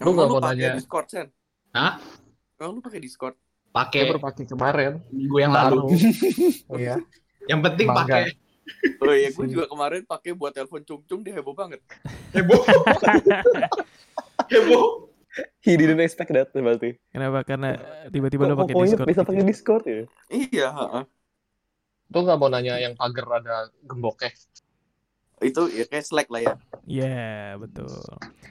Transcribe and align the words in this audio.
Lu 0.00 0.16
nggak 0.16 0.28
mau 0.32 0.40
pakai 0.40 0.56
nanya? 0.56 0.76
Discord, 0.80 1.06
Sen? 1.12 1.26
Hah? 1.76 2.00
Emang 2.56 2.72
lu 2.76 2.80
pakai 2.80 3.00
Discord? 3.04 3.36
Pakai 3.70 4.00
baru 4.08 4.20
pakai 4.20 4.44
kemarin. 4.48 4.92
minggu 5.12 5.36
yang 5.38 5.52
lalu. 5.52 5.94
Iya. 6.80 6.96
Yang 7.46 7.60
penting 7.68 7.86
pakai 7.88 8.34
Oh 9.02 9.12
iya, 9.12 9.34
gue 9.34 9.46
juga 9.50 9.66
kemarin 9.66 10.06
pakai 10.06 10.30
buat 10.32 10.54
telepon 10.54 10.80
cung-cung 10.86 11.20
dia 11.26 11.34
heboh 11.36 11.52
banget. 11.52 11.82
heboh. 12.36 12.62
heboh. 14.46 15.10
He 15.62 15.74
didn't 15.74 16.00
expect 16.02 16.30
that 16.32 16.50
berarti. 16.54 16.96
Kenapa? 17.10 17.42
Karena 17.42 17.76
tiba-tiba 18.08 18.46
lo 18.46 18.56
pakai 18.56 18.74
Discord. 18.74 19.06
bisa 19.10 19.20
gitu 19.22 19.28
pakai 19.28 19.42
ya? 19.42 19.48
Discord 19.50 19.84
ya? 19.84 20.02
Iya, 20.30 20.68
heeh. 20.70 21.04
Lu 22.10 22.18
nggak 22.26 22.38
mau 22.38 22.48
nanya 22.50 22.78
yang 22.78 22.94
pagar 22.94 23.42
ada 23.42 23.70
gemboknya? 23.84 24.30
Itu 25.40 25.72
ya 25.72 25.88
kayak 25.88 26.04
Slack 26.04 26.28
lah 26.28 26.40
ya. 26.40 26.54
Iya, 26.84 27.56
betul. 27.56 27.88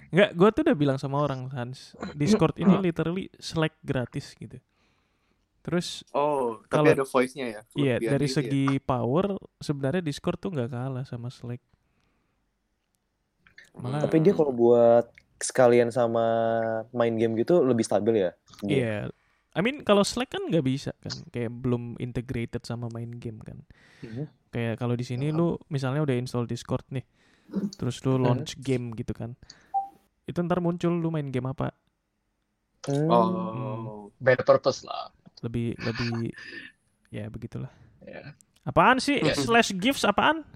Enggak, 0.10 0.30
gua 0.34 0.50
tuh 0.50 0.62
udah 0.66 0.78
bilang 0.78 0.98
sama 0.98 1.22
orang 1.22 1.50
Hans, 1.54 1.94
Discord 2.18 2.58
ini 2.58 2.74
literally 2.82 3.30
Slack 3.38 3.78
gratis 3.82 4.34
gitu. 4.34 4.58
Terus 5.62 6.02
Oh, 6.12 6.58
Kalau- 6.66 6.88
tapi 6.90 6.98
ada 6.98 7.06
voice-nya 7.06 7.46
ya. 7.46 7.62
iya 7.78 7.96
dari 8.00 8.26
segi 8.26 8.82
power 8.82 9.38
sebenarnya 9.60 10.02
Discord 10.02 10.40
tuh 10.40 10.50
nggak 10.50 10.72
kalah 10.72 11.06
sama 11.06 11.30
Slack. 11.30 11.62
Malah 13.78 14.02
Tapi 14.08 14.18
dia 14.20 14.34
kalau 14.34 14.50
buat 14.50 15.06
sekalian 15.40 15.88
sama 15.94 16.26
main 16.92 17.16
game 17.16 17.38
gitu 17.38 17.62
lebih 17.64 17.86
stabil 17.86 18.28
ya? 18.28 18.32
Iya. 18.66 19.14
I 19.60 19.62
mean 19.62 19.84
kalau 19.84 20.08
Slack 20.08 20.32
kan 20.32 20.48
nggak 20.48 20.64
bisa 20.64 20.96
kan, 21.04 21.12
kayak 21.36 21.52
belum 21.52 22.00
integrated 22.00 22.64
sama 22.64 22.88
main 22.88 23.12
game 23.12 23.44
kan. 23.44 23.60
Mhm. 24.00 24.24
Kayak 24.56 24.80
kalau 24.80 24.96
di 24.96 25.04
sini 25.04 25.36
lu 25.36 25.60
misalnya 25.68 26.00
udah 26.00 26.16
install 26.16 26.48
Discord 26.48 26.88
nih, 26.96 27.04
terus 27.76 28.00
lu 28.08 28.16
launch 28.16 28.56
game 28.56 28.96
gitu 28.96 29.12
kan, 29.12 29.36
itu 30.24 30.40
ntar 30.40 30.64
muncul 30.64 30.96
lu 30.96 31.12
main 31.12 31.28
game 31.28 31.52
apa? 31.52 31.76
Hmm. 32.88 33.12
Oh. 33.12 34.08
Bad 34.16 34.48
purpose 34.48 34.88
lah. 34.88 35.12
Lebih 35.44 35.76
lebih 35.84 36.32
ya 37.12 37.28
begitulah. 37.28 37.70
Ya. 38.00 38.32
Apaan 38.64 39.04
sih 39.04 39.20
Ya. 39.20 39.36
slash 39.36 39.76
gifts 39.76 40.08
apaan? 40.08 40.48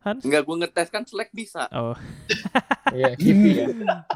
Hans? 0.00 0.24
Enggak, 0.24 0.48
gue 0.48 0.56
ngetes 0.64 0.88
kan 0.88 1.04
Slack 1.04 1.28
bisa. 1.28 1.68
Oh, 1.76 1.92
Iya, 2.88 3.12
Givi 3.20 3.50
ya. 3.60 3.66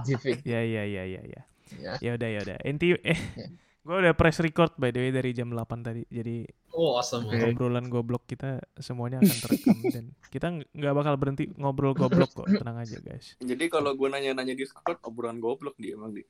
Givi. 0.01 0.33
ya 0.57 0.61
ya 0.65 0.83
ya 0.89 1.05
ya 1.05 1.23
ya. 1.25 1.41
Ya. 1.77 1.93
Ya 2.01 2.11
udah 2.17 2.29
ya 2.29 2.41
udah. 2.41 2.57
Inti 2.65 2.97
eh 3.05 3.21
Ya. 3.37 3.47
Gue 3.85 3.93
udah 3.95 4.17
press 4.17 4.41
record 4.41 4.73
by 4.75 4.89
the 4.89 4.97
way 4.99 5.13
dari 5.13 5.37
jam 5.37 5.53
8 5.53 5.61
tadi. 5.85 6.03
Jadi 6.09 6.49
Oh, 6.75 6.99
awesome. 6.99 7.29
Oke. 7.29 7.55
obrolan 7.55 7.87
goblok 7.87 8.27
kita 8.27 8.59
semuanya 8.75 9.23
akan 9.23 9.39
terekam 9.39 9.79
dan 9.95 10.05
kita 10.27 10.47
ng- 10.51 10.67
nggak 10.73 10.95
bakal 10.97 11.15
berhenti 11.15 11.53
ngobrol 11.55 11.93
goblok 11.93 12.33
kok. 12.33 12.49
Tenang 12.49 12.81
aja 12.81 12.99
guys. 12.99 13.37
Jadi 13.39 13.65
kalau 13.69 13.93
gue 13.93 14.09
nanya-nanya 14.09 14.57
Discord, 14.57 14.99
obrolan 15.05 15.39
goblok 15.39 15.77
dia 15.77 15.95
emang 15.95 16.17
di. 16.17 16.25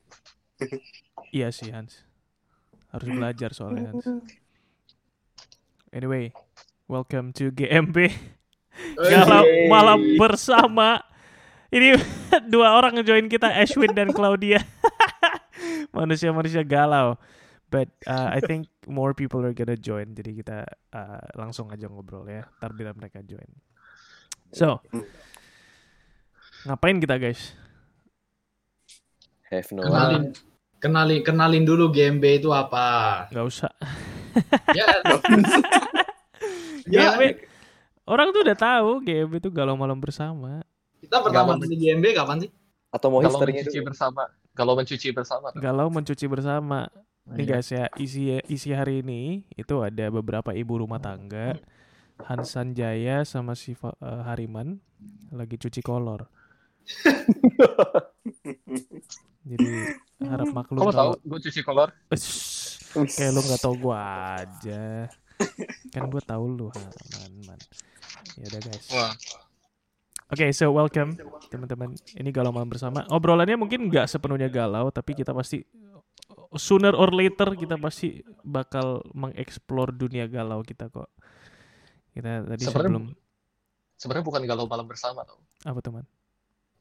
iya 1.33 1.49
sih 1.49 1.71
Hans. 1.71 2.03
Harus 2.91 3.09
belajar 3.09 3.55
soalnya 3.55 3.91
Hans. 3.91 4.05
Anyway 5.91 6.35
welcome 6.85 7.31
to 7.31 7.49
GMB 7.49 8.11
galau 8.99 9.47
malam 9.71 10.19
bersama. 10.19 11.01
Ini 11.71 11.95
dua 12.53 12.75
orang 12.75 12.99
join 13.01 13.31
kita 13.31 13.47
Ashwin 13.49 13.95
dan 13.95 14.11
Claudia. 14.11 14.59
Manusia-manusia 15.91 16.61
galau 16.61 17.15
but 17.69 17.89
uh, 18.05 18.29
I 18.33 18.41
think 18.49 18.69
more 18.85 19.13
people 19.13 19.41
are 19.43 19.53
gonna 19.53 19.77
join 19.77 20.13
jadi 20.13 20.31
kita 20.35 20.57
uh, 20.93 21.25
langsung 21.35 21.71
aja 21.71 21.87
ngobrol 21.87 22.25
ya 22.27 22.45
ntar 22.59 22.73
bila 22.73 22.91
mereka 22.93 23.21
join 23.21 23.47
so 24.51 24.81
ngapain 26.65 26.99
kita 26.99 27.17
guys 27.17 27.55
Have 29.53 29.69
no 29.77 29.85
Kenalin, 29.85 30.23
kenalin, 30.81 31.21
kenalin 31.23 31.65
dulu 31.65 31.93
GMB 31.93 32.25
itu 32.41 32.49
apa? 32.51 33.29
nggak 33.29 33.47
usah 33.47 33.73
Ya, 34.75 34.83
ya 36.91 37.15
GMB 37.15 37.23
orang 38.05 38.35
tuh 38.35 38.43
udah 38.43 38.59
tahu 38.59 38.91
GMB 39.01 39.33
itu 39.39 39.49
galau 39.53 39.79
malam 39.79 39.97
bersama 39.97 40.61
kita 40.99 41.21
pertama 41.21 41.55
Galau. 41.55 41.61
kali 41.61 41.77
GMB 41.77 42.07
kapan 42.17 42.37
sih? 42.41 42.51
Atau 42.89 43.13
mau 43.13 43.21
mencuci 43.21 43.77
dulu? 43.77 43.93
bersama. 43.93 44.25
Kalau 44.55 44.73
mencuci 44.73 45.09
bersama. 45.13 45.49
galau 45.53 45.93
mencuci 45.93 46.25
bersama 46.25 46.89
Nih 47.25 47.49
Iya. 47.49 47.57
guys 47.57 47.69
ya, 47.73 47.85
isi 47.97 48.37
isi 48.53 48.71
hari 48.77 49.01
ini 49.01 49.49
itu 49.57 49.81
ada 49.81 50.13
beberapa 50.13 50.53
ibu 50.53 50.77
rumah 50.77 51.01
tangga, 51.01 51.57
Hansan 52.21 52.77
Jaya 52.77 53.25
sama 53.25 53.57
si 53.57 53.73
eh, 53.73 54.21
Hariman 54.29 54.77
lagi 55.33 55.57
cuci 55.57 55.81
kolor. 55.81 56.29
Jadi 59.45 59.73
harap 60.21 60.49
maklum 60.53 60.85
Kamu 60.85 60.93
tahu 60.93 60.97
kalau 60.97 61.15
gue 61.17 61.39
cuci 61.49 61.61
kolor? 61.65 61.89
Ush, 62.13 62.93
kayak 62.93 63.33
lu 63.33 63.41
nggak 63.41 63.61
tahu 63.61 63.75
gua 63.81 63.99
aja. 64.41 65.09
Kan 65.93 66.13
gua 66.13 66.21
tahu 66.21 66.45
lu, 66.49 66.69
man, 66.69 67.33
man. 67.49 67.61
Ya 68.37 68.45
udah 68.53 68.61
guys. 68.69 68.87
Wah. 68.93 69.13
Oke, 70.33 70.49
so 70.57 70.73
welcome 70.73 71.17
teman-teman. 71.49 71.93
Ini 72.17 72.29
galau 72.33 72.53
malam 72.53 72.69
bersama. 72.69 73.05
Obrolannya 73.13 73.57
mungkin 73.57 73.89
nggak 73.89 74.09
sepenuhnya 74.09 74.49
galau, 74.49 74.89
tapi 74.89 75.13
kita 75.13 75.33
pasti 75.37 75.65
sooner 76.57 76.95
or 76.95 77.11
later 77.11 77.53
kita 77.55 77.77
pasti 77.77 78.23
bakal 78.43 79.03
mengeksplor 79.13 79.95
dunia 79.95 80.31
galau 80.31 80.63
kita 80.63 80.89
kok. 80.89 81.11
Kita 82.15 82.47
tadi 82.47 82.63
Sebenarnya 82.63 82.91
sebelum 82.91 83.05
Sebenarnya 83.95 84.27
bukan 84.27 84.43
galau 84.45 84.67
malam 84.67 84.87
bersama 84.91 85.23
tau. 85.23 85.39
apa 85.65 85.81
teman? 85.81 86.05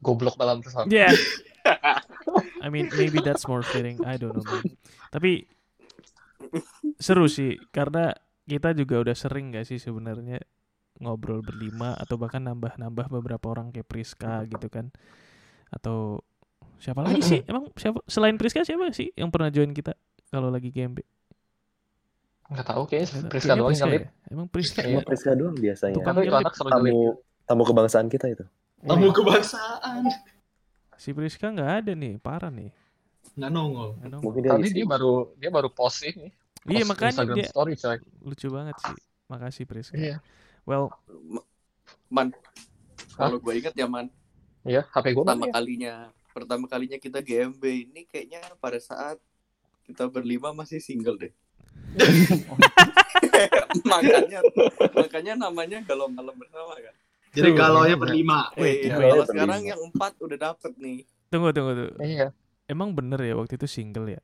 Goblok 0.02 0.36
malam 0.36 0.60
bersama. 0.60 0.84
Yeah. 0.90 1.14
I 2.64 2.68
mean, 2.68 2.90
maybe 2.96 3.22
that's 3.22 3.46
more 3.48 3.64
fitting. 3.64 4.02
I 4.04 4.18
don't 4.20 4.34
know. 4.36 4.44
Man. 4.44 4.76
Tapi 5.14 5.48
seru 7.00 7.30
sih 7.30 7.56
karena 7.70 8.12
kita 8.44 8.76
juga 8.76 9.00
udah 9.00 9.16
sering 9.16 9.54
gak 9.56 9.64
sih 9.64 9.80
sebenarnya 9.80 10.42
ngobrol 11.00 11.40
berlima 11.40 11.96
atau 11.96 12.20
bahkan 12.20 12.44
nambah-nambah 12.44 13.10
beberapa 13.10 13.46
orang 13.50 13.72
kayak 13.72 13.88
Priska 13.88 14.44
gitu 14.50 14.68
kan. 14.68 14.92
Atau 15.72 16.22
siapa 16.84 17.00
lagi 17.00 17.22
sih? 17.22 17.40
Emang 17.44 17.72
siapa 17.72 18.04
selain 18.04 18.36
Priska 18.36 18.60
siapa 18.60 18.92
sih 18.92 19.08
yang 19.14 19.28
pernah 19.28 19.48
join 19.48 19.72
kita 19.72 19.96
kalau 20.28 20.48
lagi 20.48 20.68
GMB? 20.68 21.00
Nggak 22.46 22.66
tahu 22.66 22.82
kayaknya. 22.84 23.24
Priska 23.24 23.48
Kayaknya 23.48 23.56
doang 23.56 23.72
kali. 23.74 23.96
ya? 23.96 24.08
Emang 24.28 24.46
Priska 24.46 24.80
Iya. 24.80 24.86
ya? 24.86 24.92
Sama 24.94 25.08
Priska 25.08 25.30
doang 25.32 25.56
biasanya. 25.56 25.96
Tukang 25.96 26.14
Tapi 26.14 26.20
itu 26.22 26.36
anak. 26.36 26.52
Tamu 26.54 26.98
tamu 27.44 27.62
kebangsaan 27.64 28.06
kita 28.06 28.26
itu. 28.28 28.44
Tamu 28.82 29.08
kebangsaan. 29.10 30.02
Si 30.94 31.10
Priska 31.10 31.46
nggak 31.48 31.70
ada 31.80 31.92
nih, 31.94 32.14
parah 32.18 32.52
nih. 32.52 32.68
Nggak 33.34 33.50
nongol. 33.50 33.88
Nggak 33.96 34.10
nongol. 34.10 34.24
Mungkin 34.28 34.40
dia 34.42 34.52
Tadi 34.52 34.68
dia 34.70 34.86
baru 34.86 35.12
dia 35.34 35.50
baru 35.50 35.68
post 35.68 36.04
ini. 36.04 36.28
Iya 36.64 36.80
Post 36.80 36.88
makanya 36.90 37.10
Instagram 37.14 37.36
dia 37.36 37.46
story 37.48 37.72
coy. 37.74 37.98
lucu 38.22 38.46
banget 38.48 38.76
sih. 38.78 38.94
Makasih 39.26 39.64
Priska. 39.64 39.96
Iya. 39.96 40.16
Well, 40.64 40.92
Man, 42.08 42.30
kalau 43.12 43.36
gue 43.36 43.52
inget 43.54 43.74
ya 43.74 43.84
man, 43.84 44.06
Iya, 44.62 44.86
HP 44.86 45.12
gue 45.12 45.20
pertama 45.20 45.44
ya? 45.44 45.52
kalinya, 45.52 45.94
pertama 46.34 46.66
kalinya 46.66 46.98
kita 46.98 47.22
GMB 47.22 47.62
ini 47.62 48.02
kayaknya 48.04 48.42
pada 48.58 48.76
saat 48.76 49.22
kita 49.86 50.10
berlima 50.10 50.50
masih 50.50 50.82
single 50.82 51.14
deh. 51.14 51.30
makanya 53.86 54.40
makanya 54.92 55.32
namanya 55.38 55.78
galau 55.86 56.10
malam 56.10 56.34
bersama 56.34 56.74
kan. 56.74 56.94
Jadi 57.34 57.50
Tuh, 57.50 57.58
kalau 57.58 57.82
iya. 57.82 57.94
berlima. 57.94 58.50
Wait, 58.54 58.86
Eh, 58.86 58.90
iya, 58.90 58.94
kalau 58.94 59.24
sekarang 59.26 59.60
yang 59.62 59.80
empat 59.80 60.12
udah 60.18 60.38
dapet 60.38 60.72
nih. 60.78 61.02
tunggu 61.30 61.50
tunggu 61.50 61.72
tuh. 61.74 61.90
Iya. 61.98 62.30
Emang 62.66 62.94
bener 62.94 63.18
ya 63.20 63.34
waktu 63.34 63.58
itu 63.58 63.66
single 63.66 64.06
ya? 64.08 64.20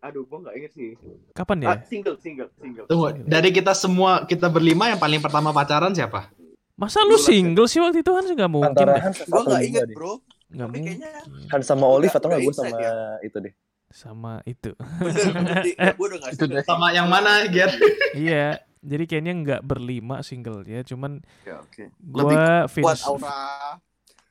Aduh, 0.00 0.24
gue 0.24 0.38
nggak 0.40 0.54
inget 0.56 0.72
sih. 0.72 0.90
Kapan 1.36 1.60
ya? 1.60 1.68
Ah, 1.68 1.78
single, 1.84 2.16
single, 2.16 2.48
single. 2.56 2.88
Tunggu, 2.88 3.20
dari 3.20 3.52
kita 3.52 3.76
semua 3.76 4.24
kita 4.24 4.48
berlima 4.48 4.88
yang 4.88 4.96
paling 4.96 5.20
pertama 5.20 5.52
pacaran 5.52 5.92
siapa? 5.92 6.32
Masa 6.72 7.04
lu 7.04 7.20
single 7.20 7.68
sih 7.68 7.76
waktu 7.76 8.00
itu 8.00 8.08
kan 8.08 8.24
nggak 8.24 8.48
mungkin 8.48 8.72
Antara 8.72 9.12
Gue 9.12 9.42
nggak 9.44 9.62
inget 9.68 9.84
deh. 9.84 9.92
bro. 9.92 10.16
Nggak 10.50 10.66
Tapi 10.66 10.76
mungkin. 10.76 10.94
kayaknya 10.98 11.10
Hans 11.48 11.64
sama 11.64 11.86
Olive 11.86 12.10
atau 12.10 12.26
nggak 12.26 12.40
gue 12.40 12.52
sama 12.52 12.68
insight 12.68 13.22
itu 13.22 13.36
deh. 13.38 13.54
Sama 13.88 14.32
itu. 14.44 14.70
bener 15.00 15.62
gue 15.92 16.06
udah 16.10 16.18
Itu 16.28 16.44
deh. 16.44 16.62
Sama 16.62 16.90
yang 16.90 17.06
mana, 17.06 17.46
Ger? 17.46 17.70
iya. 18.12 18.58
Jadi 18.80 19.04
kayaknya 19.04 19.32
nggak 19.36 19.60
berlima 19.62 20.20
single 20.20 20.64
ya. 20.64 20.80
Cuman 20.82 21.20
Oke, 21.20 21.52
oke. 21.52 21.84
gua 22.00 22.24
Kuat 22.64 22.70
Vince, 22.72 23.04
aura, 23.04 23.38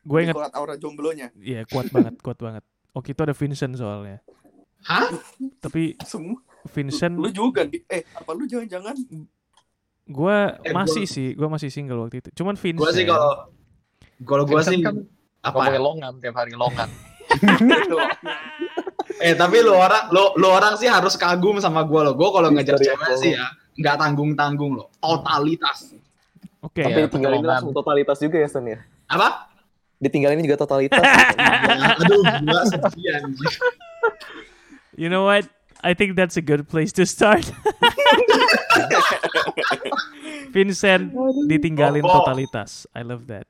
gue 0.01 0.19
inget, 0.19 0.33
kuat 0.33 0.53
aura 0.53 0.73
jomblonya. 0.75 1.29
iya 1.37 1.63
kuat 1.63 1.87
banget, 1.87 2.17
kuat 2.17 2.35
banget. 2.35 2.63
Oke 2.91 3.11
itu 3.11 3.21
ada 3.21 3.31
Vincent 3.31 3.75
soalnya. 3.75 4.19
Hah? 4.81 5.05
Tapi 5.59 5.99
Semua. 6.01 6.41
Vincent, 6.67 7.13
Lu 7.13 7.29
juga 7.29 7.63
di 7.63 7.79
eh 7.85 8.03
apa 8.09 8.31
lu 8.31 8.43
jangan-jangan 8.43 8.95
gue 10.09 10.37
Eh, 10.59 10.73
masih 10.73 11.03
gua- 11.03 11.13
sih, 11.13 11.27
gue 11.31 11.47
masih 11.47 11.69
single 11.69 12.01
waktu 12.01 12.19
itu. 12.19 12.29
Cuman 12.33 12.55
Vincent. 12.55 12.81
Gua 12.81 12.89
sih 12.89 13.05
kalau 13.05 13.31
kalau 14.23 14.43
gua 14.43 14.59
Vincent 14.59 14.73
sih 14.73 14.81
kan 14.81 14.95
apa? 15.39 15.55
ngomongin 15.55 15.81
longan 15.83 16.13
tiap 16.19 16.35
hari 16.35 16.53
longan. 16.53 16.89
Eh 19.19 19.35
tapi 19.35 19.59
lu 19.59 19.75
orang 19.75 20.07
lu, 20.15 20.31
lu 20.39 20.47
orang 20.47 20.79
sih 20.79 20.87
harus 20.87 21.19
kagum 21.19 21.59
sama 21.59 21.83
gua 21.83 22.07
lo. 22.07 22.11
Gua 22.15 22.31
kalau 22.31 22.55
ngejar 22.55 22.79
History 22.79 22.95
cewek 22.95 23.15
sih 23.19 23.31
ya 23.35 23.51
nggak 23.75 23.95
tanggung 23.99 24.31
tanggung 24.31 24.79
lo. 24.79 24.87
Totalitas. 25.03 25.91
Oke. 26.63 26.87
Tapi 26.87 26.99
Iya, 27.03 27.11
tinggal 27.11 27.35
ini 27.35 27.43
pertolongan. 27.43 27.51
langsung 27.51 27.73
totalitas 27.75 28.17
juga 28.19 28.37
ya 28.39 28.47
Sen 28.47 28.63
ya. 28.63 28.79
Apa? 29.11 29.51
Ditinggalin 29.99 30.39
juga 30.39 30.63
totalitas. 30.63 31.03
Ya, 31.03 31.95
aduh, 31.99 32.23
gua 32.23 32.61
sedih 32.63 33.11
anjir. 33.19 33.51
You 34.95 35.11
know 35.11 35.27
what? 35.27 35.43
I 35.83 35.91
think 35.91 36.15
that's 36.15 36.39
a 36.39 36.43
good 36.43 36.67
place 36.67 36.95
to 36.95 37.03
start. 37.03 37.43
Vincent 40.55 41.11
ditinggalin 41.45 42.03
totalitas. 42.03 42.87
I 42.95 43.03
love 43.03 43.27
that. 43.27 43.45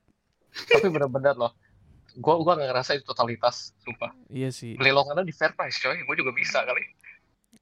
Tapi 0.51 0.89
bener-bener 0.89 1.37
loh. 1.37 1.53
Gua 2.19 2.35
gua 2.37 2.53
nggak 2.53 2.69
ngerasa 2.69 2.91
itu 2.93 3.03
totalitas, 3.03 3.71
sumpah. 3.79 4.11
Iya 4.27 4.51
sih. 4.51 4.75
Beli 4.75 4.91
longannya 4.91 5.23
di 5.23 5.31
fair 5.31 5.55
price, 5.55 5.79
coy. 5.79 5.95
Gua 6.03 6.13
juga 6.13 6.31
bisa 6.31 6.61
kali. 6.61 6.83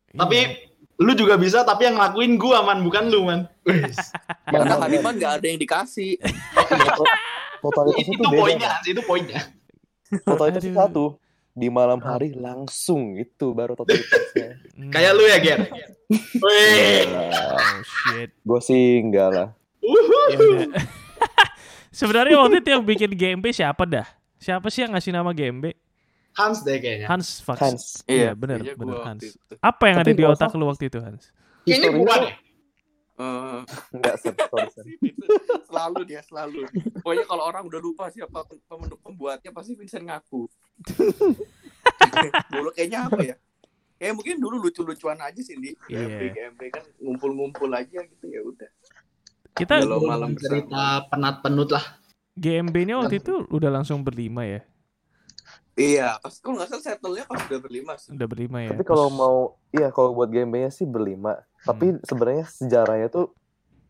Tapi 0.10 0.38
Iya. 0.40 0.50
lu 0.98 1.14
juga 1.14 1.38
bisa 1.38 1.62
tapi 1.62 1.86
yang 1.86 1.96
ngelakuin 1.96 2.34
gua 2.36 2.66
man 2.66 2.82
bukan 2.82 3.06
lu 3.06 3.22
man. 3.24 3.46
Karena 4.44 4.76
Haniman 4.82 5.14
nggak 5.14 5.34
ada 5.38 5.46
yang 5.46 5.60
dikasih. 5.60 6.18
Totalitas 7.64 8.02
itu 8.02 8.14
itu 8.14 8.24
beda. 8.24 8.38
poinnya, 8.38 8.72
itu 8.84 9.02
poinnya. 9.02 9.40
Totalitas 10.24 10.64
itu 10.64 10.74
satu. 10.74 11.06
Di 11.52 11.74
malam 11.74 11.98
hari 11.98 12.34
langsung 12.34 13.18
itu 13.18 13.50
baru 13.50 13.74
totalitasnya. 13.74 14.62
Hmm. 14.78 14.94
Kayak 14.94 15.12
lu 15.14 15.26
ya, 15.26 15.38
Ger. 15.38 15.60
Wih. 16.38 17.02
Oh 17.58 17.78
shit. 17.84 18.30
Gue 18.40 18.60
sih 18.62 19.02
enggak 19.02 19.30
lah. 19.34 19.48
Uhuh. 19.82 20.28
Ya 20.30 20.38
udah. 20.38 20.70
Sebenarnya 21.90 22.38
waktu 22.38 22.62
itu 22.62 22.70
yang 22.70 22.86
bikin 22.86 23.10
GMB 23.12 23.46
siapa 23.50 23.84
dah? 23.84 24.06
Siapa 24.38 24.68
sih 24.70 24.82
yang 24.82 24.94
ngasih 24.94 25.12
nama 25.12 25.32
GMB? 25.32 25.66
Hans 26.34 26.62
deh 26.62 26.78
kayaknya. 26.78 27.08
Hans 27.10 27.42
Fax. 27.42 27.58
Hans. 27.58 27.84
Iya, 28.06 28.38
benar, 28.38 28.62
kayaknya 28.62 28.78
benar 28.78 28.96
gua 28.96 29.06
Hans. 29.08 29.24
Apa 29.58 29.84
yang 29.90 29.98
Tapi 29.98 30.06
ada 30.06 30.12
di 30.14 30.24
otak 30.24 30.52
lu 30.54 30.66
waktu 30.66 30.86
itu, 30.86 31.00
Hans? 31.00 31.24
Gua 31.66 31.74
tuh- 31.82 32.22
deh. 32.24 32.36
Eh, 33.18 33.60
Enggak, 33.92 34.16
selalu 35.66 36.00
dia 36.06 36.22
selalu. 36.22 36.70
Pokoknya 37.02 37.26
kalau 37.26 37.44
orang 37.44 37.66
udah 37.66 37.82
lupa 37.82 38.14
siapa 38.14 38.46
pem- 38.46 38.94
pembuatnya 38.96 39.50
pasti 39.50 39.74
Vincent 39.74 40.06
ngaku. 40.06 40.46
dulu 42.54 42.70
kayaknya 42.72 43.10
apa 43.10 43.20
ya? 43.24 43.36
Kayak 43.98 44.14
mungkin 44.14 44.36
dulu 44.38 44.62
lucu-lucuan 44.62 45.18
aja 45.18 45.42
sih 45.42 45.58
di 45.58 45.74
Iya. 45.90 46.06
GMB 46.06 46.22
GMB 46.30 46.62
kan 46.70 46.86
ngumpul-ngumpul 47.02 47.74
aja 47.74 48.00
gitu 48.00 48.26
ya 48.30 48.46
udah. 48.46 48.70
Kita 49.58 49.82
Kalau 49.82 50.06
malam 50.06 50.38
cerita 50.38 51.02
penat-penut 51.10 51.74
lah. 51.74 51.86
GMB-nya 52.38 52.96
waktu 53.02 53.18
itu 53.18 53.50
udah 53.50 53.70
langsung 53.74 54.06
berlima 54.06 54.46
ya? 54.46 54.62
Iya, 55.78 56.18
pas 56.18 56.34
kalau 56.42 56.58
nggak 56.58 56.70
salah 56.74 56.84
settle-nya 56.86 57.26
pas 57.30 57.38
udah 57.38 57.62
berlima 57.62 57.94
sih. 58.02 58.10
Udah 58.14 58.28
berlima 58.30 58.58
ya? 58.66 58.74
Tapi 58.74 58.84
kalau 58.86 59.14
mau, 59.14 59.38
iya 59.70 59.94
kalau 59.94 60.18
buat 60.18 60.30
gamenya 60.30 60.74
sih 60.74 60.90
berlima. 60.90 61.38
Tapi 61.62 62.02
sebenarnya 62.02 62.50
sejarahnya 62.50 63.08
tuh 63.14 63.38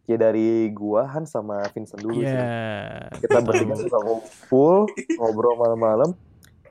ya 0.03 0.19
dari 0.19 0.67
gua 0.71 1.07
Han 1.11 1.23
sama 1.23 1.63
Vincent 1.71 1.99
dulu 2.03 2.23
Iya. 2.23 2.31
sih. 3.11 3.23
Kita 3.23 3.39
berlima 3.39 3.79
suka 3.79 3.99
ngumpul, 4.03 4.91
ngobrol 5.15 5.55
malam-malam, 5.55 6.11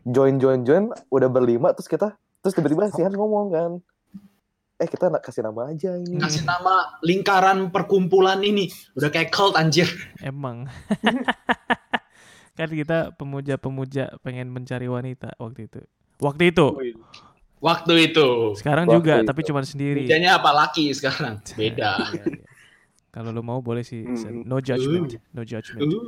join 0.04 0.36
join 0.36 0.64
join, 0.68 0.92
udah 1.08 1.28
berlima 1.32 1.72
terus 1.72 1.88
kita 1.88 2.12
terus 2.44 2.52
tiba-tiba 2.52 2.86
si 2.92 3.00
Hans 3.02 3.16
ngomong 3.16 3.46
kan, 3.50 3.70
eh 4.76 4.88
kita 4.88 5.08
nak 5.08 5.24
kasih 5.24 5.48
nama 5.48 5.72
aja 5.72 5.96
ini. 5.96 6.20
Kasih 6.20 6.44
nama 6.44 7.00
lingkaran 7.00 7.72
perkumpulan 7.72 8.44
ini. 8.44 8.68
Udah 8.92 9.08
kayak 9.08 9.32
cult 9.32 9.56
anjir. 9.56 9.88
Emang. 10.20 10.68
kan 12.58 12.68
kita 12.72 13.12
pemuja-pemuja 13.16 14.20
pengen 14.20 14.52
mencari 14.52 14.88
wanita 14.88 15.32
waktu 15.40 15.68
itu. 15.68 15.80
Waktu 16.20 16.52
itu. 16.52 16.66
Waktu 17.56 17.92
itu. 18.12 18.28
Sekarang 18.56 18.84
Waktu 18.84 18.96
juga, 19.00 19.14
itu. 19.24 19.28
tapi 19.32 19.40
cuma 19.48 19.60
sendiri. 19.64 20.04
Mejanya 20.04 20.36
apa 20.36 20.52
laki 20.52 20.92
sekarang? 20.92 21.40
Beda. 21.58 21.96
Iya, 22.12 22.24
iya. 22.28 22.44
Kalau 23.08 23.32
lo 23.32 23.40
mau 23.40 23.64
boleh 23.64 23.80
sih. 23.80 24.04
Hmm. 24.04 24.16
Sen. 24.20 24.34
No 24.44 24.60
judgment. 24.60 25.16
No 25.32 25.40
judgment. 25.40 25.88
Uh. 25.88 26.04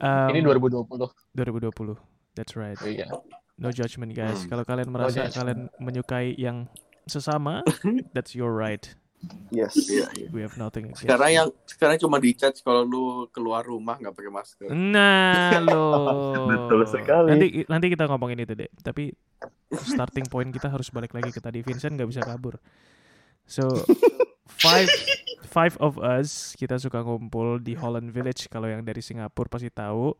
Um, 0.00 0.32
Ini 0.32 0.40
2020. 0.48 0.96
2020. 1.36 1.92
That's 2.32 2.56
right. 2.56 2.80
Iya. 2.80 3.12
No 3.60 3.68
judgment 3.68 4.16
guys. 4.16 4.48
Hmm. 4.48 4.48
Kalau 4.48 4.64
kalian 4.64 4.88
merasa 4.88 5.28
judgment. 5.28 5.36
kalian 5.36 5.60
menyukai 5.76 6.32
yang 6.40 6.72
sesama, 7.10 7.66
that's 8.14 8.32
your 8.38 8.54
right. 8.54 8.86
Yes. 9.52 9.76
Iya, 9.76 10.08
iya. 10.16 10.28
We 10.32 10.40
have 10.40 10.56
nothing 10.56 10.88
against. 10.88 11.04
Sekarang 11.04 11.28
yang 11.28 11.48
sekarang 11.68 12.00
cuma 12.00 12.16
di-chat 12.16 12.56
kalau 12.64 12.88
lu 12.88 13.04
keluar 13.28 13.60
rumah 13.60 14.00
nggak 14.00 14.16
pakai 14.16 14.32
masker. 14.32 14.68
Nah, 14.72 15.60
lo. 15.60 15.92
Betul 16.54 16.88
sekali. 16.88 17.28
Nanti 17.28 17.46
nanti 17.68 17.86
kita 17.92 18.08
ngomongin 18.08 18.40
itu 18.48 18.56
deh. 18.56 18.70
Tapi 18.80 19.12
starting 19.76 20.24
point 20.24 20.48
kita 20.48 20.72
harus 20.72 20.88
balik 20.88 21.12
lagi 21.12 21.28
ke 21.28 21.40
tadi. 21.42 21.60
Vincent 21.60 22.00
nggak 22.00 22.08
bisa 22.08 22.24
kabur. 22.24 22.56
So 23.44 23.68
five 24.48 24.88
five 25.52 25.76
of 25.84 26.00
us 26.00 26.56
kita 26.56 26.80
suka 26.80 27.04
ngumpul 27.04 27.60
di 27.60 27.76
Holland 27.76 28.08
Village. 28.16 28.48
Kalau 28.48 28.72
yang 28.72 28.80
dari 28.88 29.04
Singapura 29.04 29.52
pasti 29.52 29.68
tahu. 29.68 30.16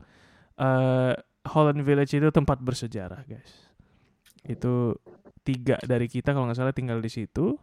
Eh 0.61 1.17
Holland 1.49 1.81
Village 1.81 2.13
itu 2.13 2.29
tempat 2.29 2.61
bersejarah, 2.61 3.25
guys. 3.25 3.53
Itu 4.45 4.97
tiga 5.43 5.77
dari 5.83 6.07
kita 6.07 6.33
kalau 6.37 6.49
nggak 6.49 6.59
salah 6.59 6.75
tinggal 6.77 6.99
di 7.01 7.11
situ. 7.13 7.57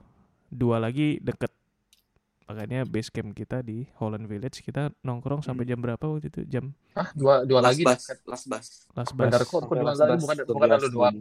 Dua 0.48 0.80
lagi 0.80 1.20
deket 1.20 1.52
makanya 2.48 2.88
base 2.88 3.12
camp 3.12 3.36
kita 3.36 3.60
di 3.60 3.84
Holland 4.00 4.24
Village 4.24 4.64
kita 4.64 4.88
nongkrong 5.04 5.44
sampai 5.44 5.68
jam 5.68 5.84
berapa 5.84 6.00
waktu 6.00 6.32
itu 6.32 6.48
jam 6.48 6.72
Hah, 6.96 7.12
dua 7.12 7.44
dua 7.44 7.60
lagi 7.60 7.84
bas, 7.84 8.00
dekat. 8.00 8.24
las 8.24 8.44
bas. 8.48 8.66
Las 8.96 9.12
Bandar 9.12 9.44
Bas. 9.44 9.52
kok, 9.52 9.62
dua 9.68 9.92
kali 9.94 10.16
bukan 10.18 10.36
bukan 10.48 10.68
lu 10.80 10.90
doang. 10.90 11.16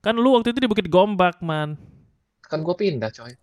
Kan 0.00 0.14
lu 0.16 0.32
waktu 0.34 0.56
itu 0.56 0.64
di 0.64 0.68
Bukit 0.72 0.88
Gombak, 0.88 1.44
man. 1.44 1.76
Kan 2.48 2.64
gua 2.64 2.74
pindah, 2.74 3.12
coy. 3.12 3.36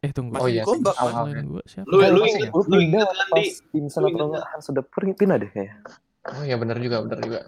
Eh 0.00 0.14
tunggu. 0.14 0.38
Oh 0.38 0.46
iya, 0.46 0.62
Gombak, 0.62 0.94
awalnya. 0.94 1.42
Ngalahin 1.42 1.46
gua 1.50 1.62
siapa? 1.66 1.86
Lu 1.90 1.96
lu 1.98 2.22
ya? 2.24 2.48
Lu 2.54 2.62
kan 3.02 3.26
pas 3.34 3.42
di 3.50 3.78
atau 3.82 4.06
inget 4.06 4.22
enggak 4.22 4.44
Hans 4.54 4.66
udah 4.70 4.84
pergi 4.86 5.12
pindah 5.18 5.36
deh 5.42 5.50
kayaknya. 5.50 5.76
Oh 6.24 6.42
iya 6.46 6.56
bener 6.56 6.76
juga, 6.80 6.96
bener 7.04 7.18
juga. 7.20 7.40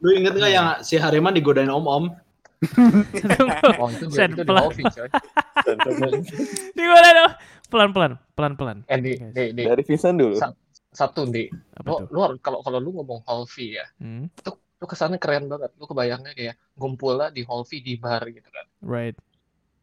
Lu 0.00 0.10
inget 0.10 0.34
nggak 0.34 0.52
yang 0.56 0.68
si 0.82 0.96
Hariman 0.96 1.36
digodain 1.36 1.70
om-om? 1.70 2.10
Oh 3.80 3.88
itu 3.92 4.04
itu 4.08 4.16
di 4.32 4.44
pelan. 4.44 4.72
Coy. 4.72 5.08
Di 6.76 6.84
mana 6.86 7.08
dong? 7.12 7.32
Pelan-pelan, 7.66 8.12
pelan-pelan. 8.32 8.78
Eh 8.86 8.98
di 8.98 9.12
di 9.30 9.44
di 9.52 9.62
Dari 9.62 9.82
Vincent 9.82 10.16
dulu. 10.16 10.36
Sa- 10.38 10.54
satu 10.88 11.26
di. 11.26 11.50
Lu 11.82 12.00
lu 12.08 12.38
kalau 12.38 12.62
kalau 12.62 12.78
lu 12.78 12.94
ngomong 12.94 13.20
Holvi 13.26 13.76
ya, 13.76 13.84
Hmm, 13.98 14.32
lu 14.78 14.84
kesannya 14.84 15.18
keren 15.18 15.46
banget. 15.46 15.68
Lu 15.76 15.84
kebayangnya 15.84 16.32
kayak 16.32 16.56
ngumpulnya 16.74 17.28
di 17.28 17.42
Holvi 17.42 17.80
di 17.80 17.94
bar 17.96 18.24
gitu 18.26 18.48
kan. 18.48 18.64
right. 18.80 19.16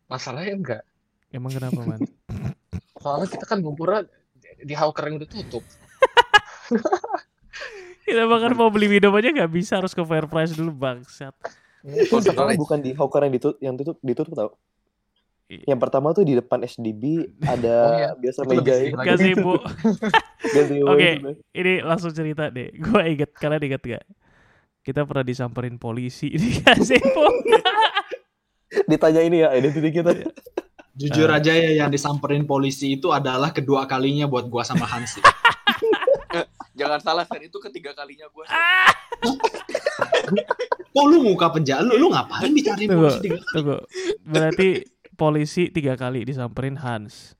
Masalahnya 0.07 0.53
enggak. 0.53 0.83
Emang 1.29 1.51
kenapa, 1.51 1.79
man? 1.81 1.99
Soalnya 3.01 3.27
kita 3.27 3.45
kan 3.45 3.59
ngumpulnya 3.59 4.05
di 4.59 4.73
hawker 4.73 5.05
yang 5.05 5.17
udah 5.17 5.27
tutup. 5.27 5.63
Kita 8.03 8.27
bahkan 8.27 8.51
mau 8.53 8.67
beli 8.67 8.89
minum 8.89 9.13
aja 9.13 9.29
nggak 9.29 9.51
bisa 9.51 9.79
harus 9.79 9.91
ke 9.91 10.03
fair 10.03 10.25
price 10.25 10.51
dulu 10.51 10.71
bangsat. 10.71 11.31
Itu 11.83 12.19
sekarang 12.19 12.55
bukan 12.55 12.79
di 12.79 12.95
Hawker 12.95 13.21
yang 13.21 13.33
ditutup, 13.33 13.57
yang 13.59 13.75
tutup 13.75 13.97
ditutup 13.99 14.33
tau. 14.33 14.51
Yang 15.51 15.79
pertama 15.79 16.15
tuh 16.15 16.23
di 16.23 16.33
depan 16.33 16.63
SDB 16.63 17.03
ada 17.53 17.75
Oh 17.77 17.93
iya, 17.93 18.09
biasa 18.15 18.39
meja. 18.47 18.73
Gazebo. 18.95 19.59
Gazebo 20.41 20.87
Oke. 20.89 21.09
Ini 21.51 21.83
langsung 21.83 22.09
cerita 22.09 22.47
deh. 22.49 22.71
Gue 22.83 23.01
inget 23.11 23.35
kalian 23.35 23.61
inget 23.61 23.83
gak? 23.83 24.03
Kita 24.81 25.03
pernah 25.03 25.21
disamperin 25.21 25.75
polisi 25.77 26.31
di 26.41 26.57
gazebo. 26.57 27.23
Ditanya 28.87 29.21
ini 29.21 29.43
ya 29.43 29.53
identitas 29.53 29.91
kita. 29.93 30.11
Jujur 30.93 31.25
Ah. 31.27 31.37
aja 31.41 31.53
ya 31.53 31.71
yang 31.75 31.89
disamperin 31.89 32.45
polisi 32.45 32.95
itu 32.95 33.09
adalah 33.09 33.49
kedua 33.49 33.85
kalinya 33.85 34.25
buat 34.25 34.45
gua 34.45 34.61
sama 34.61 34.85
Hans. 34.85 35.17
Jangan 36.73 36.99
salah, 37.01 37.25
Sen. 37.29 37.45
Itu 37.45 37.61
ketiga 37.61 37.93
kalinya 37.93 38.25
gue. 38.29 38.45
Kok 40.93 41.05
lu 41.09 41.17
muka 41.25 41.49
penjara? 41.49 41.81
Lu, 41.85 41.97
lu 41.97 42.07
ngapain 42.13 42.53
dicari 42.53 42.85
Tunggu, 42.85 43.09
polisi 43.09 43.21
tiga 43.25 43.37
kali? 43.41 43.53
tunggu. 43.53 43.77
Berarti 44.21 44.69
polisi 45.13 45.63
tiga 45.73 45.93
kali 45.97 46.25
disamperin 46.25 46.77
Hans. 46.81 47.37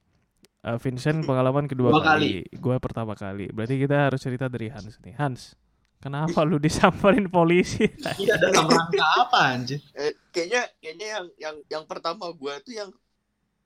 Eh, 0.63 0.79
Vincent 0.79 1.27
pengalaman 1.27 1.67
kedua 1.67 1.91
Dua 1.91 1.99
kali, 1.99 2.47
gue 2.47 2.75
pertama 2.79 3.13
kali. 3.19 3.51
Berarti 3.51 3.75
kita 3.75 4.07
harus 4.09 4.21
cerita 4.23 4.47
dari 4.47 4.71
Hans 4.71 4.95
nih. 5.03 5.13
Hans, 5.19 5.59
kenapa 5.99 6.41
lu 6.47 6.55
disamperin 6.55 7.27
polisi? 7.27 7.83
Iya 8.15 8.39
dalam 8.39 8.71
rangka 8.71 9.05
apa 9.27 9.59
anjir? 9.59 9.83
Eh, 9.91 10.15
kayaknya 10.31 10.63
kayaknya 10.79 11.07
yang 11.19 11.25
yang 11.35 11.55
yang 11.67 11.83
pertama 11.83 12.31
gue 12.31 12.53
tuh 12.63 12.73
yang 12.73 12.89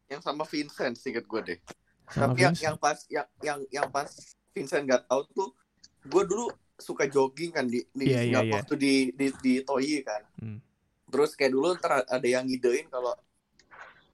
yang 0.09 0.23
sama 0.25 0.41
Vincent 0.47 0.97
singkat 0.97 1.29
gue 1.29 1.41
deh. 1.53 1.59
Sama 2.09 2.33
Tapi 2.33 2.39
yang, 2.43 2.55
yang 2.57 2.75
pas 2.79 2.97
yang 3.11 3.27
yang 3.45 3.59
yang 3.69 3.87
pas 3.93 4.09
Vincent 4.57 4.83
nggak 4.83 5.05
tahu 5.05 5.21
tuh 5.31 5.49
gue 6.03 6.23
dulu 6.25 6.45
suka 6.73 7.05
jogging 7.05 7.51
kan 7.51 7.65
di 7.65 7.85
di 7.91 8.05
iya, 8.07 8.21
Singapura 8.21 8.49
iya. 8.49 8.53
waktu 8.57 8.75
di 8.75 8.93
di 9.11 9.27
di 9.37 9.53
Toyi 9.61 10.01
kan. 10.01 10.21
Hmm. 10.37 10.59
Terus 11.07 11.33
kayak 11.33 11.51
dulu 11.51 11.77
ntar 11.77 12.01
ada 12.01 12.27
yang 12.27 12.43
ngidein 12.43 12.85
kalau 12.87 13.13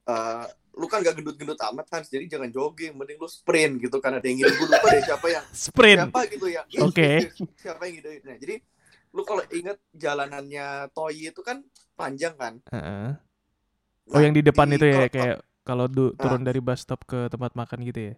eh, 0.03 0.45
lu 0.73 0.85
kan 0.85 0.99
gak 0.99 1.13
gendut-gendut 1.13 1.61
amat 1.69 1.85
kan, 1.85 2.01
jadi 2.01 2.25
jangan 2.27 2.49
jogging, 2.49 2.97
mending 2.97 3.15
lu 3.15 3.29
sprint 3.29 3.77
gitu 3.77 3.97
kan 3.97 4.17
ada 4.17 4.25
yang 4.25 4.41
ngidein 4.41 4.57
gue 4.57 4.67
lupa 4.67 4.87
deh 4.89 5.01
siapa 5.01 5.27
yang 5.29 5.45
Sprint. 5.53 5.99
siapa 6.01 6.19
gitu 6.27 6.45
ya. 6.49 6.61
Oke. 6.81 7.29
siapa 7.55 7.81
yang 7.85 7.93
ngidein. 8.01 8.21
Nah, 8.25 8.35
jadi 8.35 8.55
lu 9.09 9.21
kalau 9.21 9.45
inget 9.49 9.77
jalanannya 9.93 10.65
Toyi 10.89 11.29
itu 11.29 11.41
kan 11.41 11.61
panjang 11.93 12.33
kan. 12.33 12.57
Heeh. 12.67 13.07
Nah, 14.03 14.09
Oh 14.09 14.19
yang 14.19 14.33
di 14.33 14.41
depan 14.41 14.65
itu 14.67 14.83
ya 14.83 15.05
kalau- 15.05 15.13
kayak 15.13 15.37
kalau 15.63 15.85
du- 15.87 16.11
turun 16.17 16.41
Ah. 16.41 16.45
dari 16.45 16.59
bus 16.59 16.81
stop 16.81 17.05
ke 17.05 17.29
tempat 17.29 17.53
makan 17.53 17.79
gitu 17.85 18.11
ya. 18.11 18.13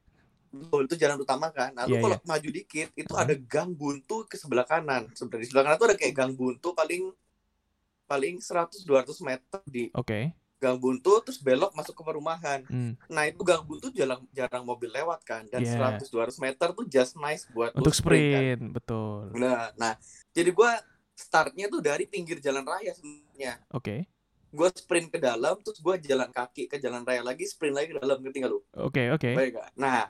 Betul, 0.55 0.81
itu 0.87 0.95
jalan 0.95 1.17
utama 1.19 1.47
kan. 1.51 1.71
Nah, 1.71 1.83
lu 1.83 1.97
Iya, 1.97 2.01
kalau 2.01 2.17
maju 2.23 2.49
dikit, 2.49 2.89
itu 2.95 3.13
Hah? 3.13 3.23
ada 3.27 3.35
gang 3.35 3.71
buntu 3.71 4.23
ke 4.23 4.35
sebelah 4.35 4.63
kanan. 4.63 5.11
Sebenarnya 5.11 5.43
di 5.43 5.47
sebelah 5.49 5.63
kanan 5.67 5.77
tuh 5.77 5.87
ada 5.91 5.97
kayak 5.99 6.13
gang 6.15 6.31
buntu 6.31 6.71
paling 6.71 7.11
paling 8.05 8.37
100 8.37 8.85
200 8.85 9.17
meter 9.19 9.59
di 9.65 9.89
Oke. 9.91 10.29
gang 10.55 10.77
buntu 10.77 11.19
terus 11.25 11.41
belok 11.41 11.73
masuk 11.73 11.97
ke 11.97 12.03
perumahan. 12.05 12.61
Hmm. 12.69 12.93
Nah, 13.09 13.25
itu 13.25 13.41
gang 13.41 13.65
buntu 13.65 13.89
jarang 13.91 14.21
jarang 14.31 14.63
mobil 14.63 14.89
lewat 14.89 15.21
kan. 15.25 15.43
Dan 15.49 15.65
Iya. 15.65 15.99
100 15.99 16.07
200 16.09 16.37
meter 16.37 16.67
tuh 16.71 16.85
just 16.85 17.17
nice 17.17 17.49
buat 17.49 17.73
Untuk 17.73 17.93
sprint 17.93 18.23
kan. 18.31 18.41
sprint, 18.41 18.63
betul. 18.71 19.21
Nah, 19.35 19.73
nah, 19.75 19.93
jadi 20.31 20.49
gua 20.53 20.77
startnya 21.15 21.71
tuh 21.71 21.79
dari 21.79 22.05
pinggir 22.05 22.37
jalan 22.39 22.63
raya 22.63 22.93
sebenarnya. 22.93 23.59
Oke. 23.71 24.05
Gue 24.55 24.71
sprint 24.71 25.11
ke 25.11 25.19
dalam, 25.19 25.59
terus 25.59 25.83
gua 25.83 25.99
jalan 25.99 26.31
kaki 26.31 26.71
ke 26.71 26.79
jalan 26.79 27.03
raya 27.03 27.19
lagi, 27.19 27.43
sprint 27.43 27.75
lagi 27.75 27.91
ke 27.91 27.99
dalam, 27.99 28.23
ngerti 28.23 28.39
nggak 28.39 28.51
lu? 28.51 28.63
Oke, 28.79 29.11
oke. 29.11 29.31
Baik 29.35 29.51
nggak? 29.51 29.69
Nah, 29.75 30.07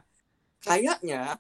kayaknya 0.65 1.38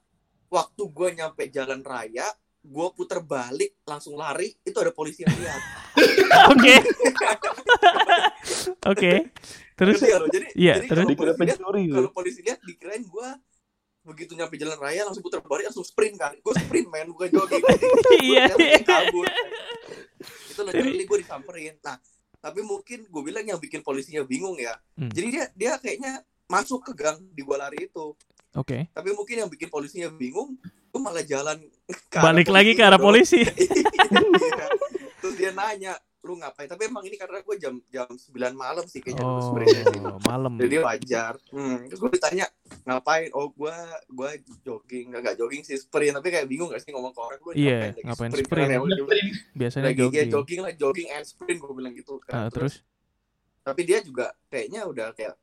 waktu 0.53 0.83
gue 0.85 1.07
nyampe 1.17 1.43
jalan 1.49 1.81
raya, 1.81 2.29
gue 2.61 2.87
puter 2.93 3.19
balik 3.25 3.81
langsung 3.83 4.13
lari, 4.13 4.53
itu 4.61 4.77
ada 4.77 4.93
polisi 4.93 5.25
yang 5.25 5.33
lihat. 5.33 5.61
Oke. 6.53 6.75
Oke. 8.93 9.11
Terus 9.75 9.99
lu? 9.99 10.29
Jadi, 10.31 10.47
Iya, 10.55 10.79
jadi 10.79 10.87
terus? 10.87 11.03
kalau 11.03 11.11
polisi 11.11 11.41
lihat, 11.43 11.57
pencuri 11.59 11.83
kalau 11.91 12.09
polisi 12.13 12.39
lihat 12.45 12.59
dikirain 12.63 13.03
gue 13.03 13.29
begitu 14.05 14.37
nyampe 14.37 14.53
jalan 14.61 14.77
raya 14.77 15.01
langsung 15.01 15.25
puter 15.25 15.41
balik 15.41 15.65
langsung 15.67 15.83
sprint 15.83 16.15
kan. 16.21 16.37
Gue 16.39 16.53
sprint 16.53 16.87
main 16.93 17.09
bukan 17.09 17.27
jogging. 17.33 17.59
Iya, 18.23 18.53
kabur. 18.85 19.25
Itu 20.53 20.61
literally 20.61 21.03
gue 21.03 21.17
disamperin. 21.25 21.75
Nah, 21.81 21.97
tapi 22.39 22.61
mungkin 22.61 23.09
gue 23.09 23.21
bilang 23.25 23.43
yang 23.43 23.57
bikin 23.57 23.81
polisinya 23.81 24.21
bingung 24.23 24.55
ya. 24.61 24.77
Hmm. 24.95 25.09
Jadi 25.09 25.27
dia 25.33 25.45
dia 25.57 25.73
kayaknya 25.81 26.21
masuk 26.45 26.85
ke 26.85 26.91
gang 26.93 27.17
di 27.33 27.41
gua 27.41 27.65
lari 27.67 27.89
itu. 27.89 28.13
Oke. 28.55 28.87
Tapi 28.89 29.09
mungkin 29.11 29.35
yang 29.37 29.49
bikin 29.49 29.67
polisinya 29.67 30.07
bingung, 30.09 30.55
gue 30.63 30.99
malah 30.99 31.21
jalan 31.21 31.59
ke 32.07 32.17
Balik 32.17 32.47
lagi 32.47 32.71
ke 32.71 32.81
arah 32.81 32.95
dong. 32.95 33.05
polisi. 33.05 33.43
Iya. 34.05 34.67
Terus 35.19 35.35
dia 35.35 35.51
nanya, 35.51 35.93
lu 36.21 36.37
ngapain? 36.37 36.65
Tapi 36.65 36.85
emang 36.85 37.01
ini 37.01 37.15
karena 37.15 37.41
gue 37.41 37.55
jam 37.55 37.73
jam 37.87 38.05
9 38.07 38.21
malam 38.53 38.85
sih 38.85 38.99
kayaknya 38.99 39.21
Oh, 39.21 39.41
sih. 39.57 39.99
malam. 40.23 40.53
Jadi 40.55 40.75
wajar. 40.79 41.33
Hmm, 41.49 41.85
terus 41.85 41.99
gue 41.99 42.11
ditanya 42.11 42.45
ngapain? 42.83 43.29
Oh 43.31 43.49
gue 43.49 43.73
gue 44.07 44.29
jogging, 44.61 45.09
nggak 45.09 45.21
nggak 45.21 45.35
jogging 45.35 45.61
sih 45.61 45.75
sprint. 45.75 46.13
Tapi 46.13 46.27
kayak 46.29 46.45
bingung 46.45 46.69
gak 46.69 46.79
sih 46.79 46.89
ngomong 46.89 47.09
ke 47.09 47.19
orang 47.19 47.39
lu 47.39 47.51
Iya, 47.51 47.79
lagi 47.89 48.01
ngapain 48.03 48.29
Kan 48.29 48.39
sprint? 48.39 48.69
ya 48.69 48.79
udah, 48.79 48.97
Biasanya 49.51 49.83
lagi 49.83 49.97
ya 49.97 50.03
jogging. 50.05 50.29
jogging 50.29 50.59
lah, 50.61 50.71
jogging 50.73 51.07
and 51.09 51.25
sprint 51.25 51.57
gue 51.57 51.73
bilang 51.73 51.93
gitu 51.93 52.13
Ah, 52.27 52.45
kan. 52.45 52.53
terus? 52.53 52.85
tapi 53.59 53.81
dia 53.81 53.97
juga 53.99 54.29
kayaknya 54.45 54.85
udah 54.85 55.09
kayak 55.11 55.33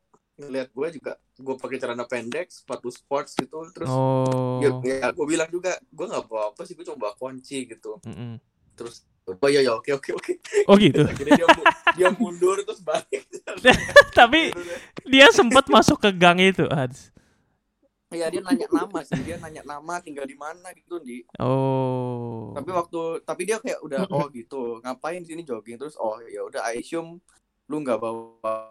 ngeliat 0.43 0.69
gue 0.69 0.87
juga 0.93 1.11
gue 1.33 1.55
pakai 1.55 1.77
celana 1.77 2.03
pendek, 2.03 2.47
sepatu 2.47 2.87
sports 2.87 3.33
gitu, 3.33 3.57
terus 3.69 3.89
Oh. 3.89 4.59
ya, 4.59 4.69
ya 4.81 5.07
gue 5.09 5.25
bilang 5.25 5.47
juga 5.47 5.73
gue 5.83 6.05
nggak 6.05 6.23
bawa 6.23 6.51
apa 6.51 6.61
sih 6.63 6.73
gue 6.73 6.83
cuma 6.83 6.99
bawa 6.99 7.13
kunci 7.13 7.65
gitu 7.65 7.97
Mm-mm. 8.01 8.37
terus 8.73 9.01
oh 9.23 9.47
ya 9.47 9.59
ya 9.59 9.73
oke 9.73 9.87
oke 9.89 10.09
oke 10.13 10.33
Oh 10.65 10.75
gitu. 10.75 11.01
akhirnya 11.09 11.35
dia 11.35 11.47
dia 11.93 12.09
mundur 12.11 12.59
terus 12.59 12.79
balik 12.79 13.23
Tapi 14.13 14.51
dia 15.03 15.27
sempat 15.29 15.65
masuk 15.67 15.97
ke 15.97 16.09
gang 16.11 16.37
itu, 16.37 16.67
Hans. 16.67 17.09
ya 18.09 18.29
dia 18.29 18.39
nanya 18.39 18.69
nama 18.69 19.01
sih 19.01 19.17
dia 19.19 19.41
nanya 19.41 19.65
nama 19.65 19.97
tinggal 19.97 20.21
di 20.23 20.37
mana 20.37 20.69
gitu 20.71 21.01
di 21.01 21.25
Oh. 21.41 22.53
tapi 22.53 22.69
waktu 22.69 23.01
tapi 23.23 23.41
dia 23.41 23.57
kayak 23.57 23.81
udah 23.81 24.05
oh 24.07 24.29
gitu 24.29 24.77
ngapain 24.79 25.25
sini 25.25 25.41
jogging 25.41 25.81
terus 25.81 25.97
oh 25.97 26.21
ya 26.21 26.45
udah 26.45 26.61
I 26.61 26.77
assume 26.77 27.17
lu 27.65 27.81
nggak 27.81 27.97
bawa 27.97 28.69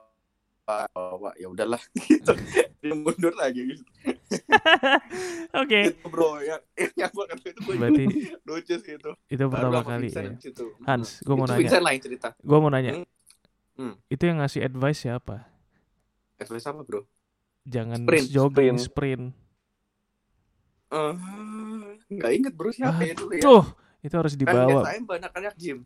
bawa 0.62 1.30
ya 1.34 1.46
udahlah 1.46 1.82
gitu 2.00 2.32
dia 2.78 2.94
mundur 2.94 3.34
lagi 3.34 3.62
gitu 3.68 3.82
Oke. 5.54 5.92
Gitu, 5.92 6.06
bro 6.08 6.40
ya 6.40 6.56
yang 7.00 7.10
gua 7.10 7.28
kata 7.28 7.44
itu 7.46 7.60
gue 7.60 7.74
Berarti 7.76 8.04
lucu 8.42 8.74
sih 8.74 8.94
itu 8.96 9.10
itu 9.28 9.44
Baru 9.44 9.52
pertama 9.68 9.76
sama 9.76 9.90
kali 9.90 10.06
Vincent 10.08 10.24
ya. 10.24 10.32
di 10.32 10.40
situ. 10.42 10.64
Hans, 10.82 11.08
gue 11.20 11.34
mau 11.34 11.44
itu 11.44 11.52
nanya. 11.52 11.60
Vincent 11.60 11.84
lain 11.84 12.00
cerita 12.00 12.28
Gue 12.38 12.58
mau 12.58 12.70
nanya. 12.70 12.92
Hmm. 12.94 13.06
Hmm. 13.74 13.94
Itu 14.06 14.22
yang 14.24 14.38
ngasih 14.38 14.60
advice 14.62 15.00
siapa? 15.00 15.36
advice 16.34 16.66
apa 16.66 16.80
bro 16.82 17.02
Jangan 17.62 18.02
Sprint, 18.02 18.26
jogging, 18.28 18.76
sprint. 18.76 18.82
sprint. 18.82 19.24
Eh, 20.90 21.14
nggak 22.10 22.32
inget 22.34 22.52
bro 22.52 22.68
siapa 22.68 23.00
ya 23.00 23.14
dulu 23.14 23.32
ya 23.32 23.42
Tuh, 23.42 23.64
itu 24.00 24.12
harus 24.12 24.34
kan 24.34 24.40
dibawa. 24.40 24.68
biasanya 24.82 25.02
banyak 25.06 25.30
anak 25.32 25.54
gym 25.56 25.78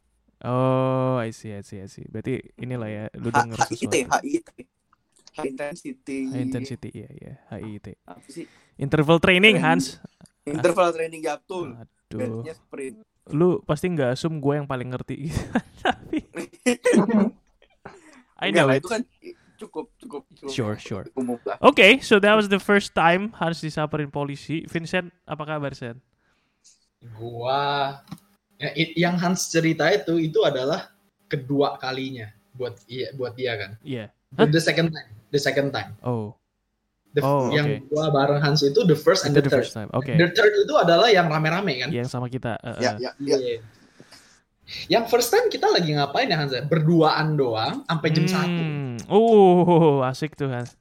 Oh, 0.44 1.16
I 1.16 1.32
see, 1.32 1.56
I 1.56 1.64
see, 1.64 1.80
I 1.80 1.88
see. 1.88 2.04
Berarti 2.06 2.36
inilah 2.60 2.88
ya, 2.92 3.04
lu 3.16 3.32
H- 3.32 3.34
denger 3.40 3.56
HIT 3.56 3.68
sesuatu. 3.72 3.96
HIT 4.24 4.46
high 5.36 5.52
intensity 5.52 6.18
High 6.32 6.44
intensity, 6.44 6.88
iya, 6.92 7.08
iya. 7.12 7.32
HIIT. 7.52 7.86
apa 8.08 8.28
sih 8.28 8.44
Interval 8.76 9.16
training, 9.20 9.56
Training. 9.56 9.64
Hans. 9.64 10.00
interval 10.46 10.94
training 10.94 11.26
ya 11.26 11.42
betul 11.42 11.74
Aduh. 11.74 12.46
Bandnya 12.46 12.54
sprint 12.54 13.02
Lu 13.34 13.58
pasti 13.66 13.90
nggak 13.90 14.14
assume 14.14 14.38
gue 14.38 14.54
yang 14.62 14.68
paling 14.70 14.94
ngerti. 14.94 15.26
Tapi 15.82 16.22
I 18.38 18.52
Enggak 18.52 18.62
know 18.62 18.68
lah, 18.68 18.76
it. 18.76 18.80
itu 18.84 18.88
kan 18.92 19.02
cukup 19.56 19.86
cukup, 19.96 20.22
cukup 20.36 20.52
Sure, 20.52 20.76
sure. 20.78 21.04
umum 21.16 21.40
lah 21.42 21.56
Oke, 21.64 22.04
so 22.04 22.20
that 22.20 22.36
was 22.36 22.52
the 22.52 22.60
first 22.60 22.92
time 22.92 23.32
Hans 23.40 23.64
disamperin 23.64 24.12
polisi. 24.12 24.68
Vincent, 24.68 25.08
apa 25.24 25.42
kabar, 25.48 25.72
Sen? 25.72 25.96
Gua 27.16 27.96
ya, 27.96 28.04
yang 28.96 29.16
Hans 29.16 29.48
cerita 29.48 29.84
itu 29.88 30.16
itu 30.16 30.40
adalah 30.42 30.88
kedua 31.26 31.76
kalinya 31.76 32.30
buat 32.52 32.80
iya 32.88 33.12
buat 33.12 33.36
dia 33.36 33.52
kan. 33.56 33.70
Iya. 33.82 34.08
The 34.32 34.60
second 34.60 34.90
time, 34.90 35.08
the 35.28 35.40
second 35.40 35.70
time. 35.72 35.92
Oh, 36.00 36.34
The, 37.16 37.24
Oh, 37.24 37.48
yang 37.48 37.80
oke. 37.80 37.88
gua 37.88 38.12
bareng 38.12 38.44
Hans 38.44 38.60
itu 38.60 38.84
the 38.84 38.92
first 38.92 39.24
and 39.24 39.32
the, 39.32 39.40
the 39.40 39.48
third. 39.48 39.64
first 39.64 39.72
time. 39.72 39.88
Oke. 39.96 40.12
The 40.12 40.28
third 40.36 40.52
itu 40.52 40.74
adalah 40.76 41.08
yang 41.08 41.32
rame-rame 41.32 41.80
kan. 41.80 41.88
Yang 41.88 42.12
sama 42.12 42.28
kita. 42.28 42.60
eh, 42.60 42.76
ya 42.76 42.92
eh. 42.92 42.96
ya 43.00 43.10
ya 43.16 43.36
Iya. 43.40 43.58
Yang 44.92 45.04
first 45.08 45.32
time 45.32 45.48
kita 45.48 45.64
lagi 45.70 45.96
ngapain 45.96 46.28
ya 46.28 46.36
Hans? 46.36 46.52
ya? 46.52 46.60
Berduaan 46.60 47.38
doang 47.38 47.88
sampai 47.88 48.08
jam 48.12 48.26
satu. 48.28 48.60
Hmm. 48.60 48.96
Oh, 49.08 50.04
asik 50.04 50.36
tuh, 50.36 50.52
Hans. 50.52 50.76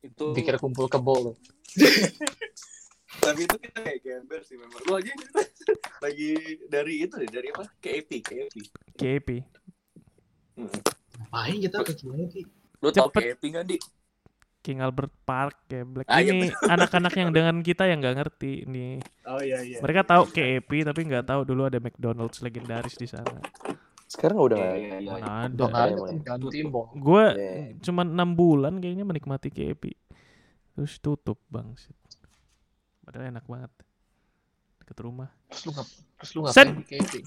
itu 0.00 0.32
Dikira 0.32 0.56
kumpul 0.56 0.88
kebo. 0.88 1.36
tapi 3.22 3.40
itu 3.40 3.56
kita 3.56 3.78
kayak 3.80 4.00
gembel 4.02 4.40
sih 4.42 4.58
memang 4.58 4.80
lu 4.82 4.92
aja 4.94 5.12
lagi 5.98 6.28
dari 6.66 6.94
itu 7.00 7.14
deh 7.16 7.30
dari 7.30 7.48
apa 7.48 7.64
KAP 7.78 8.10
KAP 8.20 8.54
KP. 8.92 9.28
Ngapain 10.58 11.56
kita 11.58 11.76
ke 11.80 11.92
KAP? 11.94 12.34
lu 12.82 12.88
tau 12.90 13.06
Cepet. 13.08 13.22
KAP 13.32 13.42
nggak 13.48 13.66
di 13.66 13.76
King 14.60 14.78
Albert 14.78 15.10
Park, 15.26 15.66
ya 15.66 15.82
Black. 15.82 16.06
Ah, 16.06 16.22
iya, 16.22 16.30
Ini 16.32 16.46
anak-anak 16.54 17.10
yang 17.16 17.30
dengan 17.30 17.56
kita 17.60 17.82
yang 17.82 17.98
nggak 17.98 18.14
ngerti 18.14 18.62
nih. 18.62 19.02
oh 19.26 19.42
iya 19.42 19.58
iya 19.58 19.78
Mereka 19.78 20.06
tahu 20.06 20.22
KAP 20.28 20.70
tapi 20.84 21.00
nggak 21.02 21.26
tahu 21.26 21.42
dulu 21.42 21.66
ada 21.66 21.78
McDonald's 21.78 22.38
legendaris 22.38 22.94
di 22.94 23.06
sana. 23.06 23.42
Sekarang 24.06 24.38
udah 24.38 24.54
nggak 24.54 24.76
iya 24.76 24.96
iya 24.98 25.10
Mana 25.18 25.50
Udah 25.50 25.70
ada. 25.72 25.94
Gue 26.92 27.24
Iya. 27.32 27.74
cuma 27.82 28.02
enam 28.02 28.34
bulan 28.34 28.78
kayaknya 28.78 29.02
menikmati 29.02 29.50
KAP. 29.50 29.98
Terus 30.74 30.94
tutup 30.98 31.42
bang. 31.48 31.74
Padahal 33.02 33.34
enak 33.34 33.44
banget. 33.46 33.72
Deket 34.82 34.98
rumah. 35.02 35.28
Terus 35.50 35.62
lu 35.66 35.70
ngap 35.74 35.88
terus 36.18 36.30
lu 36.34 36.40
Sen. 36.48 36.68
ngapain 36.68 36.78
di 36.78 36.84
camping? 36.86 37.24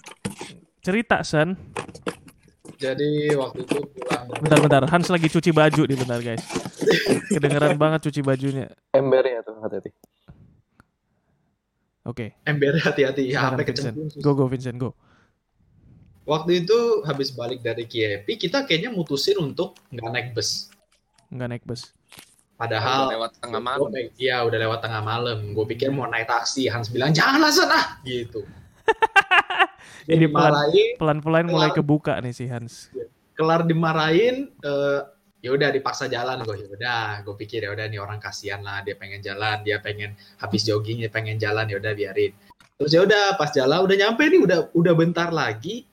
Cerita 0.82 1.18
San. 1.24 1.50
Jadi 2.76 3.32
waktu 3.40 3.64
itu 3.64 3.78
pulang 3.88 4.26
Bentar-bentar. 4.44 4.84
Hans 4.92 5.08
lagi 5.08 5.28
cuci 5.32 5.52
baju 5.56 5.82
nih 5.88 5.96
bentar 5.96 6.20
guys. 6.20 6.44
Kedengeran 7.32 7.80
banget 7.82 8.12
cuci 8.12 8.20
bajunya. 8.20 8.68
Embernya 8.92 9.40
tuh 9.46 9.56
hati-hati. 9.64 9.92
Oke. 12.06 12.38
ember 12.46 12.78
hati-hati 12.78 13.34
ya 13.34 13.50
Vincent. 13.50 13.66
kecemplung. 13.66 14.10
Go 14.22 14.32
go 14.38 14.46
Vincent 14.46 14.78
go. 14.78 14.94
Waktu 16.26 16.66
itu 16.66 17.06
habis 17.06 17.34
balik 17.34 17.62
dari 17.62 17.86
KAP 17.86 18.26
kita 18.38 18.66
kayaknya 18.66 18.94
mutusin 18.94 19.38
untuk 19.42 19.78
nggak 19.90 20.10
naik 20.14 20.28
bus. 20.38 20.70
Nggak 21.34 21.48
naik 21.50 21.64
bus. 21.66 21.94
Padahal 22.56 23.12
lewat 23.12 23.36
tengah 23.44 23.60
malam 23.60 23.92
Iya 24.16 24.48
udah 24.48 24.60
lewat 24.64 24.80
tengah 24.80 25.04
malam. 25.04 25.52
Gue 25.52 25.66
pikir 25.68 25.92
mau 25.92 26.08
naik 26.08 26.32
taksi. 26.32 26.72
Hans 26.72 26.88
bilang 26.88 27.12
janganlah 27.12 27.52
sana 27.52 28.00
gitu. 28.08 28.48
Jadi 30.08 30.30
dimarahin, 30.30 30.96
Pelan-pelan 31.02 31.46
mulai 31.50 31.74
kebuka 31.74 32.16
nih 32.22 32.32
si 32.32 32.46
Hans. 32.48 32.94
kelar 33.36 33.68
dimarahin. 33.68 34.48
eh, 34.64 35.00
ya 35.44 35.52
udah 35.52 35.70
dipaksa 35.70 36.08
jalan 36.08 36.42
gue. 36.48 36.56
Ya 36.64 36.70
udah, 36.72 37.04
gue 37.28 37.36
pikir 37.36 37.68
ya 37.68 37.76
udah 37.76 37.86
nih 37.92 38.00
orang 38.00 38.24
kasihan 38.24 38.64
lah. 38.64 38.80
Dia 38.88 38.96
pengen 38.96 39.20
jalan, 39.20 39.60
dia 39.68 39.84
pengen 39.84 40.16
habis 40.40 40.64
jogging, 40.64 41.04
dia 41.04 41.12
pengen 41.12 41.36
jalan. 41.36 41.68
Ya 41.68 41.76
udah 41.76 41.92
biarin. 41.92 42.32
Terus 42.80 42.92
ya 42.92 43.02
udah 43.04 43.36
pas 43.36 43.52
jalan 43.52 43.84
udah 43.84 43.96
nyampe 44.00 44.24
nih 44.24 44.40
udah 44.40 44.60
udah 44.72 44.94
bentar 44.96 45.32
lagi 45.32 45.88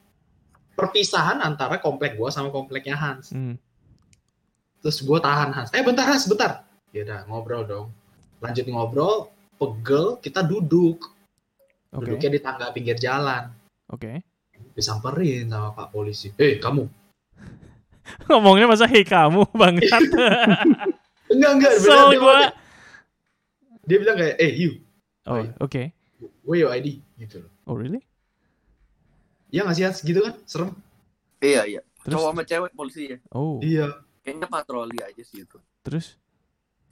perpisahan 0.74 1.42
antara 1.42 1.78
komplek 1.78 2.14
gue 2.14 2.30
sama 2.30 2.54
kompleknya 2.54 2.94
Hans. 2.94 3.34
Hmm. 3.34 3.58
Terus 4.82 4.98
gue 5.00 5.18
tahan 5.18 5.50
Hans. 5.50 5.70
Eh 5.70 5.80
bentar 5.80 6.04
Hans, 6.04 6.26
bentar. 6.26 6.66
Ya 6.90 7.06
udah 7.06 7.24
ngobrol 7.24 7.62
dong. 7.64 7.86
Lanjut 8.42 8.66
ngobrol, 8.66 9.30
pegel, 9.54 10.18
kita 10.18 10.42
duduk. 10.42 10.98
Oke. 11.88 12.02
Duduknya 12.04 12.28
di 12.28 12.40
tangga 12.42 12.66
pinggir 12.70 12.98
jalan. 12.98 13.48
Oke. 13.88 14.26
Disamperin 14.74 15.46
sama 15.46 15.70
Pak 15.70 15.88
Polisi. 15.88 16.34
Eh 16.34 16.58
kamu. 16.58 16.82
Ngomongnya 18.26 18.66
masa 18.66 18.84
hei 18.84 19.06
kamu 19.06 19.46
bangsat. 19.60 20.02
Enggak 21.32 21.52
enggak. 21.56 21.72
Beneran, 21.80 22.06
dia 22.10 22.18
gua. 22.20 22.36
dia 23.82 23.96
bilang 23.98 24.14
kayak 24.14 24.36
eh 24.36 24.52
you 24.52 24.72
Oh, 25.24 25.38
oke. 25.58 25.82
where 26.42 26.58
your 26.58 26.70
ID 26.70 26.98
gitu 27.16 27.46
loh 27.46 27.50
Oh, 27.64 27.78
really? 27.78 28.02
Iya 29.48 29.62
nggak 29.64 29.76
sih 29.78 29.84
Hans? 29.86 29.98
gitu 30.02 30.18
kan 30.18 30.34
serem 30.44 30.74
Iya 31.38 31.62
iya. 31.64 31.80
Terus 32.02 32.18
Cowok 32.18 32.30
sama 32.30 32.42
cewek 32.42 32.72
polisi 32.74 33.02
ya. 33.14 33.18
Oh, 33.32 33.62
iya 33.62 34.02
Kayaknya 34.22 34.46
patroli 34.46 34.98
aja 35.02 35.22
sih 35.22 35.42
itu. 35.42 35.58
terus 35.82 36.14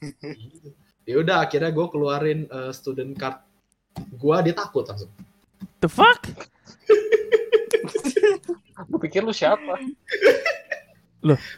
ya 1.09 1.15
udah 1.19 1.47
akhirnya 1.47 1.71
gue 1.71 1.87
keluarin 1.89 2.41
eh, 2.47 2.73
student 2.75 3.15
card 3.15 3.39
gue 3.95 4.37
dia 4.45 4.55
takut 4.55 4.83
langsung 4.87 5.11
the 5.79 5.89
fuck? 5.89 6.25
Gue 8.89 8.97
pikir 8.97 9.21
lu 9.21 9.31
siapa? 9.31 9.77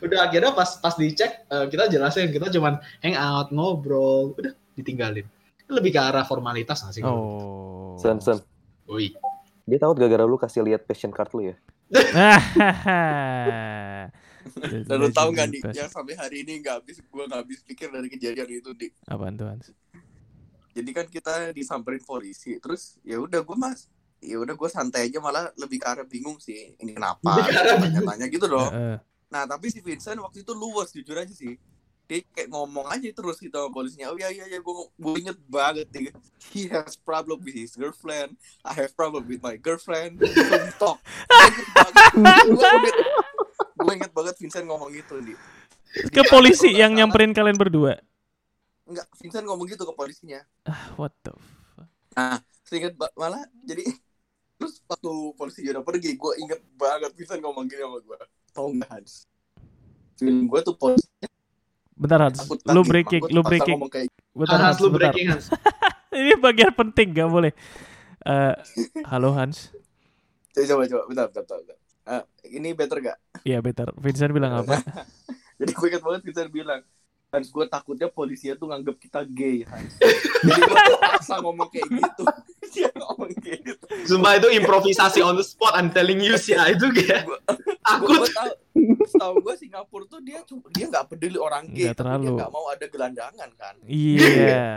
udah 0.03 0.19
akhirnya 0.27 0.51
pas 0.51 0.75
pas 0.83 0.99
dicek 0.99 1.47
eh, 1.47 1.67
kita 1.71 1.87
jelasin 1.87 2.35
kita 2.35 2.51
cuman 2.51 2.83
hang 2.99 3.15
out 3.15 3.55
ngobrol 3.55 4.35
udah 4.35 4.51
ditinggalin 4.75 5.23
lebih 5.71 5.95
ke 5.95 6.01
arah 6.03 6.27
formalitas 6.27 6.83
nggak 6.83 6.95
sih 6.99 7.03
Oh. 7.07 7.95
Sen, 7.95 8.19
sen. 8.19 8.43
Woi. 8.91 9.15
Dia 9.65 9.79
takut 9.79 10.03
gara-gara 10.03 10.27
lu 10.27 10.35
kasih 10.35 10.67
lihat 10.67 10.83
passion 10.85 11.15
card 11.15 11.31
lu 11.33 11.49
ya. 11.49 11.57
Dan 14.89 14.97
lu 14.97 15.13
tahu 15.13 15.37
nggak 15.37 15.49
nih, 15.53 15.61
yang 15.77 15.93
sampai 15.93 16.17
hari 16.17 16.43
ini 16.43 16.59
nggak 16.65 16.83
habis, 16.83 16.99
gue 16.99 17.25
nggak 17.29 17.41
habis 17.45 17.61
pikir 17.63 17.93
dari 17.93 18.09
kejadian 18.11 18.49
itu 18.49 18.73
di. 18.73 18.89
Apaan 19.07 19.37
tuh, 19.37 19.47
Hans? 19.47 19.71
Jadi 20.73 20.91
kan 20.97 21.05
kita 21.05 21.53
disamperin 21.53 22.01
polisi, 22.01 22.57
terus 22.57 22.97
ya 23.05 23.21
udah 23.21 23.45
gue 23.45 23.57
mas, 23.61 23.93
ya 24.25 24.41
udah 24.41 24.57
gue 24.57 24.69
santai 24.73 25.13
aja 25.13 25.21
malah 25.21 25.53
lebih 25.61 25.85
ke 25.85 25.87
arah 25.87 26.09
bingung 26.09 26.41
sih, 26.41 26.73
ini 26.81 26.97
kenapa? 26.97 27.45
Tanya-tanya 27.53 28.27
gitu 28.33 28.49
dong. 28.49 28.73
Heeh. 28.73 28.97
Nah 29.29 29.45
tapi 29.45 29.69
si 29.69 29.85
Vincent 29.85 30.17
waktu 30.25 30.41
itu 30.41 30.53
luwes 30.57 30.97
jujur 30.97 31.17
aja 31.21 31.33
sih. 31.33 31.61
Dia 32.13 32.21
kayak 32.29 32.53
ngomong 32.53 32.93
aja 32.93 33.09
terus 33.09 33.41
gitu 33.41 33.57
sama 33.57 33.73
polisinya. 33.73 34.13
Oh 34.13 34.21
iya 34.21 34.29
iya 34.29 34.45
iya 34.45 34.61
gue 34.61 34.75
gue 35.01 35.15
inget 35.17 35.39
banget 35.49 35.89
nih. 35.97 36.13
He 36.53 36.69
has 36.69 36.93
problem 36.93 37.41
with 37.41 37.57
his 37.57 37.73
girlfriend. 37.73 38.37
I 38.61 38.77
have 38.85 38.93
problem 38.93 39.25
with 39.25 39.41
my 39.41 39.57
girlfriend. 39.57 40.21
So 40.21 40.61
we 40.61 40.73
talk. 40.77 41.01
Gue 41.01 41.49
inget 41.49 41.69
banget. 41.73 42.05
Gue 42.53 42.69
inget, 42.69 42.97
gue 43.73 43.93
inget 43.97 44.13
banget 44.13 44.35
Vincent 44.37 44.69
ngomong 44.69 44.93
gitu 44.93 45.25
nih. 45.25 45.41
Ke 46.13 46.21
polisi 46.29 46.69
yang 46.77 46.93
nyamperin 46.93 47.33
kalian 47.33 47.57
berdua. 47.57 47.97
Enggak, 48.85 49.09
Vincent 49.17 49.49
ngomong 49.49 49.65
gitu 49.73 49.89
ke 49.89 49.95
polisinya. 49.97 50.45
Ah, 50.69 50.93
what 51.01 51.17
the 51.25 51.33
fuck? 51.33 51.89
Seinget 52.69 52.93
ba- 52.93 53.17
malah 53.17 53.41
jadi 53.65 53.89
terus 54.61 54.85
waktu 54.85 55.33
polisi 55.33 55.65
udah 55.65 55.81
pergi, 55.81 56.13
gue 56.21 56.33
inget 56.45 56.61
banget 56.77 57.17
Vincent 57.17 57.41
ngomong 57.41 57.65
gini 57.65 57.81
sama 57.81 58.05
gue. 58.05 58.19
Tau 58.53 58.69
nggak 58.69 58.91
Hans? 58.93 59.25
Feeling 60.21 60.45
gue 60.45 60.61
tuh 60.61 60.77
polisi 60.77 61.09
Bentar, 62.03 62.19
Hans. 62.19 62.39
takut 62.43 62.59
Lu 62.67 62.83
breaking, 62.83 63.23
lu 63.31 63.41
breaking. 63.47 63.79
kayak 63.87 64.11
Bentar, 64.35 64.59
Hans, 64.59 64.67
Hans, 64.75 64.79
lu 64.83 64.89
bentar. 64.91 65.15
breaking 65.15 65.29
Hans 65.31 65.47
Ini 66.19 66.35
bagian 66.43 66.75
penting, 66.75 67.15
gak 67.15 67.31
boleh. 67.31 67.53
Eh, 68.27 68.55
halo, 69.07 69.31
Hans. 69.39 69.71
Coba 70.53 70.67
coba 70.67 70.83
coba 70.91 71.03
bentar 71.09 71.27
bentar 71.31 71.57
bentar. 71.63 71.77
Ah, 72.03 72.23
ini 72.51 72.75
better 72.75 72.99
gak? 72.99 73.17
Iya, 73.47 73.63
better. 73.63 73.95
Vincent 73.95 74.35
bilang 74.35 74.67
apa? 74.67 74.83
Jadi 75.63 75.71
gue 75.71 75.87
ingat 75.87 76.03
banget 76.03 76.21
Vincent 76.27 76.51
bilang 76.51 76.83
Hans 77.33 77.49
gue 77.49 77.65
takutnya 77.65 78.13
polisinya 78.13 78.55
tuh 78.55 78.69
nganggep 78.69 78.97
kita 79.01 79.25
gay 79.25 79.65
Hans. 79.65 79.97
Jadi 80.45 80.61
gue 80.61 80.77
terpaksa 80.77 81.41
ngomong 81.41 81.65
kayak 81.67 81.89
gitu. 81.89 82.23
Dia 82.69 82.93
ngomong 82.93 83.33
kayak 83.41 83.61
gitu. 83.65 83.85
Sumpah 84.05 84.37
itu 84.37 84.53
improvisasi 84.53 85.21
on 85.21 85.35
the 85.35 85.43
spot 85.43 85.73
I'm 85.73 85.89
telling 85.89 86.21
you 86.21 86.37
sih 86.37 86.53
ah, 86.53 86.69
itu 86.69 86.93
kayak 86.93 87.25
Gue 87.25 87.41
takut 87.81 88.29
tahu 88.29 88.53
tahu 89.17 89.35
gue 89.41 89.55
Singapura 89.57 90.05
tuh 90.07 90.21
dia 90.21 90.45
cuma 90.45 90.69
dia 90.69 90.87
nggak 90.87 91.09
peduli 91.09 91.37
orang 91.37 91.73
gay, 91.73 91.89
Nggak 91.89 91.97
tapi 91.97 92.05
dia 92.05 92.21
terlalu. 92.21 92.37
nggak 92.37 92.51
mau 92.53 92.65
ada 92.69 92.87
gelandangan 92.87 93.51
kan. 93.57 93.75
Iya. 93.83 94.69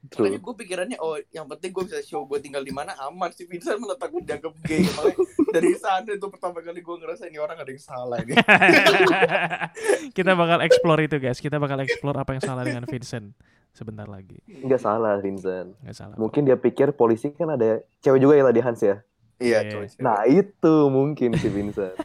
Makanya 0.00 0.40
gue 0.40 0.54
pikirannya 0.56 0.98
oh 0.98 1.20
yang 1.28 1.44
penting 1.44 1.76
gue 1.76 1.84
bisa 1.84 2.00
show 2.00 2.24
gue 2.24 2.40
tinggal 2.40 2.64
di 2.64 2.72
mana 2.72 2.96
aman 3.04 3.28
si 3.30 3.44
Vincent 3.44 3.76
malah 3.76 4.00
takut 4.00 4.24
dianggap 4.24 4.56
gay. 4.64 4.80
Makanya 4.80 5.18
dari 5.52 5.72
sana 5.76 6.08
itu 6.08 6.26
pertama 6.32 6.64
kali 6.64 6.80
gue 6.80 6.96
ngerasa 6.96 7.28
ini 7.28 7.36
orang 7.36 7.60
ada 7.60 7.68
yang 7.68 7.82
salah 7.84 8.16
ini. 8.24 8.32
Kita 10.16 10.32
bakal 10.32 10.64
explore 10.64 11.00
itu, 11.04 11.16
guys. 11.20 11.38
Kita 11.38 11.60
bakal 11.60 11.84
explore 11.84 12.16
apa 12.16 12.32
yang 12.32 12.42
salah 12.42 12.64
dengan 12.64 12.88
Vincent 12.88 13.36
sebentar 13.70 14.08
lagi. 14.08 14.40
Enggak 14.48 14.80
salah, 14.82 15.20
Vincent. 15.20 15.76
Nggak 15.84 15.96
salah. 15.96 16.16
Mungkin 16.16 16.48
dia 16.48 16.56
pikir 16.56 16.96
polisi 16.96 17.30
kan 17.36 17.54
ada 17.54 17.84
cewek 18.00 18.20
juga 18.24 18.34
ya 18.40 18.44
tadi 18.48 18.60
Hans 18.64 18.80
ya. 18.80 18.96
Iya 19.40 19.58
Iya. 19.64 19.70
coy. 19.72 19.86
Nah 20.04 20.18
itu 20.28 20.74
mungkin 20.92 21.36
si 21.36 21.48
Vincent. 21.48 21.96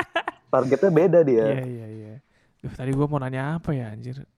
Targetnya 0.52 0.90
beda 0.92 1.20
dia. 1.24 1.46
Iya, 1.48 1.64
iya, 1.64 1.86
iya. 1.88 2.14
Duh, 2.60 2.72
tadi 2.76 2.92
gua 2.92 3.08
mau 3.08 3.16
nanya 3.16 3.56
apa 3.56 3.72
ya, 3.72 3.88
anjir? 3.88 4.28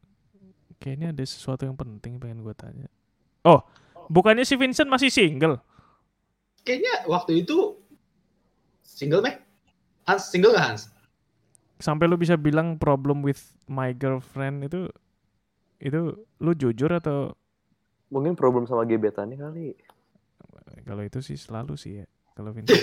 Kayaknya 0.78 1.10
ada 1.10 1.24
sesuatu 1.26 1.66
yang 1.66 1.74
penting 1.74 2.22
pengen 2.22 2.46
gua 2.46 2.54
tanya. 2.54 2.86
Oh, 3.44 3.60
bukannya 4.06 4.42
si 4.42 4.54
Vincent 4.54 4.88
masih 4.88 5.08
single? 5.08 5.60
kayaknya 6.60 7.04
waktu 7.04 7.44
itu 7.44 7.76
single 8.82 9.20
meh 9.20 9.36
Hans 10.02 10.24
single 10.26 10.52
gak 10.52 10.64
Hans 10.66 10.82
Sampai 11.76 12.06
lu 12.06 12.16
bisa 12.16 12.34
bilang 12.34 12.74
problem 12.74 13.20
with 13.20 13.36
my 13.66 13.92
girlfriend 13.92 14.64
itu 14.64 14.88
itu 15.76 16.00
lu 16.38 16.52
jujur 16.54 16.88
atau 16.90 17.36
Mungkin 18.06 18.32
problem 18.32 18.64
sama 18.64 18.82
gebetannya 18.82 19.34
kali. 19.34 19.76
kalau 20.80 21.02
itu 21.02 21.18
sih 21.18 21.34
selalu 21.34 21.74
sih 21.74 21.92
ya. 21.98 22.06
Kalau 22.32 22.50
Vincent. 22.50 22.80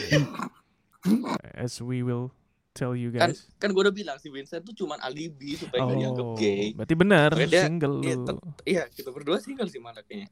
As 1.55 1.79
we 1.79 2.03
will 2.03 2.29
tell 2.71 2.93
you 2.93 3.09
Kan 3.09 3.31
guys. 3.31 3.49
kan 3.55 3.69
gue 3.69 3.81
udah 3.81 3.91
bilang 3.91 4.17
si 4.17 4.27
Vincent 4.27 4.61
tuh 4.61 4.75
cuman 4.75 4.99
alibi 4.99 5.55
supaya 5.55 5.81
nggak 5.81 5.97
dianggap 5.97 6.25
Oh, 6.25 6.35
gay. 6.35 6.71
berarti 6.71 6.93
benar 6.93 7.29
dia- 7.35 7.65
single 7.65 7.95
iya, 7.99 8.15
lu. 8.15 8.37
Iya 8.63 8.83
kita 8.87 9.09
berdua 9.09 9.39
single 9.39 9.65
sih 9.67 9.79
malah 9.79 10.03
kayaknya. 10.03 10.29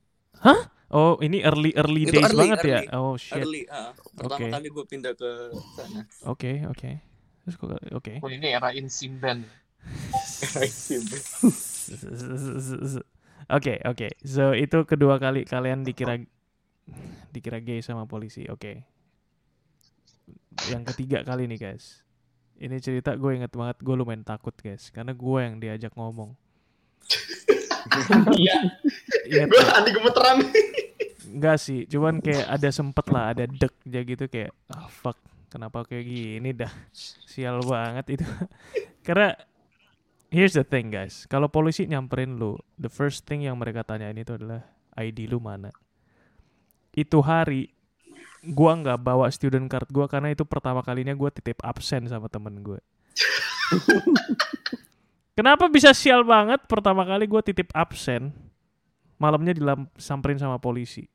Oh, 0.90 1.22
ini 1.22 1.46
early 1.46 1.70
early 1.78 2.10
Itu 2.10 2.18
days 2.18 2.34
early, 2.34 2.50
banget 2.50 2.60
ya. 2.66 2.82
early. 2.82 2.90
Oh 2.98 3.14
shit. 3.14 3.38
Early, 3.38 3.62
ah. 3.70 3.94
pertama 4.18 4.42
Oke. 4.42 4.50
kali 4.50 4.68
gue 4.74 4.86
pindah 4.90 5.14
ke 5.14 5.32
sana. 5.78 6.02
Oke, 6.26 6.66
oke. 6.66 6.92
Terus 7.46 7.56
kok 7.62 7.70
oke. 7.94 8.14
Oh, 8.26 8.30
ini 8.34 8.50
era 8.50 8.74
insinden. 8.74 9.46
Oke, 13.50 13.82
oke. 13.82 14.08
So 14.22 14.54
itu 14.54 14.86
kedua 14.86 15.18
kali 15.18 15.42
kalian 15.42 15.82
dikira 15.82 16.22
dikira 17.34 17.58
gay 17.62 17.82
sama 17.82 18.06
polisi. 18.06 18.46
Oke. 18.46 18.86
Yang 20.70 20.94
ketiga 20.94 21.26
kali 21.26 21.50
nih, 21.50 21.58
guys. 21.58 22.06
Ini 22.60 22.78
cerita 22.84 23.16
gue 23.16 23.40
inget 23.40 23.56
banget 23.56 23.80
gue 23.80 23.96
lumayan 23.96 24.22
takut, 24.22 24.54
guys, 24.54 24.92
karena 24.92 25.16
gue 25.16 25.40
yang 25.40 25.56
diajak 25.58 25.96
ngomong. 25.96 26.36
iya 28.38 28.58
Ingat 29.30 29.48
gue 29.50 29.64
anti 29.74 29.92
gemeteran 29.94 30.38
Enggak 31.30 31.58
sih, 31.62 31.86
cuman 31.86 32.26
kayak 32.26 32.50
ada 32.50 32.70
sempet 32.74 33.06
lah, 33.14 33.32
ada 33.32 33.46
dek 33.46 33.70
aja 33.86 34.02
gitu 34.02 34.26
kayak, 34.26 34.50
ah 34.74 34.90
fuck, 34.90 35.14
kenapa 35.54 35.86
kayak 35.86 36.10
gini 36.10 36.50
dah, 36.58 36.74
sial 37.30 37.62
banget 37.62 38.18
itu. 38.18 38.26
Karena 39.06 39.38
here's 40.34 40.58
the 40.58 40.66
thing 40.66 40.90
guys, 40.90 41.30
kalau 41.30 41.46
polisi 41.46 41.86
nyamperin 41.86 42.42
lu, 42.42 42.58
the 42.82 42.90
first 42.90 43.30
thing 43.30 43.46
yang 43.46 43.62
mereka 43.62 43.86
tanyain 43.86 44.18
itu 44.18 44.42
adalah 44.42 44.66
ID 44.98 45.30
lu 45.30 45.38
mana. 45.38 45.70
Itu 46.98 47.22
hari 47.22 47.70
gua 48.42 48.74
nggak 48.82 48.98
bawa 48.98 49.30
student 49.30 49.70
card 49.70 49.86
gua 49.94 50.10
karena 50.10 50.34
itu 50.34 50.42
pertama 50.50 50.82
kalinya 50.82 51.14
gua 51.14 51.30
titip 51.30 51.62
absen 51.62 52.10
sama 52.10 52.26
temen 52.26 52.58
gue. 52.66 52.82
Kenapa 55.40 55.72
bisa 55.72 55.96
sial 55.96 56.28
banget? 56.28 56.60
Pertama 56.68 57.08
kali 57.08 57.24
gua 57.24 57.40
titip 57.40 57.72
absen, 57.72 58.36
malamnya 59.16 59.56
disamperin 59.56 60.36
sama 60.36 60.60
polisi. 60.60 61.08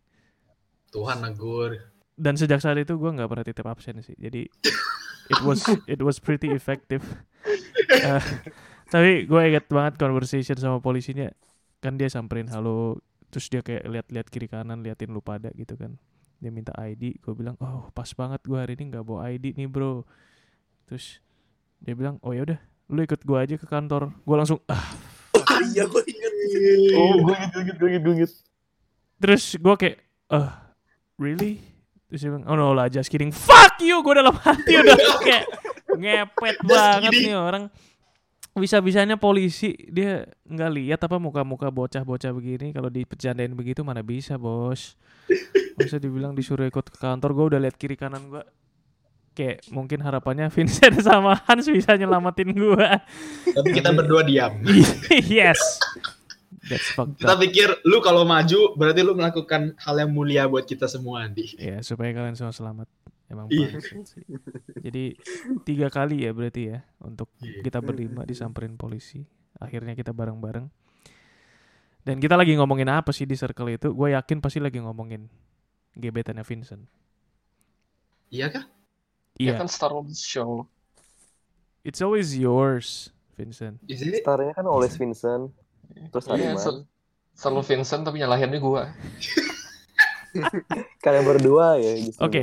Tuhan 0.89 1.21
negur. 1.21 1.77
Dan 2.17 2.33
sejak 2.33 2.65
saat 2.65 2.81
itu 2.81 2.97
gue 2.97 3.11
nggak 3.11 3.29
pernah 3.29 3.45
titip 3.45 3.67
absen 3.69 4.01
sih. 4.01 4.17
Jadi 4.17 4.49
it 5.29 5.41
was 5.45 5.61
it 5.85 6.01
was 6.01 6.17
pretty 6.17 6.49
effective. 6.49 7.05
Eh, 7.85 8.25
tapi 8.89 9.29
gue 9.29 9.41
inget 9.45 9.69
banget 9.69 10.01
conversation 10.01 10.57
sama 10.57 10.81
polisinya. 10.81 11.29
Kan 11.85 12.01
dia 12.01 12.09
samperin 12.09 12.49
halo. 12.49 12.97
Terus 13.29 13.53
dia 13.53 13.61
kayak 13.61 13.85
lihat-lihat 13.87 14.27
kiri 14.33 14.49
kanan 14.49 14.81
liatin 14.81 15.13
lu 15.13 15.21
pada 15.21 15.53
gitu 15.53 15.77
kan. 15.77 16.01
Dia 16.41 16.49
minta 16.49 16.73
ID 16.81 17.21
gue 17.21 17.35
bilang 17.37 17.61
oh 17.61 17.93
pas 17.93 18.09
banget 18.17 18.41
gue 18.49 18.57
hari 18.57 18.73
ini 18.81 18.89
nggak 18.89 19.05
bawa 19.05 19.29
ID 19.31 19.53
nih 19.53 19.69
bro. 19.69 20.09
Terus 20.89 21.21
dia 21.85 21.93
bilang 21.93 22.17
oh 22.25 22.33
ya 22.33 22.49
udah 22.49 22.59
lu 22.88 23.01
ikut 23.01 23.20
gue 23.25 23.38
aja 23.38 23.55
ke 23.57 23.66
kantor. 23.66 24.12
Gue 24.25 24.37
langsung 24.37 24.61
ah. 24.68 24.85
Iya 25.73 25.88
gue 25.88 26.03
inget. 26.07 26.33
Oh, 26.94 27.18
gue 27.25 27.35
inget, 27.35 27.51
gue 27.51 27.62
inget, 27.62 27.77
gue 27.77 27.88
inget, 27.88 28.03
gue 28.05 28.14
inget. 28.23 28.33
terus 29.14 29.57
gue 29.57 29.75
kayak 29.79 29.97
eh 30.35 30.49
really? 31.16 31.62
Terus 32.11 32.20
dia 32.20 32.31
bilang 32.31 32.44
oh 32.47 32.55
no 32.55 32.77
lah 32.77 32.87
just 32.92 33.09
kidding. 33.09 33.33
Fuck 33.33 33.81
you! 33.81 34.05
Gue 34.05 34.14
dalam 34.14 34.37
hati 34.37 34.73
udah 34.83 34.97
kayak 35.23 35.44
ngepet 35.97 36.57
banget 36.66 37.12
nih 37.25 37.35
orang. 37.35 37.64
Bisa-bisanya 38.55 39.18
polisi 39.18 39.75
dia 39.90 40.31
nggak 40.47 40.70
lihat 40.79 41.01
apa 41.03 41.18
muka-muka 41.18 41.75
bocah-bocah 41.75 42.31
begini. 42.31 42.70
Kalau 42.70 42.87
dipecandain 42.87 43.51
begitu 43.51 43.83
mana 43.83 44.05
bisa 44.05 44.38
bos. 44.38 44.94
Masa 45.75 45.99
dibilang 45.99 46.37
disuruh 46.38 46.68
ikut 46.68 46.87
ke 46.87 46.99
kantor 47.01 47.35
gue 47.35 47.44
udah 47.55 47.61
lihat 47.64 47.75
kiri 47.75 47.99
kanan 47.99 48.31
gue 48.31 48.44
kayak 49.35 49.66
mungkin 49.68 49.99
harapannya 49.99 50.47
Vincent 50.49 51.03
sama 51.07 51.35
Hans 51.44 51.66
bisa 51.66 51.94
nyelamatin 51.94 52.55
gue 52.55 52.88
tapi 53.51 53.68
kita 53.70 53.90
berdua 53.90 54.23
diam 54.23 54.62
yes 55.29 55.59
That's 56.64 56.97
fucked 56.97 57.20
Kita 57.20 57.37
up. 57.37 57.44
pikir 57.44 57.68
lu 57.85 58.01
kalau 58.01 58.25
maju 58.25 58.73
berarti 58.73 59.05
lu 59.05 59.12
melakukan 59.12 59.77
hal 59.77 60.01
yang 60.01 60.09
mulia 60.09 60.49
buat 60.49 60.64
kita 60.64 60.88
semua 60.88 61.29
Andi. 61.29 61.61
Ya, 61.61 61.85
supaya 61.85 62.09
kalian 62.16 62.40
semua 62.40 62.57
selamat. 62.57 62.88
Emang 63.29 63.53
Iya. 63.53 63.68
sih. 63.85 64.25
Jadi 64.81 65.12
tiga 65.68 65.92
kali 65.92 66.25
ya 66.25 66.33
berarti 66.33 66.73
ya 66.73 66.81
untuk 67.05 67.29
Iya. 67.44 67.61
kita 67.61 67.85
berlima 67.85 68.25
disamperin 68.25 68.81
polisi. 68.81 69.20
Akhirnya 69.61 69.92
kita 69.92 70.16
bareng-bareng. 70.16 70.64
Dan 72.01 72.16
kita 72.16 72.33
lagi 72.33 72.57
ngomongin 72.57 72.88
apa 72.88 73.12
sih 73.12 73.29
di 73.29 73.37
circle 73.37 73.68
itu? 73.68 73.92
Gue 73.92 74.16
yakin 74.16 74.40
pasti 74.40 74.57
lagi 74.57 74.81
ngomongin 74.81 75.29
gebetannya 75.92 76.49
Vincent. 76.49 76.88
Iya 78.33 78.49
kah? 78.49 78.64
Ya 79.35 79.51
Iya, 79.51 79.53
kan 79.59 79.66
Star 79.66 79.90
Wars 79.90 80.20
show. 80.20 80.66
it's 81.83 81.99
always 81.99 82.33
yours, 82.33 83.11
Vincent. 83.35 83.83
Is 83.85 84.01
it? 84.01 84.23
Starnya 84.23 84.55
kan 84.55 84.64
Oles 84.64 84.94
Vincent. 84.94 85.51
Terus 86.09 86.25
Iya, 86.27 86.55
Hariman. 86.55 86.57
sel- 86.57 86.87
selalu 87.35 87.61
Vincent 87.66 88.03
tapi 88.03 88.23
nyalahinnya 88.23 88.57
gua. 88.57 88.88
Kalian 91.05 91.25
berdua 91.25 91.79
ya. 91.79 91.92
justru. 91.99 92.23
Oke. 92.23 92.42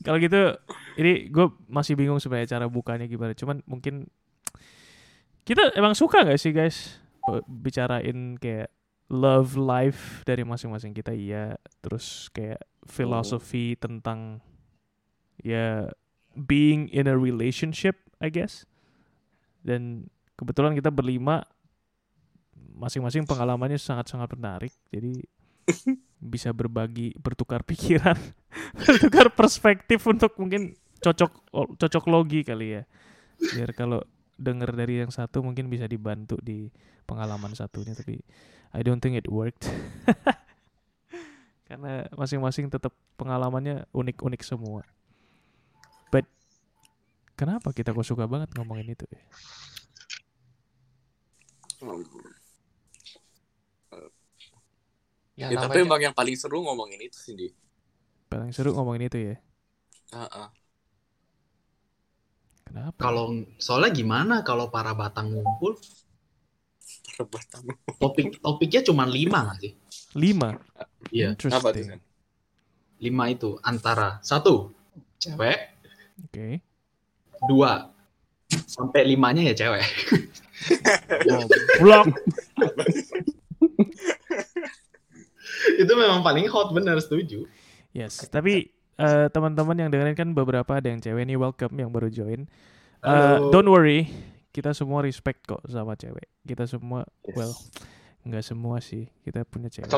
Kalau 0.00 0.16
gitu, 0.16 0.56
ini 0.96 1.28
gue 1.28 1.46
masih 1.66 1.92
bingung 1.92 2.16
sebenarnya 2.16 2.56
cara 2.56 2.66
bukanya 2.66 3.04
gimana. 3.04 3.36
Cuman 3.36 3.60
mungkin 3.64 4.08
kita 5.44 5.72
emang 5.74 5.92
suka 5.92 6.22
nggak 6.22 6.40
sih 6.40 6.52
guys 6.52 7.00
bicarain 7.44 8.36
kayak 8.36 8.70
love 9.10 9.58
life 9.58 10.24
dari 10.24 10.40
masing-masing 10.40 10.92
kita 10.92 11.12
iya. 11.12 11.56
Terus 11.80 12.28
kayak 12.30 12.60
filosofi 12.88 13.76
tentang 13.76 14.40
ya 15.40 15.88
being 16.34 16.90
in 16.90 17.10
a 17.10 17.16
relationship, 17.16 17.98
I 18.22 18.30
guess. 18.30 18.66
Dan 19.60 20.08
kebetulan 20.34 20.72
kita 20.76 20.88
berlima 20.88 21.44
masing-masing 22.76 23.28
pengalamannya 23.28 23.76
sangat-sangat 23.76 24.32
menarik. 24.36 24.72
Jadi 24.88 25.20
bisa 26.20 26.52
berbagi, 26.52 27.16
bertukar 27.16 27.64
pikiran 27.64 28.16
bertukar 28.84 29.32
perspektif 29.32 30.04
untuk 30.04 30.36
mungkin 30.36 30.76
cocok 31.00 31.48
cocok 31.80 32.04
logi 32.12 32.44
kali 32.44 32.76
ya 32.76 32.82
biar 33.56 33.72
kalau 33.72 34.04
denger 34.36 34.68
dari 34.76 35.00
yang 35.00 35.08
satu 35.08 35.40
mungkin 35.40 35.72
bisa 35.72 35.88
dibantu 35.88 36.36
di 36.44 36.68
pengalaman 37.08 37.56
satunya 37.56 37.96
tapi 37.96 38.20
I 38.76 38.84
don't 38.84 39.00
think 39.00 39.16
it 39.16 39.24
worked 39.32 39.64
karena 41.68 42.04
masing-masing 42.12 42.68
tetap 42.68 42.92
pengalamannya 43.16 43.88
unik-unik 43.96 44.42
semua 44.44 44.84
but 46.10 46.24
kenapa 47.38 47.68
kita 47.74 47.90
kok 47.96 48.06
suka 48.06 48.24
banget 48.30 48.50
ngomongin 48.54 48.94
itu 48.94 49.04
ya 49.10 49.22
Ya, 55.40 55.48
Ya, 55.48 55.56
tapi 55.56 55.80
emang 55.80 56.00
yang 56.04 56.12
paling 56.12 56.36
seru 56.36 56.60
ngomongin 56.60 57.00
itu 57.00 57.16
sih, 57.16 57.32
Di. 57.32 57.48
paling 58.30 58.50
seru 58.54 58.70
ngomongin 58.74 59.08
itu 59.10 59.18
ya 59.32 59.36
Heeh. 60.12 60.48
kenapa 62.66 63.00
Kalau 63.00 63.26
soalnya 63.56 63.90
gimana 63.96 64.36
kalau 64.44 64.68
para 64.68 64.92
batang 64.92 65.32
ngumpul 65.32 65.72
Rebatan. 67.18 67.62
topik 68.00 68.26
topiknya 68.40 68.80
cuma 68.86 69.04
lima 69.04 69.38
nggak 69.44 69.58
sih? 69.60 69.72
lima 70.16 70.50
Iya. 71.10 71.34
Apa 71.50 71.68
tuh? 71.74 71.86
Lima 73.00 73.24
itu 73.32 73.56
antara 73.64 74.20
satu 74.20 74.68
cewek, 75.16 75.79
oke 76.26 76.48
dua 77.48 77.88
sampai 78.66 79.06
limanya 79.06 79.46
ya 79.46 79.54
cewek. 79.54 79.84
Oh, 81.30 81.46
blok 81.80 82.10
itu 85.80 85.92
memang 85.92 86.20
paling 86.24 86.46
hot 86.48 86.72
bener 86.72 86.96
setuju. 87.00 87.44
Yes, 87.90 88.28
tapi 88.30 88.70
eh, 88.96 89.26
teman-teman 89.32 89.76
yang 89.76 89.90
dengerin 89.90 90.16
kan 90.16 90.28
beberapa 90.36 90.78
ada 90.78 90.88
yang 90.88 91.00
cewek 91.02 91.24
nih 91.26 91.36
welcome 91.40 91.74
yang 91.78 91.90
baru 91.90 92.08
join. 92.12 92.46
Eh, 93.00 93.08
Halo. 93.08 93.48
don't 93.50 93.68
worry, 93.68 94.08
kita 94.52 94.76
semua 94.76 95.00
respect 95.02 95.44
kok 95.48 95.64
sama 95.66 95.96
cewek. 95.96 96.28
Kita 96.44 96.68
semua, 96.68 97.04
Yes. 97.24 97.34
well, 97.36 97.52
nggak 98.28 98.44
semua 98.44 98.78
sih, 98.84 99.08
kita 99.24 99.44
punya 99.48 99.72
cewek. 99.72 99.88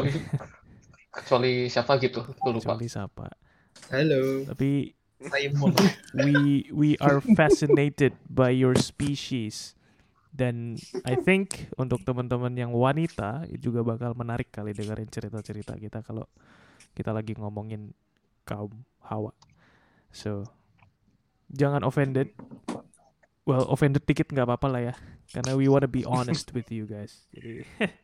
kecuali 1.12 1.68
siapa 1.68 1.98
gitu, 2.00 2.24
lu 2.46 2.56
lupa. 2.58 2.74
Kecuali 2.78 2.86
siapa. 2.88 3.26
Halo. 3.92 4.48
Tapi. 4.48 5.01
We 6.14 6.66
we 6.72 6.90
are 6.98 7.22
fascinated 7.34 8.16
by 8.26 8.50
your 8.50 8.74
species. 8.78 9.76
Dan 10.32 10.80
I 11.04 11.20
think 11.20 11.68
untuk 11.76 12.08
teman-teman 12.08 12.56
yang 12.56 12.72
wanita 12.72 13.44
juga 13.60 13.84
bakal 13.84 14.16
menarik 14.16 14.48
kali 14.48 14.72
dengerin 14.72 15.12
cerita-cerita 15.12 15.76
kita 15.76 16.00
kalau 16.00 16.24
kita 16.96 17.12
lagi 17.12 17.36
ngomongin 17.36 17.92
kaum 18.48 18.72
hawa. 19.04 19.36
So 20.08 20.48
jangan 21.52 21.84
offended. 21.84 22.32
Well, 23.44 23.68
offended 23.68 24.08
dikit 24.08 24.30
nggak 24.32 24.46
apa-apa 24.46 24.68
lah 24.70 24.82
ya, 24.88 24.94
karena 25.34 25.58
we 25.58 25.66
wanna 25.66 25.90
be 25.90 26.06
honest 26.06 26.54
with 26.56 26.70
you 26.70 26.86
guys. 26.88 27.26
Jadi 27.34 27.66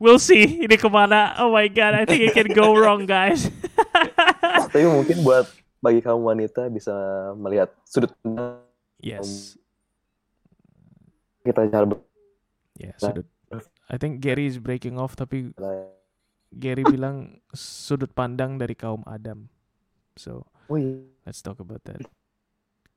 we'll 0.00 0.20
see 0.20 0.64
ini 0.64 0.76
ke 0.76 0.88
mana. 0.88 1.36
Oh 1.40 1.52
my 1.52 1.68
god, 1.68 1.94
I 1.96 2.04
think 2.04 2.22
it 2.22 2.32
can 2.36 2.50
go 2.52 2.76
wrong, 2.76 3.08
guys. 3.08 3.48
Tapi 4.68 4.84
mungkin 4.86 5.24
buat 5.24 5.48
bagi 5.86 6.02
kaum 6.02 6.26
wanita 6.26 6.66
bisa 6.66 6.90
melihat 7.38 7.70
sudut 7.86 8.10
pandang 8.18 8.58
yes, 8.98 9.54
kita 11.46 11.62
cara 11.70 11.86
ber- 11.86 12.02
ya 12.74 12.90
sudut. 12.98 13.26
I 13.86 13.94
think 14.02 14.18
Gary 14.18 14.50
is 14.50 14.58
breaking 14.58 14.98
off, 14.98 15.14
tapi 15.14 15.54
Gary 16.50 16.82
bilang 16.98 17.38
sudut 17.54 18.10
pandang 18.10 18.58
dari 18.58 18.74
kaum 18.74 19.06
Adam. 19.06 19.46
So, 20.18 20.50
Oh 20.66 20.74
iya. 20.74 21.06
let's 21.22 21.38
talk 21.38 21.62
about 21.62 21.86
that. 21.86 22.02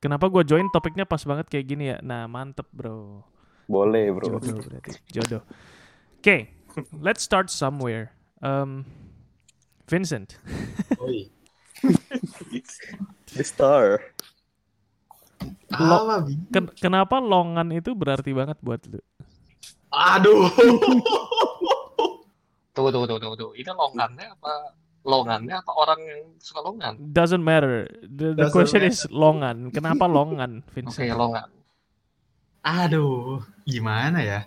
Kenapa 0.02 0.26
gue 0.26 0.42
join 0.42 0.66
topiknya 0.74 1.06
pas 1.06 1.22
banget 1.22 1.46
kayak 1.46 1.66
gini 1.70 1.94
ya? 1.94 2.02
Nah, 2.02 2.26
mantep 2.26 2.66
bro. 2.74 3.22
Boleh 3.70 4.10
bro. 4.10 4.42
Jodoh 4.42 4.58
berarti. 4.66 4.90
Jodoh. 5.14 5.46
Oke, 6.18 6.50
let's 6.98 7.22
start 7.22 7.52
somewhere. 7.52 8.10
Um, 8.42 8.82
Vincent, 9.86 10.38
Oi. 11.02 11.28
The 13.30 13.44
star. 13.44 14.00
Bi? 15.70 16.34
ken- 16.52 16.74
kenapa 16.76 17.16
longan 17.22 17.70
itu 17.72 17.94
berarti 17.94 18.34
banget 18.34 18.58
buat 18.60 18.82
lu? 18.84 19.00
Aduh. 19.90 20.50
Tunggu, 22.70 22.94
tunggu, 22.94 23.06
tunggu, 23.10 23.34
tunggu. 23.34 23.52
Ini 23.58 23.70
longannya 23.74 24.26
apa? 24.30 24.52
Longannya 25.02 25.56
apa 25.58 25.72
orang 25.74 26.00
yang 26.00 26.20
suka 26.38 26.60
longan? 26.62 26.94
Doesn't 27.10 27.42
matter. 27.42 27.90
The, 28.00 28.36
the 28.36 28.46
Doesn't 28.46 28.54
question 28.54 28.82
matter. 28.86 28.94
is 28.94 29.10
longan. 29.10 29.56
Kenapa 29.74 30.06
longan, 30.06 30.62
Oke, 30.62 30.70
Vincent? 30.78 31.10
longan. 31.10 31.48
Aduh, 32.62 33.42
gimana 33.66 34.22
ya? 34.22 34.40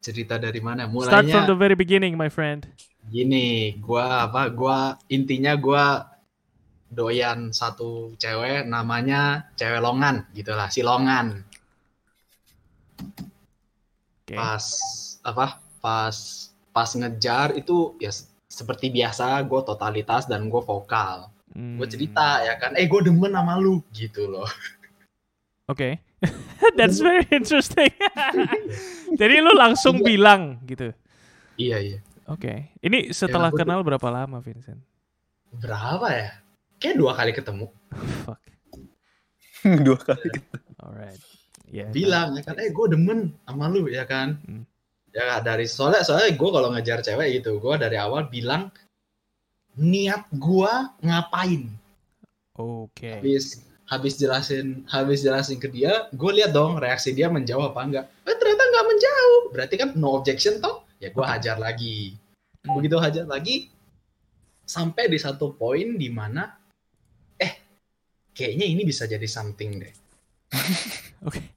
Cerita 0.00 0.38
dari 0.38 0.62
mana? 0.62 0.86
Start 1.02 1.26
from 1.26 1.44
Mulainya 1.44 1.50
the 1.50 1.58
very 1.58 1.74
beginning, 1.76 2.14
my 2.16 2.30
friend. 2.30 2.64
Gini, 3.08 3.76
gua 3.78 4.26
apa? 4.26 4.48
Gua 4.50 4.78
intinya 5.08 5.54
gua 5.54 6.06
doyan 6.86 7.50
satu 7.50 8.14
cewek 8.16 8.64
namanya 8.64 9.50
cewek 9.54 9.82
longan 9.82 10.24
gitulah, 10.32 10.70
si 10.70 10.80
longan. 10.80 11.42
Oke. 14.22 14.34
Pas 14.34 14.64
apa? 15.22 15.58
Pas 15.78 16.16
pas 16.70 16.90
ngejar 16.92 17.54
itu 17.54 17.96
ya 17.96 18.10
seperti 18.46 18.88
biasa 18.88 19.40
gue 19.44 19.60
totalitas 19.62 20.24
dan 20.24 20.48
gue 20.48 20.60
vokal. 20.60 21.28
Gue 21.52 21.86
Hmm. 21.86 21.88
cerita 21.88 22.44
ya 22.44 22.60
kan, 22.60 22.76
eh 22.76 22.84
gue 22.84 23.00
demen 23.00 23.32
sama 23.32 23.56
lu 23.56 23.80
gitu 23.90 24.28
loh. 24.28 24.44
Oke. 25.68 26.00
That's 26.76 27.00
very 27.00 27.24
interesting. 27.32 27.88
Jadi 29.20 29.34
lu 29.40 29.52
langsung 29.52 30.00
Iya. 30.00 30.04
bilang 30.04 30.42
gitu. 30.64 30.92
Iya 31.56 31.76
iya. 31.80 31.98
Oke. 32.26 32.74
Ini 32.78 33.10
setelah 33.10 33.48
tuh- 33.48 33.62
kenal 33.62 33.80
berapa 33.80 34.08
lama, 34.08 34.38
Vincent? 34.38 34.82
Berapa 35.52 36.06
ya? 36.08 36.30
Kayak 36.76 36.96
dua 36.96 37.12
kali 37.12 37.32
ketemu. 37.32 37.66
Fuck. 38.26 38.40
Dua 39.86 39.98
kali. 39.98 40.30
Alright. 40.78 41.18
Ya. 41.66 41.90
bilang 41.90 42.30
ya 42.32 42.46
kan 42.46 42.54
eh 42.62 42.70
gue 42.70 42.86
demen 42.86 43.34
sama 43.42 43.66
lu 43.66 43.90
ya 43.90 44.06
kan 44.06 44.38
Hmm. 44.38 44.62
ya 45.10 45.42
dari 45.42 45.66
soalnya 45.66 46.06
soalnya 46.06 46.30
gue 46.30 46.46
kalau 46.48 46.70
ngejar 46.70 47.02
cewek 47.02 47.42
gitu 47.42 47.58
gue 47.58 47.74
dari 47.74 47.98
awal 47.98 48.30
bilang 48.30 48.70
niat 49.74 50.30
gue 50.30 50.72
ngapain 51.02 51.66
Oke. 52.54 53.18
habis 53.18 53.66
habis 53.84 54.14
jelasin 54.14 54.86
habis 54.86 55.20
jelasin 55.20 55.58
ke 55.58 55.66
dia 55.66 56.06
gue 56.08 56.30
lihat 56.32 56.54
dong 56.54 56.78
reaksi 56.78 57.10
dia 57.10 57.26
menjauh 57.26 57.66
apa 57.66 57.80
enggak 57.82 58.04
eh 58.22 58.36
ternyata 58.38 58.62
nggak 58.62 58.86
menjauh 58.86 59.42
berarti 59.50 59.74
kan 59.74 59.88
no 59.98 60.14
objection 60.14 60.62
toh 60.62 60.85
ya 60.98 61.08
gue 61.08 61.24
hajar 61.24 61.56
lagi 61.56 62.18
Hmm. 62.62 62.74
begitu 62.74 62.98
hajar 62.98 63.24
lagi 63.24 63.70
sampai 64.60 65.06
di 65.06 65.16
satu 65.16 65.52
poin 65.52 65.94
di 65.94 66.08
mana 66.08 66.56
eh 67.36 67.52
kayaknya 68.32 68.64
ini 68.66 68.82
bisa 68.82 69.04
jadi 69.04 69.22
something 69.22 69.78
deh 69.78 69.92
Oke. 71.22 71.38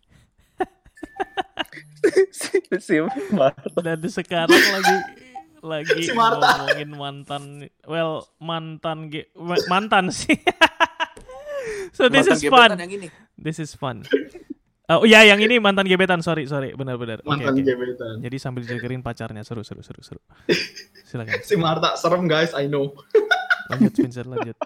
Si 2.79 2.95
Marta. 3.31 3.65
Dan 3.81 3.99
sekarang 4.05 4.53
lagi 4.53 4.95
lagi 5.59 5.99
Si 6.05 6.13
Marta. 6.13 6.61
ngomongin 6.61 6.89
mantan 6.93 7.43
well 7.83 8.21
mantan 8.37 9.09
ge- 9.09 9.27
ma- 9.33 9.59
mantan 9.67 10.07
sih. 10.09 10.37
so 11.91 12.05
this 12.05 12.23
Mantan 12.23 12.37
is 12.37 12.41
fun. 12.45 12.69
yang 12.77 12.91
ini. 12.93 13.07
This 13.33 13.57
is 13.57 13.73
fun. 13.73 14.05
Oh 14.89 15.05
ya 15.05 15.21
yang 15.21 15.37
ini 15.37 15.61
mantan 15.61 15.85
gebetan 15.85 16.25
sorry 16.25 16.49
sorry 16.49 16.73
benar-benar. 16.73 17.21
Mantan 17.21 17.53
oke. 17.53 17.61
gebetan. 17.61 18.25
Jadi 18.25 18.37
sambil 18.41 18.65
jagerin 18.65 19.05
pacarnya 19.05 19.45
seru 19.45 19.61
seru 19.61 19.85
seru 19.85 20.01
seru. 20.01 20.21
Silakan. 21.09 21.45
Si 21.45 21.53
Marta 21.53 21.93
serem 21.93 22.25
guys, 22.25 22.57
I 22.57 22.65
know. 22.65 22.97
Lanjut 23.69 23.93
Vincent 23.93 24.25
lanjut. 24.25 24.57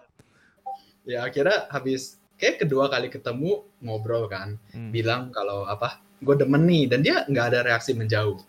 Ya 1.04 1.28
akhirnya 1.28 1.68
habis 1.68 2.16
kayak 2.40 2.64
kedua 2.64 2.88
kali 2.88 3.12
ketemu 3.12 3.68
ngobrol 3.84 4.32
kan, 4.32 4.56
Hmm, 4.72 4.96
bilang 4.96 5.28
kalau 5.36 5.68
apa, 5.68 6.00
gue 6.24 6.40
demen 6.40 6.64
nih 6.64 6.88
dan 6.88 7.04
dia 7.04 7.28
nggak 7.28 7.46
ada 7.52 7.60
reaksi 7.68 7.92
menjauh. 7.92 8.40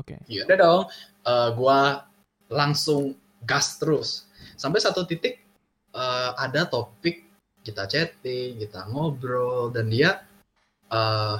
Oke. 0.00 0.16
Ya 0.32 0.48
udah 0.48 0.56
dong, 0.56 0.82
eh, 1.28 1.48
gua 1.52 2.08
langsung 2.48 3.12
gas 3.44 3.76
terus 3.76 4.24
sampai 4.56 4.80
satu 4.80 5.04
titik 5.04 5.44
eh, 5.92 6.30
ada 6.40 6.64
topik 6.64 7.28
kita 7.60 7.84
chatting, 7.84 8.64
kita 8.64 8.88
ngobrol 8.88 9.68
dan 9.68 9.92
dia 9.92 10.24
eh, 10.92 11.36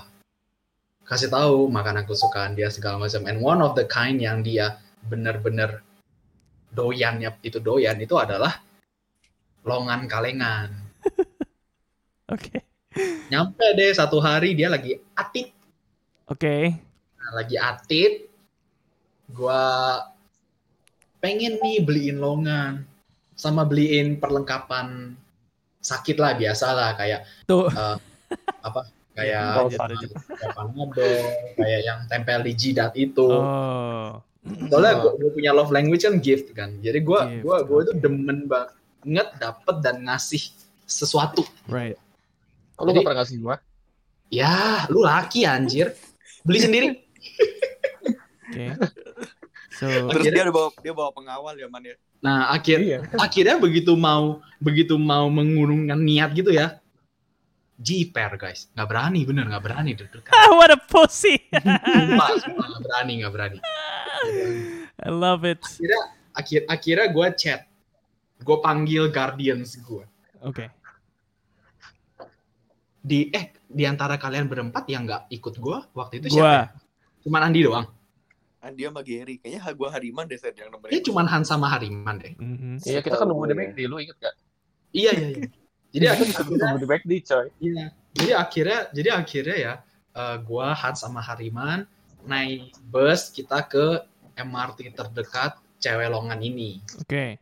kasih 1.08 1.32
tahu 1.32 1.72
makanan 1.72 2.04
kesukaan 2.04 2.52
dia 2.52 2.68
segala 2.68 3.00
macam. 3.00 3.24
And 3.24 3.40
one 3.40 3.60
of 3.64 3.72
the 3.74 3.88
kind 3.88 4.20
yang 4.20 4.44
dia 4.44 4.80
bener-bener 5.08 5.80
doyannya 6.72 7.32
itu 7.40 7.58
doyan 7.58 7.96
itu 8.00 8.14
adalah 8.20 8.60
longan 9.64 10.04
kalengan. 10.04 10.72
Oke. 12.34 12.60
Nyampe 13.28 13.64
deh 13.78 13.92
satu 13.94 14.18
hari 14.20 14.52
dia 14.58 14.68
lagi 14.68 14.96
atit 15.16 15.58
Oke. 16.28 16.76
Nah, 17.16 17.32
lagi 17.32 17.56
atit, 17.56 18.28
gua 19.32 19.96
pengen 21.24 21.56
nih 21.64 21.80
beliin 21.80 22.20
longan 22.20 22.84
sama 23.32 23.64
beliin 23.64 24.20
perlengkapan 24.20 25.16
sakit 25.80 26.20
lah 26.20 26.36
biasa 26.36 26.66
lah 26.76 26.90
kayak 27.00 27.24
Tuh. 27.48 27.66
eh, 27.72 27.96
apa 28.60 28.86
kayak 29.18 29.42
model 30.70 31.12
kayak 31.54 31.80
yang 31.82 31.98
tempel 32.06 32.40
di 32.40 32.52
jidat 32.54 32.94
itu 32.94 33.26
Oh. 33.26 34.22
soalnya 34.66 35.02
gua, 35.02 35.12
gua 35.12 35.30
punya 35.30 35.50
love 35.50 35.68
language 35.68 36.02
kan 36.02 36.16
gift 36.18 36.46
kan 36.52 36.78
jadi 36.78 37.02
gua 37.02 37.26
Gift, 37.26 37.42
gua 37.42 37.56
gua 37.62 37.78
itu 37.82 37.92
demen 37.94 38.46
banget 38.46 39.28
dapet 39.36 39.76
dan 39.82 40.00
ngasih 40.02 40.40
sesuatu 40.84 41.42
Right. 41.66 41.98
Oh, 42.74 42.86
lu 42.86 42.90
Jadi- 42.90 42.96
gak 42.96 43.04
pernah 43.04 43.18
ngasih 43.20 43.38
gua? 43.38 43.56
ya 44.28 44.54
lu 44.86 45.02
laki 45.02 45.42
anjir 45.42 45.92
beli 46.42 46.60
sendiri 46.60 46.88
Oke. 48.46 48.66
So 49.70 49.84
Terus 49.84 50.24
Akhirnya- 50.24 50.44
dia 50.44 50.50
bawa 50.50 50.68
dia 50.74 50.92
bawa 50.92 51.10
pengawal 51.12 51.54
ya 51.54 51.66
man 51.66 51.82
ya. 51.82 51.94
nah 52.18 52.50
akhir 52.50 52.78
Iya. 52.80 52.98
akhirnya 53.14 53.56
begitu 53.56 53.94
mau 53.94 54.42
begitu 54.58 54.96
mau 54.96 55.28
mengurungkan 55.28 55.94
niat 55.96 56.32
gitu 56.32 56.50
ya 56.50 56.82
jiper 57.78 58.34
guys 58.34 58.66
nggak 58.72 58.84
berani 58.86 59.22
bener 59.22 59.46
nggak 59.46 59.62
berani 59.62 59.90
Ah, 60.28 60.50
what 60.58 60.68
a 60.68 60.76
pussy. 60.76 61.38
sumpah 61.48 62.28
sumpah, 62.36 62.66
nggak 62.68 62.82
berani 62.82 63.12
nggak 63.18 63.32
berani 63.32 63.58
I 64.98 65.08
love 65.08 65.42
it. 65.42 65.62
akhirnya 65.62 66.00
akhir 66.34 66.60
akhirnya 66.66 67.06
gue 67.08 67.26
chat 67.34 67.60
gue 68.38 68.56
panggil 68.58 69.08
guardians 69.08 69.78
gue 69.78 70.02
Oke. 70.40 70.66
di 73.00 73.30
eh 73.30 73.54
di 73.64 73.84
antara 73.84 74.14
kalian 74.16 74.46
berempat 74.46 74.84
yang 74.86 75.04
nggak 75.04 75.30
ikut 75.30 75.54
gue 75.56 75.78
waktu 75.92 76.14
itu 76.18 76.26
Gua. 76.28 76.36
siapa 76.36 76.50
ya? 76.52 76.66
cuman 77.20 77.40
Andi 77.42 77.60
doang 77.62 77.86
Andi 78.58 78.82
sama 78.82 79.00
Gary. 79.00 79.38
Kayaknya 79.38 79.70
gua 79.72 79.88
Hariman 79.88 80.26
deh 80.26 80.34
Seth, 80.34 80.58
yang 80.58 80.66
nemenin. 80.68 80.90
ini 80.90 81.00
cuman 81.00 81.26
Han 81.26 81.42
sama 81.42 81.70
Hariman 81.70 82.18
deh 82.18 82.34
Mhm. 82.34 82.82
Iya, 82.82 83.00
kita 83.00 83.14
kan 83.14 83.26
nunggu 83.26 83.46
di 83.46 83.54
gue. 83.54 83.62
McD, 83.64 83.78
lu 83.86 83.96
inget 83.98 84.18
gak? 84.18 84.34
iya 84.90 85.10
iya 85.14 85.28
iya 85.32 85.46
jadi 85.98 86.06
akhirnya 86.14 86.62
nunggu 86.62 86.78
di 86.78 86.88
McD, 86.88 87.12
coy. 87.26 87.46
Iya. 87.58 87.86
Jadi 88.14 88.30
akhirnya 88.34 88.78
jadi 88.94 89.08
akhirnya 89.18 89.56
ya 89.58 89.74
eh, 90.14 90.36
gua 90.46 90.72
Han 90.72 90.94
sama 90.94 91.20
Hariman 91.20 91.84
naik 92.24 92.74
bus 92.88 93.34
kita 93.34 93.66
ke 93.66 94.02
MRT 94.38 94.94
terdekat 94.94 95.58
Cewelongan 95.82 96.38
ini. 96.42 96.78
Oke. 97.02 97.38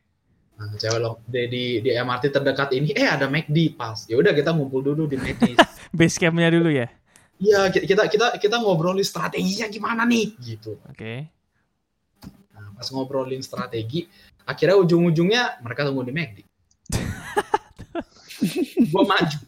Nah, 0.57 0.73
Cewelong 0.81 1.21
di, 1.29 1.42
di 1.53 1.64
di 1.85 1.90
MRT 1.92 2.33
terdekat 2.33 2.73
ini 2.73 2.97
eh 2.97 3.05
ada 3.05 3.29
McD 3.29 3.77
pas. 3.77 4.09
Ya 4.09 4.16
udah 4.16 4.33
kita 4.33 4.57
ngumpul 4.57 4.81
dulu 4.81 5.05
di 5.05 5.21
McD. 5.21 5.57
Base 5.97 6.16
campnya 6.16 6.49
dulu 6.49 6.73
ya. 6.73 6.88
Iya, 7.37 7.69
ki- 7.69 7.85
kita 7.85 8.09
kita 8.09 8.27
kita 8.40 8.57
ngobrolin 8.64 9.05
strateginya 9.05 9.69
gimana 9.69 10.09
nih 10.09 10.33
gitu. 10.40 10.81
Oke. 10.88 11.29
Nah, 12.57 12.73
pas 12.73 12.88
ngobrolin 12.88 13.45
strategi, 13.45 14.09
akhirnya 14.49 14.81
ujung-ujungnya 14.81 15.61
mereka 15.61 15.85
tunggu 15.85 16.09
di 16.09 16.16
McD. 16.16 16.38
Gua 18.88 19.05
maju. 19.07 19.38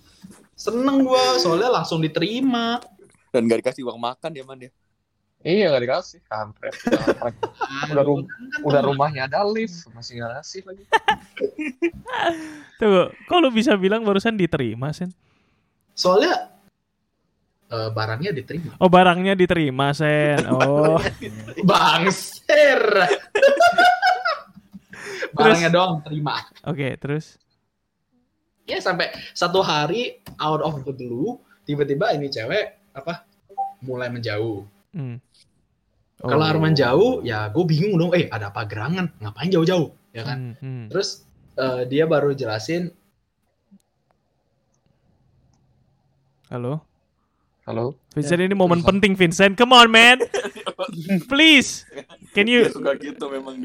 Seneng 0.52 0.98
gua 1.00 1.38
soalnya 1.38 1.70
langsung 1.72 1.98
diterima. 1.98 2.82
Dan 3.28 3.44
gak 3.44 3.60
dikasih 3.60 3.84
uang 3.84 3.98
makan 3.98 4.30
ya 4.30 4.42
man 4.42 4.58
ya. 4.58 4.70
Iya, 5.38 5.70
gak 5.70 5.82
dikasih. 5.84 6.18
Kampret. 6.24 6.74
Udah 7.86 8.02
rum- 8.02 8.26
Kan 8.26 8.60
Udah 8.64 8.80
rumahnya 8.82 9.22
ada 9.24 9.44
lift, 9.44 9.86
masih 9.92 10.18
gak 10.18 10.34
ngasih 10.34 10.60
lagi. 10.64 10.84
Tunggu, 12.74 13.14
kok 13.22 13.38
lu 13.38 13.48
bisa 13.48 13.74
bilang 13.74 14.02
barusan 14.02 14.34
diterima, 14.34 14.90
Sen? 14.90 15.14
Soalnya 15.92 16.50
eh, 17.68 17.90
barangnya 17.92 18.32
diterima. 18.32 18.74
Oh, 18.76 18.88
barangnya 18.88 19.34
diterima, 19.34 19.92
Sen. 19.92 20.42
Oh, 20.50 20.98
Bangser. 21.62 22.82
barangnya 25.30 25.70
doang 25.70 26.02
terima. 26.02 26.42
oke, 26.64 26.98
terus 26.98 27.38
Ya 28.68 28.84
sampai 28.84 29.08
satu 29.32 29.64
hari 29.64 30.20
out 30.36 30.60
of 30.60 30.84
the 30.84 30.92
blue 30.92 31.40
tiba-tiba 31.64 32.12
ini 32.12 32.28
cewek 32.28 32.76
apa 32.92 33.24
mulai 33.80 34.12
menjauh. 34.12 34.62
hmm. 34.92 35.16
Oh. 36.18 36.34
Kalau 36.34 36.44
Arman 36.50 36.74
jauh 36.74 37.22
ya 37.22 37.46
gue 37.46 37.62
bingung 37.62 37.94
dong. 37.94 38.10
Eh 38.10 38.26
ada 38.26 38.50
apa 38.50 38.66
gerangan? 38.66 39.06
Ngapain 39.22 39.54
jauh-jauh? 39.54 39.94
Ya 40.10 40.26
kan. 40.26 40.58
Hmm, 40.58 40.58
hmm. 40.58 40.84
Terus 40.90 41.22
eh, 41.54 41.86
dia 41.86 42.10
baru 42.10 42.34
jelasin 42.34 42.90
Halo. 46.48 46.80
Halo? 47.68 48.00
Vincent 48.16 48.40
ini 48.40 48.56
momen 48.56 48.80
penting, 48.80 49.12
Vincent. 49.12 49.52
Come 49.52 49.76
on, 49.76 49.92
man. 49.92 50.16
Please. 51.30 51.84
Can 52.32 52.48
Dia 52.48 52.64
you 52.64 52.72
suka 52.72 52.96
gitu 52.96 53.28
memang 53.28 53.60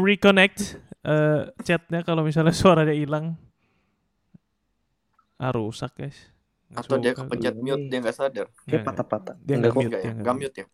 reconnect 0.00 0.80
eh, 1.04 1.52
chatnya 1.60 2.00
kalau 2.00 2.24
misalnya 2.24 2.56
suaranya 2.56 2.96
hilang? 2.96 3.36
Ah, 5.42 5.50
rusak, 5.50 5.90
guys. 5.98 6.30
Nggak 6.70 6.86
Atau 6.86 6.96
dia 7.02 7.12
kepencet 7.12 7.54
mute 7.58 7.84
dia 7.90 7.98
nggak 7.98 8.14
sadar. 8.14 8.46
Nggak, 8.64 8.80
patah-patah. 8.86 9.34
Dia 9.42 9.58
Enggak 9.58 9.74
nggak 9.74 9.82
mute. 9.82 9.90
Enggak 9.90 9.98
dia 9.98 10.06
ya? 10.06 10.14
nggak 10.14 10.36
mute. 10.38 10.54
ya? 10.54 10.66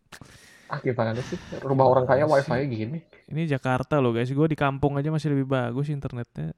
Ah, 0.69 0.79
gimana 0.85 1.11
sih? 1.25 1.39
Rumah 1.65 1.87
orang 1.89 2.05
kaya 2.05 2.29
wifi 2.29 2.61
gini. 2.69 2.99
Ini 3.33 3.43
Jakarta 3.49 3.97
loh, 4.05 4.13
guys. 4.13 4.29
Gue 4.29 4.53
di 4.53 4.59
kampung 4.61 5.01
aja 5.01 5.09
masih 5.09 5.33
lebih 5.33 5.49
bagus 5.49 5.89
internetnya. 5.89 6.53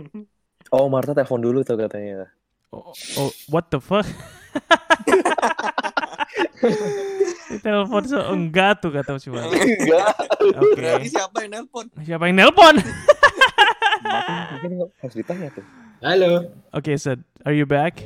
Oh, 0.72 0.88
Marta 0.88 1.12
telepon 1.12 1.44
dulu 1.44 1.60
tuh 1.60 1.76
katanya. 1.76 2.24
Oh, 2.72 2.88
oh, 3.20 3.30
what 3.52 3.68
the 3.68 3.76
fuck? 3.78 4.08
Telepon 7.60 8.02
so 8.08 8.16
enggak 8.32 8.80
tuh 8.80 8.88
kata 8.88 9.20
cuma. 9.20 9.44
Enggak. 9.44 10.08
Oke. 10.40 10.80
Berarti 10.80 11.08
siapa 11.12 11.36
yang 11.44 11.52
nelpon? 11.60 11.86
Siapa 12.00 12.24
yang 12.32 12.36
nelpon? 12.40 12.74
Mungkin 14.56 14.88
harus 14.88 15.14
ditanya 15.14 15.52
tuh. 15.52 15.83
Halo 16.04 16.52
Oke, 16.70 16.98
Seth, 16.98 17.22
are 17.46 17.54
you 17.54 17.64
back? 17.64 18.02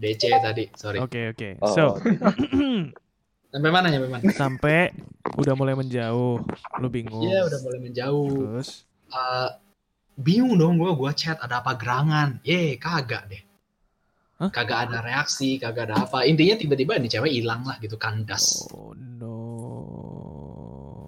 DC 0.00 0.24
tadi 0.40 0.72
sorry. 0.72 0.96
Oke, 0.98 1.30
oke. 1.30 1.60
Oh. 1.60 1.68
So, 1.70 1.84
Sampai 3.52 3.68
mana 3.68 3.92
sampai 3.92 4.08
mana? 4.08 4.22
sampai 4.32 4.78
udah 5.36 5.52
mulai 5.52 5.74
menjauh, 5.74 6.40
lu 6.80 6.88
bingung. 6.88 7.26
Iya 7.26 7.44
udah 7.44 7.58
mulai 7.60 7.78
menjauh. 7.82 8.30
Terus, 8.56 8.70
Eh, 9.10 9.48
bingung 10.14 10.54
dong 10.54 10.78
gue 10.78 10.86
gue 10.86 11.10
chat 11.12 11.34
ada 11.36 11.58
apa 11.58 11.74
gerangan 11.74 12.38
ye 12.40 12.78
kagak 12.78 13.26
deh 13.26 13.42
Hah? 14.38 14.48
kagak 14.54 14.86
ada 14.86 15.02
reaksi 15.02 15.58
kagak 15.58 15.90
ada 15.90 16.06
apa 16.06 16.22
intinya 16.24 16.54
tiba-tiba 16.54 16.94
ini 16.94 17.10
cewek 17.10 17.34
hilang 17.34 17.66
lah 17.66 17.74
gitu 17.82 17.98
kandas 17.98 18.70
oh 18.70 18.94
no. 18.94 19.36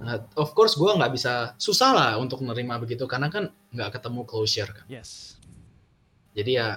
Nah, 0.02 0.18
of 0.34 0.50
course 0.50 0.74
gue 0.74 0.90
nggak 0.90 1.14
bisa 1.14 1.54
susah 1.62 1.94
lah 1.94 2.10
untuk 2.18 2.42
menerima 2.42 2.74
begitu 2.82 3.06
karena 3.06 3.30
kan 3.30 3.54
nggak 3.70 3.94
ketemu 4.02 4.20
closure 4.26 4.74
kan 4.74 4.82
Yes. 4.90 5.38
Jadi 6.32 6.50
ya 6.50 6.68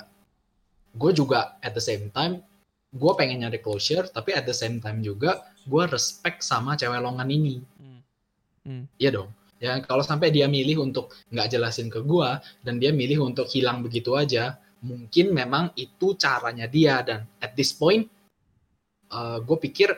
gue 0.95 1.11
juga 1.11 1.59
at 1.59 1.75
the 1.75 1.83
same 1.83 2.07
time 2.11 2.39
gue 2.95 3.11
pengen 3.19 3.43
nyari 3.43 3.59
closure 3.59 4.07
tapi 4.07 4.31
at 4.31 4.47
the 4.47 4.55
same 4.55 4.79
time 4.79 5.03
juga 5.03 5.43
gue 5.67 5.83
respect 5.91 6.45
sama 6.45 6.79
cewek 6.79 7.01
longan 7.03 7.27
ini 7.27 7.59
Hmm. 7.79 8.01
Hmm. 8.65 8.83
Iya 8.97 9.21
dong. 9.21 9.29
Ya 9.61 9.79
kalau 9.87 10.03
sampai 10.03 10.35
dia 10.35 10.51
milih 10.51 10.83
untuk 10.83 11.15
nggak 11.31 11.47
jelasin 11.55 11.87
ke 11.87 12.03
gua 12.03 12.43
dan 12.59 12.75
dia 12.75 12.91
milih 12.91 13.23
untuk 13.23 13.47
hilang 13.47 13.79
begitu 13.79 14.11
aja, 14.19 14.59
mungkin 14.83 15.31
memang 15.31 15.71
itu 15.79 16.13
caranya 16.19 16.67
dia 16.67 16.99
dan 17.01 17.23
at 17.39 17.55
this 17.55 17.71
point, 17.71 18.05
gue 19.41 19.57
pikir 19.63 19.95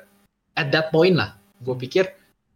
at 0.53 0.67
that 0.69 0.93
point 0.93 1.17
lah, 1.17 1.33
gue 1.65 1.73
pikir 1.73 2.05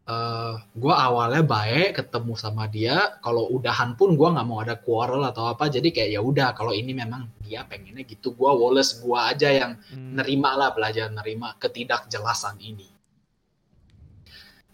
eh 0.09 0.53
gue 0.81 0.93
awalnya 1.07 1.43
baik 1.45 2.01
ketemu 2.01 2.33
sama 2.33 2.65
dia 2.67 3.21
kalau 3.21 3.47
udahan 3.53 3.93
pun 3.99 4.17
gue 4.17 4.27
nggak 4.33 4.47
mau 4.49 4.59
ada 4.65 4.75
quarrel 4.81 5.23
atau 5.29 5.45
apa 5.53 5.69
jadi 5.69 5.87
kayak 5.93 6.09
ya 6.17 6.21
udah 6.25 6.49
kalau 6.57 6.73
ini 6.73 6.91
memang 6.97 7.29
dia 7.45 7.61
pengennya 7.69 8.03
gitu 8.09 8.33
gue 8.33 8.49
Wallace 8.49 8.97
gue 9.03 9.19
aja 9.31 9.49
yang 9.53 9.71
Hmm. 9.93 10.17
nerima 10.17 10.57
lah 10.57 10.69
belajar 10.73 11.07
nerima 11.13 11.53
ketidakjelasan 11.61 12.57
ini. 12.59 12.89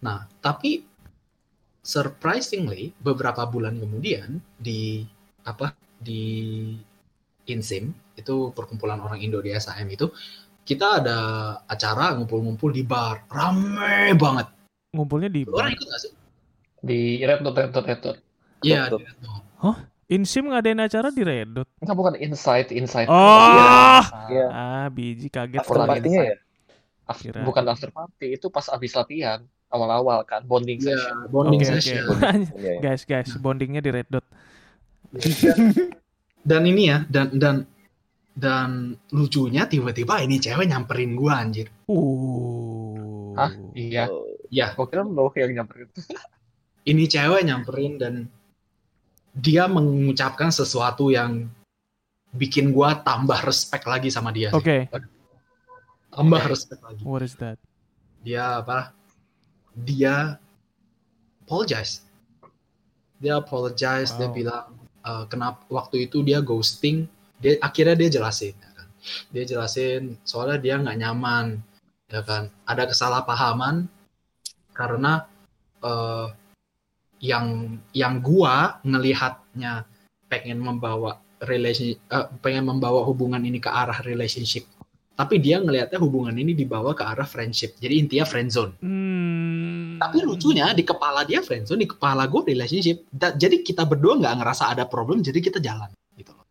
Nah, 0.06 0.20
tapi 0.40 0.86
surprisingly 1.84 2.94
beberapa 3.00 3.44
bulan 3.48 3.80
kemudian 3.80 4.38
di 4.60 5.06
apa 5.46 5.74
di 5.98 6.24
Insim 7.48 7.96
itu 8.20 8.52
perkumpulan 8.52 9.00
orang 9.00 9.20
Indo 9.24 9.40
di 9.40 9.52
SAM 9.56 9.88
itu 9.88 10.12
kita 10.68 11.00
ada 11.00 11.20
acara 11.64 12.12
ngumpul-ngumpul 12.20 12.70
di 12.76 12.84
bar 12.84 13.24
rame 13.32 14.12
banget. 14.20 14.48
Ngumpulnya 14.92 15.28
di 15.28 15.44
Orang 15.44 15.74
ikut 15.74 15.86
gak 15.86 16.00
sih? 16.00 16.12
Di 16.80 17.00
Red 17.20 17.42
Dot, 17.42 17.56
Red 17.56 17.72
Dot, 17.72 17.86
Red 17.86 18.00
Dot. 18.00 18.18
Iya. 18.62 18.88
Betul. 18.88 19.02
di- 19.04 19.96
Insim 20.08 20.48
ngadain 20.48 20.80
acara 20.80 21.12
di 21.12 21.20
Reddit. 21.20 21.68
Enggak, 21.84 21.96
bukan 22.00 22.16
Insight, 22.16 22.72
Insight. 22.72 23.12
Oh! 23.12 24.00
Iya. 24.32 24.48
Ah, 24.48 24.88
biji 24.88 25.28
kaget. 25.28 25.60
After 25.60 25.84
party-nya 25.84 26.22
ya? 26.24 26.36
Af- 27.04 27.20
Kira- 27.20 27.44
bukan 27.44 27.64
after 27.68 27.92
party, 27.92 28.40
itu 28.40 28.48
pas 28.48 28.72
abis 28.72 28.96
latihan. 28.96 29.44
Awal-awal 29.68 30.24
kan, 30.24 30.48
bonding 30.48 30.80
Iya, 30.80 30.96
session. 30.96 31.16
bonding 31.28 31.60
Oke, 31.60 31.68
session. 31.70 32.04
oke. 32.08 32.24
Iya, 32.24 32.40
iya. 32.56 32.80
guys, 32.88 33.04
guys, 33.04 33.36
bondingnya 33.36 33.84
di 33.84 33.92
Red 33.92 34.08
Dot. 34.08 34.24
Dan 36.48 36.64
ini 36.64 36.88
ya, 36.88 37.04
dan 37.06 37.28
dan 37.36 37.56
dan 38.32 38.70
lucunya 39.12 39.68
tiba-tiba 39.68 40.24
ini 40.24 40.40
cewek 40.40 40.64
nyamperin 40.64 41.12
gua 41.12 41.44
anjir. 41.44 41.68
Uh. 41.84 43.36
Hah? 43.36 43.52
Iya. 43.74 44.08
Oh, 44.08 44.24
Ya, 44.50 44.72
Gue 44.74 44.88
kira 44.88 45.04
lo 45.04 45.30
yang 45.36 45.52
nyamperin. 45.54 45.90
ini 46.90 47.04
cewek 47.06 47.44
nyamperin 47.44 47.94
dan 48.00 48.14
dia 49.36 49.68
mengucapkan 49.68 50.50
sesuatu 50.50 51.12
yang 51.12 51.46
bikin 52.34 52.72
gua 52.74 52.98
tambah 53.04 53.38
respect 53.44 53.86
lagi 53.86 54.10
sama 54.10 54.32
dia. 54.32 54.50
sih. 54.50 54.58
Oke, 54.58 54.78
Tambah 56.10 56.42
respect 56.50 56.82
lagi. 56.82 57.04
what 57.06 57.22
is 57.22 57.38
that? 57.38 57.60
Dia 58.26 58.64
apa? 58.64 58.96
Dia 59.78 60.42
apologize. 61.46 62.02
Dia 63.22 63.38
apologize, 63.38 64.14
dia 64.16 64.30
Wow. 64.30 64.34
bilang 64.36 64.66
eh, 65.06 65.26
kenapa 65.30 65.62
waktu 65.70 66.10
itu 66.10 66.24
dia 66.26 66.42
ghosting. 66.42 67.06
Dia 67.38 67.62
akhirnya 67.62 67.94
dia 67.94 68.10
jelasin, 68.18 68.58
ya 68.58 68.72
kan? 68.74 68.88
Dia 69.30 69.44
jelasin 69.46 70.18
soalnya 70.26 70.58
dia 70.58 70.76
nggak 70.82 70.98
nyaman, 70.98 71.62
ya 72.10 72.26
kan? 72.26 72.50
Ada 72.66 72.90
kesalahpahaman 72.90 73.86
karena 74.78 75.26
eh, 75.82 76.28
yang 77.26 77.78
yang 77.98 78.22
gua 78.22 78.78
ngelihatnya 78.86 79.90
pengen 80.30 80.62
membawa 80.62 81.18
relation 81.42 81.98
eh, 81.98 82.28
pengen 82.42 82.70
membawa 82.70 83.02
hubungan 83.06 83.42
ini 83.42 83.58
ke 83.58 83.70
arah 83.70 84.02
relationship. 84.06 84.70
Tapi 85.18 85.42
dia 85.42 85.58
ngelihatnya 85.58 85.98
hubungan 85.98 86.38
ini 86.38 86.54
dibawa 86.54 86.94
ke 86.94 87.02
arah 87.02 87.26
friendship. 87.26 87.74
Jadi 87.82 88.06
intinya 88.06 88.26
friendzone. 88.26 88.74
Hmm. 88.86 89.98
tapi 89.98 90.22
lucunya 90.22 90.78
di 90.78 90.86
kepala 90.86 91.26
dia 91.26 91.42
friendzone 91.42 91.82
di 91.82 91.90
kepala 91.90 92.30
gue 92.30 92.54
relationship. 92.54 93.02
Da- 93.10 93.34
jadi 93.34 93.66
kita 93.66 93.82
berdua 93.90 94.22
nggak 94.22 94.46
ngerasa 94.46 94.70
ada 94.70 94.86
problem 94.86 95.26
jadi 95.26 95.42
kita 95.42 95.58
jalan 95.58 95.90
gitu 96.14 96.38
loh. 96.38 96.46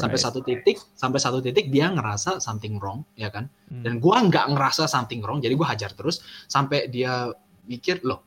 Sampai 0.00 0.16
Right. 0.16 0.24
satu 0.24 0.40
titik 0.40 0.80
sampai 0.96 1.20
satu 1.20 1.44
titik 1.44 1.68
dia 1.68 1.92
ngerasa 1.92 2.40
something 2.40 2.80
wrong 2.80 3.04
ya 3.12 3.28
kan? 3.28 3.52
Hmm. 3.68 3.84
dan 3.84 4.00
gua 4.00 4.24
nggak 4.24 4.48
ngerasa 4.48 4.88
something 4.88 5.20
wrong 5.20 5.44
jadi 5.44 5.52
gua 5.52 5.76
hajar 5.76 5.92
terus. 5.92 6.24
Sampai 6.48 6.88
dia 6.88 7.28
mikir 7.66 8.00
loh 8.06 8.26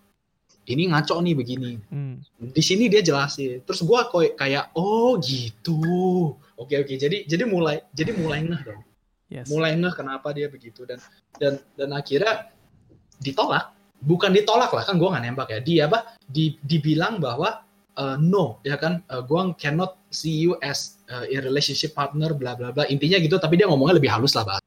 ini 0.70 0.84
ngaco 0.94 1.18
nih 1.26 1.34
begini. 1.34 1.72
Hmm. 1.90 2.22
di 2.38 2.62
sini 2.62 2.86
dia 2.86 3.02
jelasin. 3.02 3.66
Terus 3.66 3.82
gua 3.82 4.06
koi- 4.08 4.38
kayak 4.38 4.70
oh 4.78 5.18
gitu. 5.18 5.82
Oke 6.56 6.78
oke. 6.78 6.94
Jadi 6.94 7.26
jadi 7.26 7.44
mulai 7.50 7.82
jadi 7.92 8.14
mulai 8.14 8.46
ngeh 8.46 8.62
dong. 8.64 8.82
Yes. 9.30 9.46
mulai 9.46 9.78
ngeh 9.78 9.94
kenapa 9.94 10.34
dia 10.34 10.50
begitu. 10.50 10.86
Dan 10.86 11.02
dan 11.42 11.58
dan 11.74 11.90
akhirnya 11.94 12.54
ditolak. 13.18 13.74
Bukan 14.00 14.32
ditolak 14.32 14.72
lah 14.72 14.86
kan 14.86 14.96
gua 15.02 15.18
nggak 15.18 15.24
nembak 15.26 15.50
ya. 15.50 15.60
Dia 15.60 15.82
apa? 15.90 16.16
Di, 16.30 16.56
dibilang 16.62 17.18
bahwa 17.18 17.66
uh, 17.98 18.16
no 18.22 18.62
ya 18.62 18.78
kan? 18.78 19.02
Uh, 19.10 19.26
gua 19.26 19.50
cannot 19.58 19.98
see 20.14 20.38
you 20.38 20.54
as 20.62 21.02
uh, 21.10 21.26
a 21.26 21.38
relationship 21.42 21.98
partner 21.98 22.32
bla 22.38 22.54
bla 22.54 22.70
bla. 22.70 22.86
Intinya 22.88 23.18
gitu 23.18 23.42
tapi 23.42 23.58
dia 23.58 23.66
ngomongnya 23.66 23.98
lebih 23.98 24.14
halus 24.14 24.38
lah 24.38 24.46
bahas 24.46 24.64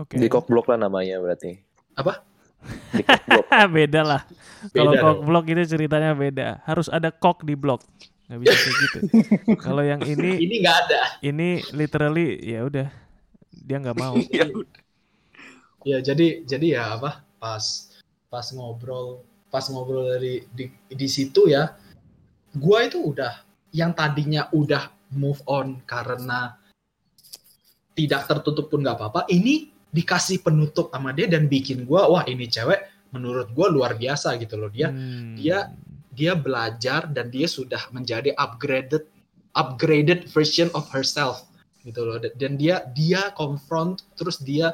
Oke. 0.00 0.16
Di 0.16 0.24
cockblock 0.30 0.72
lah 0.72 0.88
namanya 0.88 1.20
berarti. 1.20 1.60
Apa? 2.00 2.24
Beda 3.76 4.00
lah. 4.02 4.22
Kalau 4.70 4.94
kok 4.94 5.18
blog 5.26 5.44
itu 5.50 5.74
ceritanya 5.74 6.14
beda. 6.14 6.62
Harus 6.62 6.86
ada 6.86 7.10
kok 7.10 7.42
di 7.42 7.58
blog. 7.58 7.82
Nggak 8.30 8.38
bisa 8.38 8.54
kayak 8.54 8.76
gitu. 8.78 8.98
Kalau 9.66 9.82
yang 9.82 10.00
ini 10.06 10.38
ini 10.38 10.54
nggak 10.62 10.76
ada 10.86 11.00
ini 11.26 11.60
literally 11.74 12.38
ya 12.40 12.62
udah 12.62 12.88
dia 13.50 13.76
nggak 13.82 13.98
mau. 13.98 14.14
Ya 14.32 14.46
ya 15.82 15.98
jadi 15.98 16.46
jadi 16.46 16.66
ya 16.78 16.84
apa 16.94 17.26
pas 17.42 17.90
pas 18.30 18.46
ngobrol 18.54 19.26
pas 19.50 19.66
ngobrol 19.66 20.14
dari 20.14 20.46
di, 20.54 20.70
di 20.86 21.08
situ 21.10 21.50
ya 21.50 21.74
gua 22.54 22.86
itu 22.86 23.02
udah 23.02 23.42
yang 23.74 23.90
tadinya 23.90 24.46
udah 24.54 24.94
move 25.10 25.42
on 25.50 25.82
karena 25.82 26.54
tidak 27.98 28.30
tertutup 28.30 28.70
pun 28.70 28.86
nggak 28.86 28.94
apa-apa 28.94 29.26
ini 29.26 29.71
dikasih 29.92 30.40
penutup 30.40 30.88
sama 30.88 31.12
dia 31.12 31.28
dan 31.28 31.46
bikin 31.46 31.84
gua 31.84 32.08
wah 32.08 32.24
ini 32.24 32.48
cewek 32.48 32.80
menurut 33.12 33.52
gua 33.52 33.68
luar 33.68 33.92
biasa 33.94 34.34
gitu 34.40 34.56
loh. 34.56 34.72
Dia 34.72 34.88
Hmm. 34.88 35.36
dia- 35.36 35.68
dia 36.12 36.32
belajar 36.36 37.08
dan 37.08 37.28
dia 37.28 37.48
sudah 37.48 37.88
menjadi 37.88 38.32
upgraded 38.36 39.04
upgraded 39.52 40.28
version 40.28 40.72
of 40.72 40.88
herself 40.88 41.44
gitu 41.84 42.04
loh. 42.04 42.16
Dan- 42.16 42.56
dia 42.56 42.80
dia 42.88 43.32
confront 43.36 44.00
terus 44.16 44.40
dia 44.40 44.72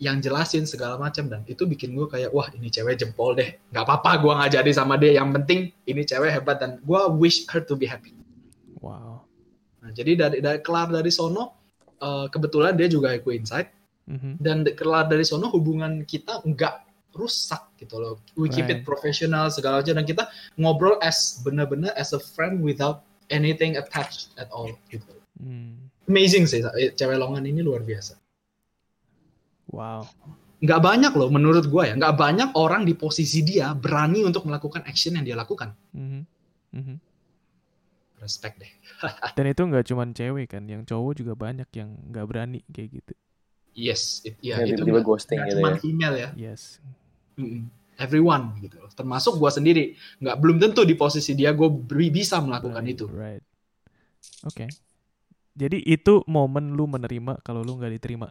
yang 0.00 0.16
jelasin 0.16 0.64
segala 0.64 0.96
macam 0.96 1.28
dan 1.28 1.44
itu 1.44 1.68
bikin 1.68 1.92
gue 1.92 2.08
kayak 2.08 2.30
wah 2.32 2.48
ini 2.54 2.70
cewek 2.70 2.96
jempol 2.96 3.36
deh. 3.36 3.58
Nggak 3.68 3.84
apa-apa 3.84 4.10
gue 4.16 4.32
nggak 4.32 4.52
jadi 4.56 4.70
sama 4.72 4.94
dia. 4.96 5.18
Yang 5.18 5.28
penting 5.42 5.60
ini 5.84 6.02
cewek 6.02 6.30
hebat 6.32 6.56
dan 6.56 6.78
gue 6.80 7.00
wish 7.18 7.44
her 7.50 7.60
to 7.60 7.74
be 7.74 7.84
happy. 7.84 8.14
Wow. 8.80 9.28
nah, 9.80 9.92
jadi 9.92 10.12
dari, 10.12 10.38
dari 10.40 10.60
kelar 10.60 10.88
dari 10.88 11.08
sono 11.08 11.56
eh, 12.00 12.26
kebetulan 12.28 12.76
dia 12.76 12.84
juga 12.84 13.12
ikut 13.12 13.32
insight 13.32 13.68
Mhm. 14.10 14.42
dan 14.42 14.66
kelar 14.74 15.06
dari 15.06 15.22
sono 15.22 15.46
hubungan 15.54 16.02
kita 16.02 16.42
nggak 16.42 16.74
rusak 17.14 17.74
gitu 17.78 17.98
loh. 17.98 18.18
We 18.34 18.46
keep 18.46 18.66
it 18.66 18.82
Right. 18.82 18.86
professional 18.86 19.50
segala 19.50 19.82
macam 19.82 19.98
dan 19.98 20.06
kita 20.06 20.30
ngobrol 20.58 20.98
as 21.02 21.38
benar-benar 21.42 21.94
as 21.94 22.10
a 22.10 22.18
friend 22.18 22.62
without 22.62 23.02
anything 23.30 23.78
attached 23.78 24.34
at 24.34 24.50
all 24.50 24.70
gitu. 24.90 25.10
Hmm. 25.38 25.90
Amazing 26.06 26.50
sih 26.50 26.62
eh, 26.62 26.90
cewek 26.94 27.18
longan 27.18 27.46
ini 27.46 27.62
luar 27.62 27.86
biasa. 27.86 28.18
Wow. 29.70 30.06
Nggak 30.60 30.80
banyak 30.82 31.12
loh 31.16 31.30
menurut 31.32 31.70
gua 31.70 31.88
ya, 31.88 31.94
nggak 31.96 32.14
banyak 32.18 32.48
orang 32.58 32.84
di 32.84 32.92
posisi 32.92 33.40
dia 33.40 33.72
berani 33.72 34.26
untuk 34.26 34.44
melakukan 34.44 34.84
action 34.84 35.16
yang 35.16 35.24
dia 35.24 35.38
lakukan. 35.38 35.72
Mhm. 35.94 36.22
Mhm. 36.74 36.96
Respect 38.20 38.60
deh. 38.60 38.68
Dan 39.38 39.46
itu 39.48 39.62
nggak 39.64 39.86
cuman 39.88 40.12
cewek 40.12 40.52
kan, 40.52 40.68
yang 40.68 40.84
cowok 40.84 41.16
juga 41.16 41.32
banyak 41.32 41.66
yang 41.72 41.96
nggak 42.12 42.26
berani 42.28 42.60
kayak 42.68 43.00
gitu. 43.00 43.14
Yes, 43.74 44.20
it, 44.26 44.34
ya, 44.42 44.58
Ya, 44.60 44.66
itu 44.66 44.82
tiba-tiba 44.82 45.00
ghosting 45.06 45.38
nggak 45.38 45.48
gitu 45.48 45.56
cuma 45.62 45.68
ya. 45.70 45.78
female 45.78 46.14
ya. 46.18 46.28
Yes. 46.34 46.82
Mm-mm. 47.38 47.70
Everyone 48.00 48.56
gitu 48.64 48.80
loh. 48.80 48.90
Termasuk 48.90 49.36
gua 49.36 49.52
sendiri. 49.52 49.94
Nggak 50.18 50.36
belum 50.40 50.56
tentu 50.58 50.82
di 50.88 50.96
posisi 50.96 51.36
dia 51.36 51.52
gue 51.52 51.68
bisa 52.10 52.40
melakukan 52.40 52.82
Right, 52.82 52.94
itu. 52.96 53.04
Right. 53.08 53.44
Oke. 54.48 54.66
Jadi 55.54 55.84
itu 55.84 56.24
momen 56.24 56.72
lu 56.72 56.88
menerima 56.88 57.44
kalau 57.44 57.60
lu 57.60 57.76
nggak 57.76 57.92
diterima. 58.00 58.28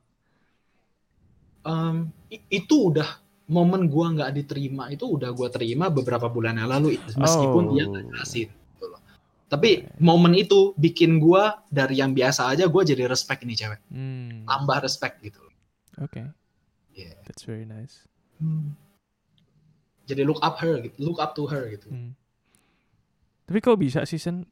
I- 2.34 2.45
itu 2.49 2.89
udah 2.89 3.21
momen 3.49 3.89
gua 3.89 4.13
nggak 4.13 4.32
diterima 4.41 4.89
itu 4.93 5.06
udah 5.06 5.30
gua 5.34 5.49
terima 5.54 5.89
beberapa 5.89 6.30
bulan 6.30 6.58
yang 6.58 6.69
lalu 6.69 6.97
meskipun 7.17 7.63
Oh. 7.69 7.73
dia 7.78 7.86
nggak 7.86 8.25
loh. 8.25 8.49
Tapi 9.49 9.89
momen 9.97 10.38
itu 10.38 10.71
bikin 10.78 11.17
gua 11.17 11.65
dari 11.67 11.97
yang 11.97 12.13
biasa 12.13 12.53
aja 12.53 12.69
gua 12.69 12.86
jadi 12.86 13.09
respect 13.09 13.41
ini 13.43 13.57
cewek 13.57 13.82
Hmm. 13.89 14.45
tambah 14.45 14.78
respect 14.80 15.19
gitu. 15.19 15.41
Oke. 15.97 16.21
Yeah. 16.93 17.17
That's 17.26 17.43
very 17.43 17.65
nice. 17.65 18.05
jadi 20.07 20.24
look 20.26 20.39
up 20.41 20.57
her 20.63 20.80
gitu 20.82 20.95
look 20.97 21.19
up 21.19 21.36
to 21.36 21.43
her 21.45 21.67
gitu 21.69 21.89
Hmm. 21.91 22.13
Tapi 23.49 23.65
kok 23.65 23.82
bisa 23.82 24.05
sih 24.05 24.21
Sen? 24.21 24.45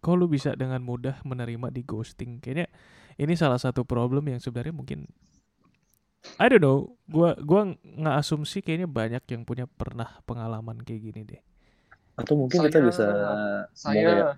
Kok 0.00 0.14
lu 0.16 0.24
bisa 0.24 0.56
dengan 0.56 0.80
mudah 0.80 1.20
menerima 1.20 1.68
di 1.68 1.84
ghosting? 1.84 2.40
Kayaknya 2.40 2.72
ini 3.20 3.36
salah 3.36 3.60
satu 3.60 3.84
problem 3.84 4.24
yang 4.32 4.40
sebenarnya 4.40 4.72
mungkin 4.72 5.04
I 6.40 6.48
don't 6.48 6.64
know. 6.64 6.96
Gua 7.06 7.36
gua 7.38 7.76
nggak 7.76 8.16
asumsi 8.18 8.64
kayaknya 8.64 8.88
banyak 8.88 9.20
yang 9.30 9.44
punya 9.44 9.68
pernah 9.68 10.18
pengalaman 10.24 10.80
kayak 10.80 11.12
gini 11.12 11.20
deh. 11.28 11.40
Atau 12.16 12.34
mungkin 12.34 12.64
kita 12.64 12.80
Saya- 12.80 12.86
bisa 12.86 13.06
Saya 13.72 14.02
mau 14.02 14.16
ya, 14.16 14.28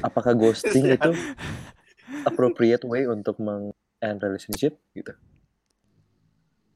apakah 0.00 0.32
ghosting 0.32 0.84
itu 0.86 1.10
appropriate 2.28 2.84
way 2.84 3.04
untuk 3.04 3.36
meng 3.38 3.72
end 3.98 4.20
relationship 4.20 4.76
gitu. 4.92 5.12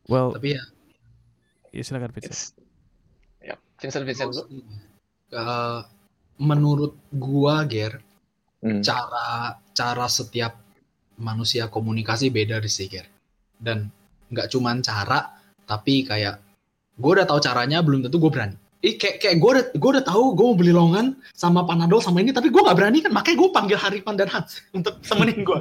Well, 0.06 0.32
tapi 0.32 0.56
ya 0.56 0.62
ya 1.68 1.82
silakan 1.82 2.10
Fitz. 2.10 2.26
it's 2.26 2.42
Vincent 3.78 4.02
Vincent 4.02 4.32
lu 4.32 4.42
Eh, 5.28 5.80
menurut 6.38 6.96
gua 7.12 7.62
Ger 7.62 8.00
Hmm. 8.58 8.82
cara 8.82 9.54
cara 9.70 10.10
setiap 10.10 10.58
manusia 11.14 11.68
komunikasi 11.68 12.26
beda 12.26 12.58
sih 12.64 12.88
Ger 12.88 13.06
dan 13.54 13.86
nggak 14.26 14.48
cuman 14.48 14.80
cara 14.80 15.30
tapi 15.62 16.02
kayak 16.02 16.42
gue 16.92 17.10
udah 17.12 17.22
tahu 17.22 17.38
caranya 17.38 17.78
belum 17.78 18.02
tentu 18.02 18.18
gue 18.18 18.26
berani 18.28 18.58
Ih, 18.78 18.94
kayak 18.94 19.18
kayak 19.18 19.36
gue 19.42 19.50
udah 19.50 19.64
gue 19.74 19.90
udah 19.98 20.04
tahu 20.06 20.38
gue 20.38 20.46
mau 20.46 20.54
beli 20.54 20.70
longan 20.70 21.18
sama 21.34 21.66
panadol 21.66 21.98
sama 21.98 22.22
ini 22.22 22.30
tapi 22.30 22.46
gue 22.46 22.62
nggak 22.62 22.78
berani 22.78 23.02
kan 23.02 23.10
makanya 23.10 23.36
gue 23.42 23.50
panggil 23.50 23.78
Haripan 23.78 24.14
dan 24.14 24.30
Hans 24.30 24.62
untuk 24.70 25.02
temenin 25.02 25.42
gue 25.42 25.58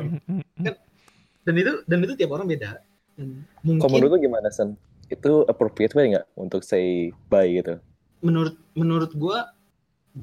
dan 1.45 1.53
itu 1.57 1.81
dan 1.89 1.97
itu 2.05 2.13
tiap 2.13 2.37
orang 2.37 2.45
beda 2.45 2.77
Dan 3.17 3.41
mungkin 3.65 3.81
Kalau 3.81 3.97
menurut 3.97 4.11
lu 4.13 4.29
gimana, 4.29 4.53
Sen? 4.53 4.77
Itu 5.09 5.41
appropriate 5.49 5.97
way 5.97 6.13
nggak 6.13 6.25
untuk 6.37 6.61
say 6.61 7.09
bye 7.25 7.49
gitu? 7.49 7.81
menurut 8.17 8.57
menurut 8.73 9.13
gua 9.13 9.53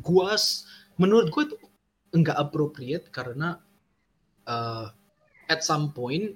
gua 0.03 0.35
s- 0.35 0.67
menurut 0.95 1.31
gua 1.31 1.47
itu 1.47 1.57
enggak 2.11 2.39
appropriate 2.39 3.07
karena 3.11 3.59
uh, 4.47 4.91
at 5.47 5.63
some 5.63 5.91
point 5.91 6.35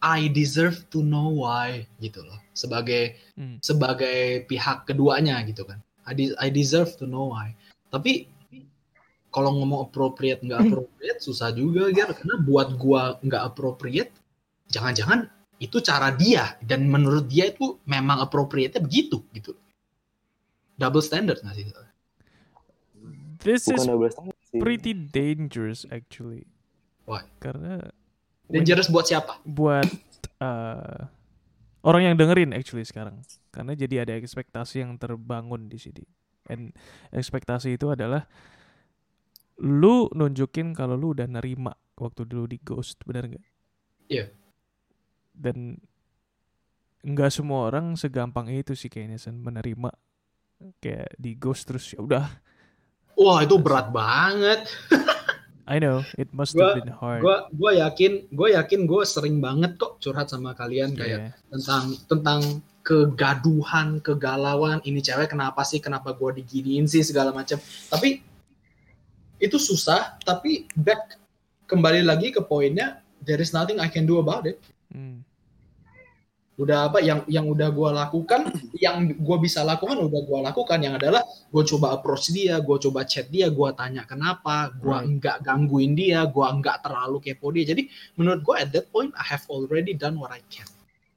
I 0.00 0.28
deserve 0.28 0.86
to 0.92 1.00
know 1.00 1.42
why 1.42 1.84
gitu 1.98 2.20
loh 2.22 2.36
sebagai 2.52 3.16
Hmm. 3.36 3.60
sebagai 3.60 4.48
pihak 4.48 4.88
keduanya 4.88 5.40
gitu 5.44 5.64
kan 5.64 5.80
I, 6.08 6.12
de- 6.16 6.36
I 6.40 6.48
deserve 6.48 6.96
to 6.96 7.04
know 7.04 7.36
why 7.36 7.52
tapi 7.92 8.28
kalau 9.28 9.52
ngomong 9.60 9.92
appropriate 9.92 10.40
nggak 10.40 10.64
appropriate 10.64 11.20
susah 11.20 11.52
juga 11.52 11.92
Ger 11.92 12.08
karena 12.16 12.40
buat 12.40 12.76
gua 12.80 13.20
nggak 13.20 13.42
appropriate 13.44 14.08
jangan-jangan 14.72 15.28
itu 15.60 15.80
cara 15.80 16.12
dia 16.12 16.56
dan 16.64 16.88
menurut 16.88 17.28
dia 17.28 17.48
itu 17.48 17.76
memang 17.84 18.20
appropriate-nya 18.20 18.80
begitu 18.80 19.20
gitu 19.32 19.52
double 20.76 21.04
standard 21.04 21.40
nggak 21.40 21.56
sih 21.56 21.66
This 23.36 23.68
is 23.68 23.84
Bukan 23.86 24.10
sih. 24.48 24.58
pretty 24.58 24.90
dangerous 24.90 25.86
actually. 25.86 26.48
Why? 27.06 27.22
Karena 27.38 27.92
dangerous 28.46 28.88
buat 28.90 29.06
siapa 29.06 29.38
buat 29.44 29.86
eh, 30.40 31.00
orang 31.86 32.02
yang 32.02 32.16
dengerin 32.18 32.50
actually 32.50 32.82
sekarang. 32.82 33.22
Karena 33.54 33.78
jadi 33.78 34.02
ada 34.02 34.18
ekspektasi 34.18 34.82
yang 34.82 34.98
terbangun 34.98 35.70
di 35.70 35.78
sini. 35.78 36.02
And 36.50 36.74
ekspektasi 37.14 37.78
itu 37.78 37.94
adalah 37.94 38.26
lu 39.62 40.10
nunjukin 40.12 40.74
kalau 40.74 40.98
lu 40.98 41.14
udah 41.14 41.30
nerima 41.30 41.72
waktu 41.96 42.26
dulu 42.26 42.50
di 42.50 42.58
ghost, 42.60 43.00
benar 43.06 43.30
nggak? 43.30 43.46
Iya. 44.10 44.28
Dan 45.32 45.80
nggak 47.06 47.30
semua 47.30 47.70
orang 47.70 47.94
segampang 47.94 48.50
itu 48.50 48.74
sih 48.74 48.90
kayaknya 48.90 49.16
Sen, 49.22 49.38
menerima 49.38 49.94
kayak 50.82 51.14
di 51.16 51.38
ghost 51.38 51.70
terus 51.70 51.94
ya 51.94 52.02
udah. 52.02 52.26
wah 53.16 53.40
itu 53.40 53.56
berat 53.56 53.88
banget 53.94 54.68
I 55.66 55.76
know 55.76 56.06
it 56.14 56.30
must 56.30 56.54
Gua- 56.54 56.72
have 56.72 56.78
been 56.78 56.94
hard. 56.94 57.20
gua 57.20 57.50
gua 57.50 57.74
yakin 57.76 58.30
gue 58.30 58.48
yakin 58.54 58.86
gue 58.86 59.02
sering 59.02 59.38
banget 59.38 59.74
kok 59.74 59.98
curhat 59.98 60.30
sama 60.30 60.54
kalian 60.54 60.94
kayak 60.94 61.20
Yeah. 61.20 61.32
tentang 61.50 61.84
tentang 62.06 62.40
kegaduhan 62.80 63.98
kegalauan 63.98 64.78
ini 64.80 65.02
cewek 65.02 65.26
kenapa 65.28 65.60
sih 65.60 65.78
kenapa 65.78 66.14
gue 66.14 66.38
diginiin 66.38 66.86
sih 66.86 67.02
segala 67.02 67.34
macam 67.34 67.58
tapi 67.84 68.22
itu 69.36 69.58
susah 69.58 70.14
tapi 70.22 70.70
back 70.72 71.18
kembali 71.66 72.00
lagi 72.00 72.30
ke 72.30 72.38
poinnya 72.40 73.02
there 73.20 73.36
is 73.36 73.50
nothing 73.50 73.82
I 73.82 73.90
can 73.90 74.06
do 74.06 74.16
about 74.16 74.46
it 74.46 74.62
Hmm. 74.86 75.25
Udah 76.56 76.88
apa 76.88 77.04
yang 77.04 77.20
yang 77.28 77.44
udah 77.46 77.68
gue 77.68 77.90
lakukan 77.92 78.48
yang 78.80 79.12
gue 79.12 79.36
bisa 79.38 79.60
lakukan 79.60 80.00
udah 80.00 80.20
gue 80.24 80.38
lakukan. 80.40 80.78
Yang 80.80 80.94
adalah 81.04 81.22
gue 81.24 81.62
coba 81.68 81.86
approach 81.92 82.32
dia 82.32 82.56
gue 82.58 82.76
coba 82.80 83.04
chat 83.04 83.28
dia 83.28 83.52
gue 83.52 83.68
tanya 83.76 84.08
kenapa 84.08 84.72
gue 84.72 84.88
Right. 84.88 85.20
nggak 85.20 85.36
gangguin 85.44 85.92
dia 85.92 86.24
gue 86.24 86.46
nggak 86.48 86.80
terlalu 86.80 87.20
kepo 87.20 87.52
dia. 87.52 87.68
Jadi 87.68 87.86
menurut 88.16 88.40
gue 88.40 88.54
at 88.56 88.72
that 88.72 88.88
point 88.88 89.12
I 89.12 89.24
have 89.28 89.44
already 89.46 89.92
done 89.92 90.16
what 90.16 90.32
I 90.32 90.40
can. 90.48 90.64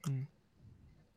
Hmm. 0.04 0.24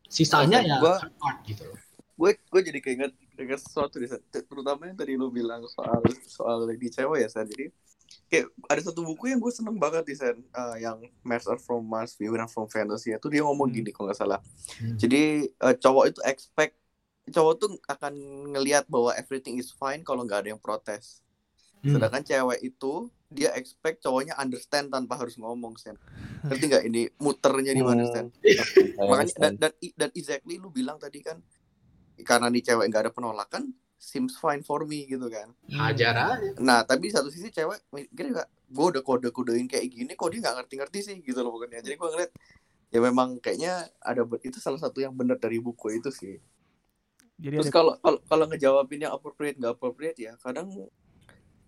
sisanya 0.07 0.59
ya 0.61 0.77
Gua- 0.77 0.99
gitu 1.43 1.63
loh. 1.65 1.79
gue 2.13 2.31
gue 2.37 2.61
jadi 2.61 2.79
keinget 2.79 3.11
keinget 3.33 3.59
sesuatu 3.59 3.97
terutama 4.29 4.85
yang 4.85 4.93
tadi 4.93 5.17
lu 5.17 5.33
bilang 5.33 5.65
soal 5.65 5.97
soal 6.23 6.69
lady 6.69 6.87
cewek 6.87 7.25
ya 7.25 7.27
Sen 7.27 7.49
jadi 7.49 7.73
kayak 8.27 8.49
ada 8.65 8.81
satu 8.81 9.03
buku 9.03 9.29
yang 9.29 9.39
gue 9.39 9.49
seneng 9.49 9.77
banget 9.77 10.03
di 10.03 10.15
Sen. 10.15 10.37
Eh, 10.41 10.75
yang 10.81 10.97
Master 11.21 11.57
from 11.57 11.83
Mars 11.83 12.17
Women 12.17 12.47
from 12.47 12.65
Venus 12.65 13.03
ya 13.03 13.17
tuh 13.17 13.29
dia 13.29 13.41
ngomong 13.41 13.69
Hmm. 13.69 13.77
gini 13.77 13.89
kalau 13.89 14.09
nggak 14.09 14.19
salah. 14.19 14.39
Hmm. 14.79 14.97
jadi 14.97 15.21
eh, 15.47 15.75
cowok 15.77 16.05
itu 16.09 16.19
expect 16.23 16.75
cowok 17.23 17.53
tuh 17.55 17.69
akan 17.87 18.13
ngelihat 18.51 18.83
bahwa 18.85 19.15
everything 19.15 19.55
is 19.55 19.71
fine 19.71 20.01
kalau 20.01 20.23
nggak 20.23 20.43
ada 20.43 20.49
yang 20.51 20.61
protes. 20.61 21.19
Hmm. 21.83 21.99
sedangkan 21.99 22.23
cewek 22.23 22.59
itu 22.63 22.93
dia 23.27 23.51
expect 23.53 23.99
cowoknya 23.99 24.39
understand 24.39 24.87
tanpa 24.87 25.19
harus 25.19 25.35
ngomong 25.35 25.75
Sen. 25.75 25.99
Ngerti 26.47 26.63
nggak 26.71 26.83
ini 26.87 27.01
muternya 27.19 27.75
di 27.75 27.83
mana 27.83 28.07
Sen? 28.07 28.31
I 28.43 29.03
makanya 29.03 29.33
dan, 29.35 29.53
dan 29.59 29.71
dan 29.95 30.09
exactly 30.15 30.55
lu 30.55 30.71
bilang 30.71 30.95
tadi 30.95 31.19
kan 31.19 31.43
karena 32.23 32.47
nih 32.47 32.63
cewek 32.63 32.87
nggak 32.87 33.03
ada 33.03 33.11
penolakan 33.11 33.73
seems 34.03 34.35
fine 34.35 34.59
for 34.59 34.83
me 34.83 35.07
gitu 35.07 35.31
kan. 35.31 35.55
Hajar 35.71 36.35
aja. 36.35 36.51
Nah 36.59 36.83
tapi 36.83 37.07
di 37.07 37.15
satu 37.15 37.31
sisi 37.31 37.47
cewek 37.47 37.87
mikir 37.95 38.35
nggak 38.35 38.47
gue 38.67 38.85
udah 38.91 39.03
kode 39.05 39.31
kodein 39.31 39.71
kayak 39.71 39.87
gini 39.87 40.11
kok 40.11 40.27
dia 40.35 40.43
nggak 40.43 40.55
ngerti 40.59 40.73
ngerti 40.83 40.99
sih? 40.99 41.17
Gitu 41.23 41.39
loh 41.39 41.55
pokoknya. 41.55 41.79
Jadi 41.79 41.95
gue 41.95 42.09
ngeliat 42.11 42.31
ya 42.91 42.99
memang 42.99 43.39
kayaknya 43.39 43.87
ada 44.03 44.27
itu 44.43 44.59
salah 44.59 44.77
satu 44.77 44.99
yang 44.99 45.15
benar 45.15 45.39
dari 45.39 45.63
buku 45.63 45.95
itu 45.95 46.11
sih. 46.11 46.35
Jadi 47.39 47.63
terus 47.63 47.71
ada 47.71 47.79
kalau 47.79 47.93
kalau 48.03 48.19
kalau 48.27 48.45
ngejawabin 48.51 49.07
yang 49.07 49.15
appropriate 49.15 49.55
nggak 49.55 49.79
appropriate 49.79 50.19
ya 50.19 50.35
kadang 50.43 50.67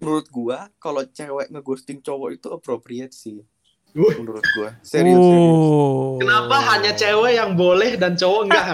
menurut 0.03 0.27
gua 0.27 0.69
kalau 0.77 1.07
cewek 1.07 1.47
ngeghosting 1.49 2.03
cowok 2.03 2.29
itu 2.35 2.47
appropriate 2.51 3.15
sih 3.15 3.41
Wuh. 3.95 4.11
menurut 4.13 4.43
gua 4.53 4.75
serius 4.81 5.15
serius 5.15 5.55
Oh. 5.55 6.19
kenapa 6.19 6.55
hanya 6.69 6.91
cewek 6.91 7.33
yang 7.33 7.55
boleh 7.55 7.95
dan 7.95 8.13
cowok 8.13 8.41
enggak 8.43 8.67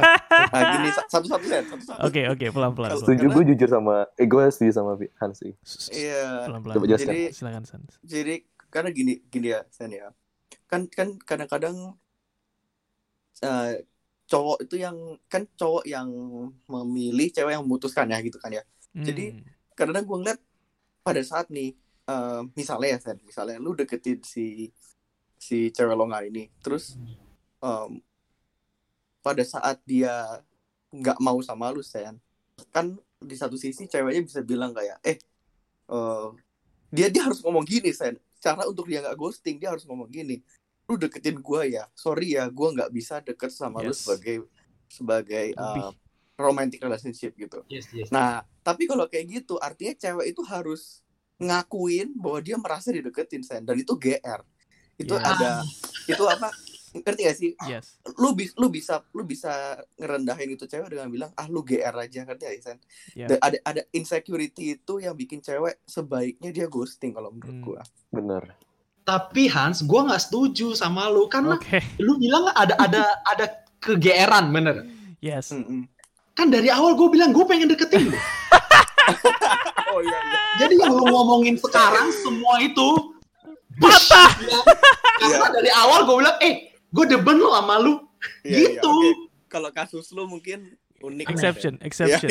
nah 0.49 0.61
gini 0.71 0.89
satu 1.07 1.25
satu 1.29 1.45
satu 1.45 1.91
Oke 2.01 2.21
oke 2.27 2.45
pelan 2.49 2.71
pelan. 2.71 2.89
Setuju 2.95 3.25
gue 3.29 3.43
jujur 3.53 3.69
sama, 3.69 4.09
eh 4.15 4.25
gue 4.25 4.43
setuju 4.47 4.71
sama 4.73 4.91
Hans 5.15 5.37
sih. 5.37 5.53
iya 5.91 6.43
Pelan 6.43 6.59
pelan. 6.59 6.73
Coba 6.75 6.85
jelaskan. 6.87 7.13
Jadi- 7.13 7.29
silakan 7.31 7.63
San. 7.63 7.81
jadi 8.01 8.35
karena 8.67 8.89
gini 8.89 9.13
gini 9.23 9.47
ya 9.49 9.61
Sen 9.67 9.91
ya 9.91 10.09
kan 10.65 10.87
kan 10.87 11.15
kadang-kadang 11.19 11.95
eh, 13.39 13.73
cowok 14.25 14.57
itu 14.63 14.75
yang 14.77 14.95
kan 15.27 15.45
cowok 15.51 15.83
yang 15.85 16.07
memilih 16.65 17.29
cewek 17.29 17.51
yang 17.51 17.63
memutuskan 17.63 18.07
ya 18.07 18.19
gitu 18.19 18.37
kan 18.37 18.51
ya 18.51 18.63
Jadi, 18.91 19.31
Hmm. 19.31 19.43
kadang 19.73 20.03
gue 20.03 20.17
ngeliat 20.17 20.39
pada 21.01 21.21
saat 21.21 21.47
nih 21.47 21.71
eh, 22.03 22.41
misalnya 22.53 22.89
ya 22.89 22.99
Sen 22.99 23.17
misalnya 23.21 23.55
lu 23.55 23.71
deketin 23.71 24.19
si 24.21 24.67
si 25.41 25.73
cewek 25.73 25.97
longa 25.97 26.21
ini 26.21 26.53
terus 26.61 27.01
em, 27.57 27.97
pada 29.21 29.41
saat 29.41 29.81
dia 29.81 30.41
nggak 30.93 31.17
mau 31.17 31.41
sama 31.41 31.73
lu 31.73 31.81
Sen 31.81 32.21
kan 32.69 32.93
di 33.17 33.33
satu 33.33 33.57
sisi 33.57 33.89
ceweknya 33.89 34.21
bisa 34.21 34.39
bilang 34.41 34.69
kayak 34.69 35.01
eh 35.01 35.17
eh, 35.89 36.27
dia 36.93 37.07
dia 37.09 37.25
harus 37.25 37.41
ngomong 37.41 37.65
gini 37.65 37.89
Sen 37.89 38.21
cara 38.37 38.69
untuk 38.69 38.85
dia 38.85 39.01
nggak 39.01 39.17
ghosting 39.17 39.57
dia 39.57 39.73
harus 39.73 39.85
ngomong 39.85 40.09
gini 40.09 40.41
lu 40.85 40.97
deketin 40.97 41.41
gua 41.41 41.65
ya 41.65 41.89
sorry 41.97 42.37
ya 42.37 42.45
gua 42.49 42.69
nggak 42.75 42.91
bisa 42.91 43.17
deket 43.21 43.49
sama 43.49 43.81
lu 43.81 43.89
Yes. 43.89 44.05
sebagai 44.05 44.35
sebagai 44.85 45.45
Lebih. 45.57 45.83
eh, 45.89 45.93
romantic 46.37 46.81
relationship 46.81 47.33
gitu 47.33 47.65
yes 47.65 47.89
yes 47.89 48.09
Nah, 48.11 48.43
tapi 48.59 48.89
kalau 48.91 49.07
kayak 49.07 49.23
gitu, 49.29 49.55
artinya 49.55 49.95
cewek 49.95 50.35
itu 50.35 50.41
harus 50.43 50.99
ngakuin 51.39 52.11
bahwa 52.11 52.43
dia 52.43 52.59
merasa 52.59 52.91
dideketin, 52.91 53.39
Sen. 53.39 53.63
Dan 53.63 53.79
itu 53.79 53.95
GR. 53.95 54.41
Itu 55.01 55.15
Yes. 55.15 55.25
ada, 55.25 55.51
itu 56.05 56.23
apa, 56.25 56.47
ngerti 56.93 57.21
gak 57.23 57.37
sih? 57.37 57.51
Yes. 57.63 57.95
Lu, 58.15 58.31
bis, 58.31 58.51
lu 58.53 58.67
bisa 58.67 58.99
lu 59.11 59.23
bisa 59.23 59.51
ngerendahin 59.95 60.51
itu 60.51 60.65
cewek 60.65 60.89
dengan 60.89 61.07
bilang, 61.07 61.31
ah 61.33 61.45
lu 61.45 61.61
GR 61.61 61.93
aja, 61.93 62.19
ngerti 62.21 62.43
gak 62.43 62.55
sih? 62.57 62.77
Ya. 63.15 63.27
Dan 63.27 63.37
ada, 63.39 63.57
ada 63.63 63.81
insecurity 63.89 64.75
itu 64.75 64.93
yang 64.97 65.13
bikin 65.13 65.39
cewek 65.39 65.79
sebaiknya 65.83 66.51
dia 66.51 66.67
ghosting 66.67 67.11
kalau 67.11 67.29
menurut 67.29 67.53
Hmm. 67.53 67.65
gua. 67.65 67.81
Bener. 68.09 68.43
tapi 69.01 69.49
Hans 69.49 69.81
gue 69.81 69.97
nggak 69.97 70.21
setuju 70.21 70.77
sama 70.77 71.09
lu 71.09 71.25
karena 71.25 71.57
Oke. 71.57 71.81
lu 71.97 72.15
bilang 72.15 72.53
ada 72.53 72.77
ada 72.77 73.01
ada 73.25 73.45
kegeeran 73.81 74.53
bener 74.53 74.85
Yes. 75.17 75.49
Mm-mm. 75.49 75.89
kan 76.31 76.47
dari 76.47 76.69
awal 76.69 76.93
gue 76.93 77.09
bilang 77.09 77.33
gue 77.33 77.41
pengen 77.43 77.65
deketin 77.67 78.07
lu 78.07 78.13
Oh 79.91 79.99
iya, 79.99 80.17
iya. 80.21 80.39
jadi 80.59 80.73
yang 80.77 80.93
lu 80.93 81.03
ngomongin 81.03 81.57
sekarang 81.57 82.13
semua 82.13 82.61
itu 82.61 83.10
patah 83.81 84.29
karena 85.17 85.37
Iya. 85.41 85.47
dari 85.51 85.71
awal 85.71 85.99
gue 86.03 86.15
bilang 86.17 86.37
eh 86.39 86.53
gue 86.87 87.05
deben 87.07 87.37
lo 87.37 87.49
sama 87.51 87.75
lu 87.77 87.93
iya, 88.41 88.57
gitu 88.71 88.87
oke. 88.87 89.09
Kalau 89.47 89.69
kasus 89.69 90.07
lu 90.09 90.23
mungkin 90.25 90.63
unik. 90.97 91.27
Exception, 91.27 91.73
Sen. 91.75 91.83
exception. 91.83 92.29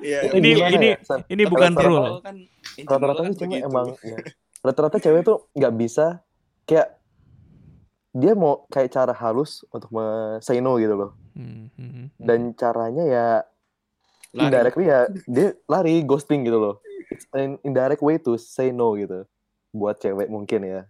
Iya, 0.00 0.32
Ini- 0.32 0.54
ini- 0.70 0.94
ya? 0.94 0.98
Ini 1.26 1.42
bukan 1.44 1.72
Rata-rata- 1.72 1.84
rule. 1.84 2.10
Kan, 2.20 2.36
Rata-rata 2.80 3.20
kan 3.20 3.30
sih 3.30 3.38
cuma 3.38 3.54
emang 3.58 3.86
ya. 3.98 4.16
rata-rata 4.60 4.96
cewek 4.98 5.22
tuh 5.22 5.48
nggak 5.52 5.74
bisa 5.74 6.24
kayak 6.64 6.96
dia 8.10 8.32
mau 8.32 8.64
kayak 8.66 8.90
cara 8.90 9.12
halus 9.12 9.66
untuk 9.68 9.90
me- 9.90 10.38
say 10.40 10.58
no 10.58 10.76
gitu 10.76 10.94
loh. 10.94 11.10
Hmm, 11.32 11.68
hmm, 11.72 11.90
hmm. 11.90 12.06
Dan 12.16 12.54
caranya 12.54 13.04
ya 13.04 13.26
Lari. 14.30 14.44
indirectly 14.44 14.84
ya 14.84 14.98
dia 15.24 15.48
lari 15.64 16.02
ghosting 16.02 16.42
gitu 16.42 16.56
loh 16.56 16.74
it's 17.06 17.26
an 17.30 17.54
indirect 17.60 18.00
way 18.00 18.16
to 18.16 18.34
say 18.34 18.70
no 18.70 18.94
gitu 18.94 19.22
buat 19.74 19.98
cewek 19.98 20.30
mungkin 20.30 20.62
ya 20.64 20.82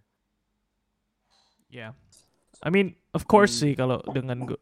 Yeah. 1.65 1.91
I 2.63 2.71
mean, 2.71 2.95
of 3.11 3.27
course 3.27 3.51
sih 3.51 3.75
kalau 3.75 3.99
dengan 4.07 4.47
go- 4.47 4.61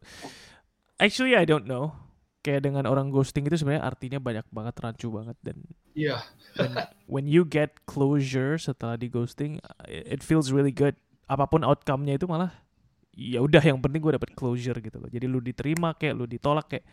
Actually 0.98 1.38
I 1.38 1.46
don't 1.46 1.68
know. 1.68 1.94
Kayak 2.42 2.66
dengan 2.66 2.84
orang 2.84 3.08
ghosting 3.08 3.46
itu 3.46 3.54
sebenarnya 3.56 3.86
artinya 3.86 4.18
banyak 4.18 4.44
banget 4.50 4.74
rancu 4.82 5.08
banget 5.08 5.36
dan 5.40 5.62
Iya. 5.94 6.20
when, 6.58 6.72
when 7.06 7.26
you 7.30 7.46
get 7.46 7.86
closure 7.86 8.58
setelah 8.58 8.98
di 8.98 9.06
ghosting 9.06 9.62
it 9.86 10.20
feels 10.20 10.50
really 10.50 10.74
good. 10.74 10.98
Apa 11.24 11.46
pun 11.46 11.62
outcome-nya 11.62 12.18
itu 12.18 12.26
malah 12.26 12.50
ya 13.14 13.38
udah 13.40 13.62
yang 13.62 13.78
penting 13.78 14.02
gue 14.02 14.12
dapet 14.18 14.34
closure 14.34 14.76
gitu 14.82 14.98
loh. 14.98 15.06
Jadi 15.06 15.24
lu 15.30 15.38
diterima 15.38 15.94
kayak 15.94 16.18
lu 16.18 16.26
ditolak 16.26 16.66
kayak 16.66 16.84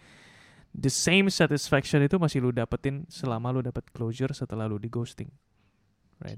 the 0.71 0.87
same 0.87 1.27
satisfaction 1.27 1.99
itu 1.99 2.15
masih 2.15 2.45
lu 2.45 2.53
dapetin 2.53 3.09
selama 3.09 3.51
lu 3.51 3.59
dapet 3.59 3.83
closure 3.91 4.31
setelah 4.31 4.69
lu 4.69 4.77
di 4.77 4.87
ghosting. 4.87 5.27
Right. 6.21 6.37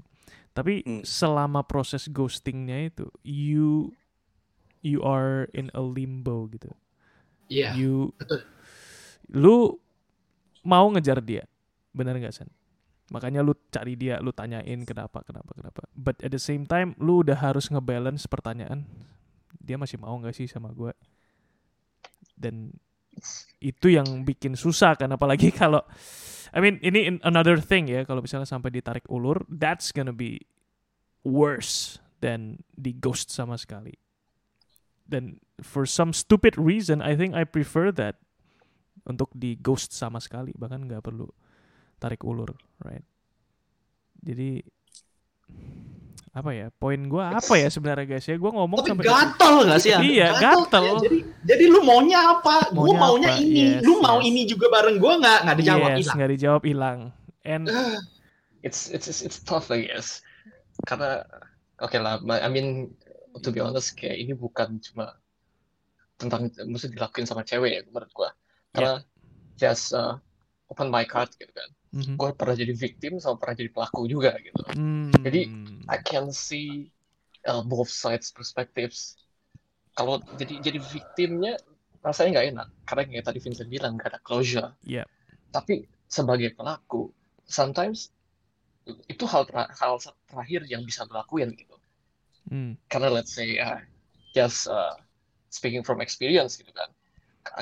Tapi 0.54 0.86
Hmm. 0.86 1.02
selama 1.02 1.66
proses 1.66 2.06
ghostingnya 2.06 2.88
itu 2.92 3.10
you 3.26 3.90
you 4.84 5.02
are 5.02 5.50
in 5.56 5.72
a 5.74 5.82
limbo 5.82 6.46
gitu. 6.52 6.70
Iya. 7.50 7.74
You 7.74 8.14
betul. 8.16 8.40
lu 9.32 9.80
mau 10.62 10.86
ngejar 10.92 11.18
dia. 11.24 11.44
Bener 11.90 12.16
nggak 12.16 12.34
Sen? 12.34 12.50
Makanya 13.12 13.44
lu 13.44 13.52
cari 13.68 13.94
dia, 14.00 14.16
lu 14.18 14.32
tanyain 14.32 14.80
kenapa, 14.88 15.20
kenapa, 15.20 15.52
kenapa. 15.52 15.84
But 15.92 16.24
at 16.24 16.32
the 16.32 16.40
same 16.40 16.64
time, 16.64 16.96
lu 16.96 17.20
udah 17.20 17.36
harus 17.36 17.68
ngebalance 17.68 18.24
pertanyaan. 18.24 18.88
Dia 19.60 19.76
masih 19.76 20.00
mau 20.00 20.16
nggak 20.16 20.32
sih 20.32 20.48
sama 20.48 20.72
gue? 20.72 20.90
Dan 22.34 22.72
itu 23.62 23.86
yang 23.92 24.26
bikin 24.26 24.58
susah 24.58 24.98
kan, 24.98 25.10
apalagi 25.12 25.54
kalau 25.62 25.82
I 26.54 26.62
mean 26.62 26.78
ini 26.82 27.10
in- 27.10 27.24
another 27.26 27.58
thing 27.58 27.90
ya, 27.90 28.06
kalau 28.06 28.22
misalnya 28.22 28.46
sampai 28.46 28.70
ditarik 28.70 29.06
ulur, 29.10 29.42
that's 29.50 29.90
gonna 29.90 30.14
be 30.14 30.42
worse 31.26 31.98
than 32.22 32.62
di 32.74 32.94
ghost 32.94 33.30
sama 33.34 33.58
sekali. 33.58 33.98
Dan 35.04 35.42
for 35.60 35.84
some 35.84 36.16
stupid 36.16 36.56
reason, 36.56 37.04
I 37.04 37.12
think 37.18 37.36
I 37.36 37.44
prefer 37.44 37.92
that 38.00 38.24
untuk 39.04 39.28
di 39.36 39.56
ghost 39.60 39.92
sama 39.92 40.18
sekali 40.18 40.52
bahkan 40.56 40.88
nggak 40.88 41.04
perlu 41.04 41.28
tarik 42.00 42.24
ulur 42.24 42.56
right 42.80 43.04
jadi 44.24 44.64
apa 46.34 46.50
ya 46.50 46.66
poin 46.82 46.98
gua 47.06 47.38
apa 47.38 47.54
ya 47.54 47.70
sebenarnya 47.70 48.10
guys 48.10 48.26
ya 48.26 48.34
gua 48.34 48.50
ngomong 48.58 48.82
Tapi 48.82 48.90
sampai 48.90 49.06
gatel 49.06 49.54
gak 49.70 49.78
sih? 49.78 49.90
Anda? 49.94 50.02
Iya, 50.02 50.28
gatel. 50.42 50.82
ya. 50.82 50.92
Jadi, 51.06 51.18
jadi 51.46 51.64
lu 51.70 51.80
maunya 51.86 52.18
apa? 52.18 52.74
Gue 52.74 52.90
Maunya 52.90 52.98
maunya 52.98 53.30
apa? 53.30 53.38
ini. 53.38 53.62
Yes, 53.78 53.80
lu 53.86 53.94
mau 54.02 54.18
yes. 54.18 54.26
ini 54.26 54.40
juga 54.50 54.66
bareng 54.66 54.96
gue 54.98 55.14
nggak? 55.22 55.38
Nggak 55.46 55.56
dijawab 55.62 55.88
yes 55.88 55.98
hilang. 56.02 56.16
nggak 56.18 56.30
dijawab 56.34 56.62
hilang 56.66 56.98
and 57.46 57.64
it's 58.66 58.90
it's 58.90 59.06
it's, 59.06 59.22
it's 59.22 59.38
tough 59.44 59.70
I 59.70 59.86
guess 59.86 60.24
karena 60.88 61.22
oke 61.78 61.94
lah 62.00 62.18
but 62.18 62.42
I 62.42 62.48
mean 62.50 62.90
to 63.38 63.48
be 63.52 63.60
honest 63.60 63.94
kayak 63.94 64.18
ini 64.18 64.32
bukan 64.34 64.80
cuma 64.80 65.14
tentang 66.18 66.50
mesti 66.66 66.90
dilakuin 66.90 67.28
sama 67.28 67.44
cewek 67.44 67.70
ya 67.78 67.80
menurut 67.86 68.10
gua 68.16 68.30
karena 68.74 69.04
just 69.54 69.94
uh, 69.94 70.18
open 70.72 70.90
my 70.90 71.06
card 71.06 71.30
gitu 71.36 71.52
kan 71.52 71.70
Mhm. 71.94 72.18
gua 72.18 72.34
pernah 72.34 72.58
jadi 72.58 72.74
victim 72.74 73.22
sama 73.22 73.38
pernah 73.38 73.54
jadi 73.54 73.70
pelaku 73.70 74.10
juga 74.10 74.34
gitu 74.42 74.62
Hmm. 74.74 75.22
Jadi, 75.22 75.46
I 75.86 75.98
can 76.02 76.34
see 76.34 76.90
uh, 77.46 77.62
both 77.62 77.88
sides 77.88 78.34
perspectives 78.34 79.14
kalau 79.94 80.18
jadi 80.34 80.58
jadi 80.58 80.78
victimnya 80.82 81.54
rasanya 82.02 82.40
nggak 82.40 82.48
enak 82.50 82.68
karena 82.84 83.02
kayak 83.08 83.24
tadi 83.30 83.38
Vincent 83.40 83.70
bilang 83.70 83.94
gak 83.96 84.10
ada 84.12 84.20
closure 84.20 84.74
Yep. 84.84 85.06
tapi 85.54 85.86
sebagai 86.10 86.50
pelaku 86.52 87.14
sometimes 87.46 88.10
itu 89.08 89.24
hal 89.24 89.48
ter- 89.48 89.72
hal 89.80 89.96
terakhir 90.28 90.66
yang 90.68 90.82
bisa 90.84 91.06
lo 91.08 91.14
lakuin 91.16 91.54
gitu 91.54 91.78
Hmm. 92.50 92.76
karena 92.92 93.08
let's 93.08 93.32
say 93.32 93.56
uh, 93.56 93.80
just 94.36 94.68
uh, 94.68 94.92
speaking 95.48 95.80
from 95.80 96.04
experience 96.04 96.60
gitu 96.60 96.68
kan 96.74 96.90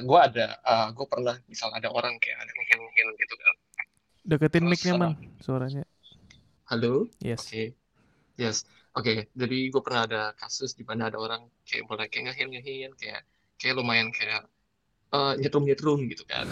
gue 0.03 0.19
ada 0.19 0.59
gue 0.95 1.07
pernah 1.07 1.39
misalnya 1.47 1.87
ada 1.87 1.91
orang 1.95 2.19
kayak 2.19 2.39
ada 2.43 2.51
ngehin-ngehin 2.51 3.09
gitu 3.19 3.35
kan 3.39 3.55
deketin 4.23 4.65
mic-nya 4.67 4.95
uh, 4.95 5.01
man 5.01 5.13
suaranya 5.43 5.83
halo 6.71 7.11
yes 7.19 7.51
Oke, 7.53 7.65
yes, 8.49 8.65
oke. 8.97 9.29
Jadi 9.37 9.69
gue 9.69 9.83
pernah 9.85 10.09
ada 10.09 10.23
kasus 10.41 10.73
di 10.73 10.89
mana 10.89 11.13
ada 11.13 11.21
orang 11.21 11.45
kayak 11.69 11.85
mulai 11.85 12.09
kayak 12.09 12.33
ngehin 12.33 12.49
ngehin, 12.49 12.91
kayak 12.97 13.29
kayak 13.61 13.75
lumayan 13.77 14.09
kayak 14.09 14.49
eh 15.13 15.33
nyetrum 15.37 15.69
nyetrum 15.69 16.01
gitu 16.09 16.25
kan. 16.25 16.49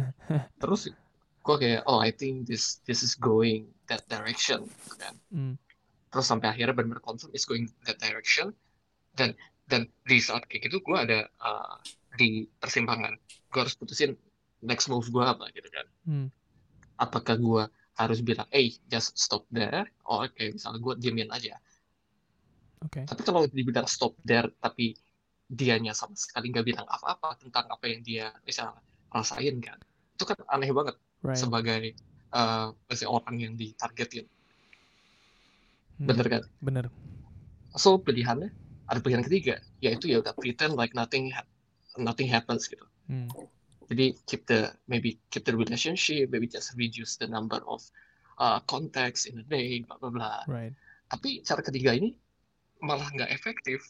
Terus 0.62 0.94
gue 1.44 1.56
kayak 1.58 1.82
oh 1.90 1.98
I 1.98 2.14
think 2.14 2.46
this 2.46 2.78
this 2.86 3.02
is 3.02 3.18
going 3.18 3.66
that 3.90 4.06
direction 4.06 4.70
gitu 4.86 4.94
kan. 4.94 5.14
Hmm. 5.34 5.54
Terus 6.14 6.26
sampai 6.30 6.54
akhirnya 6.54 6.72
benar 6.78 7.02
confirm 7.02 7.34
is 7.34 7.42
going 7.42 7.66
that 7.84 7.98
direction 7.98 8.54
dan 9.18 9.34
dan 9.66 9.90
di 10.06 10.22
saat 10.22 10.46
kayak 10.46 10.70
gitu 10.70 10.78
gue 10.86 10.96
ada 10.96 11.26
eh, 11.26 11.74
di 12.14 12.46
persimpangan. 12.62 13.18
Gue 13.50 13.60
harus 13.66 13.74
putusin 13.74 14.14
next 14.62 14.86
move 14.86 15.10
gue 15.10 15.24
apa 15.26 15.50
gitu 15.50 15.66
kan. 15.68 15.86
Hmm. 16.06 16.28
Apakah 16.98 17.36
gue 17.38 17.62
harus 17.94 18.18
bilang, 18.22 18.46
eh, 18.50 18.74
just 18.90 19.14
stop 19.18 19.46
there, 19.50 19.86
or 20.06 20.26
kayak 20.34 20.58
misalnya 20.58 20.80
gue 20.82 20.94
diemin 21.02 21.30
aja. 21.30 21.58
oke 22.84 23.00
Tapi 23.04 23.20
kalau 23.22 23.42
dibilang 23.48 23.86
stop 23.86 24.16
there, 24.24 24.48
tapi 24.60 24.96
dianya 25.44 25.92
sama 25.92 26.16
sekali 26.16 26.50
nggak 26.50 26.66
bilang 26.66 26.86
apa-apa 26.88 27.36
tentang 27.36 27.68
apa 27.68 27.84
yang 27.86 28.00
dia 28.00 28.32
bisa 28.42 28.72
rasain 29.12 29.60
kan, 29.60 29.78
itu 30.16 30.24
kan 30.24 30.38
aneh 30.50 30.70
banget 30.74 30.96
right 31.22 31.38
sebagai 31.38 31.94
maksudnya 32.88 33.10
orang 33.10 33.36
yang 33.38 33.52
ditargetin, 33.54 34.26
Hmm. 35.98 36.08
bener 36.10 36.26
kan? 36.28 36.42
bener 36.60 36.90
So 37.76 37.98
pilihannya 37.98 38.50
ada 38.90 39.00
pilihan 39.02 39.24
ketiga, 39.26 39.54
yaitu 39.84 40.10
ya 40.12 40.22
udah 40.22 40.34
pretend 40.36 40.74
like 40.80 40.94
nothing 40.94 41.30
hap- 41.34 41.50
nothing 41.98 42.28
happens 42.30 42.66
gitu. 42.70 42.84
Hmm. 43.08 43.28
Jadi 43.90 44.06
keep 44.24 44.48
the 44.48 44.72
maybe 44.88 45.20
keep 45.28 45.44
the 45.44 45.54
relationship, 45.54 46.32
maybe 46.32 46.48
just 46.48 46.72
reduce 46.74 47.16
the 47.20 47.28
number 47.28 47.60
of 47.68 47.84
uh, 48.40 48.60
contacts 48.64 49.28
in 49.28 49.40
a 49.40 49.46
day, 49.46 49.84
bla 49.84 50.00
bla 50.00 50.10
bla. 50.10 50.32
right. 50.48 50.72
Tapi 51.10 51.44
cara 51.44 51.60
ketiga 51.60 51.92
ini 51.94 52.16
malah 52.80 53.06
nggak 53.12 53.30
efektif. 53.30 53.84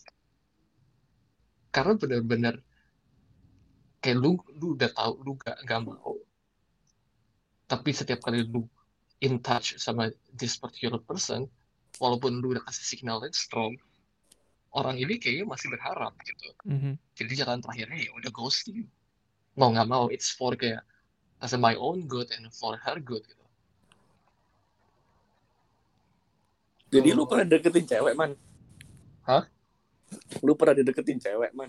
Karena 1.75 1.99
benar-benar 1.99 2.55
kayak 4.03 4.19
lu 4.21 4.39
lu 4.61 4.77
udah 4.79 4.91
tahu 4.93 5.13
lu 5.25 5.33
gak, 5.41 5.57
nggak 5.65 5.81
mau. 5.87 6.19
Tapi 7.65 7.91
setiap 7.91 8.21
kali 8.23 8.45
lu 8.45 8.67
in 9.25 9.41
touch 9.41 9.81
sama 9.81 10.13
this 10.37 10.61
particular 10.61 11.01
person 11.01 11.49
walaupun 12.03 12.43
lu 12.43 12.53
udah 12.53 12.63
kasih 12.67 12.85
signal 12.85 13.23
yang 13.23 13.33
strong 13.33 13.73
orang 14.75 14.99
ini 14.99 15.17
kayaknya 15.23 15.47
masih 15.47 15.71
berharap 15.71 16.13
gitu. 16.27 16.49
Mhm. 16.67 16.93
jadi 17.15 17.47
jalan 17.47 17.63
terakhirnya 17.63 17.99
ya 18.05 18.11
udah 18.19 18.31
ghosting 18.35 18.91
mau 19.55 19.71
nggak 19.71 19.89
mau 19.89 20.11
it's 20.11 20.31
for 20.31 20.55
kayak 20.59 20.83
as 21.43 21.55
a 21.55 21.59
my 21.59 21.75
own 21.79 22.07
good 22.07 22.31
and 22.35 22.51
for 22.55 22.79
her 22.79 22.99
good 23.01 23.25
gitu 23.27 23.43
Jadi 26.95 27.11
lu 27.11 27.27
pernah 27.27 27.43
deketin 27.43 27.91
cewek, 27.91 28.15
man? 28.15 28.39
Hah? 29.27 29.51
Lu 30.47 30.55
pernah 30.55 30.79
dideketin 30.79 31.19
cewek, 31.19 31.51
man? 31.51 31.67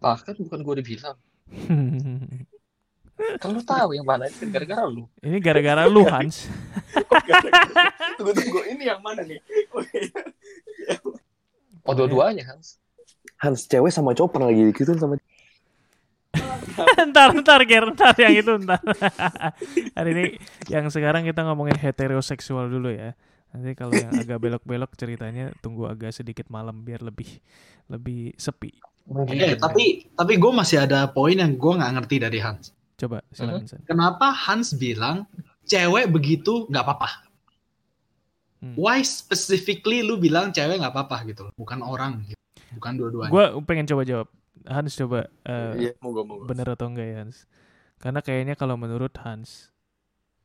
bahkan 0.00 0.32
bukan 0.40 0.58
gue 0.64 0.72
udah 0.80 0.86
bilang 0.86 1.16
kan 3.40 3.52
lu 3.52 3.60
tahu 3.60 3.92
yang 3.92 4.08
mana 4.08 4.32
itu 4.32 4.48
gara-gara 4.48 4.88
lu 4.88 5.04
ini 5.20 5.36
gara-gara 5.44 5.84
lu 5.84 6.08
Hans 6.08 6.48
tunggu 8.16 8.32
tunggu 8.32 8.60
ini 8.64 8.88
yang 8.88 9.04
mana 9.04 9.20
nih? 9.20 9.36
Oke. 9.76 10.08
oh 11.84 11.92
dua-duanya 11.92 12.48
Hans 12.48 12.80
Hans 13.36 13.68
cewek 13.68 13.92
sama 13.92 14.16
cowok 14.16 14.40
pernah 14.40 14.48
lagi 14.48 14.72
gitu 14.72 14.96
sama 14.96 15.20
ntar 17.10 17.34
ntar 17.36 17.60
Ger 17.66 17.84
ntar 17.94 18.14
yang 18.16 18.34
itu 18.34 18.52
ntar 18.62 18.80
hari 19.98 20.10
ini 20.14 20.24
yang 20.70 20.86
sekarang 20.88 21.26
kita 21.26 21.42
ngomongin 21.46 21.76
heteroseksual 21.76 22.70
dulu 22.70 22.90
ya 22.92 23.14
nanti 23.50 23.74
kalau 23.74 23.94
yang 23.94 24.14
agak 24.14 24.38
belok-belok 24.44 24.94
ceritanya 24.94 25.50
tunggu 25.58 25.90
agak 25.90 26.14
sedikit 26.14 26.46
malam 26.48 26.86
biar 26.86 27.02
lebih 27.02 27.42
lebih 27.90 28.34
sepi 28.38 28.70
Eh, 29.10 29.58
tapi 29.58 30.06
tapi 30.14 30.38
gue 30.38 30.52
masih 30.54 30.86
ada 30.86 31.10
poin 31.10 31.34
yang 31.34 31.58
gue 31.58 31.72
nggak 31.74 31.92
ngerti 31.98 32.16
dari 32.22 32.38
Hans. 32.38 32.70
coba 32.94 33.24
silakan 33.34 33.66
San. 33.66 33.80
Kenapa 33.82 34.30
Hans 34.30 34.76
bilang 34.76 35.26
cewek 35.66 36.06
begitu 36.12 36.68
nggak 36.70 36.84
apa-apa? 36.84 37.10
Hmm. 38.62 38.76
Why 38.78 39.02
specifically 39.02 40.04
lu 40.06 40.20
bilang 40.20 40.54
cewek 40.54 40.78
nggak 40.78 40.94
apa-apa 40.94 41.26
gitu 41.26 41.48
loh? 41.48 41.52
Bukan 41.58 41.82
orang 41.82 42.22
gitu. 42.28 42.38
Bukan 42.76 42.92
dua-duanya. 43.02 43.32
gue 43.34 43.44
pengen 43.66 43.88
coba 43.90 44.06
jawab 44.06 44.28
Hans 44.66 44.92
coba 44.96 45.28
eh, 45.44 45.72
Iya, 45.88 45.92
moga 46.00 46.22
moga. 46.22 46.44
bener 46.44 46.66
atau 46.68 46.88
enggak 46.88 47.06
ya 47.06 47.16
Hans 47.22 47.48
karena 47.96 48.20
kayaknya 48.20 48.54
kalau 48.56 48.76
menurut 48.76 49.12
Hans 49.20 49.72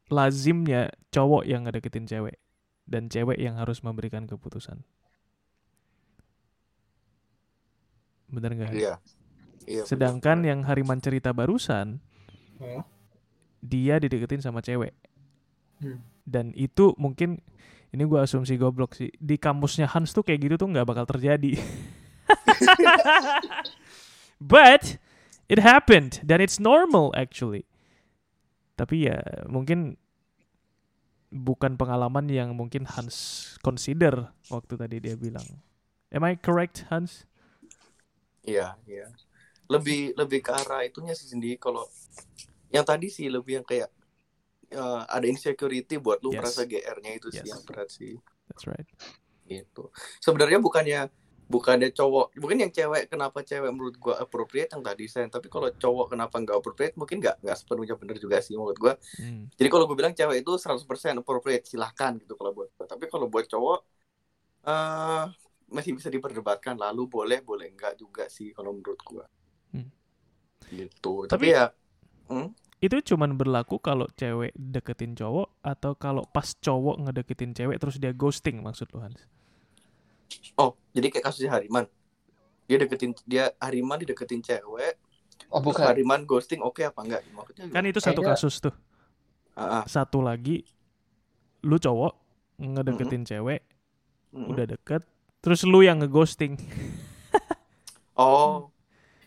lazimnya 0.08 0.94
cowok 1.10 1.44
yang 1.44 1.66
ngedeketin 1.66 2.06
cewek 2.06 2.38
dan 2.86 3.10
cewek 3.10 3.42
yang 3.42 3.58
harus 3.58 3.82
memberikan 3.82 4.24
keputusan 4.24 4.86
bener 8.28 8.52
nggak 8.54 8.70
Hans? 8.70 8.78
Iya. 8.78 8.94
Iya. 9.66 9.84
Sedangkan 9.86 10.46
yang 10.46 10.62
Hariman 10.62 11.02
cerita 11.02 11.34
barusan, 11.34 11.98
Oh. 12.62 12.86
dia 13.60 13.98
dideketin 13.98 14.38
sama 14.40 14.62
cewek. 14.62 14.94
Hmm. 15.82 16.00
Dan 16.22 16.54
itu 16.54 16.94
mungkin 16.96 17.42
ini 17.90 18.04
gua 18.06 18.26
asumsi 18.26 18.56
goblok 18.56 18.94
sih. 18.94 19.10
Di 19.18 19.42
kampusnya 19.42 19.90
Hans 19.90 20.14
tuh 20.14 20.22
kayak 20.22 20.40
gitu 20.42 20.56
tuh 20.58 20.70
nggak 20.70 20.86
bakal 20.86 21.06
terjadi. 21.08 21.58
But 24.40 24.98
it 25.48 25.62
happened 25.62 26.20
dan 26.26 26.42
it's 26.42 26.60
normal 26.60 27.14
actually. 27.16 27.64
Tapi 28.76 29.08
ya 29.08 29.20
mungkin 29.48 29.96
bukan 31.32 31.76
pengalaman 31.76 32.28
yang 32.32 32.56
mungkin 32.56 32.88
Hans 32.88 33.56
consider 33.60 34.32
waktu 34.48 34.74
tadi 34.80 34.98
dia 35.04 35.16
bilang. 35.16 35.46
Am 36.12 36.24
I 36.24 36.36
correct 36.40 36.88
Hans? 36.88 37.28
Iya, 38.46 38.78
iya. 38.86 39.10
Lebih 39.68 40.14
lebih 40.16 40.40
ke 40.46 40.52
arah 40.54 40.86
itunya 40.86 41.18
sih 41.18 41.28
sendiri 41.28 41.58
kalau 41.58 41.90
yang 42.70 42.86
tadi 42.86 43.10
sih 43.10 43.28
lebih 43.28 43.62
yang 43.64 43.66
kayak 43.68 43.90
eh, 44.70 45.02
ada 45.08 45.26
insecurity 45.26 45.98
buat 45.98 46.22
lu 46.22 46.32
Yes. 46.36 46.40
merasa 46.44 46.62
GR-nya 46.64 47.12
itu 47.18 47.28
sih 47.34 47.42
Yes. 47.42 47.52
yang 47.56 47.62
berat 47.66 47.90
sih 47.90 48.14
That's 48.52 48.66
right. 48.70 48.86
gitu. 49.50 49.90
Sebenarnya 50.22 50.62
bukannya 50.62 51.10
bukannya 51.46 51.94
cowok, 51.94 52.34
mungkin 52.42 52.58
yang 52.66 52.74
cewek 52.74 53.06
kenapa 53.06 53.46
cewek 53.46 53.70
menurut 53.70 53.96
gua 54.02 54.18
appropriate 54.18 54.74
yang 54.74 54.82
tadi 54.82 55.06
sen, 55.06 55.30
tapi 55.30 55.46
kalau 55.46 55.70
cowok 55.70 56.18
kenapa 56.18 56.42
nggak 56.42 56.58
appropriate 56.58 56.96
mungkin 56.98 57.22
nggak 57.22 57.46
nggak 57.46 57.58
sepenuhnya 57.58 57.96
bener 58.02 58.18
juga 58.18 58.42
sih 58.42 58.58
menurut 58.58 58.78
gua. 58.82 58.94
Hmm. 59.22 59.46
Jadi 59.54 59.68
kalau 59.70 59.86
gue 59.86 59.98
bilang 59.98 60.14
cewek 60.18 60.42
itu 60.42 60.52
100% 60.58 61.22
appropriate 61.22 61.70
silahkan 61.70 62.18
gitu 62.18 62.34
kalau 62.34 62.52
buat 62.54 62.70
gua. 62.74 62.86
Tapi 62.90 63.06
kalau 63.08 63.30
buat 63.30 63.46
cowok 63.46 63.80
eh 64.66 65.26
masih 65.70 65.98
bisa 65.98 66.10
diperdebatkan 66.10 66.78
lalu 66.78 67.06
boleh 67.10 67.42
boleh 67.42 67.70
enggak 67.74 67.98
juga 67.98 68.26
sih 68.26 68.50
kalau 68.50 68.74
menurut 68.74 68.98
gua. 69.06 69.26
Hmm. 69.70 69.90
Gitu. 70.74 71.30
Tapi- 71.30 71.30
Tapi, 71.30 71.48
ya 71.54 71.66
Itu 72.82 73.02
cuman 73.02 73.38
berlaku 73.38 73.78
kalau 73.82 74.06
cewek 74.18 74.52
deketin 74.54 75.14
cowok 75.14 75.62
atau 75.62 75.94
kalau 75.94 76.26
pas 76.30 76.46
cowok 76.58 77.06
ngedeketin 77.06 77.54
cewek 77.54 77.78
terus 77.78 77.98
dia 78.02 78.14
ghosting 78.14 78.62
maksud 78.62 78.90
lu 78.94 79.02
Hans? 79.02 79.26
Oh 80.56 80.74
jadi 80.92 81.08
kayak 81.10 81.26
kasusnya 81.26 81.52
Hariman. 81.52 81.86
Dia 82.66 82.78
deketin 82.78 83.14
dia 83.24 83.54
Hariman 83.58 83.98
dideketin 83.98 84.42
cewek, 84.42 84.98
Oh 85.48 85.60
terus 85.60 85.78
bukan. 85.78 85.86
Hariman 85.86 86.22
ghosting 86.24 86.60
oke 86.60 86.82
apa 86.82 87.00
enggak? 87.00 87.22
Maksudnya 87.30 87.70
Kan 87.70 87.84
itu 87.86 88.00
satu 88.00 88.20
Kayaknya- 88.20 88.38
kasus 88.38 88.56
tuh. 88.60 88.74
Ah, 89.54 89.80
ah. 89.80 89.84
Satu 89.86 90.20
lagi 90.20 90.66
lu 91.62 91.76
cowok 91.76 92.14
ngedeketin 92.58 93.24
cewek, 93.24 93.62
Mm. 94.32 94.48
udah 94.50 94.66
deket, 94.68 95.02
terus 95.40 95.64
lu 95.64 95.80
yang 95.80 96.00
ngeghosting. 96.00 96.56
Oh, 98.16 98.72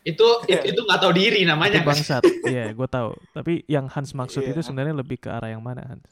Itu 0.00 0.24
itu 0.48 0.72
itu 0.72 0.80
nggak 0.80 0.96
tahu 0.96 1.12
diri 1.12 1.44
namanya. 1.44 1.84
Itu 1.84 1.88
bangsat. 1.92 2.24
Iya, 2.48 2.72
gue 2.72 2.88
tahu. 2.88 3.12
Tapi 3.36 3.60
yang 3.68 3.84
Hans 3.84 4.16
maksud 4.16 4.40
Iya. 4.40 4.56
itu 4.56 4.64
sebenarnya 4.64 4.96
lebih 4.96 5.20
ke 5.20 5.28
arah 5.28 5.52
yang 5.52 5.60
mana 5.60 5.84
Hans? 5.84 6.08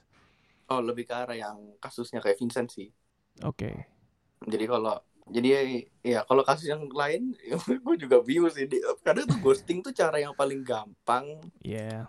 oh 0.67 0.83
lebih 0.83 1.07
ke 1.07 1.15
arah 1.15 1.33
yang 1.33 1.57
kasusnya 1.79 2.19
kayak 2.19 2.37
Vincent 2.37 2.69
sih. 2.69 2.91
Oke. 3.41 3.87
Jadi 4.45 4.65
kalau 4.65 5.01
jadi 5.27 5.49
ya 6.01 6.23
kalau 6.23 6.45
kasus 6.45 6.69
yang 6.69 6.87
lain 6.87 7.35
gue 7.87 7.97
juga 7.97 8.21
bingung 8.21 8.49
sih. 8.49 8.65
Di- 8.65 8.83
Kadang 9.01 9.27
tuh 9.27 9.39
ghosting 9.41 9.81
tuh 9.81 9.91
cara 9.91 10.19
yang 10.19 10.33
paling 10.33 10.61
gampang 10.61 11.41
Iya. 11.61 12.07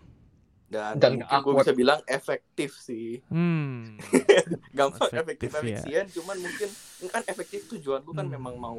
dan, 0.67 0.99
Dan 0.99 1.23
mungkin 1.23 1.39
gue 1.39 1.53
bisa 1.57 1.71
bilang 1.71 1.99
efektif 2.03 2.75
sih. 2.75 3.23
Hmm. 3.31 3.95
Gampang 4.77 5.07
Efektif, 5.09 5.47
efektif, 5.47 5.49
ya. 5.55 5.79
efisien, 5.79 6.05
cuman 6.11 6.35
mungkin 6.37 6.69
kan 7.07 7.23
efektif 7.23 7.65
tujuan 7.67 8.03
lu 8.03 8.11
kan 8.11 8.27
Hmm. 8.27 8.35
memang 8.35 8.55
mau 8.55 8.77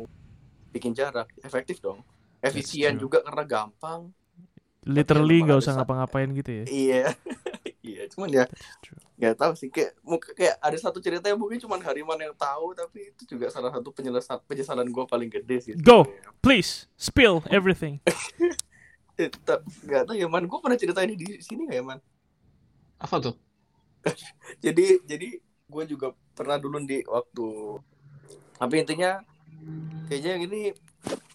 bikin 0.69 0.93
jarak, 0.93 1.33
efektif 1.41 1.81
dong. 1.81 2.05
Efisien 2.39 2.95
juga 2.95 3.19
karena 3.19 3.43
gampang. 3.43 4.13
Literally 4.85 5.43
nggak 5.43 5.59
usah 5.59 5.75
ngapa-ngapain 5.75 6.31
gitu 6.31 6.51
ya. 6.53 6.65
Iya. 6.69 7.05
iya, 7.97 8.05
cuman 8.11 8.29
ya 8.29 8.45
nggak 9.19 9.35
tahu 9.35 9.53
sih 9.57 9.69
kayak 9.73 9.97
mungkin 10.05 10.31
kayak 10.37 10.57
ada 10.61 10.77
satu 10.79 10.99
cerita 11.01 11.27
yang 11.27 11.41
mungkin 11.41 11.59
cuma 11.59 11.81
Hariman 11.81 12.21
yang 12.21 12.37
tahu 12.37 12.77
tapi 12.77 13.11
itu 13.15 13.35
juga 13.37 13.49
salah 13.49 13.73
satu 13.73 13.91
penyelesaian 13.91 14.39
penyesalan 14.45 14.89
gue 14.89 15.05
paling 15.09 15.31
gede 15.33 15.57
sih. 15.59 15.73
Go. 15.79 16.07
Please 16.45 16.87
spill 16.95 17.43
everything. 17.49 17.99
Nggak 19.19 20.07
tahu 20.07 20.15
ya 20.15 20.31
man, 20.31 20.47
gue 20.47 20.59
pernah 20.63 20.79
cerita 20.79 21.03
ini 21.03 21.19
di 21.19 21.43
sini 21.43 21.67
nggak 21.67 21.79
ya 21.81 21.85
man? 21.85 21.99
Apa 23.03 23.19
tuh? 23.19 23.35
Jadi 24.65 25.03
jadi 25.03 25.29
gue 25.69 25.85
juga 25.91 26.15
pernah 26.33 26.57
dulu 26.57 26.81
di 26.87 27.05
waktu 27.05 27.49
tapi 28.57 28.75
intinya 28.81 29.21
kayaknya 30.09 30.41
gini 30.41 30.61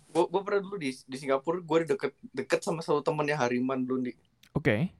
gue 0.09 0.23
gue 0.25 0.41
pernah 0.41 0.61
dulu 0.65 0.81
di 0.81 0.89
di 0.89 1.17
Singapura 1.21 1.61
gue 1.61 1.77
deket 1.85 2.17
deket 2.33 2.59
sama 2.65 2.81
satu 2.81 3.05
temennya 3.05 3.37
Hariman 3.37 3.85
dulu 3.85 4.09
di 4.09 4.13
Oke. 4.53 4.93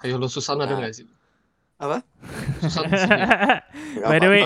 Ayo 0.00 0.16
lo 0.16 0.26
Susan 0.26 0.56
ada 0.56 0.72
Nah. 0.72 0.80
nggak 0.80 0.94
sih? 0.94 1.06
Apa? 1.76 2.04
Susan. 2.60 2.88
By 4.10 4.18
the 4.20 4.28
way, 4.28 4.44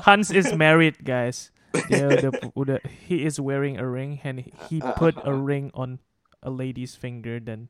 Hans 0.00 0.28
is 0.28 0.52
married, 0.52 1.00
guys. 1.00 1.48
Dia 1.90 2.06
udah 2.06 2.30
udah 2.54 2.78
he 2.86 3.26
is 3.26 3.36
wearing 3.36 3.74
a 3.76 3.84
ring 3.84 4.22
and 4.22 4.46
he 4.70 4.78
put 4.94 5.18
a 5.26 5.34
ring 5.34 5.74
on 5.74 5.98
a 6.38 6.48
lady's 6.48 6.94
finger 6.94 7.42
dan 7.42 7.66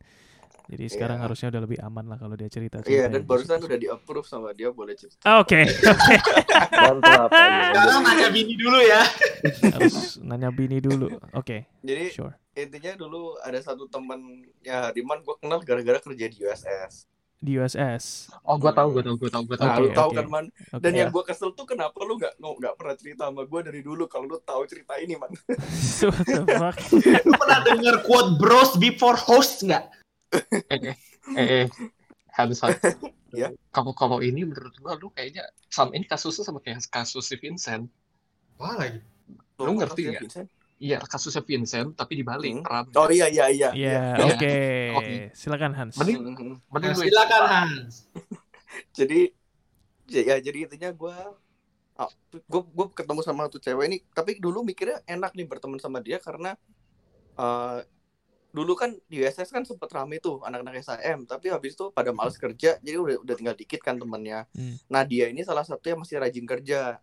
jadi 0.65 0.89
sekarang 0.89 1.21
Iya. 1.21 1.25
harusnya 1.25 1.49
udah 1.53 1.63
lebih 1.65 1.79
aman 1.81 2.05
lah 2.09 2.17
kalau 2.17 2.37
dia 2.37 2.49
cerita. 2.49 2.85
Iya 2.85 3.09
dan 3.09 3.25
barusan 3.25 3.61
udah 3.61 3.77
di 3.77 3.89
approve 3.89 4.25
sama 4.25 4.53
dia 4.53 4.69
boleh 4.69 4.93
cerita. 4.93 5.25
Oke. 5.41 5.65
Kenapa? 6.73 7.29
Sekarang 7.73 8.01
nanya 8.03 8.29
bini 8.29 8.55
dulu 8.57 8.79
ya. 8.81 9.03
Harus 9.73 10.21
nanya 10.21 10.49
bini 10.49 10.79
dulu. 10.81 11.09
Oke, 11.33 11.65
Jadi 11.81 12.05
sure. 12.13 12.33
intinya 12.53 12.93
dulu 12.97 13.37
ada 13.41 13.57
satu 13.61 13.89
temen 13.89 14.21
ya 14.61 14.89
Hariman 14.89 15.21
gue 15.21 15.37
kenal 15.37 15.61
gara-gara 15.61 15.97
kerja 15.97 16.27
di 16.29 16.39
USS. 16.41 17.09
Di 17.45 17.61
USS. 17.61 18.33
Oh 18.41 18.57
gue 18.57 18.73
tahu, 18.73 18.89
gue 18.97 19.05
tahu, 19.05 19.17
gue 19.21 19.29
tahu, 19.29 19.43
gue 19.45 19.57
tahu. 19.61 19.69
Nah, 19.69 19.77
Oke, 19.77 19.85
lu 19.85 19.89
tahu 19.93 20.09
oke. 20.09 20.17
kan 20.17 20.27
man? 20.33 20.45
Oke. 20.73 20.81
Dan 20.81 20.93
yang 20.97 21.09
Iya. 21.13 21.15
gue 21.15 21.23
kesel 21.29 21.51
tuh 21.53 21.67
kenapa 21.69 21.99
lu 22.01 22.17
nggak 22.17 22.41
nggak 22.41 22.75
pernah 22.81 22.95
cerita 22.97 23.23
sama 23.29 23.45
gue 23.45 23.61
dari 23.61 23.81
dulu 23.85 24.09
kalau 24.09 24.25
lu 24.33 24.41
tahu 24.41 24.65
cerita 24.65 24.97
ini 24.97 25.21
man? 25.21 25.29
What 26.09 26.25
the 26.25 26.45
fuck? 26.57 26.77
Lu 27.29 27.33
pernah 27.37 27.61
denger 27.69 27.97
quote 28.09 28.41
bros 28.41 28.73
before 28.81 29.21
host 29.21 29.61
nggak? 29.61 29.85
Eh, 30.73 30.81
eh, 30.81 30.97
eh. 31.37 31.67
Hans, 32.33 32.65
Hans. 32.65 32.81
Ya. 33.35 33.51
Kalau 33.75 33.91
kalau 33.99 34.23
ini 34.23 34.47
menurut 34.47 34.71
gua 34.79 34.95
lu 34.95 35.11
kayaknya 35.11 35.43
sama 35.67 35.91
ini 35.99 36.07
kasusnya 36.07 36.47
sama 36.47 36.63
kayak 36.63 36.87
kasus 36.87 37.27
si 37.27 37.35
Vincent. 37.35 37.91
Wah 38.63 38.79
lagi. 38.79 39.03
Lu 39.59 39.75
ngerti 39.75 40.07
ya, 40.07 40.23
nggak? 40.23 40.47
Iya, 40.77 40.99
kasusnya 41.01 41.41
Vincent 41.41 41.95
tapi 41.95 42.19
dibalik 42.19 42.51
Hmm. 42.51 42.63
peran. 42.63 42.85
Oh 42.93 43.07
iya 43.09 43.27
iya 43.27 43.47
iya. 43.49 43.69
Ya, 43.71 43.93
Iya. 44.17 44.27
oke. 44.27 44.55
Oke. 44.99 45.15
Silakan 45.33 45.73
Hans. 45.73 45.95
Mending- 45.97 46.23
Mhm. 46.25 46.55
Mending 46.67 46.91
Nah, 46.91 46.99
silakan 47.01 47.43
Hans. 47.47 47.95
jadi 48.99 49.21
ya, 50.09 50.37
jadi 50.37 50.59
intinya 50.65 50.91
gue 50.91 51.17
gue 52.45 52.63
gue 52.67 52.87
ketemu 52.93 53.21
sama 53.23 53.47
tuh 53.47 53.63
cewek 53.63 53.87
ini 53.87 53.99
tapi 54.11 54.35
dulu 54.37 54.61
mikirnya 54.61 54.99
enak 55.05 55.31
nih 55.33 55.47
berteman 55.47 55.79
sama 55.79 56.03
dia 56.03 56.19
karena 56.19 56.59
eh, 57.35 57.79
dulu 58.51 58.75
kan 58.75 58.91
di 59.05 59.19
USS 59.21 59.49
kan 59.49 59.63
sempet 59.63 59.87
rame 59.89 60.19
tuh 60.19 60.43
anak-anak 60.43 60.75
SIM 60.77 61.23
tapi 61.25 61.49
habis 61.49 61.75
itu 61.75 61.91
pada 61.91 62.11
males 62.11 62.35
kerja 62.35 62.79
jadi 62.79 62.97
udah 62.97 63.17
udah 63.21 63.35
tinggal 63.35 63.55
dikit 63.55 63.79
kan 63.79 63.95
temennya 63.95 64.47
Hmm. 64.51 64.75
nah 64.87 65.03
dia 65.03 65.27
ini 65.27 65.43
salah 65.43 65.63
satu 65.63 65.83
yang 65.85 65.99
masih 65.99 66.19
rajin 66.19 66.43
kerja 66.45 66.99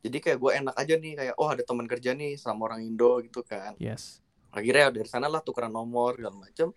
jadi 0.00 0.16
kayak 0.18 0.38
gue 0.38 0.50
enak 0.56 0.74
aja 0.74 0.94
nih 0.96 1.12
kayak 1.14 1.34
oh 1.36 1.48
ada 1.48 1.62
teman 1.62 1.84
kerja 1.84 2.10
nih 2.12 2.34
sama 2.34 2.66
orang 2.66 2.80
Indo 2.82 3.20
gitu 3.20 3.40
kan 3.42 3.76
Yes. 3.76 4.24
akhirnya 4.50 4.90
dari 4.90 5.06
sana 5.06 5.26
lah 5.26 5.40
tukeran 5.40 5.70
nomor 5.70 6.16
segala 6.16 6.36
macem 6.36 6.68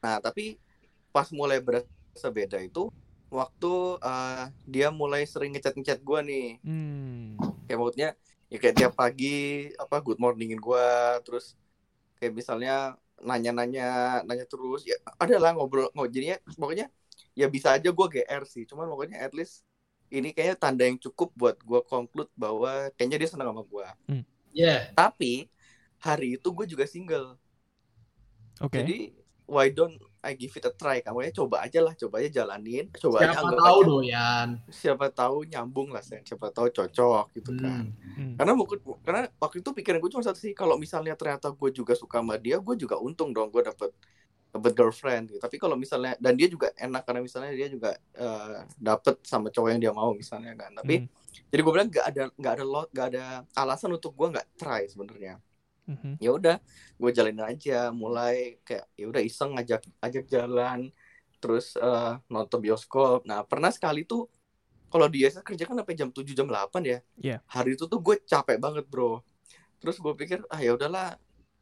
nah 0.00 0.16
tapi 0.18 0.56
pas 1.10 1.28
mulai 1.30 1.60
berasa 1.60 1.86
beda 2.28 2.58
itu 2.58 2.88
waktu 3.28 3.72
eh, 4.00 4.44
dia 4.66 4.88
mulai 4.90 5.22
sering 5.22 5.54
ngechat 5.54 5.76
ngechat 5.76 6.00
gue 6.00 6.20
nih 6.24 6.48
Hmm. 6.64 7.36
kayak 7.64 7.78
maksudnya 7.78 8.10
ya 8.50 8.58
kayak 8.58 8.74
tiap 8.74 8.92
pagi 8.94 9.38
apa 9.76 10.02
good 10.02 10.18
morningin 10.18 10.58
gue 10.58 10.86
terus 11.22 11.54
kayak 12.18 12.34
misalnya 12.34 12.98
nanya-nanya 13.20 13.88
nanya 14.24 14.44
terus 14.44 14.82
ya 14.82 14.96
ada 15.16 15.36
lah 15.36 15.52
ngobrol 15.52 15.92
ngobrol 15.92 16.10
jadinya 16.10 16.40
pokoknya 16.56 16.88
ya 17.32 17.46
bisa 17.46 17.76
aja 17.76 17.92
gue 17.92 18.06
GR 18.10 18.42
sih 18.44 18.66
cuman 18.66 18.88
pokoknya 18.88 19.20
at 19.20 19.30
least 19.30 19.62
ini 20.10 20.30
kayaknya 20.30 20.56
tanda 20.56 20.82
yang 20.82 20.98
cukup 20.98 21.30
buat 21.32 21.56
gue 21.56 21.80
conclude 21.84 22.30
bahwa 22.34 22.68
kayaknya 22.92 23.16
dia 23.16 23.28
senang 23.28 23.48
sama 23.48 23.62
gue 23.62 23.86
Ya. 24.50 24.90
tapi 24.92 25.46
hari 25.96 26.34
itu 26.34 26.48
gue 26.48 26.66
juga 26.66 26.82
single 26.82 27.38
Oke. 28.58 28.76
jadi 28.76 29.14
why 29.46 29.68
don't 29.68 29.94
I 30.20 30.34
give 30.34 30.52
it 30.52 30.62
a 30.62 30.70
try 30.70 31.00
kamu 31.00 31.24
ya 31.24 31.32
coba 31.32 31.62
aja 31.62 31.80
lah 31.80 31.94
coba 31.94 32.20
aja 32.20 32.28
jalanin 32.36 32.92
coba 32.92 33.16
aja 33.20 33.30
Siapa 33.30 33.40
anggap 33.40 33.56
tahu 33.58 33.78
aja. 33.78 33.88
doyan. 33.88 34.48
siapa 34.68 35.06
tahu 35.08 35.36
nyambung 35.44 35.88
lah 35.88 36.02
Sen. 36.02 36.20
siapa 36.20 36.50
tahu 36.50 36.68
cocok 36.68 37.24
gitu 37.32 37.50
kan 37.54 37.88
Hmm. 37.88 38.18
Hmm. 38.18 38.34
karena 38.36 38.52
mungkin 38.52 38.76
karena 39.00 39.22
waktu 39.34 39.56
itu 39.58 39.70
pikiran 39.72 39.98
gue 39.98 40.10
cuma 40.10 40.20
satu 40.20 40.36
sih 40.36 40.52
kalau 40.52 40.76
misalnya 40.76 41.14
ternyata 41.14 41.48
gue 41.48 41.70
juga 41.70 41.94
suka 41.94 42.18
sama 42.18 42.36
dia 42.36 42.58
gue 42.58 42.74
juga 42.76 42.98
untung 42.98 43.30
dong 43.30 43.48
gue 43.48 43.62
dapet 43.62 43.94
dapet 44.50 44.72
girlfriend 44.74 45.24
gitu. 45.30 45.38
tapi 45.38 45.56
kalau 45.56 45.74
misalnya 45.74 46.18
dan 46.18 46.34
dia 46.34 46.46
juga 46.46 46.74
enak 46.74 47.02
karena 47.02 47.20
misalnya 47.20 47.50
dia 47.50 47.66
juga 47.66 47.90
eh, 47.96 48.58
dapet 48.76 49.22
sama 49.22 49.48
cowok 49.48 49.68
yang 49.70 49.80
dia 49.80 49.92
mau 49.92 50.10
misalnya 50.12 50.52
kan 50.54 50.74
tapi 50.74 50.94
Hmm. 51.00 51.08
jadi 51.48 51.60
gue 51.62 51.72
bilang 51.72 51.88
nggak 51.88 52.06
ada 52.06 52.22
nggak 52.34 52.52
ada 52.58 52.64
lot 52.64 52.88
nggak 52.90 53.06
ada 53.08 53.24
alasan 53.54 53.90
untuk 53.90 54.10
gue 54.12 54.26
nggak 54.28 54.48
try 54.54 54.82
sebenarnya 54.84 55.38
Mhm. 55.86 56.18
ya 56.18 56.30
udah 56.30 56.56
gue 56.96 57.10
jalanin 57.10 57.42
aja 57.42 57.90
mulai 57.90 58.58
kayak 58.62 58.86
ya 58.94 59.06
udah 59.06 59.22
iseng 59.22 59.54
ngajak 59.54 59.82
ajak 60.00 60.24
jalan 60.26 60.90
terus 61.38 61.74
eh, 61.74 62.12
nonton 62.26 62.58
bioskop 62.60 63.22
nah 63.22 63.42
pernah 63.42 63.70
sekali 63.70 64.02
tuh 64.02 64.26
kalau 64.86 65.06
dia 65.06 65.30
kerja 65.30 65.64
kan 65.64 65.78
sampai 65.78 65.94
jam 65.94 66.10
7 66.10 66.34
jam 66.34 66.46
8 66.46 66.82
ya 66.82 66.98
Iya. 67.16 67.38
hari 67.46 67.74
itu 67.74 67.86
tuh 67.86 67.98
gue 67.98 68.18
capek 68.20 68.58
banget 68.58 68.86
bro 68.86 69.22
terus 69.78 69.96
gue 69.96 70.12
pikir 70.12 70.42
ah 70.46 70.58
ya 70.58 70.74
udahlah 70.74 71.14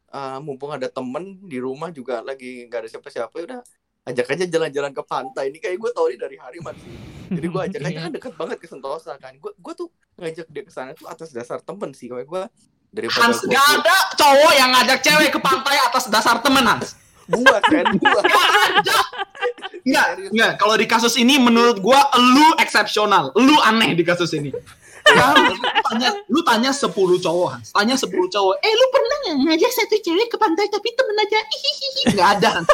eh, 0.09 0.39
mumpung 0.41 0.73
ada 0.73 0.89
temen 0.89 1.37
di 1.45 1.57
rumah 1.61 1.93
juga 1.93 2.21
lagi 2.25 2.65
nggak 2.65 2.79
ada 2.85 2.89
siapa-siapa 2.89 3.33
ya 3.39 3.43
udah 3.53 3.61
ajak 4.09 4.25
aja 4.33 4.45
jalan-jalan 4.49 4.91
ke 4.95 5.03
pantai 5.05 5.53
ini 5.53 5.61
kayak 5.61 5.77
gue 5.77 5.91
tau 5.93 6.09
ini 6.09 6.17
dari 6.17 6.37
Hariman 6.41 6.75
sih 6.81 6.93
jadi 7.29 7.47
gue 7.47 7.61
ajak 7.69 7.81
aja 7.87 7.99
kan 8.09 8.11
deket 8.11 8.33
banget 8.33 8.57
ke 8.57 8.67
Sentosa 8.67 9.13
kan 9.21 9.33
gue 9.37 9.51
gue 9.53 9.73
tuh 9.77 9.87
ngajak 10.17 10.47
dia 10.49 10.63
ke 10.65 10.71
sana 10.73 10.91
tuh 10.97 11.05
atas 11.05 11.29
dasar 11.29 11.61
temen 11.61 11.93
sih 11.93 12.09
kayak 12.09 12.25
gue 12.25 12.43
daripada 12.89 13.29
Hans, 13.29 13.45
gue 13.45 13.53
gak 13.53 13.67
ada 13.81 13.97
cowok 14.17 14.53
yang 14.57 14.69
ngajak 14.73 14.99
cewek 15.05 15.29
ke 15.29 15.39
pantai 15.39 15.77
atas 15.77 16.09
dasar 16.09 16.41
temen, 16.41 16.65
Hans. 16.65 16.97
gue 17.29 17.45
kan 17.45 17.85
gue 17.93 18.21
Enggak, 19.85 20.07
enggak. 20.29 20.51
Kalau 20.59 20.75
di 20.75 20.85
kasus 20.85 21.15
ini 21.17 21.39
menurut 21.39 21.79
gua 21.79 22.11
lu 22.17 22.53
eksepsional. 22.59 23.31
Lu 23.33 23.55
aneh 23.63 23.95
di 23.95 24.03
kasus 24.03 24.35
ini. 24.35 24.51
Ya, 25.09 25.27
lu 25.33 25.55
tanya, 25.83 26.09
lu 26.27 26.39
tanya 26.41 26.71
10 26.71 26.85
cowok, 27.19 27.47
Hans. 27.49 27.67
Tanya 27.71 27.95
10 27.95 28.09
cowok. 28.29 28.55
Eh, 28.59 28.71
lu 28.71 28.85
pernah 28.89 29.15
nggak 29.19 29.35
ngajak 29.43 29.71
satu 29.73 29.95
cewek 29.97 30.27
ke 30.27 30.37
pantai 30.37 30.65
tapi 30.67 30.89
temen 30.91 31.15
aja? 31.17 31.39
Hihihi. 31.41 32.01
Nggak 32.13 32.29
ada, 32.35 32.49
Hans. 32.55 32.69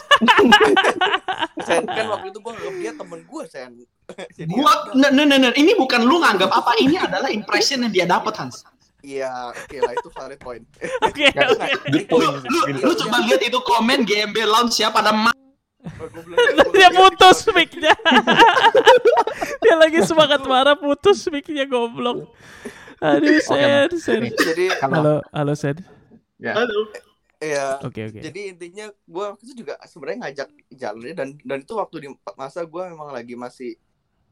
Sen 1.62 1.84
kan 1.84 2.06
waktu 2.10 2.28
itu 2.30 2.40
gue 2.40 2.52
nganggap 2.52 2.76
dia 2.78 2.92
temen 2.94 3.20
gue 3.22 3.44
Sen 3.46 3.72
jadi 4.32 4.46
Gua, 4.48 4.70
nah, 4.94 5.10
nah, 5.10 5.26
nah, 5.26 5.38
nah, 5.40 5.52
ini 5.54 5.74
bukan 5.74 6.04
lu 6.04 6.20
nganggap 6.20 6.52
apa. 6.52 6.78
Ini 6.78 7.02
adalah 7.02 7.28
impression 7.28 7.82
yang 7.82 7.92
dia 7.92 8.06
dapat, 8.06 8.36
Hans. 8.36 8.62
iya 9.02 9.30
oke 9.48 9.78
lah 9.78 9.94
itu 9.94 10.10
valid 10.10 10.40
point 10.40 10.66
Oke, 11.04 11.30
oke. 11.30 11.70
Good 11.88 12.10
Lu, 12.10 12.18
point. 12.18 12.42
lu, 12.44 12.60
lu 12.82 12.94
coba 12.96 13.22
lihat 13.22 13.38
itu 13.40 13.60
komen 13.60 14.02
GMB 14.02 14.34
Lounge 14.44 14.82
ya 14.82 14.90
pada 14.90 15.14
ma- 15.14 15.30
Dia 16.74 16.90
putus 16.92 17.46
mic-nya. 17.54 17.94
Dia 19.64 19.76
lagi 19.78 20.00
semangat 20.02 20.42
marah 20.44 20.74
putus 20.74 21.26
mic-nya 21.30 21.66
goblok. 21.66 22.34
Aduh, 23.04 23.38
Sen, 23.44 23.90
Sen. 24.00 24.22
jadi 24.32 24.72
Kalau 24.80 24.96
Halo, 24.96 25.16
halo 25.30 25.54
Sen. 25.54 25.78
ya, 26.40 26.56
Halo. 26.56 26.90
ya 27.44 27.78
Oke, 27.84 28.08
oke. 28.08 28.20
jadi 28.24 28.56
intinya 28.56 28.88
gue 28.88 29.24
waktu 29.36 29.44
itu 29.46 29.54
juga 29.62 29.76
sebenarnya 29.84 30.20
ngajak 30.26 30.50
jalannya 30.72 31.14
dan 31.14 31.30
dan 31.44 31.58
itu 31.62 31.74
waktu 31.76 31.96
di 32.02 32.10
masa 32.34 32.64
gue 32.64 32.84
memang 32.88 33.12
lagi 33.12 33.36
masih 33.36 33.76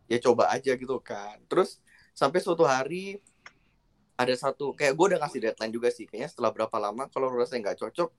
ya 0.08 0.18
coba 0.24 0.48
aja 0.50 0.72
gitu 0.74 0.98
kan 1.04 1.38
terus 1.52 1.84
sampai 2.16 2.40
suatu 2.40 2.64
hari 2.64 3.20
ada 4.16 4.32
satu 4.34 4.72
kayak 4.72 4.96
gue 4.96 5.06
udah 5.14 5.20
ngasih 5.20 5.40
deadline 5.44 5.74
juga 5.76 5.92
sih 5.92 6.08
kayaknya 6.08 6.32
setelah 6.32 6.52
berapa 6.56 6.78
lama 6.80 7.12
kalau 7.12 7.28
rasanya 7.36 7.72
nggak 7.72 7.80
cocok 7.84 8.10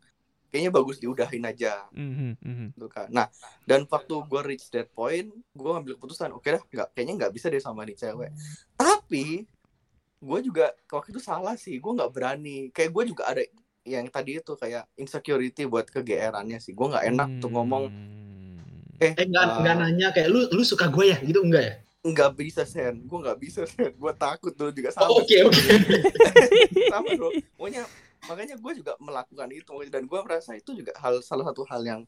kayaknya 0.54 0.70
bagus 0.70 1.02
diudahin 1.02 1.42
aja 1.42 1.82
Mhm, 1.90 2.38
mhm. 2.38 2.66
gitu 2.72 2.86
kan 2.86 3.10
nah 3.10 3.26
dan 3.66 3.82
waktu 3.84 4.14
gue 4.14 4.40
reach 4.46 4.70
that 4.70 4.86
point 4.88 5.26
gue 5.50 5.66
ngambil 5.68 5.98
keputusan 5.98 6.30
oke 6.30 6.46
dah 6.46 6.62
nggak 6.62 6.88
kayaknya 6.94 7.14
nggak 7.18 7.32
bisa 7.34 7.50
deh 7.50 7.58
sama 7.58 7.82
nih 7.82 7.98
cewek 7.98 8.30
tapi 8.72 9.50
gue 10.16 10.38
juga 10.40 10.70
waktu 10.88 11.10
itu 11.10 11.18
salah 11.18 11.58
sih 11.58 11.74
gue 11.76 11.92
nggak 11.92 12.08
berani 12.08 12.70
kayak 12.70 12.94
gue 12.94 13.04
juga 13.10 13.26
ada 13.26 13.42
yang 13.82 14.06
tadi 14.06 14.38
itu 14.38 14.54
kayak 14.54 14.86
insecurity 14.94 15.66
buat 15.66 15.84
kegeerannya 15.84 16.56
sih 16.56 16.70
gue 16.70 16.86
nggak 16.86 17.04
enak 17.10 17.28
tuh 17.36 17.50
ngomong 17.50 17.90
Hmm. 17.90 19.02
eh 19.02 19.10
Eh, 19.12 19.26
nggak, 19.26 19.44
uh, 19.44 19.58
nggak 19.60 19.74
nanya 19.76 20.08
kayak 20.14 20.30
lu, 20.30 20.46
lu 20.54 20.62
suka 20.62 20.86
gue 20.86 21.10
ya? 21.10 21.18
Gitu 21.18 21.42
enggak 21.42 21.64
ya? 21.66 21.74
nggak 22.04 22.30
bisa 22.36 22.62
sen 22.62 23.00
gue 23.00 23.18
nggak 23.18 23.38
bisa 23.40 23.64
sen 23.64 23.90
gue 23.90 24.12
takut 24.14 24.52
tuh 24.52 24.68
juga 24.70 24.92
sama 24.92 25.08
Oh, 25.08 25.24
Oke, 25.24 25.40
oke. 25.40 25.56
sama 26.86 27.08
bro 27.16 27.28
pokoknya 27.56 27.88
makanya 28.26 28.56
gue 28.56 28.72
juga 28.76 28.92
melakukan 28.98 29.48
itu 29.50 29.72
dan 29.88 30.04
gue 30.04 30.20
merasa 30.24 30.56
itu 30.56 30.72
juga 30.72 30.92
hal 30.98 31.20
salah 31.20 31.50
satu 31.50 31.62
hal 31.68 31.82
yang 31.84 32.00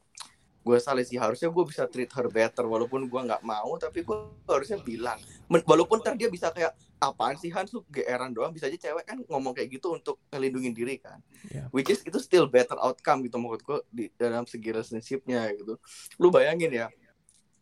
gue 0.67 0.79
salah 0.83 1.07
sih. 1.07 1.15
Harusnya 1.15 1.47
gue 1.47 1.65
bisa 1.65 1.87
treat 1.87 2.11
her 2.11 2.27
better 2.27 2.67
walaupun 2.67 3.07
gue 3.07 3.21
nggak 3.23 3.47
mau 3.47 3.79
tapi 3.79 4.03
gue 4.03 4.17
harusnya 4.51 4.83
bilang. 4.83 5.15
Men- 5.47 5.63
walaupun 5.63 6.03
ntar 6.03 6.19
dia 6.19 6.27
bisa 6.27 6.51
kayak 6.51 6.75
apaan 6.99 7.39
sih 7.39 7.55
Hans 7.55 7.71
lu 7.71 7.87
geeran 7.87 8.35
doang. 8.35 8.51
Bisa 8.51 8.67
aja 8.67 8.75
cewek 8.75 9.07
kan 9.07 9.23
ngomong 9.31 9.55
kayak 9.55 9.79
gitu 9.79 9.95
untuk 9.95 10.19
ngelindungin 10.35 10.75
diri 10.75 10.99
kan. 10.99 11.23
Ya. 11.47 11.71
which 11.71 11.87
is 11.87 12.03
itu 12.03 12.19
still 12.19 12.51
better 12.51 12.75
outcome 12.83 13.23
gitu 13.23 13.39
menurut 13.39 13.63
gue 13.63 13.79
di 13.95 14.05
dalam 14.19 14.43
segi 14.43 14.75
relationshipnya 14.75 15.55
gitu. 15.55 15.79
Lu 16.19 16.35
bayangin 16.35 16.75
ya 16.75 16.91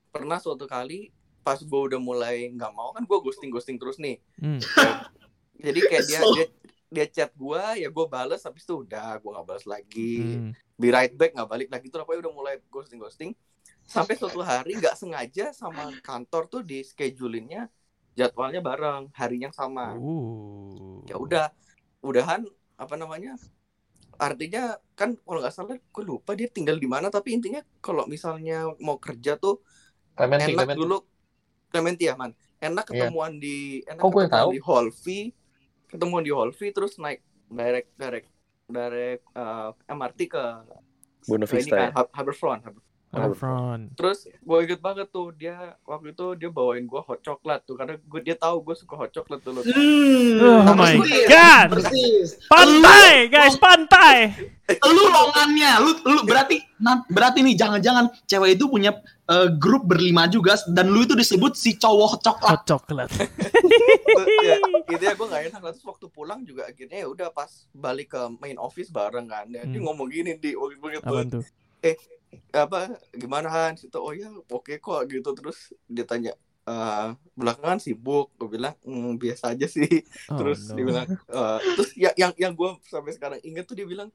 pernah 0.09 0.40
suatu 0.40 0.64
kali 0.64 1.12
pas 1.44 1.61
gue 1.61 1.80
udah 1.92 2.00
mulai 2.00 2.48
nggak 2.57 2.72
mau 2.72 2.96
kan 2.96 3.05
gue 3.05 3.18
ghosting 3.20 3.52
ghosting 3.52 3.76
terus 3.76 4.00
nih. 4.00 4.16
Hmm. 4.40 4.57
jadi 5.61 5.80
kayak 5.92 6.05
dia 6.09 6.20
So- 6.24 6.32
dia 6.32 6.46
dia 6.95 7.07
chat 7.07 7.34
gua 7.34 7.74
ya 7.74 7.86
gue 7.86 8.07
bales 8.07 8.40
habis 8.40 8.62
itu 8.62 8.80
udah 8.80 9.18
gua 9.18 9.30
nggak 9.34 9.47
balas 9.47 9.66
lagi 9.66 10.14
Hmm. 10.38 10.51
be 10.74 10.88
right 10.88 11.12
back 11.12 11.32
nggak 11.32 11.47
balik 11.47 11.68
lagi 11.68 11.86
tuh 11.86 12.01
pokoknya 12.01 12.20
udah 12.22 12.32
mulai 12.32 12.55
ghosting 12.68 12.97
ghosting 12.97 13.30
sampai 13.82 14.14
suatu 14.14 14.40
hari 14.40 14.74
nggak 14.74 14.95
sengaja 14.95 15.51
sama 15.51 15.92
kantor 16.01 16.47
tuh 16.47 16.62
di 16.62 16.80
schedulinnya 16.80 17.66
jadwalnya 18.14 18.59
bareng 18.61 19.11
harinya 19.12 19.51
sama 19.51 19.92
Uh. 19.92 21.03
ya 21.05 21.16
udah 21.16 21.51
udahan 22.01 22.47
apa 22.74 22.95
namanya 22.95 23.34
artinya 24.14 24.78
kan 24.95 25.18
kalau 25.18 25.42
nggak 25.42 25.51
salah 25.51 25.74
gue 25.74 26.05
lupa 26.05 26.32
dia 26.32 26.47
tinggal 26.47 26.74
di 26.74 26.86
mana 26.86 27.09
tapi 27.09 27.34
intinya 27.34 27.59
kalau 27.78 28.07
misalnya 28.07 28.70
mau 28.78 28.95
kerja 28.97 29.34
tuh 29.34 29.59
Clementi, 30.14 30.47
enak 30.49 30.62
Clementi. 30.64 30.78
dulu 30.78 30.97
Clementi 31.68 32.05
ya 32.07 32.14
man 32.14 32.30
enak 32.57 32.86
Iya. 32.86 33.11
ketemuan 33.11 33.32
di 33.36 33.57
enak 33.84 33.99
Kok 33.99 34.11
gue 34.11 34.24
tahu? 34.30 34.49
di 34.51 34.61
Hall 34.61 34.88
V 34.88 35.05
ketemuan 35.95 36.20
di 36.20 36.28
Hall 36.28 36.51
V 36.51 36.61
terus 36.68 36.99
naik 36.99 37.22
direct 37.47 37.88
direct 37.95 38.28
direct 38.66 39.22
eh, 39.30 39.68
MRT 39.88 40.20
ke 40.26 40.45
Buena 41.22 41.47
Vista 41.47 41.70
kan 41.70 41.80
ya. 41.80 41.90
Ha- 41.95 42.11
Harbourfront 42.12 42.61
Harbour- 42.61 42.82
Harbourfront. 43.14 43.95
terus 43.95 44.26
gue 44.26 44.59
inget 44.61 44.80
banget 44.80 45.07
tuh 45.07 45.30
dia 45.32 45.55
waktu 45.82 46.11
itu 46.11 46.34
dia 46.34 46.51
bawain 46.51 46.82
gue 46.82 46.99
hot 46.99 47.22
coklat 47.22 47.62
tuh 47.62 47.78
karena 47.78 47.95
gue 47.97 48.20
dia 48.20 48.34
tahu 48.34 48.59
gue 48.61 48.74
suka 48.74 48.95
hot 48.97 49.11
coklat 49.12 49.38
dulu. 49.40 49.62
Hmm, 49.62 50.42
Oh 50.66 50.74
my 50.74 50.99
persis, 50.99 51.22
God. 51.24 51.66
Persis. 51.70 52.28
Pantai, 52.45 53.30
guys, 53.30 53.55
pantai. 53.57 54.34
Lu 54.82 55.05
longannya, 55.07 55.78
lu, 55.78 55.90
lu 56.05 56.20
berarti 56.24 56.59
nah, 56.76 57.07
berarti 57.07 57.40
nih 57.40 57.55
jangan-jangan 57.55 58.11
cewek 58.24 58.59
itu 58.59 58.66
punya 58.66 58.90
eh, 59.24 59.48
grup 59.56 59.88
berlima 59.88 60.28
juga 60.28 60.56
dan 60.68 60.92
lu 60.92 61.04
itu 61.04 61.16
disebut 61.16 61.56
si 61.56 61.76
cowok 61.76 62.20
coklat. 62.20 62.50
Hot 62.50 62.62
coklat. 62.64 63.08
Ya, 64.44 64.56
gitu 64.86 65.02
ya 65.02 65.14
gue 65.16 65.26
gak 65.26 65.42
enak 65.50 65.60
Lah, 65.64 65.72
terus 65.72 65.86
waktu 65.88 66.06
pulang 66.12 66.44
juga 66.44 66.68
akhirnya 66.68 67.02
ya 67.02 67.08
udah 67.08 67.28
pas 67.32 67.48
balik 67.72 68.12
ke 68.14 68.20
main 68.38 68.60
office 68.60 68.92
bareng 68.92 69.26
kan 69.26 69.48
dia, 69.48 69.64
dia 69.64 69.80
Hmm. 69.80 69.88
ngomong 69.90 70.08
gini 70.12 70.36
di 70.36 70.52
waktu 70.54 71.40
tuh? 71.40 71.44
apa 72.50 72.98
gimana 73.14 73.46
Hans 73.46 73.86
itu 73.86 73.94
oh 73.94 74.10
ya 74.10 74.26
oke 74.50 74.74
kok 74.78 75.00
gitu 75.06 75.30
terus 75.38 75.70
dia 75.86 76.02
tanya 76.02 76.34
eh 76.64 77.08
belakangan 77.36 77.78
sibuk 77.78 78.32
gue 78.40 78.58
bilang 78.58 78.74
"Hmm, 78.82 79.14
biasa 79.20 79.52
aja 79.54 79.68
sih 79.68 80.02
Oh, 80.32 80.38
terus 80.40 80.72
no. 80.72 80.80
dia 80.80 80.84
bilang 80.84 81.06
eh, 81.10 81.58
terus 81.76 81.90
ya, 81.94 82.10
yang 82.16 82.32
yang 82.34 82.52
gue 82.56 82.74
sampai 82.88 83.12
sekarang 83.14 83.38
inget 83.44 83.68
tuh 83.68 83.76
dia 83.78 83.86
bilang 83.86 84.08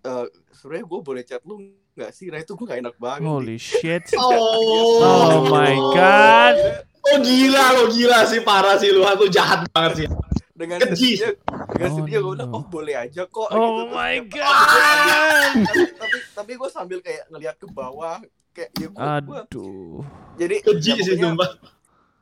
eh 0.00 0.26
sebenarnya 0.52 0.86
gue 0.86 1.00
boleh 1.00 1.22
chat 1.22 1.42
lu 1.42 1.58
nggak 1.92 2.10
sih 2.10 2.28
nah 2.28 2.38
itu 2.38 2.52
gue 2.52 2.64
gak 2.64 2.78
enak 2.78 2.96
banget 2.96 3.26
Holy 3.26 3.56
shit. 3.56 4.04
Oh, 4.16 5.02
Oh 5.02 5.38
my 5.48 5.74
God. 5.92 6.56
Oh 7.00 7.18
gila 7.18 7.64
lo 7.72 7.84
gila 7.88 8.22
sih 8.24 8.40
parah 8.40 8.76
sih 8.76 8.88
lu 8.88 9.02
aku 9.02 9.26
jahat 9.26 9.66
banget 9.68 9.92
sih. 9.96 10.08
dengan 10.52 10.78
Keji. 10.80 11.14
sedihnya 11.14 11.30
dengan 11.68 11.88
Oh, 11.88 11.94
sedihnya 11.96 12.18
gue 12.20 12.32
bilang 12.32 12.50
oh 12.52 12.64
boleh 12.64 12.94
aja 12.96 13.22
kok 13.24 13.48
Oh 13.48 13.56
gitu. 13.56 13.82
my 13.90 14.14
Terus- 14.20 14.30
God. 14.34 15.52
tapi 15.56 15.82
tapi, 15.94 16.18
tapi 16.34 16.52
gue 16.54 16.68
sambil 16.68 16.98
kayak 16.98 17.22
ngeliat 17.28 17.54
ke 17.54 17.66
bawah 17.68 18.18
kayak 18.50 18.70
ya 18.74 18.88
gue 18.90 19.38
Aduh. 19.38 20.02
jadi 20.34 20.56
Keji 20.60 20.90
ya 20.92 21.02
sih 21.04 21.14
sumpah. 21.16 21.50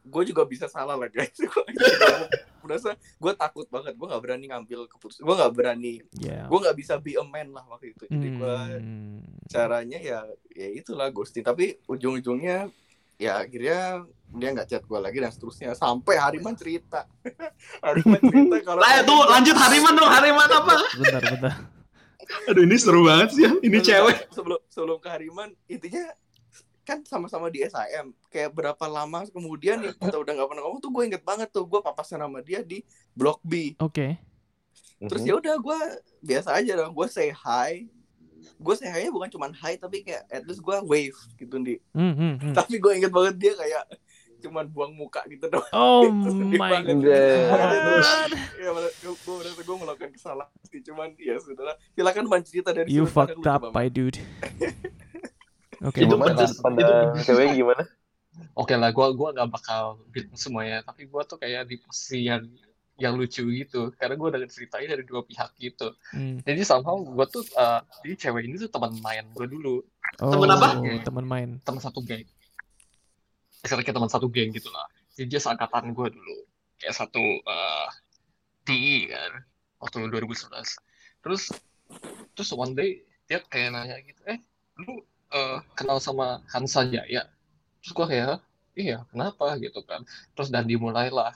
gue 0.05 0.23
juga 0.25 0.45
bisa 0.45 0.65
salah 0.67 0.95
lah 0.95 1.09
guys 1.09 1.33
gue 1.41 1.49
merasa 2.67 2.91
gue 2.97 3.33
takut 3.33 3.67
banget 3.67 3.95
gue 3.95 4.05
nggak 4.05 4.21
berani 4.21 4.45
ngambil 4.47 4.81
keputusan 4.87 5.23
gue 5.23 5.35
nggak 5.35 5.53
berani 5.53 5.95
Ya. 6.17 6.45
gue 6.45 6.59
nggak 6.59 6.77
bisa 6.77 6.95
be 6.97 7.15
a 7.15 7.23
man 7.23 7.51
lah 7.51 7.65
waktu 7.65 7.91
itu 7.91 8.05
jadi 8.05 8.29
gue 8.31 8.57
Hmm. 8.77 9.23
caranya 9.47 9.99
ya 9.99 10.21
ya 10.51 10.69
itulah 10.73 11.09
ghosting 11.09 11.41
tapi 11.41 11.79
ujung-ujungnya 11.87 12.69
ya 13.17 13.41
akhirnya 13.41 14.05
dia 14.29 14.49
nggak 14.51 14.67
chat 14.67 14.83
gue 14.83 14.99
lagi 14.99 15.17
dan 15.17 15.31
seterusnya 15.31 15.73
sampai 15.73 16.15
Hariman 16.17 16.53
cerita 16.53 17.07
Hariman 17.85 18.21
cerita 18.21 18.57
kalau 18.63 18.79
Lah 18.79 19.01
tuh 19.01 19.23
lanjut 19.25 19.55
Hariman 19.55 19.93
dong 19.93 20.11
Hariman 20.11 20.49
apa? 20.49 20.75
Bentar, 20.93 21.23
bentar. 21.25 21.55
Aduh 22.45 22.61
ini 22.61 22.75
seru 22.75 23.07
banget 23.07 23.29
sih 23.31 23.43
ya. 23.43 23.55
Ini 23.57 23.71
Sebelum- 23.73 23.87
cewek. 23.87 24.17
sebelum 24.29 24.59
sebelum 24.67 24.99
ke 24.99 25.09
Hariman 25.09 25.49
intinya 25.65 26.05
kan 26.87 27.03
sama-sama 27.03 27.51
di 27.51 27.61
SIM 27.61 28.15
kayak 28.27 28.51
berapa 28.51 28.87
lama 28.87 29.27
kemudian 29.27 29.77
nih 29.77 29.93
kita 29.93 30.15
udah 30.15 30.33
nggak 30.33 30.47
pernah 30.47 30.63
ngomong 30.63 30.79
tuh 30.79 30.89
gue 30.89 31.03
inget 31.05 31.21
banget 31.21 31.51
tuh 31.51 31.63
gue 31.63 31.81
papasan 31.81 32.19
sama 32.19 32.39
dia 32.41 32.63
di 32.63 32.81
Blok 33.11 33.43
B 33.43 33.75
Oke. 33.77 34.15
terus 35.03 35.21
Mhm. 35.21 35.29
ya 35.29 35.35
udah 35.37 35.55
gue 35.57 35.79
biasa 36.23 36.55
aja 36.55 36.73
dong 36.77 36.95
gue 36.95 37.07
say 37.07 37.29
hi 37.29 37.91
gue 38.57 38.75
say 38.75 38.87
hi 38.87 39.03
nya 39.03 39.11
bukan 39.11 39.27
cuman 39.29 39.51
hi 39.53 39.75
tapi 39.75 40.01
kayak 40.01 40.25
at 40.29 40.47
least 40.47 40.61
gue 40.61 40.77
wave 40.81 41.19
gitu 41.35 41.59
di 41.59 41.77
Hmm, 41.91 42.15
hmm, 42.15 42.35
hmm. 42.41 42.55
tapi 42.55 42.79
gue 42.79 42.93
inget 42.95 43.11
banget 43.11 43.35
dia 43.37 43.53
kayak 43.53 43.85
cuman 44.39 44.69
buang 44.69 44.93
muka 44.93 45.27
gitu 45.27 45.49
doang 45.49 45.67
Oh 45.73 46.07
my 46.55 46.71
banget. 46.71 47.03
God. 47.03 48.31
ya 48.55 48.71
gue 49.03 49.37
gue 49.59 49.77
melakukan 49.77 50.11
kesalahan 50.13 50.53
sih 50.65 50.81
cuman 50.83 51.13
ya 51.17 51.35
sudahlah 51.37 51.75
silakan 51.93 52.25
man 52.27 52.41
cerita 52.41 52.71
dari 52.71 52.87
You 52.87 53.05
fucked 53.05 53.43
up, 53.43 53.73
my 53.73 53.89
dude. 53.89 54.21
Oke. 55.83 56.01
Itu 56.03 56.15
Gimana 56.15 56.33
pedes. 56.33 56.57
pandang 56.59 57.13
Itu- 57.13 57.25
cewek 57.27 57.53
gimana? 57.55 57.85
Oke 58.53 58.77
lah, 58.77 58.93
gua 58.93 59.13
gua 59.17 59.33
nggak 59.33 59.49
bakal 59.49 59.83
bilang 60.13 60.37
semuanya, 60.37 60.85
tapi 60.85 61.09
gua 61.09 61.25
tuh 61.25 61.37
kayak 61.37 61.69
di 61.69 61.81
posisi 61.81 62.25
yang 62.25 62.45
yang 62.97 63.13
lucu 63.13 63.45
gitu, 63.45 63.93
karena 63.97 64.17
gua 64.17 64.33
udah 64.33 64.41
ceritain 64.49 64.89
dari 64.89 65.05
dua 65.05 65.21
pihak 65.21 65.53
gitu. 65.57 65.93
Hmm. 66.13 66.41
Jadi 66.41 66.61
somehow 66.65 66.97
gua 67.01 67.25
tuh, 67.25 67.45
eh, 67.45 67.81
jadi 68.05 68.29
cewek 68.29 68.45
ini 68.45 68.57
tuh 68.57 68.69
teman 68.69 68.93
main 69.01 69.25
gua 69.33 69.45
dulu, 69.45 69.85
Oh, 70.17 70.33
Temen 70.33 70.49
apa? 70.49 70.81
Temen 71.03 71.27
main. 71.27 71.51
teman 71.61 71.81
satu 71.83 72.01
geng. 72.01 72.25
Misalnya 73.61 73.83
kayak 73.85 73.97
teman 73.99 74.09
satu 74.09 74.31
geng 74.31 74.55
gitu 74.55 74.71
lah. 74.71 74.87
Jadi 75.13 75.27
dia 75.29 75.41
seangkatan 75.41 75.93
gua 75.93 76.09
dulu, 76.09 76.37
kayak 76.79 76.95
satu 76.95 77.21
eh 77.43 77.89
TI 78.65 79.11
kan, 79.11 79.33
waktu 79.77 80.09
2011. 80.09 80.77
Terus 81.21 81.53
terus 82.33 82.51
one 82.53 82.73
day 82.73 83.01
dia 83.25 83.41
kayak 83.43 83.73
nanya 83.73 83.97
gitu, 84.01 84.21
eh 84.25 84.39
lu 84.79 85.01
eh, 85.37 85.57
kenal 85.75 85.99
sama 85.99 86.41
Hansa 86.49 86.83
Jaya? 86.85 87.29
Terus 87.79 87.93
gua 87.93 88.07
kayak, 88.07 88.41
iya 88.75 89.05
kenapa 89.07 89.55
gitu 89.57 89.81
kan. 89.83 90.03
Terus 90.33 90.49
dan 90.49 90.65
dimulailah 90.65 91.31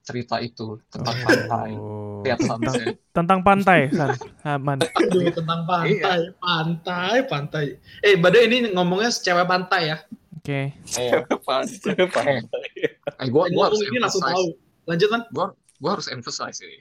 cerita 0.00 0.36
itu 0.36 0.76
tentang 0.90 1.16
pantai, 1.16 1.70
Oh. 1.74 2.20
lihat 2.20 2.36
Tentang, 2.36 2.60
sunset. 2.60 2.94
tentang 3.10 3.40
pantai, 3.40 3.78
San. 3.88 4.10
Aman. 4.44 4.78
Aduh, 4.84 5.32
tentang 5.32 5.60
pantai, 5.64 5.88
Iya. 5.96 6.36
pantai, 6.36 7.16
pantai. 7.24 7.64
Eh, 8.00 8.14
badai 8.14 8.44
ini 8.44 8.68
ngomongnya 8.70 9.08
cewek 9.08 9.44
pantai 9.44 9.82
ya. 9.88 9.98
Oke. 10.36 10.76
Eh, 11.00 11.24
Pantai. 11.40 12.44
eh, 13.16 13.28
gua 13.28 13.48
gua 13.48 13.64
harus 13.66 13.80
Ngomong 13.80 13.88
ini 13.88 13.98
langsung 13.98 14.20
emphasize, 14.20 14.36
tahu. 14.36 14.46
Lanjut, 14.84 15.08
Man. 15.08 15.22
gua 15.80 15.90
harus 15.90 16.08
emphasize 16.08 16.58
ini. 16.60 16.78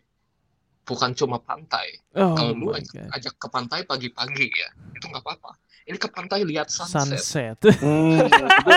Bukan 0.84 1.16
cuma 1.16 1.40
pantai. 1.40 1.96
Oh 2.12 2.36
Kalau 2.36 2.52
lu 2.52 2.76
ajak, 2.76 2.92
god. 2.92 3.08
ajak 3.16 3.34
ke 3.40 3.48
pantai 3.48 3.80
pagi-pagi 3.88 4.52
ya, 4.52 4.68
itu 4.92 5.06
nggak 5.08 5.24
apa-apa. 5.24 5.56
Ini 5.84 5.98
ke 5.98 6.08
pantai 6.08 6.44
lihat 6.44 6.68
sunset. 6.68 7.20
Sunset. 7.20 7.58
Hmm, 7.80 8.28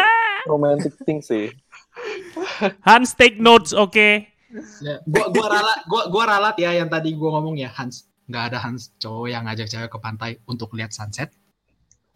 romantic 0.51 0.95
thing 1.03 1.21
sih. 1.21 1.51
Hans 2.83 3.13
take 3.13 3.37
notes, 3.37 3.71
oke? 3.71 4.25
Ya, 4.81 4.95
gua 5.05 5.27
gua 5.29 5.47
ralat, 5.49 5.79
gua 5.87 6.03
gua 6.07 6.23
ralat 6.29 6.55
ya 6.57 6.71
yang 6.73 6.87
tadi 6.87 7.13
gua 7.13 7.35
ngomong 7.35 7.57
ya 7.57 7.69
Hans. 7.69 8.07
Nggak 8.27 8.43
ada 8.51 8.57
Hans 8.59 8.91
cowok 8.97 9.27
yang 9.29 9.43
ngajak 9.45 9.67
cewek 9.67 9.87
ke 9.87 9.97
pantai 9.97 10.31
untuk 10.45 10.71
lihat 10.73 10.91
sunset. 10.91 11.31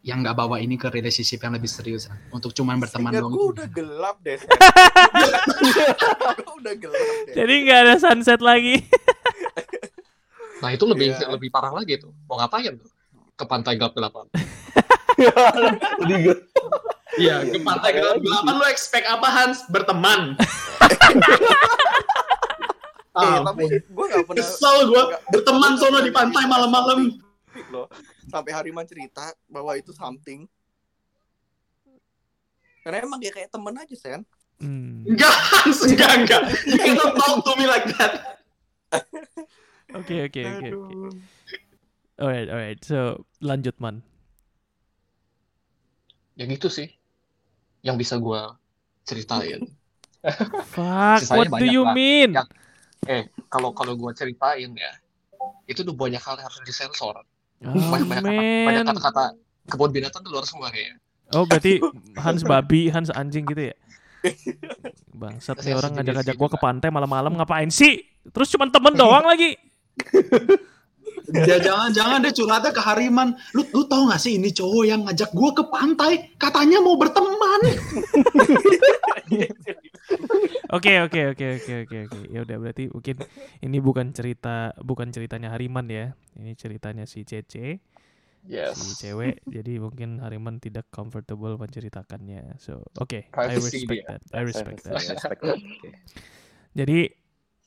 Yang 0.00 0.16
nggak 0.24 0.34
bawa 0.34 0.56
ini 0.58 0.74
ke 0.74 0.88
relationship 0.88 1.38
yang 1.38 1.52
lebih 1.52 1.68
serius 1.68 2.08
untuk 2.30 2.50
cuman 2.50 2.78
berteman 2.78 3.12
Ya 3.12 3.20
doang. 3.20 3.30
gue 3.30 3.44
udah 3.52 3.66
gelap 3.68 4.16
deh. 4.20 4.38
Udah 6.56 6.72
gelap 6.74 7.04
deh. 7.28 7.34
Jadi 7.36 7.52
nggak 7.62 7.78
ada 7.80 7.94
sunset 7.96 8.40
lagi. 8.40 8.80
Nah 10.60 10.68
itu 10.70 10.84
lebih 10.84 11.14
Iya. 11.14 11.26
lebih 11.30 11.48
parah 11.48 11.70
lagi 11.70 11.96
tuh. 11.96 12.10
Mau 12.24 12.36
ngapain 12.36 12.74
tuh? 12.74 12.88
Ke 13.40 13.48
pantai 13.48 13.72
gelap-gelapan. 13.74 14.28
Jadi 15.98 16.14
gue- 16.28 16.40
Iya, 17.18 17.42
ke 17.42 17.58
pantai 17.58 17.90
Bahaya 17.90 18.04
lagi 18.06 18.20
gelap-gelapan 18.22 18.54
lu 18.54 18.64
expect 18.68 19.06
apa 19.08 19.28
Hans? 19.28 19.58
Berteman. 19.66 20.20
Eh, 23.10 23.26
Ah, 23.26 23.42
tapi 23.42 23.66
gue 23.66 24.06
gak 24.06 24.22
pernah 24.22 24.38
kesel 24.38 24.86
gua 24.86 25.02
berteman 25.26 25.74
sono 25.74 25.98
di 25.98 26.14
pantai 26.14 26.46
malam-malam. 26.46 27.10
loh. 27.68 27.90
Sampai 28.30 28.54
Hariman 28.54 28.86
cerita 28.86 29.34
bahwa 29.50 29.74
itu 29.74 29.90
something. 29.90 30.46
Karena 32.80 33.02
emang 33.02 33.18
dia 33.18 33.34
kayak 33.34 33.50
temen 33.50 33.74
aja, 33.74 33.92
Sen. 33.92 34.22
Hmm. 34.62 35.02
Enggak, 35.04 35.26
Hans, 35.26 35.82
enggak, 35.82 36.22
enggak. 36.22 36.42
You 36.64 36.78
cannot 36.78 37.18
talk 37.18 37.42
to 37.42 37.52
me 37.58 37.66
like 37.66 37.90
that. 37.92 38.12
Oke, 39.90 40.22
oke, 40.22 40.38
oke, 40.38 40.68
oke. 40.70 41.18
Alright, 42.20 42.52
alright. 42.52 42.80
So, 42.84 43.24
lanjut, 43.40 43.80
Man. 43.80 44.04
Ya 46.36 46.44
gitu 46.44 46.68
sih. 46.68 46.92
Yang 47.80 47.96
bisa 48.04 48.14
gua 48.20 48.60
ceritain. 49.08 49.64
Fuck, 50.76 51.24
Sisanya 51.24 51.48
what 51.48 51.48
do 51.56 51.64
you 51.64 51.82
lah. 51.88 51.96
mean? 51.96 52.36
Ya. 52.36 52.44
Eh, 53.08 53.24
kalau 53.48 53.72
kalau 53.72 53.96
gua 53.96 54.12
ceritain 54.12 54.68
ya, 54.76 54.92
itu 55.64 55.80
tuh 55.80 55.96
banyak 55.96 56.20
hal 56.20 56.36
yang 56.36 56.44
harus 56.44 56.60
disensor. 56.68 57.24
Oh, 57.64 57.72
Banyak 57.72 58.84
kata-kata 58.84 59.36
kebun 59.68 59.92
binatang 59.92 60.20
keluar 60.24 60.44
semua 60.44 60.68
kayaknya. 60.68 61.00
Oh, 61.32 61.48
berarti 61.48 61.80
Hans 62.24 62.44
babi, 62.44 62.92
Hans 62.92 63.08
anjing 63.08 63.48
gitu 63.48 63.72
ya? 63.72 63.76
Bangsat 65.16 65.56
nih 65.60 65.72
Saya 65.72 65.80
orang 65.80 65.92
ngajak-ngajak 65.96 66.36
gua 66.36 66.48
ke 66.52 66.58
pantai 66.60 66.88
malam-malam 66.92 67.32
ngapain 67.40 67.72
sih? 67.72 68.04
Terus 68.28 68.52
cuma 68.52 68.68
temen 68.68 68.92
doang 68.92 69.24
lagi. 69.24 69.56
Ya 71.30 71.56
jangan-jangan 71.60 72.24
dia 72.24 72.32
curhatnya 72.34 72.70
ke 72.72 72.82
Hariman. 72.82 73.28
Lu 73.52 73.62
lu 73.70 73.84
tahu 73.86 74.10
gak 74.10 74.20
sih 74.20 74.36
ini 74.40 74.50
cowok 74.50 74.84
yang 74.88 75.00
ngajak 75.06 75.30
gua 75.36 75.50
ke 75.52 75.64
pantai, 75.68 76.12
katanya 76.40 76.80
mau 76.80 76.96
berteman. 76.96 77.60
Oke, 80.70 81.02
oke, 81.02 81.34
oke, 81.34 81.46
oke, 81.58 81.74
oke, 81.86 81.96
oke. 82.06 82.18
Ya 82.30 82.42
udah 82.42 82.56
berarti 82.58 82.90
mungkin 82.90 83.22
ini 83.62 83.78
bukan 83.78 84.10
cerita 84.14 84.74
bukan 84.82 85.10
ceritanya 85.10 85.50
Hariman 85.54 85.86
ya. 85.86 86.14
Ini 86.38 86.54
ceritanya 86.54 87.06
si 87.06 87.22
Cece, 87.26 87.78
si 87.78 88.50
Yes. 88.50 88.74
cewek. 88.98 89.42
Jadi 89.46 89.78
mungkin 89.78 90.18
Hariman 90.18 90.58
tidak 90.58 90.90
comfortable 90.90 91.54
menceritakannya. 91.58 92.58
So, 92.58 92.86
oke, 92.98 93.22
I 93.22 93.30
Privacy 93.30 93.86
respect 93.86 94.02
that. 94.10 94.20
I 94.34 94.42
respect 94.42 94.80
I 94.82 94.86
that. 94.90 94.94
respect 94.98 95.40
that. 95.42 95.58
Oke. 95.58 95.90
Jadi 96.74 96.98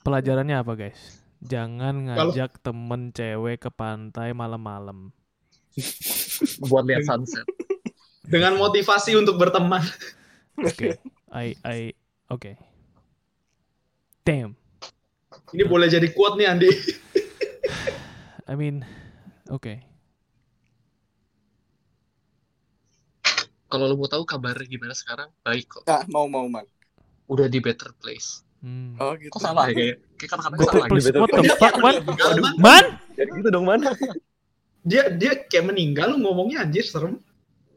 pelajarannya 0.04 0.56
apa, 0.60 0.74
guys? 0.76 1.23
Jangan 1.44 1.96
Kalau- 2.08 2.32
ngajak 2.32 2.52
temen 2.64 3.12
cewek 3.12 3.68
ke 3.68 3.70
pantai 3.70 4.32
malam-malam. 4.32 5.12
Buat 6.70 6.88
lihat 6.88 7.04
sunset. 7.04 7.44
Dengan 8.24 8.56
motivasi 8.56 9.20
untuk 9.20 9.36
berteman. 9.36 9.84
Oke, 10.64 10.96
I 11.34 11.58
I 11.66 11.92
oke. 12.32 12.56
Damn. 14.24 14.56
Ini 15.52 15.68
boleh 15.68 15.92
jadi 15.92 16.08
quote 16.16 16.40
nih 16.40 16.48
Andi. 16.48 16.70
I 18.50 18.54
mean, 18.56 18.88
oke. 19.52 19.76
Kalau 23.68 23.90
lu 23.90 23.98
mau 23.98 24.06
tahu 24.06 24.24
kabarnya 24.24 24.70
gimana 24.70 24.94
sekarang, 24.94 25.34
baik 25.42 25.66
kok. 25.66 25.84
Ah, 25.90 26.06
mau 26.06 26.30
mau 26.30 26.46
man. 26.46 26.64
Udah 27.26 27.50
di 27.50 27.58
better 27.58 27.90
place. 27.98 28.43
Hmm. 28.64 28.96
Oh 28.96 29.12
gitu. 29.20 29.36
Kok 29.36 29.42
salah 29.44 29.68
ya 29.68 29.76
kayak? 29.76 29.96
Better 30.24 30.40
salah. 30.40 30.88
gitu. 30.88 31.20
What 31.20 31.30
the 31.36 31.44
fuck, 31.60 31.76
man? 31.84 31.96
Man? 32.56 32.86
Jadi 33.20 33.30
gitu 33.44 33.50
dong 33.52 33.68
mana? 33.68 33.92
Dia 34.88 35.12
dia 35.12 35.36
kayak 35.36 35.76
meninggal 35.76 36.16
lu 36.16 36.24
ngomongnya 36.24 36.64
anjir 36.64 36.88
serem. 36.88 37.20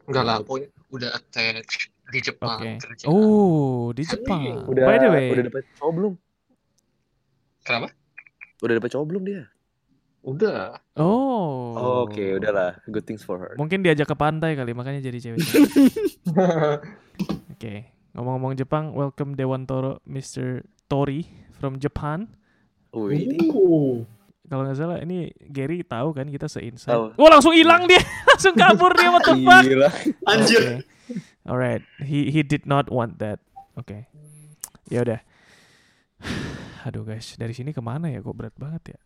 Enggak 0.07 0.23
lah, 0.23 0.39
pokoknya 0.39 0.71
udah 0.87 1.09
attach 1.11 1.91
di 2.07 2.19
Jepang. 2.23 2.63
Oke. 2.63 2.71
kerja. 2.79 3.05
Oh, 3.11 3.91
di 3.91 4.07
Jepang. 4.07 4.63
Udah 4.71 4.83
By 4.87 4.97
the 5.03 5.09
way, 5.11 5.27
udah 5.35 5.43
dapat 5.51 5.63
cowok 5.75 5.91
belum? 5.91 6.13
Kenapa? 7.67 7.87
Udah 8.63 8.73
dapat 8.79 8.89
cowok 8.95 9.05
belum 9.11 9.23
dia? 9.27 9.43
Udah. 10.23 10.79
oh. 10.99 12.03
Oke, 12.07 12.39
udahlah. 12.39 12.79
Good 12.87 13.03
things 13.07 13.23
for 13.23 13.39
her. 13.39 13.53
Mungkin 13.59 13.83
diajak 13.83 14.07
ke 14.07 14.15
pantai 14.15 14.55
kali, 14.55 14.71
makanya 14.71 15.03
jadi 15.03 15.19
cewek. 15.19 15.39
Oke. 17.55 17.91
Ngomong-ngomong 18.15 18.57
Jepang, 18.57 18.97
welcome 18.97 19.37
Dewantoro, 19.37 20.01
Mr. 20.09 20.65
Tori 20.87 21.27
from 21.59 21.77
Japan. 21.77 22.27
Kalau 24.47 24.63
nggak 24.63 24.79
salah 24.79 24.97
ini 25.03 25.27
Gary 25.51 25.83
tahu 25.83 26.15
kan 26.15 26.31
kita 26.31 26.47
se-inside. 26.47 26.95
Tahu. 26.95 27.19
Oh, 27.19 27.27
langsung 27.27 27.51
hilang 27.51 27.83
dia. 27.83 27.99
langsung 28.31 28.55
kabur 28.55 28.95
dia 28.95 29.11
what 29.11 29.23
the 29.27 29.35
fuck. 29.43 29.63
Anjir. 30.23 30.63
Oke. 30.63 30.97
Alright, 31.47 31.83
he 32.03 32.31
he 32.31 32.43
did 32.43 32.67
not 32.67 32.91
want 32.91 33.19
that. 33.19 33.39
Oke. 33.75 34.07
Ya 34.87 35.03
udah. 35.03 35.19
Aduh 36.87 37.03
guys, 37.03 37.35
dari 37.35 37.51
sini 37.51 37.75
ke 37.75 37.83
mana 37.83 38.07
ya? 38.07 38.23
Kok 38.23 38.35
berat 38.35 38.55
banget 38.55 38.95
ya? 38.95 38.99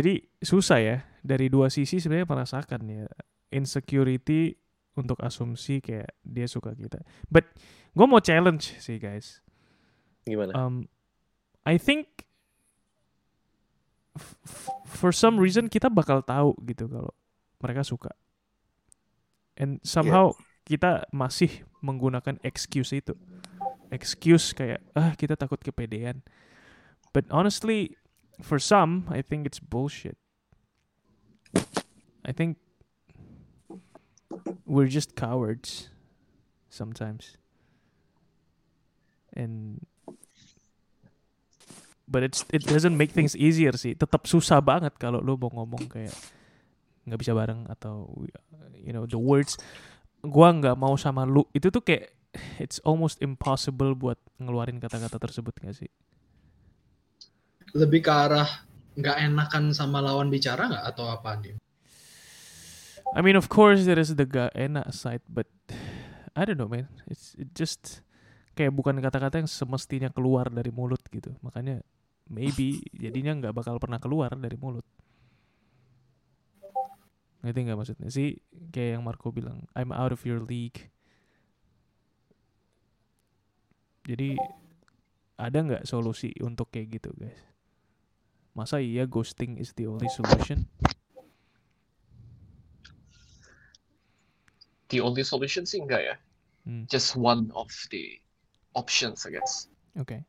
Jadi 0.00 0.24
susah 0.40 0.80
ya. 0.80 0.96
Dari 1.20 1.52
dua 1.52 1.68
sisi 1.68 2.00
sebenarnya 2.00 2.28
merasakan 2.28 2.80
ya 2.88 3.04
insecurity 3.52 4.59
untuk 4.98 5.18
asumsi 5.22 5.78
kayak 5.78 6.10
dia 6.26 6.46
suka 6.50 6.74
kita. 6.74 7.02
But 7.30 7.46
gue 7.94 8.06
mau 8.06 8.22
challenge 8.22 8.78
sih 8.82 8.98
guys. 8.98 9.42
Gimana? 10.26 10.52
Um, 10.54 10.90
I 11.66 11.78
think 11.78 12.26
for 14.84 15.14
some 15.14 15.38
reason 15.38 15.70
kita 15.70 15.88
bakal 15.88 16.20
tahu 16.24 16.56
gitu 16.66 16.90
kalau 16.90 17.12
mereka 17.62 17.86
suka. 17.86 18.12
And 19.60 19.78
somehow 19.84 20.32
kita 20.64 21.04
masih 21.12 21.64
menggunakan 21.84 22.40
excuse 22.40 22.96
itu. 22.96 23.12
Excuse 23.90 24.56
kayak 24.56 24.80
ah 24.96 25.12
kita 25.18 25.36
takut 25.36 25.60
kepedean. 25.60 26.24
But 27.10 27.26
honestly, 27.28 27.98
for 28.38 28.62
some, 28.62 29.10
I 29.10 29.20
think 29.20 29.44
it's 29.44 29.58
bullshit. 29.58 30.16
I 32.22 32.30
think 32.30 32.62
we're 34.66 34.90
just 34.90 35.14
cowards 35.14 35.90
sometimes. 36.70 37.36
And 39.34 39.86
but 42.10 42.22
it's 42.26 42.42
it 42.50 42.66
doesn't 42.66 42.98
make 42.98 43.14
things 43.14 43.38
easier 43.38 43.74
sih. 43.74 43.94
Tetap 43.94 44.26
susah 44.26 44.58
banget 44.58 44.94
kalau 44.98 45.22
lu 45.22 45.38
mau 45.38 45.50
ngomong 45.62 45.86
kayak 45.86 46.14
nggak 47.06 47.20
bisa 47.20 47.32
bareng 47.32 47.64
atau 47.66 48.06
you 48.76 48.92
know 48.92 49.08
the 49.08 49.16
words 49.18 49.56
gua 50.20 50.52
nggak 50.52 50.76
mau 50.76 50.94
sama 51.00 51.24
lu 51.24 51.48
itu 51.56 51.72
tuh 51.72 51.80
kayak 51.80 52.12
it's 52.60 52.78
almost 52.84 53.18
impossible 53.24 53.96
buat 53.96 54.20
ngeluarin 54.36 54.78
kata-kata 54.78 55.16
tersebut 55.16 55.56
gak 55.58 55.74
sih 55.74 55.90
Lebih 57.72 58.04
ke 58.04 58.12
arah 58.12 58.46
nggak 58.98 59.16
enakan 59.30 59.70
sama 59.72 60.02
lawan 60.02 60.28
bicara 60.28 60.66
nggak 60.66 60.86
atau 60.90 61.06
apa 61.06 61.38
nih? 61.38 61.54
I 63.10 63.20
mean, 63.22 63.34
of 63.34 63.50
course 63.50 63.82
there 63.82 63.98
is 63.98 64.14
the 64.14 64.26
gak 64.26 64.54
enak 64.54 64.94
side, 64.94 65.22
but 65.26 65.50
I 66.38 66.46
don't 66.46 66.58
know, 66.58 66.70
man. 66.70 66.86
It's 67.10 67.34
it 67.34 67.50
just 67.58 68.06
kayak 68.54 68.70
bukan 68.70 69.02
kata-kata 69.02 69.42
yang 69.42 69.50
semestinya 69.50 70.14
keluar 70.14 70.46
dari 70.46 70.70
mulut 70.70 71.02
gitu. 71.10 71.34
Makanya 71.42 71.82
maybe 72.30 72.78
jadinya 73.02 73.34
nggak 73.34 73.54
bakal 73.54 73.82
pernah 73.82 73.98
keluar 73.98 74.30
dari 74.38 74.54
mulut. 74.54 74.86
Ngerti 77.42 77.58
nggak 77.66 77.78
maksudnya 77.78 78.08
sih? 78.12 78.38
Kayak 78.70 79.00
yang 79.00 79.02
Marco 79.02 79.34
bilang, 79.34 79.66
I'm 79.74 79.90
out 79.90 80.14
of 80.14 80.22
your 80.22 80.44
league. 80.44 80.92
Jadi 84.06 84.38
ada 85.40 85.58
nggak 85.58 85.84
solusi 85.88 86.30
untuk 86.44 86.70
kayak 86.70 87.00
gitu, 87.00 87.10
guys? 87.16 87.40
Masa 88.52 88.78
iya 88.78 89.08
ghosting 89.08 89.56
is 89.56 89.72
the 89.74 89.88
only 89.88 90.10
solution? 90.12 90.68
The 94.90 94.98
only 95.00 95.22
solution 95.22 95.64
sih 95.64 95.80
enggak 95.80 96.02
ya. 96.02 96.16
Hmm. 96.66 96.84
Just 96.90 97.14
one 97.14 97.48
of 97.54 97.70
the 97.88 98.18
options, 98.74 99.24
I 99.24 99.38
guess. 99.38 99.70
Oke. 99.96 100.22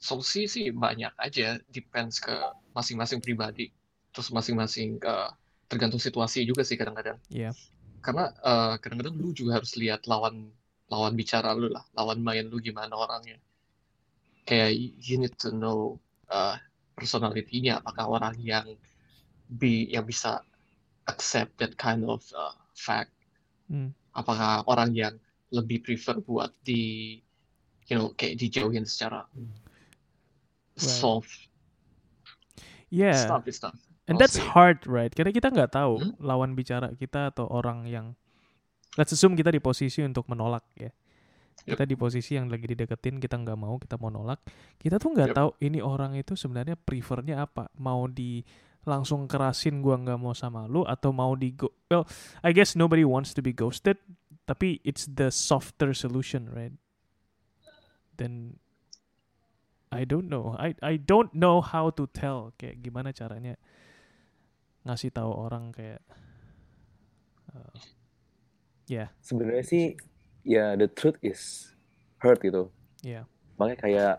Solusi 0.00 0.44
sih 0.48 0.68
banyak 0.72 1.12
aja, 1.16 1.56
depends 1.72 2.20
ke 2.20 2.32
masing-masing 2.76 3.24
pribadi. 3.24 3.72
Terus 4.12 4.28
masing-masing 4.32 5.00
eh, 5.00 5.30
tergantung 5.68 6.00
situasi 6.00 6.44
juga 6.44 6.64
sih 6.64 6.76
kadang-kadang. 6.76 7.16
Iya. 7.32 7.52
Karena 8.04 8.32
eh, 8.32 8.74
kadang-kadang 8.80 9.16
lu 9.16 9.32
juga 9.32 9.60
harus 9.60 9.76
lihat 9.76 10.04
lawan 10.08 10.52
lawan 10.92 11.16
bicara 11.16 11.56
lu 11.56 11.72
lah, 11.72 11.84
lawan 11.96 12.20
main 12.20 12.44
lu 12.48 12.60
gimana 12.60 12.92
orangnya. 12.92 13.40
Kayak 14.44 14.76
you 15.00 15.16
need 15.16 15.32
to 15.40 15.48
know 15.56 15.96
uh, 16.28 16.60
personality-nya, 16.92 17.80
apakah 17.80 18.20
orang 18.20 18.36
yang 18.36 18.76
be 19.48 19.88
yang 19.88 20.04
bisa 20.04 20.44
accept 21.08 21.56
that 21.56 21.72
kind 21.80 22.04
of 22.04 22.20
uh, 22.36 22.52
fact, 22.76 23.10
Hmm. 23.66 23.96
apakah 24.12 24.62
orang 24.68 24.92
yang 24.92 25.14
lebih 25.50 25.80
prefer 25.80 26.18
buat 26.20 26.52
di 26.62 27.16
you 27.88 27.94
know 27.96 28.12
kayak 28.14 28.36
dijauhin 28.36 28.84
secara 28.84 29.24
soft 30.76 31.48
Yeah. 32.90 33.16
stuff. 33.16 33.42
And 34.06 34.14
I'll 34.14 34.20
that's 34.20 34.36
say. 34.36 34.44
hard, 34.44 34.84
right? 34.86 35.10
Karena 35.10 35.32
kita 35.32 35.48
nggak 35.50 35.74
tahu 35.74 35.94
Hmm? 35.98 36.12
lawan 36.20 36.52
bicara 36.54 36.92
kita 36.94 37.32
atau 37.34 37.48
orang 37.48 37.88
yang 37.88 38.14
let's 38.94 39.10
assume 39.10 39.34
kita 39.34 39.50
di 39.50 39.58
posisi 39.58 40.04
untuk 40.04 40.28
menolak 40.30 40.62
ya. 40.78 40.92
Yep. 41.64 41.68
Kita 41.74 41.82
di 41.88 41.96
posisi 41.96 42.36
yang 42.36 42.52
lagi 42.52 42.68
dideketin, 42.68 43.18
kita 43.18 43.40
nggak 43.40 43.56
mau, 43.56 43.80
kita 43.80 43.96
mau 43.96 44.12
nolak. 44.12 44.44
Kita 44.76 45.00
tuh 45.00 45.16
nggak 45.16 45.32
Yep. 45.32 45.36
tahu 45.36 45.50
ini 45.64 45.80
orang 45.80 46.14
itu 46.14 46.36
sebenarnya 46.36 46.76
prefernya 46.76 47.42
apa. 47.48 47.72
Mau 47.80 48.04
di 48.06 48.44
langsung 48.84 49.24
kerasin 49.24 49.80
gua 49.80 49.96
nggak 49.96 50.20
mau 50.20 50.36
sama 50.36 50.68
lu 50.68 50.84
atau 50.84 51.10
mau 51.12 51.32
di 51.32 51.56
go 51.56 51.72
well 51.88 52.04
I 52.44 52.52
guess 52.52 52.76
nobody 52.76 53.04
wants 53.04 53.32
to 53.36 53.40
be 53.40 53.52
ghosted 53.52 53.96
tapi 54.44 54.80
it's 54.84 55.08
the 55.08 55.32
softer 55.32 55.96
solution 55.96 56.52
right? 56.52 56.72
Then 58.14 58.60
I 59.88 60.04
don't 60.04 60.28
know. 60.28 60.54
I 60.58 60.76
I 60.84 61.00
don't 61.00 61.32
know 61.32 61.64
how 61.64 61.88
to 61.96 62.04
tell 62.10 62.52
kayak 62.60 62.84
gimana 62.84 63.10
caranya 63.14 63.56
ngasih 64.84 65.10
tahu 65.14 65.32
orang 65.32 65.72
kayak 65.72 66.04
uh, 67.56 67.74
ya 68.84 69.08
Sebenarnya 69.24 69.64
sih 69.64 69.84
ya 70.44 70.76
the 70.76 70.86
truth 70.92 71.16
is 71.24 71.72
hurt 72.20 72.44
gitu. 72.44 72.68
ya 73.00 73.24
Makanya 73.56 73.78
kayak 73.80 74.14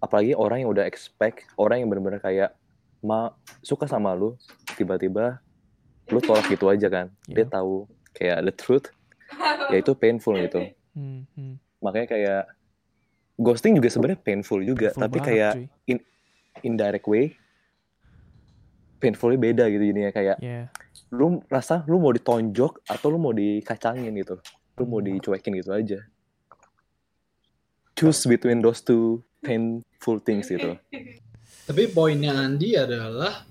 apalagi 0.00 0.32
orang 0.34 0.64
yang 0.64 0.70
udah 0.72 0.88
expect, 0.88 1.46
orang 1.60 1.84
yang 1.84 1.88
benar-benar 1.92 2.18
kayak 2.24 2.56
ma 3.00 3.32
suka 3.60 3.84
sama 3.84 4.12
lu, 4.12 4.36
tiba-tiba 4.74 5.40
lu 6.06 6.18
tolak 6.18 6.46
gitu 6.46 6.66
aja 6.66 6.86
kan. 6.86 7.06
Dia 7.24 7.42
Iya. 7.42 7.50
tahu 7.50 7.88
kayak 8.12 8.38
the 8.42 8.52
truth, 8.52 8.86
ya 9.68 9.76
itu 9.76 9.92
painful 9.94 10.36
gitu. 10.36 10.60
hmm, 10.92 11.20
hmm. 11.32 11.54
Makanya 11.80 12.06
kayak 12.08 12.42
ghosting 13.36 13.72
juga 13.74 13.88
sebenarnya 13.88 14.20
painful 14.20 14.60
juga, 14.60 14.92
Full 14.92 15.00
tapi 15.00 15.16
banget, 15.16 15.28
kayak 15.28 15.52
cuy. 15.56 15.96
indirect 16.60 17.06
way 17.06 17.32
painfulnya 19.00 19.40
beda 19.40 19.64
gitu 19.66 19.80
jadinya 19.82 20.12
kayak 20.12 20.36
ya 20.38 20.68
lu 21.08 21.40
rasa 21.48 21.88
lu 21.88 21.96
mau 21.96 22.12
ditonjok 22.12 22.84
atau 22.84 23.08
lu 23.08 23.16
mau 23.16 23.32
dikacangin 23.32 24.12
gitu 24.12 24.36
lu 24.76 24.84
mau 24.84 25.00
Hmm. 25.00 25.16
dicuekin 25.16 25.56
gitu 25.56 25.72
aja 25.72 26.04
choose 27.96 28.28
between 28.28 28.60
those 28.60 28.80
two 28.80 29.24
painful 29.40 30.20
things 30.20 30.52
gitu 30.52 30.76
Tapi 31.70 31.86
poinnya 31.86 32.34
Andi 32.34 32.74
adalah 32.74 33.46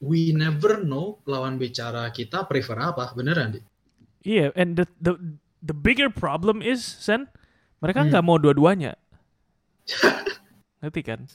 we 0.00 0.32
never 0.32 0.80
know 0.80 1.20
lawan 1.28 1.60
bicara 1.60 2.08
kita 2.08 2.48
prefer 2.48 2.80
apa, 2.80 3.12
bener 3.12 3.36
Andi? 3.36 3.60
Iya, 4.24 4.56
and 4.56 4.80
the 4.80 4.88
the 4.96 5.20
the 5.60 5.76
bigger 5.76 6.08
problem 6.08 6.64
is 6.64 6.80
Sen, 6.80 7.28
mereka 7.84 8.00
Hmm. 8.00 8.08
nggak 8.08 8.24
mau 8.24 8.40
dua-duanya. 8.40 8.96
Ngerti 10.80 11.04
kan? 11.04 11.28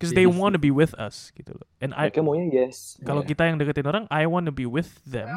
Because 0.00 0.16
they 0.16 0.24
Yes. 0.24 0.32
want 0.32 0.56
to 0.56 0.60
be 0.64 0.72
with 0.72 0.96
us 0.96 1.28
gitu 1.36 1.52
loh. 1.52 1.68
And 1.76 1.92
I 1.92 2.08
mereka 2.08 2.24
maunya 2.24 2.48
yes 2.48 2.96
kalau 3.04 3.20
Ya. 3.20 3.36
kita 3.36 3.52
yang 3.52 3.60
deketin 3.60 3.84
orang, 3.84 4.08
I 4.08 4.24
want 4.24 4.48
to 4.48 4.54
be 4.56 4.64
with 4.64 4.96
them. 5.04 5.28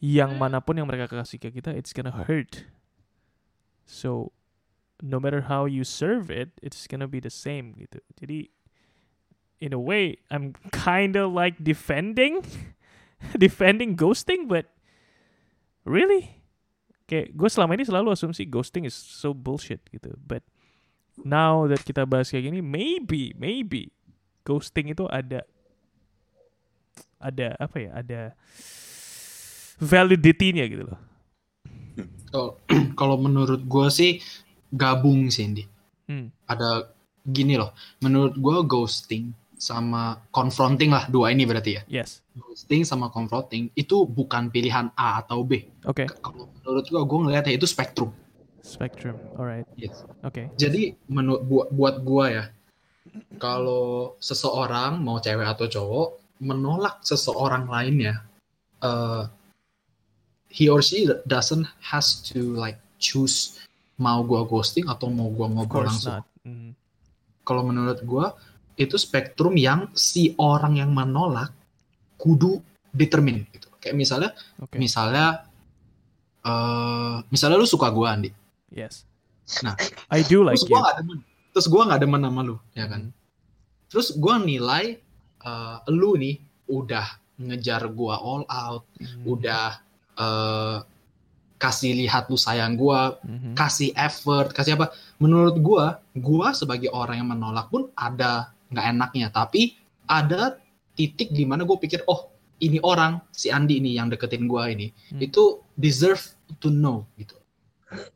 Yang 0.00 0.40
mana 0.40 0.64
pun 0.64 0.80
yang 0.80 0.88
mereka 0.88 1.04
kasih 1.12 1.36
ke 1.36 1.52
kita, 1.52 1.76
it's 1.76 1.92
gonna 1.92 2.16
hurt. 2.16 2.64
So 3.84 4.32
no 5.04 5.20
matter 5.20 5.52
how 5.52 5.68
you 5.68 5.84
serve 5.84 6.32
it, 6.32 6.56
it's 6.64 6.88
gonna 6.88 7.04
be 7.04 7.20
the 7.20 7.28
same 7.32 7.76
gitu. 7.76 8.00
Jadi 8.16 8.48
in 9.60 9.70
a 9.70 9.78
way, 9.78 10.16
I'm 10.32 10.56
kinda 10.72 11.28
like 11.28 11.60
defending, 11.60 12.40
defending 13.36 13.94
ghosting, 13.94 14.48
but 14.48 14.66
really, 15.84 16.32
kayak 17.04 17.36
gue 17.36 17.48
selama 17.52 17.76
ini 17.76 17.84
selalu 17.84 18.16
asumsi 18.16 18.48
ghosting 18.48 18.88
is 18.88 18.96
so 18.96 19.36
bullshit 19.36 19.84
gitu. 19.92 20.16
But 20.16 20.42
now 21.20 21.68
that 21.68 21.84
kita 21.84 22.08
bahas 22.08 22.32
kayak 22.32 22.48
gini, 22.48 22.64
maybe, 22.64 23.36
maybe 23.36 23.92
ghosting 24.42 24.88
itu 24.88 25.04
ada 25.06 25.44
ada 27.20 27.52
apa 27.60 27.76
ya? 27.76 27.90
Ada 28.00 28.20
validity-nya 29.76 30.64
gitu 30.68 30.88
loh. 30.88 31.00
Kalau- 32.32 32.56
Kalau 33.00 33.16
menurut 33.16 33.64
gue 33.64 33.86
sih 33.92 34.20
gabung 34.72 35.28
sih 35.28 35.44
Andi. 35.44 35.64
Hmm. 36.08 36.28
Ada 36.48 36.88
gini 37.20 37.60
loh, 37.60 37.76
menurut 38.00 38.36
gue 38.36 38.56
ghosting 38.64 39.36
sama 39.60 40.24
confronting 40.32 40.88
lah 40.88 41.04
dua 41.12 41.36
ini 41.36 41.44
berarti 41.44 41.76
ya. 41.76 41.82
Yes. 42.00 42.24
Ghosting 42.32 42.88
sama 42.88 43.12
confronting 43.12 43.68
itu 43.76 44.08
bukan 44.08 44.48
pilihan 44.48 44.88
A 44.96 45.20
atau 45.20 45.44
B. 45.44 45.68
Oke. 45.84 46.08
Kalau 46.08 46.48
menurut 46.48 46.84
gue, 46.88 47.02
gue 47.04 47.18
ngeliatnya 47.28 47.52
itu 47.52 47.68
spektrum. 47.68 48.08
Spectrum. 48.64 49.20
Alright. 49.36 49.68
Yes. 49.76 50.08
Oke. 50.24 50.48
Jadi 50.56 50.96
menurut 51.12 51.44
buat 51.44 51.68
buat 51.68 51.96
gue 52.00 52.24
ya, 52.40 52.44
kalau 53.36 54.16
seseorang 54.16 55.04
mau 55.04 55.20
cewek 55.20 55.44
atau 55.44 55.68
cowok 55.68 56.08
menolak 56.40 57.04
seseorang 57.04 57.68
lainnya, 57.68 58.24
uh, 58.80 59.28
he 60.48 60.72
or 60.72 60.80
she 60.80 61.04
doesn't 61.28 61.68
has 61.84 62.24
to 62.24 62.56
like 62.56 62.80
choose 62.96 63.60
mau 64.00 64.24
gua 64.24 64.48
ghosting 64.48 64.88
atau 64.88 65.12
mau 65.12 65.28
gua 65.28 65.52
ngobrol 65.52 65.84
langsung. 65.84 66.24
Mhm. 66.48 66.72
Kalau 67.44 67.62
menurut 67.64 68.00
gua 68.08 68.32
itu 68.80 68.96
spektrum 68.96 69.52
yang 69.54 69.92
si 69.92 70.32
orang 70.40 70.80
yang 70.80 70.90
menolak 70.90 71.52
kudu 72.16 72.64
determine 72.90 73.44
gitu. 73.52 73.68
Kayak 73.76 73.96
misalnya, 73.96 74.30
Oke. 74.56 74.76
misalnya, 74.80 75.44
uh, 76.44 77.20
misalnya 77.28 77.56
lu 77.56 77.68
suka 77.68 77.88
gua 77.92 78.16
Andi, 78.16 78.32
Yes. 78.70 79.02
Nah, 79.60 79.74
I 80.14 80.22
do 80.22 80.46
like 80.46 80.54
terus 80.56 80.64
you. 80.64 80.72
gua 80.72 80.80
nggak 80.84 80.96
demen, 81.02 81.18
terus 81.52 81.66
gua 81.66 81.82
nggak 81.90 82.00
demen 82.00 82.22
sama 82.22 82.40
lu, 82.40 82.56
ya 82.72 82.86
kan? 82.86 83.02
Terus 83.90 84.08
gua 84.14 84.38
nilai 84.38 84.96
uh, 85.42 85.82
lu 85.90 86.14
nih 86.14 86.38
udah 86.70 87.06
ngejar 87.36 87.82
gua 87.90 88.16
all 88.16 88.44
out, 88.46 88.84
Mhm. 88.96 89.22
udah 89.26 89.66
uh, 90.16 90.76
kasih 91.56 91.92
lihat 91.98 92.30
lu 92.30 92.38
sayang 92.38 92.78
gua, 92.78 93.18
Mhm. 93.20 93.52
kasih 93.52 93.90
effort, 93.92 94.54
kasih 94.54 94.78
apa? 94.78 94.94
Menurut 95.18 95.58
gua, 95.58 95.84
gua 96.14 96.54
sebagai 96.54 96.88
orang 96.88 97.20
yang 97.20 97.28
menolak 97.28 97.66
pun 97.68 97.90
ada 97.92 98.54
nggak 98.70 98.86
enaknya, 98.96 99.28
tapi 99.34 99.76
ada 100.06 100.58
titik 100.94 101.30
di 101.30 101.46
mana 101.46 101.62
gue 101.66 101.78
pikir, 101.78 102.02
oh 102.06 102.30
ini 102.60 102.78
orang 102.84 103.20
si 103.32 103.48
Andi 103.48 103.80
ini 103.80 103.96
yang 103.96 104.12
deketin 104.12 104.44
gua 104.44 104.68
ini, 104.68 104.92
Hmm. 105.10 105.20
itu 105.24 105.64
deserve 105.80 106.20
to 106.60 106.68
know 106.68 107.08
gitu. 107.16 107.34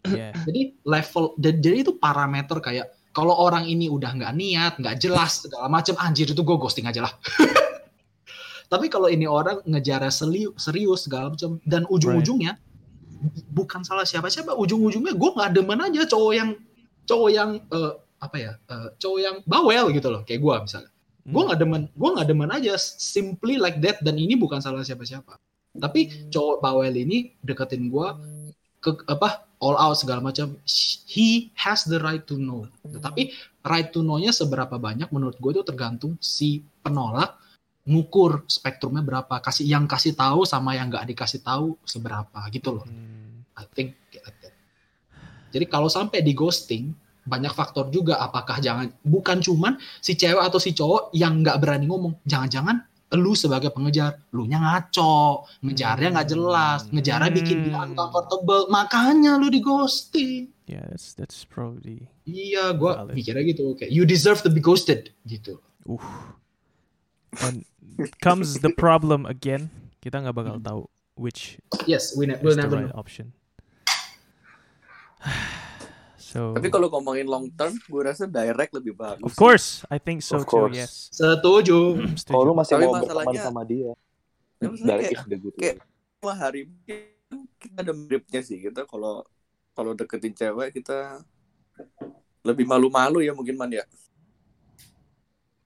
Yeah. 0.07 0.37
Jadi 0.47 0.79
level, 0.87 1.35
jadi 1.41 1.83
itu 1.83 1.99
parameter 1.99 2.61
kayak 2.63 2.95
kalau 3.15 3.35
orang 3.35 3.67
ini 3.67 3.87
udah 3.91 4.11
nggak 4.15 4.35
niat, 4.35 4.73
nggak 4.79 4.99
jelas 5.03 5.47
segala 5.47 5.71
macam, 5.71 5.95
anjir 6.03 6.27
itu 6.27 6.43
gue 6.43 6.57
ghosting 6.59 6.87
aja 6.87 7.07
lah. 7.07 7.15
Tapi 8.73 8.91
kalau 8.91 9.07
ini 9.07 9.23
orang 9.23 9.63
ngejar 9.63 10.03
serius 10.11 11.07
segala 11.07 11.31
macam 11.31 11.63
dan 11.63 11.87
ujung-ujungnya 11.87 12.59
bukan 13.55 13.87
salah 13.87 14.03
siapa-siapa, 14.03 14.59
ujung-ujungnya 14.59 15.15
gue 15.15 15.31
nggak 15.31 15.51
demen 15.55 15.79
aja 15.79 16.03
cowok 16.11 16.33
yang 16.35 16.51
cowok 17.07 17.31
yang 17.31 17.51
eh, 17.71 17.93
apa 18.25 18.37
ya, 18.41 18.53
eh, 18.57 18.89
cowok 18.97 19.21
yang 19.21 19.37
bawel 19.45 19.93
gitu 19.93 20.09
loh, 20.09 20.25
kayak 20.25 20.41
gue 20.41 20.55
misalnya. 20.65 20.91
Gue 21.25 21.41
Hmm. 21.41 21.47
nggak 21.53 21.61
demen, 21.61 21.83
gue 21.93 22.11
nggak 22.17 22.29
demen 22.29 22.51
aja 22.51 22.73
simply 22.81 23.57
like 23.57 23.81
that 23.81 24.01
dan 24.01 24.17
ini 24.17 24.33
bukan 24.35 24.61
salah 24.61 24.81
siapa-siapa. 24.81 25.37
Tapi 25.75 26.31
cowok 26.33 26.61
bawel 26.61 26.95
ini 26.95 27.37
deketin 27.41 27.89
gue 27.89 28.09
ke 28.79 28.93
apa 29.09 29.49
all 29.65 29.81
out 29.81 29.97
segala 29.97 30.21
macam 30.21 30.61
he 31.09 31.49
has 31.57 31.89
the 31.89 31.97
right 32.05 32.29
to 32.29 32.37
know 32.37 32.69
tetapi 32.85 33.33
right 33.65 33.89
to 33.89 34.05
know-nya 34.05 34.29
seberapa 34.29 34.77
banyak 34.77 35.09
menurut 35.09 35.41
gue 35.41 35.57
itu 35.57 35.65
tergantung 35.65 36.21
si 36.21 36.61
penolak 36.85 37.33
ngukur 37.89 38.45
spektrumnya 38.45 39.01
berapa 39.01 39.41
kasih 39.41 39.65
yang 39.65 39.89
kasih 39.89 40.13
tahu 40.13 40.45
sama 40.45 40.77
yang 40.77 40.93
nggak 40.93 41.09
dikasih 41.09 41.41
tahu 41.41 41.81
seberapa 41.89 42.45
gitu 42.53 42.77
loh 42.77 42.85
Hmm. 42.85 43.41
I 43.57 43.65
think 43.73 43.97
like 44.13 44.37
that. 44.45 44.53
jadi 45.49 45.65
kalau 45.65 45.89
sampai 45.89 46.21
di 46.21 46.37
ghosting 46.37 46.93
banyak 47.25 47.51
faktor 47.51 47.89
juga 47.89 48.17
apakah 48.17 48.59
jangan 48.59 48.93
bukan 49.01 49.39
cuman 49.39 49.75
si 49.99 50.13
cewek 50.13 50.39
atau 50.39 50.57
si 50.57 50.71
cowok 50.71 51.11
yang 51.11 51.41
nggak 51.41 51.57
berani 51.57 51.85
ngomong 51.85 52.21
jangan-jangan 52.23 52.85
lu 53.13 53.33
sebagai 53.33 53.71
pengejar 53.71 54.19
lu 54.31 54.43
nya 54.43 54.59
ngaco 54.59 55.47
ngejarnya 55.61 56.09
nggak 56.11 56.29
jelas 56.29 56.81
ngejarnya 56.89 57.31
bikin 57.31 57.59
dia 57.65 57.79
Hmm. 57.79 57.91
uncomfortable 57.91 58.67
makanya 58.69 59.35
lu 59.35 59.49
di 59.49 59.59
ghosting 59.59 60.51
Yeah, 60.65 60.89
that's 60.89 61.13
that's 61.13 61.45
probably 61.45 62.09
iya 62.25 62.73
gua 62.73 63.05
Valid. 63.05 63.15
mikirnya 63.15 63.45
gitu 63.47 63.73
kayak 63.75 63.89
you 63.89 64.03
deserve 64.03 64.41
to 64.41 64.49
be 64.49 64.59
ghosted 64.59 65.13
gitu 65.25 65.61
Oof. 65.85 66.01
And 67.39 67.69
comes 68.19 68.59
the 68.59 68.71
problem 68.71 69.23
again. 69.25 69.69
Kita 69.99 70.19
nggak 70.19 70.33
bakal 70.33 70.57
tahu 70.57 70.83
which 71.15 71.61
yes 71.85 72.13
we 72.13 72.25
ne- 72.25 72.35
is 72.35 72.41
we'll 72.41 72.57
the 72.57 72.65
never 72.65 72.81
right 72.81 72.89
know 72.89 72.97
option. 72.97 73.37
so, 76.35 76.51
Tapi 76.51 76.67
kalau 76.69 76.91
ngomongin 76.91 77.25
long 77.25 77.47
term, 77.49 77.71
gue 77.79 78.03
rasa 78.03 78.27
direct 78.27 78.75
lebih 78.75 78.93
bagus. 78.93 79.23
of 79.23 79.33
course, 79.33 79.87
I 79.87 79.97
think 79.97 80.19
so 80.21 80.35
Of 80.35 80.45
too. 80.45 80.51
course. 80.51 80.75
Yes. 80.75 80.93
setuju 81.11 82.03
Setuju. 82.13 82.29
Kalau 82.29 82.43
lu 82.45 82.53
masih 82.53 82.75
Tapi 82.75 82.85
mau 82.85 82.93
berteman 82.93 83.07
masalahnya- 83.23 83.45
sama 83.45 83.63
dia, 83.63 83.91
Ya, 84.57 84.67
maksudnya 84.67 84.91
dari 84.91 85.03
kayak 85.05 85.23
udah 85.23 85.39
gitu. 85.41 85.57
kayak- 85.57 85.79
cuma 86.17 86.33
hari 86.35 86.61
kita 87.57 87.79
ada 87.79 87.93
miripnya 87.93 88.41
sih 88.41 88.59
kita 88.59 88.83
kalau 88.85 89.23
kalau 89.73 89.93
deketin 89.93 90.33
cewek 90.33 90.73
kita 90.73 91.21
lebih 92.41 92.65
malu-malu 92.65 93.21
ya 93.21 93.31
mungkin 93.31 93.55
man 93.55 93.69
ya 93.69 93.85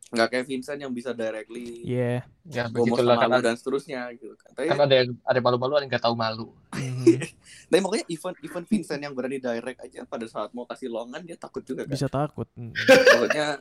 nggak 0.09 0.29
kayak 0.33 0.47
Vincent 0.49 0.81
yang 0.81 0.93
bisa 0.93 1.13
directly 1.13 1.85
Yeah. 1.85 2.25
Ya 2.49 2.65
ngomong 2.73 2.97
begitulah 2.97 3.17
kan 3.21 3.29
dan 3.45 3.57
seterusnya 3.61 4.09
gitu 4.17 4.33
kan 4.41 4.51
tapi, 4.57 4.73
kan 4.73 4.81
ada 4.89 4.95
yang 5.05 5.09
ada 5.21 5.41
malu-malu 5.45 5.77
ada 5.77 5.85
yang 5.85 5.93
nggak 5.93 6.05
tahu 6.05 6.17
malu. 6.17 6.49
Tapi 7.69 7.81
makanya 7.85 8.07
even 8.09 8.33
even 8.41 8.65
Vincent 8.65 9.01
yang 9.05 9.13
berani 9.13 9.37
direct 9.37 9.85
aja 9.85 10.09
pada 10.09 10.25
saat 10.25 10.49
mau 10.57 10.65
kasih 10.65 10.89
longan 10.89 11.21
dia 11.21 11.37
takut 11.37 11.61
juga 11.61 11.85
kan 11.85 11.93
Bisa 11.93 12.09
takut. 12.09 12.49
Pokoknya 13.13 13.61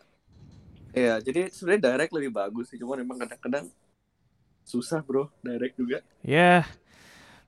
ya 0.95 1.19
jadi 1.19 1.51
sebenarnya 1.51 1.81
direct 1.91 2.11
lebih 2.15 2.31
bagus 2.31 2.71
sih 2.71 2.79
cuma 2.79 2.95
memang 2.95 3.19
kadang-kadang 3.19 3.67
susah 4.63 5.03
bro 5.03 5.27
direct 5.43 5.75
juga 5.75 5.99
Yeah. 6.23 6.63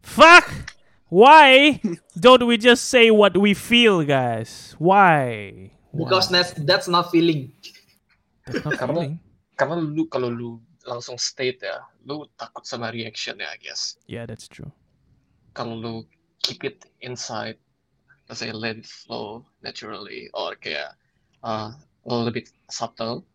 Fuck. 0.04 0.76
Why 1.10 1.82
don't 2.14 2.46
we 2.46 2.60
just 2.60 2.86
say 2.86 3.10
what 3.10 3.34
we 3.34 3.58
feel, 3.58 4.06
guys? 4.06 4.78
Why? 4.78 5.74
because 5.96 6.30
Why? 6.30 6.42
that's 6.42 6.52
that's 6.66 6.88
not 6.88 7.10
feeling 7.10 7.52
Karena- 8.50 9.06
feeling. 9.06 9.16
Karena 9.60 9.76
lu 9.76 10.08
kalau 10.08 10.32
lu 10.32 10.64
langsung 10.88 11.20
state 11.20 11.60
ya, 11.62 11.84
lu 12.08 12.24
takut 12.40 12.64
sama 12.64 12.90
reaction 12.96 13.36
ya, 13.38 13.52
I 13.52 13.60
guess. 13.60 14.00
Yeah, 14.08 14.24
that's 14.24 14.48
true. 14.48 14.72
Kalau 15.52 15.76
lu 15.76 15.94
keep 16.40 16.64
it 16.64 16.88
inside, 17.04 17.60
let's 18.32 18.40
say 18.40 18.56
let 18.56 18.80
it 18.80 18.88
flow 18.88 19.44
naturally, 19.60 20.32
or 20.32 20.56
kayak 20.56 20.96
uh, 21.44 21.76
a 21.76 22.08
little 22.08 22.32
bit 22.32 22.48
subtle, 22.72 23.28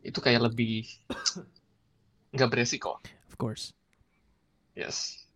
itu 0.00 0.16
kayak 0.24 0.48
lebih 0.48 0.88
nggak 2.34 2.48
beresiko. 2.48 2.96
Of 3.28 3.36
course. 3.36 3.76
Yes. 4.72 5.28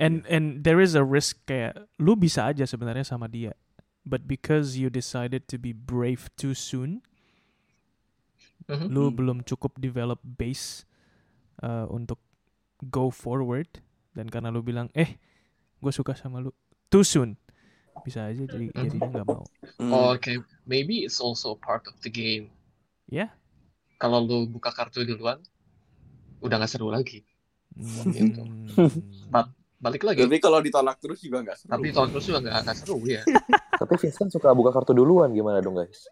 And 0.00 0.24
and 0.24 0.64
there 0.64 0.80
is 0.80 0.96
a 0.96 1.04
risk 1.04 1.44
kayak 1.44 1.76
lu 2.00 2.16
bisa 2.16 2.48
aja 2.48 2.64
sebenarnya 2.64 3.04
sama 3.04 3.28
dia. 3.28 3.52
But 4.08 4.24
because 4.24 4.80
you 4.80 4.88
decided 4.88 5.44
to 5.52 5.60
be 5.60 5.76
brave 5.76 6.32
too 6.40 6.56
soon, 6.56 7.04
Mhm. 8.70 8.86
lu 8.88 9.04
Hmm. 9.04 9.14
belum 9.14 9.38
cukup 9.42 9.74
develop 9.76 10.18
base 10.22 10.86
uh, 11.58 11.84
untuk 11.88 12.22
go 12.80 13.08
forward 13.08 13.66
dan 14.10 14.26
karena 14.26 14.48
lu 14.48 14.60
bilang 14.60 14.88
eh 14.92 15.18
gue 15.76 15.90
suka 15.90 16.12
sama 16.12 16.38
lu 16.38 16.54
too 16.86 17.02
soon 17.02 17.34
bisa 18.00 18.24
aja 18.24 18.40
jadi 18.42 18.68
Mhm. 18.68 18.78
jadinya 18.80 19.08
nggak 19.12 19.26
mau 19.28 19.44
Hmm. 19.76 19.90
Oh, 19.90 20.12
Oke, 20.12 20.36
maybe 20.64 21.02
it's 21.02 21.18
also 21.18 21.52
part 21.54 21.84
of 21.84 21.96
the 21.98 22.08
game. 22.08 22.48
ya 23.06 23.32
Kalau 23.96 24.20
lu 24.20 24.44
buka 24.46 24.70
kartu 24.70 25.02
duluan, 25.02 25.36
udah 26.38 26.56
nggak 26.56 26.70
seru 26.70 26.88
lagi. 26.88 27.20
Gitu. 28.06 28.40
Hmm. 28.40 29.44
Balik 29.78 30.02
lagi. 30.02 30.20
tapi 30.20 30.36
kalau 30.38 30.58
ditolak 30.58 30.96
terus 30.96 31.18
juga 31.18 31.40
nggak 31.40 31.56
seru 31.56 31.70
Tapi 31.70 31.86
tahun 31.90 32.08
terus 32.10 32.24
juga 32.26 32.38
nggak 32.42 32.76
seru 32.76 32.96
ya. 33.02 33.20
Tapi 33.80 33.94
Vincent 33.96 34.28
suka 34.30 34.52
buka 34.52 34.70
kartu 34.70 34.92
duluan 34.92 35.28
gimana 35.30 35.58
dong 35.58 35.74
guys? 35.74 36.04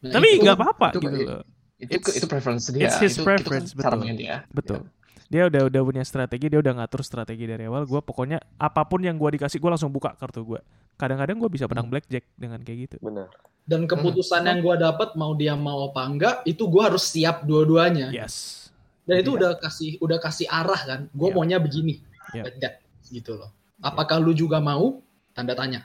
tapi 0.00 0.28
Itu- 0.32 0.42
nggak 0.44 0.56
apa-apa 0.56 0.86
itu- 0.92 1.00
gitu 1.00 1.18
loh 1.24 1.42
Itu 1.78 1.94
It's- 1.94 2.16
itu 2.18 2.26
preference 2.26 2.68
dia. 2.68 2.90
it's 2.90 2.98
his 2.98 3.14
itu, 3.14 3.22
preference, 3.22 3.70
itu 3.70 3.78
kan 3.80 3.98
betul. 4.02 4.14
dia. 4.18 4.36
betul 4.50 4.80
dia 5.28 5.44
udah 5.44 5.68
udah 5.68 5.82
punya 5.84 6.02
strategi 6.02 6.48
dia 6.48 6.56
udah 6.56 6.72
ngatur 6.80 7.04
strategi 7.04 7.44
dari 7.44 7.68
awal 7.68 7.84
gue 7.84 8.00
pokoknya 8.00 8.40
apa 8.56 8.80
pun 8.88 9.04
yang 9.04 9.14
gue 9.14 9.36
dikasih 9.36 9.60
gue 9.60 9.68
langsung 9.68 9.92
buka 9.92 10.16
kartu 10.16 10.40
gue 10.40 10.56
kadang-kadang 10.96 11.36
gue 11.36 11.50
bisa 11.52 11.68
menang 11.68 11.84
blackjack 11.86 12.24
dengan 12.32 12.56
kayak 12.64 12.88
gitu 12.88 12.96
Benar. 12.98 13.28
dan 13.68 13.84
keputusan 13.84 14.48
yang 14.48 14.64
gua 14.64 14.80
dapat 14.80 15.12
mau 15.14 15.36
dia 15.36 15.52
mau 15.52 15.84
apa 15.84 16.00
enggak 16.00 16.34
itu 16.48 16.64
gua 16.64 16.88
harus 16.88 17.04
siap 17.04 17.44
dua-duanya 17.44 18.08
yes 18.08 18.66
dan 19.04 19.20
itu 19.20 19.36
Iya. 19.36 19.38
udah 19.38 19.50
kasih 19.60 19.90
udah 20.00 20.16
kasih 20.18 20.48
arah 20.48 20.80
kan 20.80 21.00
gue 21.12 21.28
Iya. 21.28 21.36
maunya 21.36 21.58
begini 21.60 22.00
Iya. 22.32 22.48
like 22.48 22.58
that 22.58 22.80
gitu 23.12 23.36
loh 23.36 23.52
apakah 23.78 24.16
lu 24.16 24.32
juga 24.32 24.58
mau 24.58 25.04
tanda 25.36 25.52
tanya 25.52 25.84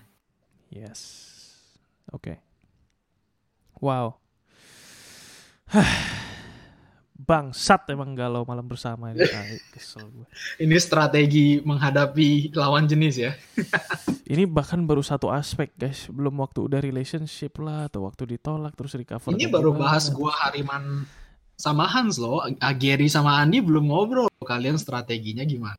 Yes. 0.71 1.29
Oke. 2.09 2.39
Wow. 3.77 4.17
Bangsat 7.23 7.87
emang 7.87 8.11
galau 8.13 8.43
malam 8.43 8.65
bersama 8.65 9.09
ini. 9.09 9.23
Tai, 9.31 9.55
Kesel 9.71 10.05
gue. 10.05 10.27
ini 10.59 10.75
strategi 10.75 11.61
menghadapi 11.63 12.51
lawan 12.51 12.83
jenis 12.83 13.15
ya 13.15 13.31
Ini 14.33 14.43
bahkan 14.45 14.83
baru 14.83 14.99
satu 14.99 15.29
aspek 15.29 15.71
guys. 15.73 16.09
Belum 16.09 16.35
waktu 16.41 16.65
udah 16.65 16.79
relationship 16.79 17.57
lah 17.59 17.87
atau 17.87 18.03
waktu 18.05 18.25
ditolak 18.27 18.73
terus 18.73 18.93
recover. 18.93 19.31
ini 19.31 19.47
baru 19.47 19.71
gimana. 19.71 19.81
bahas 19.87 20.09
gua 20.09 20.31
Hariman 20.41 21.05
sama 21.53 21.85
Hans 21.85 22.17
loh 22.17 22.41
Ageri 22.59 23.07
sama 23.07 23.37
Andi 23.37 23.61
belum 23.61 23.87
ngobrol 23.87 24.27
kalian 24.41 24.75
strateginya 24.75 25.45
gimana 25.45 25.77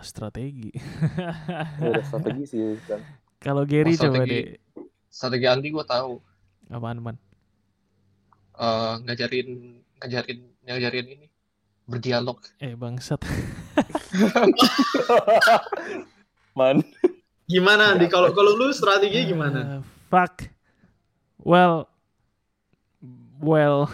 Strategi. 0.00 0.72
Ya, 1.78 2.00
strategi 2.02 2.42
sih 2.44 2.58
kan. 2.90 2.98
Kalau 3.38 3.62
Gary 3.62 3.94
Oh, 3.94 4.02
coba 4.02 4.24
deh. 4.24 4.58
Strategi 5.06 5.46
Andi 5.46 5.68
gue 5.70 5.84
tahu. 5.84 6.18
Apaan 6.66 6.98
man? 6.98 7.16
Eh, 8.62 8.94
ngajarin 9.10 9.48
ngajarin 9.98 10.38
ngajarin 10.62 11.06
ini 11.18 11.26
berdialog. 11.82 12.38
Eh 12.62 12.78
bangsat. 12.78 13.18
Man. 16.58 16.86
gimana 17.50 17.92
Andi 17.92 18.06
kalau 18.06 18.30
kalau 18.30 18.54
lu 18.54 18.70
strateginya 18.70 19.24
gimana 19.26 19.58
Uh, 19.60 19.82
fuck. 20.06 20.46
Well. 21.42 21.90
Well. 23.42 23.90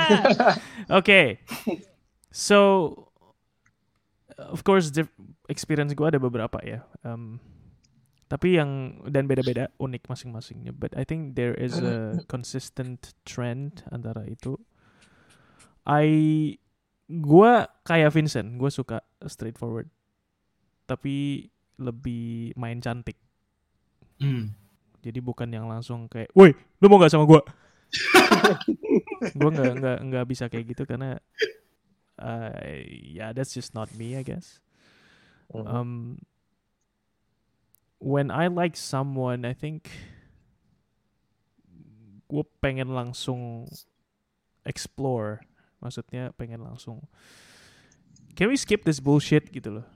okay. 0.98 1.44
So, 2.32 2.56
of 4.40 4.64
course, 4.64 4.88
experience 5.52 5.92
gue 5.92 6.06
ada 6.08 6.16
beberapa 6.16 6.56
ya. 6.64 6.80
Um, 7.04 7.36
tapi 8.24 8.56
yang 8.56 9.04
dan 9.08 9.28
beda-beda 9.28 9.68
unik 9.76 10.08
masing-masingnya. 10.08 10.72
But 10.72 10.96
I 10.96 11.04
think 11.04 11.36
there 11.36 11.52
is 11.54 11.76
a 11.78 12.18
consistent 12.32 13.12
trend 13.28 13.84
antara 13.92 14.24
itu. 14.24 14.56
I 15.84 16.08
gua 17.08 17.68
kayak 17.84 18.16
Vincent, 18.16 18.56
gue 18.56 18.70
suka 18.72 19.04
straightforward. 19.28 19.92
Tapi 20.88 21.46
lebih 21.76 22.56
main 22.56 22.80
cantik. 22.80 23.20
Hmm. 24.20 24.56
Jadi 25.04 25.20
bukan 25.20 25.52
yang 25.52 25.68
langsung 25.68 26.08
kayak, 26.08 26.32
woi, 26.32 26.56
lu 26.80 26.86
mau 26.88 26.96
gak 26.96 27.12
sama 27.12 27.28
gua? 27.28 27.44
gua 29.38 29.50
nggak 29.52 29.72
nggak 29.78 29.98
nggak 30.10 30.24
bisa 30.26 30.44
kayak 30.48 30.74
gitu 30.74 30.82
karena, 30.88 31.20
uh, 32.18 32.56
ya 32.88 33.30
that's 33.36 33.52
just 33.52 33.76
not 33.76 33.86
me, 33.94 34.16
I 34.16 34.24
guess. 34.24 34.64
Mhm. 35.52 35.66
Um, 35.68 35.90
when 38.04 38.28
I 38.28 38.52
like 38.52 38.76
someone, 38.76 39.48
I 39.48 39.56
think 39.56 39.88
gue 42.28 42.44
pengen 42.60 42.92
langsung 42.92 43.64
explore 44.68 45.40
Maksudnya 45.84 46.32
pengen 46.40 46.64
langsung. 46.64 47.04
Can 48.32 48.48
we 48.48 48.56
skip 48.56 48.88
this 48.88 48.98
bullshit 48.98 49.52
gitu 49.52 49.78
loh? 49.78 49.86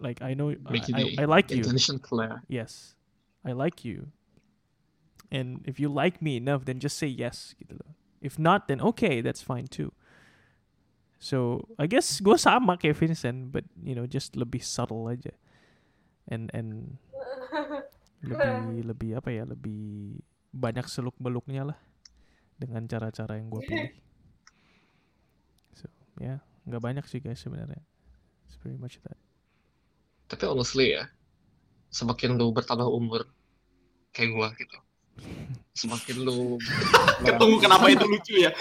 Like 0.00 0.24
I 0.24 0.32
know 0.32 0.56
I, 0.64 0.80
I, 0.96 1.02
I 1.22 1.24
like 1.28 1.52
you. 1.52 1.60
Yes, 2.48 2.96
I 3.44 3.52
like 3.52 3.84
you. 3.84 4.08
And 5.28 5.60
if 5.68 5.76
you 5.76 5.92
like 5.92 6.24
me 6.24 6.40
enough, 6.40 6.64
then 6.64 6.80
just 6.80 6.96
say 6.96 7.06
yes 7.06 7.52
gitu 7.60 7.76
loh. 7.76 7.92
If 8.24 8.40
not, 8.40 8.66
then 8.66 8.80
okay, 8.80 9.20
that's 9.20 9.44
fine 9.44 9.68
too. 9.68 9.92
So 11.20 11.68
I 11.76 11.84
guess 11.84 12.24
gue 12.24 12.40
sama 12.40 12.80
kayak 12.80 12.96
Vincent, 12.96 13.52
but 13.52 13.68
you 13.76 13.92
know 13.92 14.08
just 14.08 14.40
lebih 14.40 14.64
subtle 14.64 15.04
aja. 15.12 15.36
And 16.28 16.52
and 16.52 17.00
lebih 18.28 18.84
lebih 18.84 19.10
apa 19.16 19.30
ya 19.32 19.44
lebih 19.48 20.18
banyak 20.52 20.84
seluk 20.90 21.14
beluknya 21.16 21.72
lah 21.72 21.78
dengan 22.58 22.84
cara-cara 22.90 23.38
yang 23.38 23.48
gue 23.48 23.62
pilih. 23.64 23.92
So 25.78 25.86
ya 26.18 26.42
nggak 26.68 26.82
banyak 26.82 27.04
sih 27.08 27.22
guys 27.22 27.40
sebenarnya. 27.40 27.80
It's 28.48 28.58
pretty 28.60 28.76
much 28.76 29.00
that. 29.06 29.16
Tapi 30.28 30.44
honestly 30.44 30.92
ya, 30.92 31.08
semakin 31.88 32.36
lu 32.36 32.52
bertambah 32.52 32.84
umur 32.84 33.24
kayak 34.12 34.36
gua 34.36 34.52
gitu, 34.56 34.76
semakin 35.80 36.16
lu 36.24 36.60
Tunggu 37.40 37.56
kenapa 37.60 37.88
itu 37.88 38.04
lucu 38.04 38.34
ya? 38.44 38.52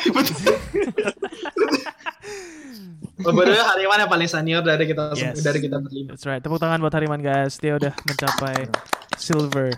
Sebenarnya 3.17 3.63
Hariman 3.65 3.97
yang 3.99 4.07
paling 4.07 4.27
senior 4.27 4.61
dari 4.61 4.85
kita 4.85 5.11
Yes. 5.11 5.41
dari 5.41 5.57
kita 5.57 5.77
berlima. 5.77 6.13
That's 6.13 6.23
right. 6.23 6.37
Tepuk 6.37 6.57
tangan 6.57 6.77
buat 6.77 6.91
Hariman 6.91 7.17
guys. 7.17 7.57
Dia 7.57 7.75
udah 7.75 7.91
mencapai 7.97 8.69
silver. 9.17 9.73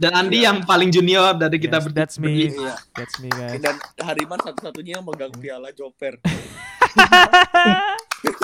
Dan 0.00 0.16
Andi 0.16 0.40
yang 0.40 0.64
paling 0.64 0.88
junior 0.88 1.34
dari 1.34 1.58
kita 1.58 1.76
Yes, 1.76 1.84
ber- 1.84 1.92
that's 1.92 2.16
me. 2.16 2.48
berlima. 2.48 2.72
That's 2.94 3.14
me 3.18 3.28
guys. 3.28 3.58
Dan 3.58 3.74
Hariman 3.98 4.38
satu-satunya 4.40 4.96
yang 4.96 5.04
megang 5.04 5.34
piala 5.34 5.68
Joper. 5.70 6.16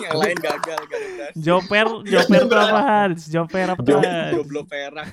yang 0.03 0.17
lain 0.17 0.37
gagal 0.37 0.81
gagal. 0.85 1.31
Joper, 1.35 1.87
Joper 2.05 2.41
tuh 2.45 2.59
apaan? 2.59 3.11
Joper 3.17 3.67
apaan? 3.73 4.31
Joblo 4.33 4.61
perak. 4.65 5.09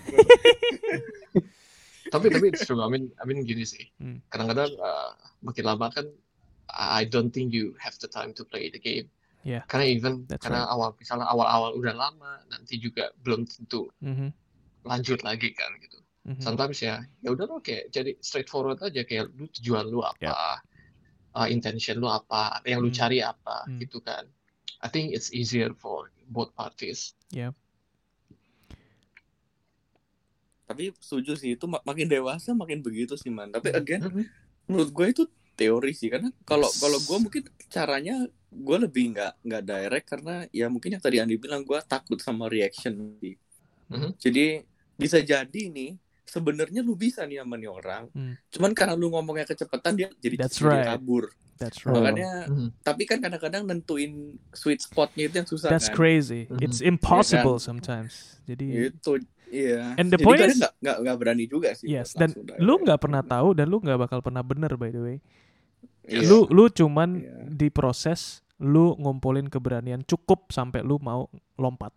tapi 2.10 2.26
tapi 2.30 2.45
it's 2.52 2.61
true. 2.61 2.77
I 2.77 2.88
mean, 2.88 3.10
I 3.15 3.23
mean 3.23 3.41
gini 3.41 3.64
sih. 3.64 3.88
Hmm. 3.98 4.19
Kadang-kadang 4.27 4.69
uh, 4.76 5.10
makin 5.41 5.64
lama 5.65 5.88
kan, 5.90 6.06
I 6.69 7.03
don't 7.06 7.30
think 7.30 7.52
you 7.52 7.76
have 7.80 7.98
the 7.99 8.07
time 8.07 8.31
to 8.38 8.44
play 8.45 8.72
the 8.72 8.80
game. 8.80 9.11
Yeah. 9.44 9.68
Karena 9.68 9.85
even 9.91 10.23
That's 10.26 10.40
karena 10.48 10.64
awal 10.65 10.95
misalnya 10.95 11.27
awal-awal 11.27 11.76
udah 11.76 11.91
lama, 11.91 12.40
nanti 12.48 12.80
juga 12.80 13.11
belum 13.19 13.44
tentu 13.44 13.91
Mhm, 13.99 14.31
lanjut 14.88 15.19
lagi 15.22 15.52
kan 15.52 15.68
gitu. 15.84 15.99
mhm. 16.23 16.40
Sometimes 16.40 16.80
ya, 16.80 17.03
ya 17.19 17.30
udah 17.35 17.45
lo 17.52 17.60
kayak 17.60 17.91
jadi 17.91 18.15
straightforward 18.23 18.80
aja 18.80 19.03
kayak 19.03 19.35
lu 19.35 19.52
tujuan 19.60 19.91
lu 19.91 19.99
apa, 19.99 20.64
uh, 21.35 21.48
intention 21.52 21.99
lu 21.99 22.07
apa, 22.07 22.64
yang 22.64 22.80
lu 22.80 22.88
Hmm. 22.88 22.99
cari 23.03 23.19
apa 23.19 23.68
Hmm. 23.68 23.84
gitu 23.84 23.99
kan. 23.99 24.23
I 24.80 24.88
think 24.88 25.11
it's 25.11 25.31
easier 25.35 25.76
for 25.76 26.11
both 26.31 26.56
parties. 26.56 27.15
Tapi 30.64 30.95
setuju 30.98 31.35
sih 31.35 31.60
itu 31.60 31.65
mak- 31.68 31.84
makin 31.84 32.07
dewasa 32.07 32.56
makin 32.56 32.80
begitu 32.80 33.19
sih 33.19 33.27
man. 33.30 33.52
Tapi 33.52 33.76
again 33.76 34.07
Mhm. 34.07 34.23
menurut 34.72 34.90
gue 34.90 35.07
itu 35.11 35.23
teori 35.54 35.94
sih 35.94 36.10
karena 36.10 36.30
kalau 36.44 36.68
kalau 36.74 36.98
gue 36.98 37.18
mungkin 37.20 37.44
caranya 37.70 38.26
gue 38.50 38.78
lebih 38.80 39.14
nggak 39.14 39.34
nggak 39.42 39.64
direct 39.64 40.06
karena 40.08 40.36
ya 40.50 40.70
mungkin 40.70 40.98
yang 40.98 41.04
tadi 41.04 41.18
Andi 41.18 41.38
bilang 41.38 41.62
gue 41.62 41.78
takut 41.84 42.18
sama 42.18 42.46
reaction 42.46 43.18
sih. 43.18 43.38
Mhm. 43.90 44.18
Jadi 44.18 44.62
bisa 44.94 45.18
jadi 45.20 45.62
nih 45.70 45.98
sebenarnya 46.24 46.82
lu 46.82 46.94
bisa 46.94 47.26
nih 47.26 47.42
sama 47.42 47.58
nih 47.58 47.70
orang, 47.70 48.10
Hmm. 48.10 48.34
cuman 48.50 48.72
karena 48.74 48.94
lu 48.94 49.10
ngomongnya 49.10 49.46
kecepatan 49.46 49.94
dia 49.94 50.10
jadi 50.18 50.36
That's 50.42 50.58
jadi 50.58 50.70
right. 50.70 50.88
kabur. 50.90 51.30
That's 51.62 51.86
right. 51.86 51.94
Makanya 51.94 52.32
Mhm. 52.50 52.70
tapi 52.82 53.04
kan 53.06 53.22
kadang-kadang 53.22 53.64
nentuin 53.64 54.14
sweet 54.50 54.82
spotnya 54.82 55.30
itu 55.30 55.36
yang 55.38 55.46
susah 55.46 55.70
That's 55.70 55.90
kan. 55.90 55.98
crazy. 55.98 56.50
Mhm. 56.50 56.62
It's 56.62 56.82
impossible 56.82 57.62
sometimes. 57.62 58.42
Jadi 58.50 58.90
Itu 58.90 59.22
iya. 59.54 59.94
And 59.96 60.10
the 60.10 60.18
Jadi 60.18 60.26
point 60.26 60.42
is- 60.42 60.58
nggak 60.58 60.98
nggak 61.00 61.16
berani 61.16 61.46
juga 61.46 61.70
sih. 61.72 61.86
yes, 61.88 62.18
dan 62.18 62.34
langsung 62.34 62.58
lu 62.58 62.74
nggak 62.82 62.98
pernah 62.98 63.22
tahu 63.22 63.54
dan 63.54 63.70
lu 63.70 63.78
nggak 63.78 64.00
bakal 64.00 64.20
pernah 64.20 64.42
bener 64.42 64.74
by 64.74 64.90
the 64.90 64.98
way. 65.00 65.18
Iya. 66.04 66.26
Lu 66.26 66.50
lu 66.50 66.68
cuman 66.68 67.22
Iya. 67.22 67.48
diproses 67.48 68.42
lu 68.58 68.98
ngumpulin 68.98 69.48
keberanian 69.48 70.02
cukup 70.02 70.50
sampai 70.50 70.82
lu 70.82 70.98
mau 70.98 71.30
lompat. 71.56 71.94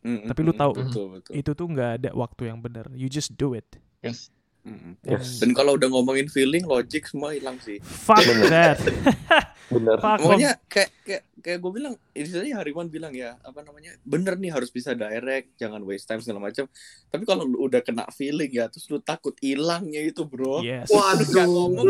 Mm, 0.00 0.30
tapi 0.30 0.40
lu 0.40 0.52
tahu. 0.52 0.72
betul 0.78 1.06
betul. 1.12 1.32
Itu 1.34 1.50
tuh 1.52 1.66
nggak 1.66 1.90
ada 1.98 2.10
waktu 2.14 2.46
yang 2.46 2.62
bener. 2.62 2.86
You 2.94 3.10
just 3.10 3.34
do 3.34 3.52
it. 3.52 3.66
Yes. 4.00 4.30
Mm. 4.66 4.98
Yes. 5.06 5.38
Dan 5.38 5.54
kalau 5.54 5.78
udah 5.78 5.86
ngomongin 5.86 6.26
feeling, 6.26 6.66
logic 6.66 7.06
semua 7.06 7.38
hilang 7.38 7.54
sih. 7.62 7.78
Fuck 7.78 8.26
that. 8.50 8.82
Bener. 9.74 9.98
Fuck. 10.02 10.26
Pokoknya 10.26 10.58
kayak 10.66 10.90
kayak 11.06 11.22
kayak 11.38 11.58
gue 11.62 11.70
bilang, 11.70 11.94
ini 12.18 12.50
Hariman 12.50 12.90
bilang 12.90 13.14
ya, 13.14 13.38
apa 13.46 13.62
namanya, 13.62 13.94
bener 14.02 14.34
nih 14.34 14.50
harus 14.50 14.70
bisa 14.70 14.98
direct, 14.98 15.54
jangan 15.58 15.82
waste 15.86 16.10
time 16.10 16.18
segala 16.18 16.50
macam. 16.50 16.66
Tapi 17.06 17.22
kalau 17.22 17.46
lu 17.46 17.66
udah 17.70 17.82
kena 17.82 18.06
feeling 18.10 18.50
ya, 18.50 18.66
terus 18.66 18.90
lu 18.90 18.98
takut 18.98 19.38
hilangnya 19.38 20.02
itu 20.02 20.26
bro. 20.26 20.62
Yes. 20.66 20.90
Nggak 20.90 21.30
Waduh. 21.30 21.46
ngomong. 21.46 21.86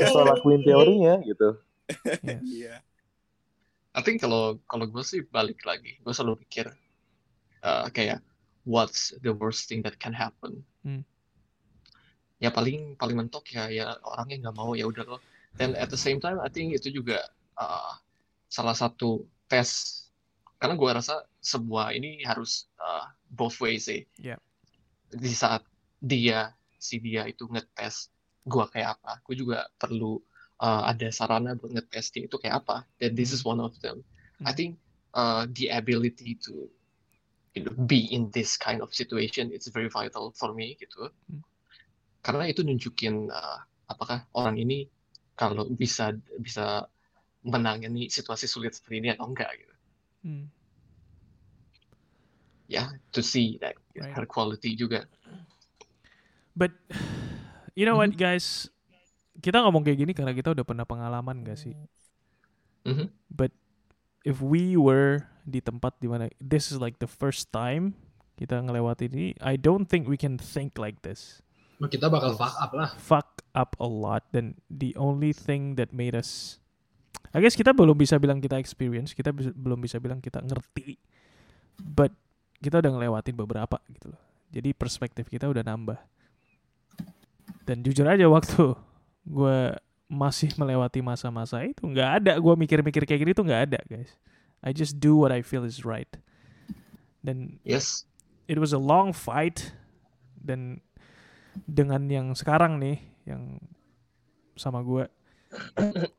Asal 0.00 0.24
lakuin 0.28 0.60
teorinya 0.60 1.20
gitu. 1.24 1.56
Iya. 2.44 2.84
I 3.96 4.00
think 4.04 4.20
kalau 4.20 4.60
kalau 4.68 4.84
gue 4.84 5.00
sih 5.00 5.24
balik 5.24 5.64
lagi, 5.64 5.96
gue 6.04 6.12
selalu 6.12 6.44
pikir 6.44 6.68
uh, 7.64 7.88
kayak 7.88 8.20
what's 8.68 9.16
the 9.24 9.32
worst 9.32 9.72
thing 9.72 9.80
that 9.80 9.96
can 9.96 10.12
happen. 10.12 10.60
Hmm. 10.84 11.00
Ya 12.36 12.52
paling 12.52 13.00
paling 13.00 13.16
mentok 13.16 13.48
ya 13.48 13.72
ya 13.72 13.96
orangnya 14.04 14.48
nggak 14.48 14.56
mau 14.56 14.76
ya 14.76 14.84
udah 14.88 15.04
loh. 15.16 15.20
Dan 15.56 15.72
at 15.76 15.88
the 15.88 15.96
same 15.96 16.20
time 16.20 16.36
I 16.44 16.52
think 16.52 16.76
itu 16.76 16.92
juga 16.92 17.24
uh, 17.56 17.96
salah 18.52 18.76
satu 18.76 19.24
tes 19.48 20.02
karena 20.60 20.76
gue 20.76 20.90
rasa 20.92 21.24
sebuah 21.40 21.92
ini 21.96 22.20
harus 22.24 22.68
uh, 22.80 23.08
both 23.32 23.56
ways 23.60 23.88
sih. 23.88 24.04
Yeah. 24.20 24.40
Di 25.12 25.32
saat 25.32 25.64
dia 26.00 26.52
si 26.76 27.00
dia 27.00 27.24
itu 27.24 27.48
ngetes 27.48 28.12
gue 28.46 28.64
kayak 28.70 29.00
apa, 29.00 29.18
gue 29.26 29.34
juga 29.42 29.66
perlu 29.80 30.20
uh, 30.60 30.86
ada 30.86 31.08
sarana 31.10 31.56
buat 31.56 31.72
ngetes 31.72 32.12
dia 32.12 32.28
itu 32.28 32.36
kayak 32.36 32.62
apa. 32.64 32.84
Dan 33.00 33.16
this 33.16 33.32
is 33.32 33.42
one 33.44 33.60
of 33.60 33.72
them. 33.80 34.04
I 34.44 34.52
Hmm. 34.52 34.56
think 34.56 34.70
uh, 35.16 35.48
the 35.56 35.72
ability 35.72 36.36
to 36.44 36.68
you 37.56 37.64
know, 37.64 37.72
be 37.88 38.04
in 38.12 38.28
this 38.36 38.60
kind 38.60 38.84
of 38.84 38.92
situation 38.92 39.48
it's 39.48 39.72
very 39.72 39.88
vital 39.88 40.36
for 40.36 40.52
me 40.52 40.76
gitu. 40.76 41.08
Hmm. 41.32 41.40
Karena 42.26 42.50
itu 42.50 42.66
nunjukin 42.66 43.30
uh, 43.30 43.58
apakah 43.86 44.26
orang 44.34 44.58
ini 44.58 44.90
kalau 45.38 45.70
bisa 45.70 46.10
bisa 46.42 46.90
menangani 47.46 48.10
situasi 48.10 48.50
sulit 48.50 48.74
seperti 48.74 48.98
ini 48.98 49.08
atau 49.14 49.30
enggak 49.30 49.54
gitu. 49.54 49.74
Hmm. 50.26 50.44
Ya, 52.66 52.90
to 53.14 53.22
see 53.22 53.62
that 53.62 53.78
Right. 53.94 54.10
her 54.10 54.26
quality 54.26 54.74
juga. 54.74 55.06
But 56.58 56.74
you 57.78 57.86
know 57.86 57.94
what 57.94 58.10
Mm-hmm. 58.10 58.18
guys, 58.18 58.66
kita 59.38 59.62
ngomong 59.62 59.86
kayak 59.86 60.02
gini 60.02 60.12
karena 60.16 60.34
kita 60.34 60.50
udah 60.50 60.66
pernah 60.66 60.82
pengalaman 60.82 61.46
gak 61.46 61.62
sih? 61.62 61.78
Mhm. 62.82 63.06
But 63.30 63.54
if 64.26 64.42
we 64.42 64.74
were 64.74 65.30
di 65.46 65.62
tempat 65.62 66.02
di 66.02 66.10
mana 66.10 66.26
this 66.42 66.74
is 66.74 66.82
like 66.82 66.98
the 66.98 67.06
first 67.06 67.54
time 67.54 67.94
kita 68.34 68.58
ngelewatin 68.58 69.14
ini, 69.14 69.28
I 69.38 69.54
don't 69.54 69.86
think 69.86 70.10
we 70.10 70.18
can 70.18 70.36
think 70.42 70.74
like 70.74 71.06
this. 71.06 71.45
Kita 71.78 72.08
bakal 72.08 72.32
fuck 72.32 72.56
up 72.56 72.72
lah. 72.72 72.90
Fuck 72.96 73.44
up 73.52 73.76
a 73.76 73.88
lot 73.88 74.24
dan 74.32 74.56
the 74.68 74.92
only 74.96 75.32
thing 75.32 75.76
that 75.76 75.92
made 75.92 76.12
us 76.12 76.60
I 77.32 77.40
guess 77.40 77.52
kita 77.52 77.76
belum 77.76 77.96
bisa 77.96 78.16
bilang 78.16 78.40
kita 78.40 78.56
experience, 78.56 79.12
kita 79.12 79.28
bisa- 79.28 79.52
belum 79.52 79.76
bisa 79.76 80.00
bilang 80.00 80.24
kita 80.24 80.40
ngerti. 80.40 80.96
But 81.76 82.16
kita 82.56 82.80
udah 82.80 82.88
ngelewatin 82.96 83.36
beberapa 83.36 83.76
gitu 83.92 84.08
loh. 84.08 84.20
Jadi 84.48 84.72
perspektif 84.72 85.28
kita 85.28 85.44
udah 85.44 85.60
nambah. 85.60 86.00
Dan 87.68 87.84
jujur 87.84 88.08
aja 88.08 88.24
waktu 88.24 88.72
gue 89.26 89.58
masih 90.06 90.54
melewati 90.54 91.02
masa-masa 91.02 91.60
itu 91.66 91.82
nggak 91.82 92.10
ada 92.22 92.32
gue 92.38 92.54
mikir-mikir 92.54 93.02
kayak 93.04 93.20
gini 93.20 93.32
tuh 93.34 93.44
nggak 93.44 93.62
ada 93.68 93.80
guys. 93.84 94.14
I 94.64 94.70
just 94.72 94.96
do 94.96 95.18
what 95.18 95.34
I 95.34 95.42
feel 95.44 95.66
is 95.66 95.82
right. 95.84 96.08
Dan 97.20 97.58
Yes. 97.66 98.06
it 98.46 98.56
was 98.56 98.70
a 98.72 98.80
long 98.80 99.10
fight 99.12 99.74
dan 100.38 100.78
dengan 101.64 102.04
yang 102.12 102.36
sekarang 102.36 102.76
nih 102.76 103.00
yang 103.24 103.56
sama 104.56 104.84
gue 104.84 105.08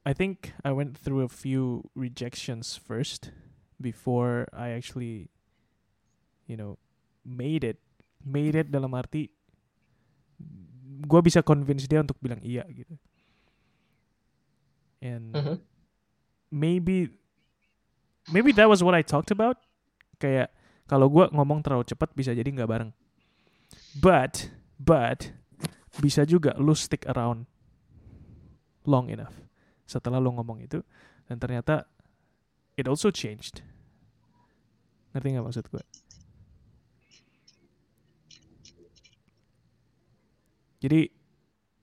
I 0.08 0.14
think 0.18 0.56
I 0.66 0.74
went 0.74 0.98
through 0.98 1.22
a 1.22 1.30
few 1.30 1.86
rejections 1.94 2.74
first 2.74 3.30
before 3.78 4.50
I 4.56 4.74
actually 4.74 5.30
you 6.50 6.56
know 6.58 6.82
made 7.28 7.68
it. 7.68 7.78
Made 8.24 8.56
it 8.56 8.72
dalam 8.74 8.96
arti 8.98 9.30
gue 11.06 11.22
bisa 11.22 11.44
convince 11.46 11.86
dia 11.86 12.02
untuk 12.02 12.18
bilang 12.24 12.42
iya 12.42 12.66
gitu. 12.72 12.96
And 15.04 15.36
Mhm. 15.36 15.56
maybe 16.50 17.14
maybe 18.32 18.52
that 18.58 18.66
was 18.66 18.82
what 18.82 18.98
I 18.98 19.06
talked 19.06 19.30
about. 19.30 19.62
Kayak 20.18 20.50
kalau 20.90 21.12
gua 21.12 21.30
ngomong 21.30 21.62
terlalu 21.62 21.86
cepat 21.86 22.10
bisa 22.18 22.34
jadi 22.34 22.48
nggak 22.48 22.68
bareng. 22.68 22.92
But 24.02 24.50
but 24.78 25.34
bisa 25.98 26.24
juga 26.24 26.54
lu 26.62 26.74
stick 26.78 27.06
around 27.10 27.50
long 28.86 29.10
enough. 29.10 29.34
Setelah 29.90 30.22
lo 30.22 30.32
ngomong 30.38 30.64
itu 30.64 30.80
dan 31.28 31.42
ternyata 31.42 31.90
it 32.80 32.86
also 32.88 33.10
changed. 33.10 33.62
Ngerti 35.12 35.28
nggak 35.34 35.46
maksud 35.46 35.66
gue 35.74 35.84
jadi 40.78 41.10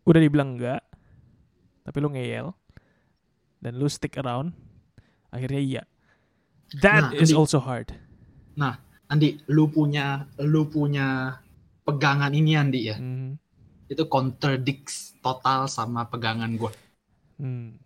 udah 0.06 0.20
dibilang 0.22 0.54
enggak 0.54 0.82
tapi 1.84 1.98
lo 2.00 2.08
ngeyel 2.14 2.54
dan 3.60 3.72
lo 3.76 3.88
stick 3.90 4.16
around 4.20 4.54
akhirnya 5.34 5.60
iya. 5.60 5.82
That 6.80 7.12
Nah, 7.12 7.20
is 7.20 7.30
Andi. 7.30 7.38
also 7.38 7.58
hard. 7.62 7.94
Andi, 9.04 9.36
lu 9.52 9.68
punya 9.68 10.26
lu 10.42 10.66
punya 10.66 11.38
pegangan 11.84 12.32
ini 12.32 12.56
Andi 12.56 12.80
ya. 12.90 12.96
Mhm. 12.98 13.36
Itu 13.88 14.08
contradicts 14.08 15.14
total 15.20 15.68
sama 15.68 16.08
pegangan 16.08 16.50
gua. 16.56 16.72
Hmm. 17.36 17.76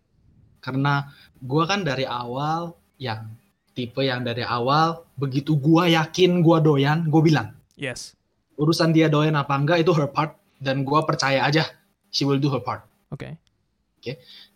Karena 0.63 1.11
gua 1.43 1.67
kan 1.67 1.83
dari 1.83 2.07
awal 2.07 2.75
yang 2.99 3.31
tipe 3.75 4.03
yang 4.03 4.23
dari 4.27 4.43
awal 4.43 5.07
begitu 5.15 5.55
gua 5.59 5.87
yakin 5.87 6.43
gua 6.43 6.59
doyan, 6.63 7.07
gua 7.11 7.23
bilang. 7.23 7.49
yes 7.79 8.15
Urusan 8.59 8.91
dia 8.91 9.07
doyan 9.07 9.39
apa 9.39 9.55
enggak 9.55 9.87
itu 9.87 9.95
her 9.95 10.11
part 10.11 10.35
dan 10.59 10.83
gua 10.83 11.07
percaya 11.07 11.47
aja 11.47 11.63
she 12.11 12.27
will 12.27 12.43
do 12.43 12.51
her 12.51 12.63
part. 12.63 12.83
oke 13.15 13.39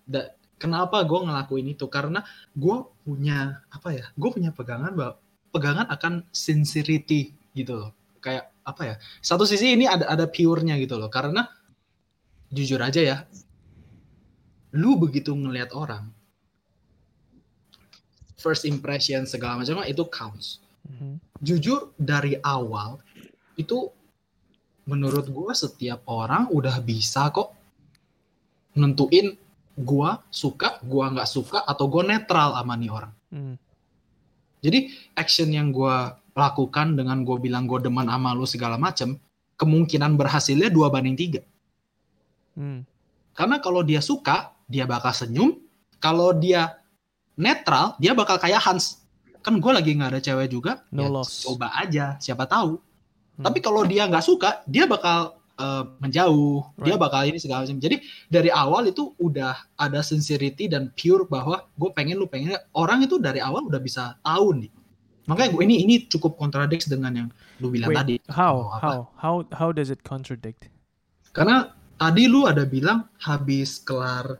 Da- 0.06 0.34
kenapa 0.62 1.02
gue 1.02 1.18
ngelakuin 1.26 1.74
itu 1.74 1.90
karena 1.90 2.22
gue 2.54 2.86
punya 3.02 3.66
apa 3.66 3.90
ya 3.90 4.06
gue 4.14 4.30
punya 4.30 4.54
pegangan 4.54 4.94
bahwa 4.94 5.18
pegangan 5.50 5.90
akan 5.90 6.22
sincerity 6.30 7.34
gitu 7.50 7.82
loh 7.82 7.90
kayak 8.22 8.51
apa 8.62 8.82
ya 8.82 8.94
satu 9.18 9.42
sisi 9.42 9.74
ini 9.74 9.84
ada 9.86 10.06
ada 10.06 10.24
pure-nya 10.26 10.78
gitu 10.78 10.94
loh 10.94 11.10
karena 11.10 11.50
jujur 12.48 12.78
aja 12.78 13.00
ya 13.00 13.16
lu 14.72 14.96
begitu 14.96 15.34
ngelihat 15.34 15.74
orang 15.74 16.08
first 18.38 18.66
impression 18.66 19.22
segala 19.24 19.62
macam 19.62 19.82
itu 19.86 20.04
counts 20.08 20.58
Mhm. 20.82 21.22
jujur 21.38 21.94
dari 21.94 22.34
awal 22.42 22.98
itu 23.54 23.86
menurut 24.82 25.30
gua 25.30 25.54
setiap 25.54 26.02
orang 26.10 26.50
udah 26.50 26.82
bisa 26.82 27.30
kok 27.30 27.54
nentuin 28.74 29.38
gua 29.78 30.18
suka 30.26 30.82
gua 30.82 31.14
nggak 31.14 31.30
suka 31.30 31.62
atau 31.62 31.86
gua 31.86 32.02
netral 32.02 32.58
sama 32.58 32.74
nih 32.74 32.90
orang 32.90 33.14
Hmm. 33.30 33.54
jadi 34.58 34.90
action 35.14 35.54
yang 35.54 35.70
gua 35.70 36.18
lakukan 36.32 36.96
dengan 36.96 37.22
gua 37.22 37.36
bilang 37.36 37.64
gua 37.64 37.78
demen 37.78 38.08
sama 38.08 38.32
lu 38.32 38.44
segala 38.44 38.76
macem 38.76 39.16
kemungkinan 39.56 40.16
berhasilnya 40.16 40.68
dua 40.68 40.88
banding 40.88 41.16
tiga 41.16 41.42
Hmm. 42.52 42.84
karena 43.32 43.56
kalau 43.58 43.80
dia 43.80 44.04
suka 44.04 44.52
dia 44.68 44.84
bakal 44.84 45.08
senyum 45.10 45.56
kalau 45.96 46.36
dia 46.36 46.76
netral 47.32 47.96
dia 47.96 48.12
bakal 48.12 48.36
kayak 48.36 48.60
Hans 48.60 49.00
kan 49.40 49.56
gue 49.56 49.72
lagi 49.72 49.96
nggak 49.96 50.10
ada 50.12 50.20
cewek 50.20 50.52
juga 50.52 50.84
No 50.92 51.02
ya 51.02 51.08
loss. 51.08 51.42
coba 51.42 51.72
aja 51.74 52.20
siapa 52.20 52.44
tahu 52.44 52.76
Hmm. 53.32 53.48
tapi 53.48 53.64
kalau 53.64 53.88
dia 53.88 54.04
nggak 54.04 54.20
suka 54.20 54.60
dia 54.68 54.84
bakal 54.84 55.32
eh, 55.56 55.84
menjauh 55.96 56.60
dia 56.84 56.92
Right. 56.92 57.00
bakal 57.00 57.20
ini 57.24 57.40
segala 57.40 57.64
macam 57.64 57.80
jadi 57.80 57.96
dari 58.28 58.52
awal 58.52 58.84
itu 58.84 59.16
udah 59.16 59.56
ada 59.72 60.04
sincerity 60.04 60.68
dan 60.68 60.92
pure 60.92 61.24
bahwa 61.24 61.64
gue 61.72 61.90
pengen 61.96 62.20
lu 62.20 62.28
pengen 62.28 62.52
orang 62.76 63.00
itu 63.00 63.16
dari 63.16 63.40
awal 63.40 63.64
udah 63.64 63.80
bisa 63.80 64.20
tahu 64.20 64.60
nih 64.60 64.68
makanya 65.24 65.50
gue 65.54 65.62
ini 65.62 65.76
ini 65.86 65.94
cukup 66.10 66.34
kontradiksi 66.34 66.90
dengan 66.90 67.12
yang 67.14 67.28
lu 67.62 67.70
bilang 67.70 67.90
Wait, 67.90 67.98
tadi 67.98 68.14
how 68.26 68.66
how 68.82 68.98
how 69.14 69.34
how 69.54 69.68
does 69.70 69.88
it 69.88 70.02
contradict 70.02 70.66
Karena 71.32 71.72
tadi 71.96 72.28
lu 72.28 72.44
ada 72.44 72.68
bilang 72.68 73.08
habis 73.16 73.80
kelar 73.80 74.36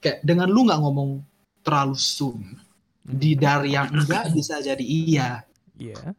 kayak 0.00 0.24
dengan 0.26 0.48
lu 0.50 0.66
nggak 0.66 0.80
ngomong 0.82 1.10
terlalu 1.62 1.94
soon. 1.94 2.58
Di 3.06 3.38
dari 3.38 3.74
yang 3.78 3.90
enggak 3.94 4.30
bisa 4.36 4.58
jadi 4.58 4.82
iya. 4.82 5.46
yeah 5.78 6.10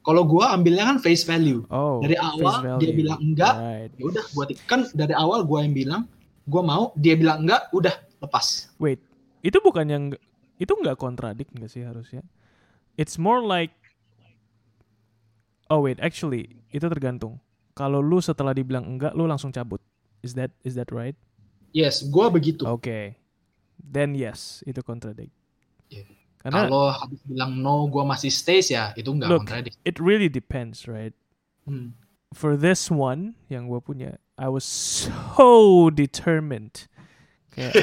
Kalau 0.00 0.24
gua 0.24 0.56
ambilnya 0.56 0.88
kan 0.88 0.96
face 0.96 1.28
value. 1.28 1.68
oh 1.68 2.00
Dari 2.00 2.16
awal 2.16 2.80
dia 2.80 2.88
value. 2.88 2.96
bilang 2.96 3.20
enggak, 3.20 3.54
right 3.60 3.92
ya 4.00 4.04
udah 4.08 4.24
gua 4.32 4.44
tik- 4.48 4.64
kan 4.64 4.88
dari 4.96 5.12
awal 5.12 5.44
gua 5.44 5.60
yang 5.60 5.76
bilang 5.76 6.02
gua 6.48 6.62
mau, 6.64 6.84
dia 6.96 7.14
bilang 7.20 7.44
enggak, 7.44 7.68
udah 7.70 7.92
lepas. 8.24 8.72
Wait, 8.80 8.98
itu 9.44 9.60
bukan 9.60 9.86
yang 9.86 10.04
itu 10.56 10.72
nggak 10.72 10.96
kontradik 10.96 11.52
nggak 11.52 11.68
sih 11.68 11.84
harusnya? 11.84 12.24
It's 13.00 13.16
more 13.16 13.40
like 13.40 13.72
Oh 15.72 15.86
wait, 15.88 15.96
actually 16.04 16.60
itu 16.68 16.84
tergantung. 16.84 17.40
Kalau 17.72 18.04
lu 18.04 18.20
setelah 18.20 18.52
dibilang 18.52 18.84
enggak, 18.84 19.16
lu 19.16 19.24
langsung 19.24 19.48
cabut. 19.54 19.80
Is 20.20 20.36
that 20.36 20.52
is 20.66 20.76
that 20.76 20.92
right? 20.92 21.16
Yes, 21.72 22.04
gua 22.04 22.28
begitu. 22.28 22.66
Oke. 22.68 23.16
Then 23.80 24.12
yes, 24.12 24.60
itu 24.68 24.84
kontradik. 24.84 25.32
Karena 26.40 26.66
Kalau 26.68 26.88
habis 26.92 27.20
bilang 27.24 27.56
no, 27.60 27.84
gua 27.88 28.04
masih 28.04 28.28
stays 28.32 28.72
ya, 28.72 28.92
itu 28.96 29.12
enggak 29.12 29.28
Look. 29.32 29.40
kontradik. 29.48 29.72
it 29.84 29.96
really 29.96 30.28
depends, 30.28 30.84
right? 30.84 31.12
Hmm. 31.64 31.96
For 32.32 32.54
this 32.54 32.88
one 32.88 33.34
yang 33.50 33.66
gue 33.66 33.82
punya, 33.82 34.22
I 34.38 34.46
was 34.46 34.62
so 34.62 35.90
determined. 35.90 36.86
Kayak, 37.50 37.74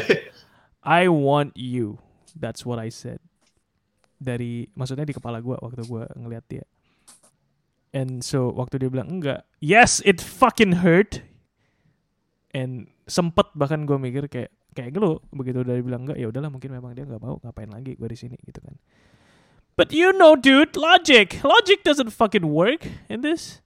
I 0.88 1.11
want 1.11 1.60
you. 1.60 1.99
That's 2.31 2.64
what 2.64 2.80
I 2.80 2.88
said. 2.88 3.19
Dari 4.18 4.65
maksudnya 4.73 5.06
di 5.06 5.14
kepala 5.14 5.38
gue 5.39 5.53
waktu 5.53 5.85
gue 5.85 6.03
ngeliat 6.18 6.45
dia. 6.49 6.65
And 7.94 8.22
so 8.26 8.52
waktu 8.53 8.81
dia 8.81 8.89
bilang 8.89 9.22
enggak, 9.22 9.45
yes 9.61 10.02
it 10.03 10.19
fucking 10.19 10.81
hurt. 10.81 11.22
And 12.52 12.89
sempet 13.06 13.53
bahkan 13.53 13.85
gue 13.85 13.98
mikir 13.98 14.26
kayak 14.27 14.52
kayak 14.73 14.94
gitu 14.94 15.22
begitu 15.34 15.65
udah 15.65 15.77
bilang 15.81 16.06
enggak 16.06 16.18
ya 16.22 16.30
udahlah 16.30 16.53
mungkin 16.53 16.69
memang 16.69 16.94
dia 16.94 17.06
nggak 17.07 17.22
mau 17.22 17.41
ngapain 17.41 17.69
lagi 17.73 17.98
gue 17.98 18.10
di 18.10 18.18
sini 18.18 18.38
gitu 18.45 18.61
kan. 18.61 18.76
But 19.77 19.94
you 19.94 20.10
know 20.14 20.34
dude, 20.34 20.73
logic. 20.73 21.41
Logic 21.45 21.80
doesn't 21.85 22.10
fucking 22.10 22.49
work 22.49 22.85
in 23.10 23.22
this. 23.22 23.61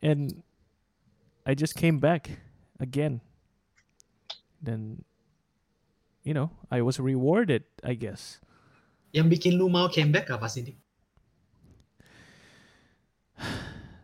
And 0.00 0.42
I 1.44 1.52
just 1.52 1.76
came 1.76 2.00
back 2.00 2.40
again. 2.80 3.20
Then 4.62 5.04
you 6.22 6.34
know, 6.34 6.50
I 6.70 6.82
was 6.82 6.98
rewarded, 6.98 7.64
I 7.82 7.94
guess. 7.94 8.40
Yang 9.12 9.26
bikin 9.38 9.52
lu 9.60 9.68
mau 9.68 9.92
comeback 9.92 10.32
apa 10.32 10.48
sih? 10.48 10.64
Dik? 10.64 10.76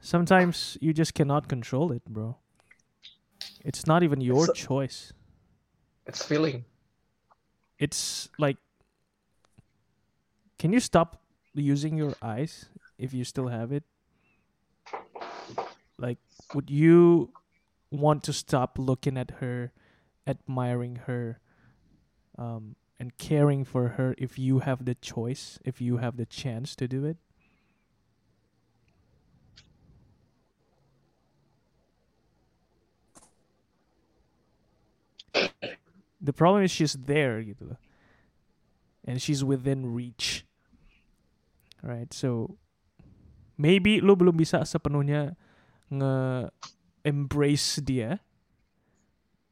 Sometimes 0.00 0.76
you 0.80 0.92
just 0.92 1.12
cannot 1.12 1.48
control 1.48 1.92
it, 1.92 2.04
bro. 2.08 2.36
It's 3.64 3.86
not 3.86 4.02
even 4.02 4.20
your 4.20 4.46
So- 4.46 4.56
choice. 4.56 5.12
It's 6.08 6.24
feeling. 6.24 6.64
It's 7.78 8.28
like 8.38 8.56
Can 10.58 10.72
you 10.74 10.80
stop 10.82 11.22
using 11.54 11.94
your 11.94 12.18
eyes 12.18 12.66
if 12.98 13.14
you 13.14 13.22
still 13.22 13.46
have 13.46 13.70
it? 13.70 13.84
Like 15.98 16.18
would 16.52 16.66
you 16.66 17.30
want 17.92 18.24
to 18.24 18.32
stop 18.32 18.74
looking 18.74 19.16
at 19.16 19.38
her, 19.38 19.70
admiring 20.26 21.06
her, 21.06 21.38
um, 22.34 22.74
and 22.98 23.16
caring 23.16 23.64
for 23.64 23.94
her 23.94 24.14
if 24.18 24.38
you 24.38 24.60
have 24.60 24.84
the 24.84 24.94
choice, 24.94 25.58
if 25.64 25.80
you 25.80 25.98
have 25.98 26.16
the 26.16 26.26
chance 26.26 26.74
to 26.76 26.88
do 26.88 27.04
it? 27.06 27.16
The 36.20 36.32
problem 36.32 36.64
is 36.64 36.70
she's 36.70 36.94
there 36.94 37.40
gitu. 37.42 37.78
And 39.06 39.22
she's 39.22 39.44
within 39.44 39.94
reach. 39.94 40.44
Right? 41.80 42.12
So 42.12 42.58
maybe 43.56 44.02
lu 44.02 44.18
belum 44.18 44.34
bisa 44.34 44.66
sepenuhnya 44.66 45.38
nge 45.88 46.50
embrace 47.06 47.78
dia. 47.78 48.18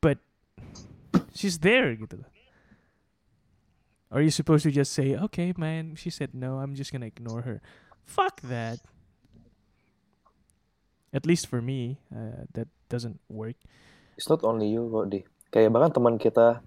But 0.03 0.19
she's 1.33 1.63
there 1.63 1.95
gitu 1.95 2.27
loh. 2.27 2.31
Are 4.11 4.23
you 4.23 4.31
supposed 4.31 4.63
to 4.65 4.71
just 4.71 4.95
say, 4.95 5.19
"Okay, 5.19 5.51
man, 5.59 5.99
she 5.99 6.11
said 6.11 6.31
no, 6.31 6.63
I'm 6.63 6.79
just 6.79 6.95
going 6.95 7.03
to 7.03 7.11
ignore 7.11 7.43
her." 7.43 7.59
Fuck 8.07 8.41
that. 8.47 8.79
At 11.11 11.27
least 11.27 11.51
for 11.51 11.59
me, 11.59 11.99
uh, 12.15 12.47
that 12.55 12.71
doesn't 12.87 13.19
work. 13.27 13.57
It's 14.15 14.31
not 14.31 14.47
only 14.47 14.71
you 14.71 14.87
kok, 14.87 15.11
Di. 15.11 15.21
Kayak 15.51 15.75
bahkan 15.75 15.91
teman 15.91 16.15
kita 16.23 16.63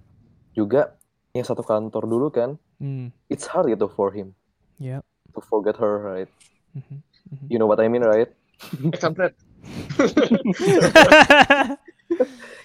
juga 0.51 0.99
yang 1.31 1.45
satu 1.47 1.63
kantor 1.63 2.03
dulu 2.09 2.27
kan, 2.33 2.59
Mm, 2.79 3.11
it's 3.27 3.43
hard 3.51 3.67
gitu 3.67 3.91
for 3.91 4.15
him 4.15 4.31
yeah. 4.79 5.03
to 5.35 5.43
forget 5.43 5.75
her, 5.75 5.99
right? 5.99 6.31
Mhm, 6.71 7.03
mhm. 7.03 7.45
You 7.51 7.59
know 7.59 7.67
what 7.67 7.83
I 7.83 7.91
mean, 7.91 8.07
right? 8.07 8.31
Kampret. 9.03 9.35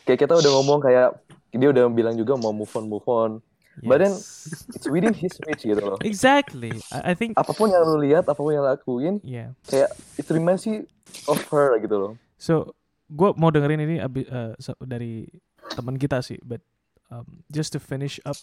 Kayak 0.07 0.19
kita 0.23 0.35
udah 0.39 0.51
ngomong 0.55 0.79
kayak 0.87 1.19
dia 1.51 1.69
udah 1.71 1.91
bilang 1.91 2.15
juga 2.15 2.39
mau 2.39 2.55
move 2.55 2.71
on, 2.79 2.85
move 2.87 3.07
on. 3.11 3.43
But 3.83 3.99
then- 4.05 4.15
Yes. 4.15 4.71
It's 4.71 4.87
within 4.87 5.15
his 5.17 5.35
reach 5.49 5.67
gitu 5.67 5.83
loh. 5.83 5.99
exactly. 6.05 6.79
I, 6.95 7.17
think 7.19 7.35
Apa 7.35 7.51
pun 7.57 7.75
yang 7.75 7.83
lu 7.83 7.99
lihat, 7.99 8.29
apa 8.31 8.39
pun 8.39 8.55
yang 8.55 8.63
lu 8.63 8.71
lakuin, 8.71 9.19
yeah. 9.27 9.57
kayak 9.67 9.91
it 10.15 10.29
reminds 10.31 10.63
you 10.69 10.87
of 11.27 11.43
her 11.51 11.75
gitu 11.83 11.97
loh. 11.99 12.13
So, 12.39 12.77
gue 13.11 13.35
mau 13.35 13.51
dengerin 13.51 13.83
ini 13.83 13.97
abi, 13.99 14.23
eh, 14.29 14.55
so- 14.63 14.79
dari 14.79 15.27
teman 15.75 15.99
kita 15.99 16.23
sih, 16.23 16.39
but 16.47 16.63
um, 17.11 17.43
just 17.51 17.75
to 17.75 17.81
finish 17.83 18.23
up, 18.23 18.39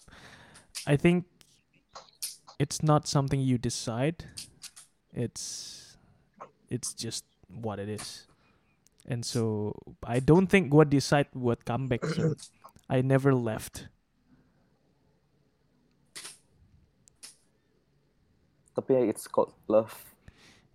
I 0.83 0.97
think 0.99 1.27
it's 2.59 2.83
not 2.83 3.07
something 3.07 3.39
you 3.39 3.55
decide. 3.57 4.27
It's 5.11 5.77
it's 6.71 6.95
just 6.95 7.23
what 7.47 7.79
it 7.79 7.87
is. 7.91 8.27
And 9.07 9.25
so 9.25 9.73
I 10.05 10.19
don't 10.21 10.47
think 10.47 10.71
gue 10.71 10.85
decide 10.87 11.27
buat 11.35 11.65
comeback. 11.65 12.05
So 12.15 12.35
I 12.87 13.01
never 13.01 13.33
left. 13.35 13.91
Tapi 18.71 18.89
ya 18.93 19.01
it's 19.05 19.27
called 19.27 19.51
love. 19.65 19.91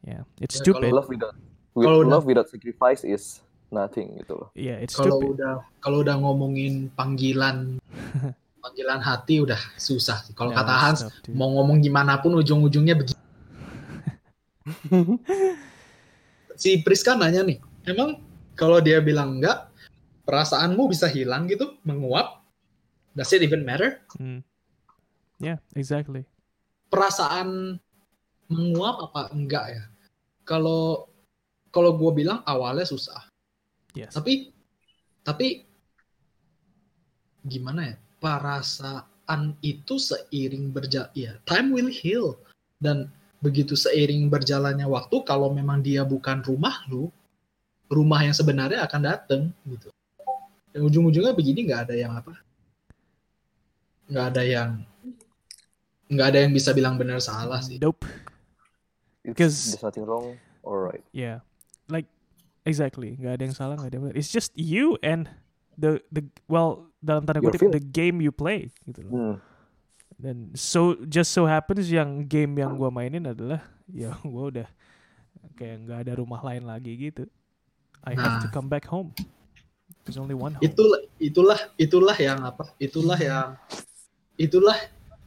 Yeah, 0.04 0.22
it's 0.38 0.60
Ya, 0.60 0.68
stupid. 0.68 0.92
Love 0.92 1.08
without 1.08 1.34
with, 1.72 1.86
Kalau 1.86 1.98
udah- 2.04 2.12
love 2.12 2.24
without 2.24 2.48
sacrifice 2.48 3.02
is 3.02 3.40
nothing 3.68 4.14
gitu 4.20 4.36
loh. 4.36 4.48
Yeah, 4.52 4.78
it's 4.78 4.94
Kalau 4.94 5.18
stupid. 5.18 5.40
udah 5.40 5.52
kalau 5.80 5.98
udah 6.00 6.16
ngomongin 6.16 6.92
panggilan 6.94 7.80
panggilan 8.62 9.00
hati 9.00 9.40
udah 9.40 9.58
susah 9.74 10.22
sih. 10.22 10.34
Kalau 10.34 10.52
Yeah, 10.52 10.62
kata 10.62 10.74
Hans 10.76 11.00
tough, 11.06 11.32
mau 11.32 11.50
ngomong 11.54 11.80
gimana 11.80 12.20
pun 12.20 12.36
ujung-ujungnya 12.36 12.94
begini. 12.94 13.18
si 16.60 16.80
Priska 16.82 17.14
nanya 17.14 17.42
nih, 17.42 17.58
emang 17.86 18.18
kalau 18.56 18.80
dia 18.80 18.98
bilang 18.98 19.38
enggak, 19.38 19.68
perasaanmu 20.24 20.90
bisa 20.90 21.06
hilang 21.06 21.46
gitu, 21.46 21.76
menguap? 21.82 22.42
Does 23.12 23.32
it 23.32 23.40
even 23.40 23.64
matter? 23.64 24.02
Mm. 24.18 24.42
Yeah, 25.38 25.60
exactly. 25.72 26.24
Perasaan 26.88 27.78
menguap 28.50 29.10
apa 29.10 29.32
enggak 29.34 29.66
ya? 29.76 29.84
Kalau 30.46 31.10
kalau 31.74 31.92
gue 31.98 32.24
bilang 32.24 32.40
awalnya 32.46 32.86
susah, 32.88 33.26
Yes. 33.92 34.12
tapi 34.14 34.54
tapi 35.26 35.66
gimana 37.44 37.92
ya? 37.92 37.96
Perasaan 38.16 39.54
itu 39.60 40.00
seiring 40.00 40.72
berjalan, 40.72 41.12
ya 41.12 41.36
time 41.44 41.68
will 41.74 41.92
heal 41.92 42.40
dan 42.80 43.12
begitu 43.44 43.76
seiring 43.76 44.32
berjalannya 44.32 44.88
waktu, 44.88 45.20
kalau 45.28 45.52
memang 45.52 45.84
dia 45.84 46.02
bukan 46.02 46.40
rumah 46.42 46.80
lu, 46.88 47.12
rumah 47.92 48.24
yang 48.24 48.34
sebenarnya 48.34 48.82
akan 48.88 49.00
datang 49.04 49.42
gitu. 49.68 49.92
Dan 50.72 50.80
ujung-ujungnya 50.84 51.36
begini 51.36 51.68
nggak 51.68 51.88
ada 51.88 51.94
yang 51.94 52.12
apa? 52.16 52.34
Nggak 54.08 54.26
ada 54.32 54.42
yang 54.42 54.70
nggak 56.06 56.26
ada 56.32 56.38
yang 56.46 56.52
bisa 56.54 56.70
bilang 56.72 56.96
benar 56.96 57.18
salah 57.20 57.60
sih. 57.60 57.76
Nope. 57.82 58.06
It's, 59.26 59.34
'Cause- 59.34 59.60
there's 59.74 59.82
nothing 59.82 60.06
wrong 60.06 60.38
or 60.62 60.86
right. 60.86 61.02
Yeah, 61.10 61.42
like 61.86 62.06
exactly. 62.62 63.18
Nggak 63.18 63.32
ada 63.36 63.42
yang 63.44 63.56
salah, 63.56 63.74
nggak 63.74 63.90
ada 63.90 63.96
yang 63.98 64.04
benar. 64.06 64.16
It's 64.16 64.30
just 64.30 64.54
you 64.54 64.94
and 65.02 65.26
the 65.74 65.98
the 66.08 66.22
well 66.46 66.88
dalam 66.98 67.26
tanda 67.26 67.38
kutip 67.38 67.68
the 67.68 67.82
game 67.82 68.18
you 68.18 68.30
play 68.30 68.70
gitu 68.84 69.02
loh. 69.02 69.10
Hmm. 69.12 69.36
Dan 70.16 70.36
so 70.56 70.96
just 71.04 71.30
so 71.30 71.44
happens 71.44 71.86
yang 71.86 72.24
game 72.24 72.56
yang 72.56 72.72
gua 72.74 72.88
mainin 72.88 73.26
adalah 73.26 73.60
ya 73.92 74.16
gua 74.22 74.48
udah 74.48 74.68
kayak 75.54 75.84
nggak 75.84 75.98
ada 76.06 76.12
rumah 76.16 76.40
lain 76.40 76.64
lagi 76.64 76.96
gitu. 76.96 77.28
I 78.00 78.14
have 78.14 78.40
to 78.40 78.48
Nah. 78.48 78.54
come 78.54 78.70
back 78.70 78.86
home. 78.86 79.10
There's 80.06 80.16
only 80.16 80.32
one 80.32 80.54
home. 80.54 80.62
itulah 80.62 81.00
itulah 81.18 81.58
itulah 81.76 82.14
yang 82.14 82.38
apa 82.40 82.70
itulah 82.78 83.18
yang 83.18 83.58
itulah 84.36 84.78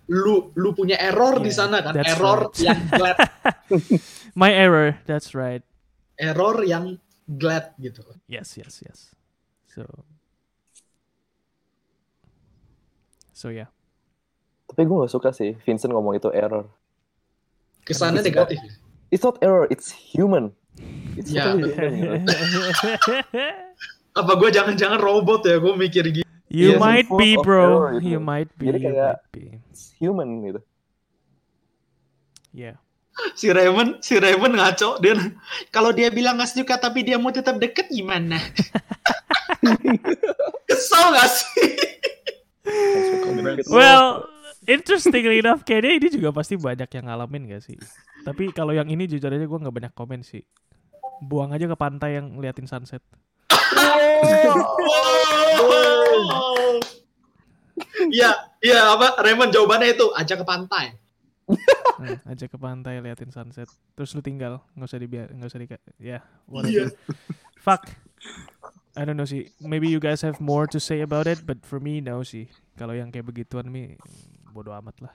lu 0.10 0.50
lu 0.58 0.74
punya 0.74 0.98
error 0.98 1.38
di 1.38 1.48
Yeah, 1.48 1.58
sana 1.60 1.78
kan 1.80 1.94
that's 1.94 2.12
error 2.12 2.50
right. 2.50 2.58
yang 2.60 2.80
glad 2.90 3.18
My 4.40 4.50
error. 4.50 4.98
That's 5.06 5.32
right. 5.32 5.62
error 6.16 6.62
yang 6.62 6.98
glad 7.26 7.78
gitu 7.78 8.02
Yes, 8.26 8.58
yes, 8.58 8.82
yes. 8.82 9.14
So 9.70 9.86
So 13.32 13.50
yeah. 13.50 13.70
Tapi 14.66 14.84
gue 14.84 14.96
gak 15.00 15.10
suka 15.10 15.30
sih 15.32 15.56
Vincent 15.64 15.90
ngomong 15.90 16.14
itu 16.14 16.30
error. 16.30 16.68
kesannya 17.82 18.20
It's 18.20 18.28
negatif 18.28 18.60
It's 19.10 19.24
not 19.24 19.42
error, 19.42 19.66
it's 19.66 19.90
human. 19.90 20.54
It's 21.18 21.34
Ya, 21.34 21.50
totally 21.50 21.74
human. 21.74 22.22
gitu. 22.22 22.30
apa 24.20 24.32
gue 24.36 24.50
jangan-jangan 24.52 25.00
robot 25.00 25.42
ya 25.44 25.58
gue 25.58 25.74
mikir 25.76 26.04
gitu 26.12 26.29
you 26.50 26.76
Iya, 26.76 26.78
might 26.78 27.08
be, 27.08 27.38
bro. 27.38 27.62
error 27.62 27.90
gitu. 27.96 28.10
You 28.10 28.20
might 28.20 28.50
be. 28.54 28.66
Jadi 28.68 28.80
you 28.80 28.90
kayak- 28.92 29.20
be. 29.30 29.44
Human 29.98 30.30
gitu. 30.44 30.62
Yeah. 32.50 32.78
si 33.36 33.46
Raymond 33.48 34.00
si 34.00 34.16
Raymond 34.16 34.56
ngaco 34.56 34.96
dia 34.98 35.12
kalau 35.70 35.92
dia 35.92 36.08
bilang 36.08 36.40
nggak 36.40 36.50
suka 36.50 36.80
tapi 36.80 37.04
dia 37.04 37.20
mau 37.20 37.30
tetap 37.30 37.60
deket 37.60 37.92
gimana 37.92 38.40
kesel 40.66 41.06
gak 41.12 41.28
sih 41.28 41.74
Well, 43.68 44.30
interestingly 44.64 45.40
enough, 45.40 45.62
kayaknya 45.64 45.92
ini 45.96 46.08
juga 46.12 46.30
pasti 46.32 46.54
banyak 46.54 46.86
yang 46.88 47.06
ngalamin 47.08 47.50
gak 47.50 47.64
sih? 47.64 47.76
Tapi 48.22 48.52
kalau 48.52 48.72
yang 48.72 48.86
ini 48.86 49.04
jujur 49.04 49.28
aja 49.28 49.42
gue 49.42 49.60
nggak 49.60 49.74
banyak 49.74 49.94
komen 49.94 50.22
sih. 50.22 50.46
Buang 51.20 51.50
aja 51.50 51.66
ke 51.66 51.74
pantai 51.74 52.20
yang 52.20 52.30
ngeliatin 52.30 52.70
sunset. 52.70 53.02
Iya, 58.10 58.32
iya 58.64 58.96
apa 58.96 59.22
Raymond 59.22 59.54
jawabannya 59.54 59.94
itu 59.94 60.08
ajak 60.16 60.42
ke 60.42 60.46
pantai. 60.48 60.86
Nah, 62.00 62.16
aja 62.26 62.46
ke 62.48 62.58
pantai 62.58 63.04
liatin 63.04 63.30
sunset. 63.30 63.68
Terus 63.98 64.16
lu 64.16 64.22
tinggal, 64.24 64.64
nggak 64.74 64.88
usah 64.88 65.02
dibiar, 65.02 65.28
nggak 65.34 65.50
usah 65.50 65.60
di, 65.60 65.68
ya, 65.68 65.80
Iya. 66.00 66.20
whatever. 66.48 66.90
Fuck. 67.60 67.92
I 68.96 69.04
don't 69.06 69.20
know 69.20 69.28
sih. 69.28 69.52
Maybe 69.60 69.92
you 69.92 70.00
guys 70.00 70.24
have 70.24 70.40
more 70.40 70.66
to 70.72 70.80
say 70.80 71.04
about 71.04 71.28
it, 71.28 71.44
but 71.46 71.62
for 71.68 71.80
me 71.80 72.00
no 72.00 72.24
sih. 72.24 72.48
Kalau 72.80 72.96
yang 72.96 73.12
kayak 73.12 73.28
begituan 73.28 73.68
mi 73.68 74.00
bodoh 74.56 74.74
amat 74.80 74.96
lah. 75.04 75.14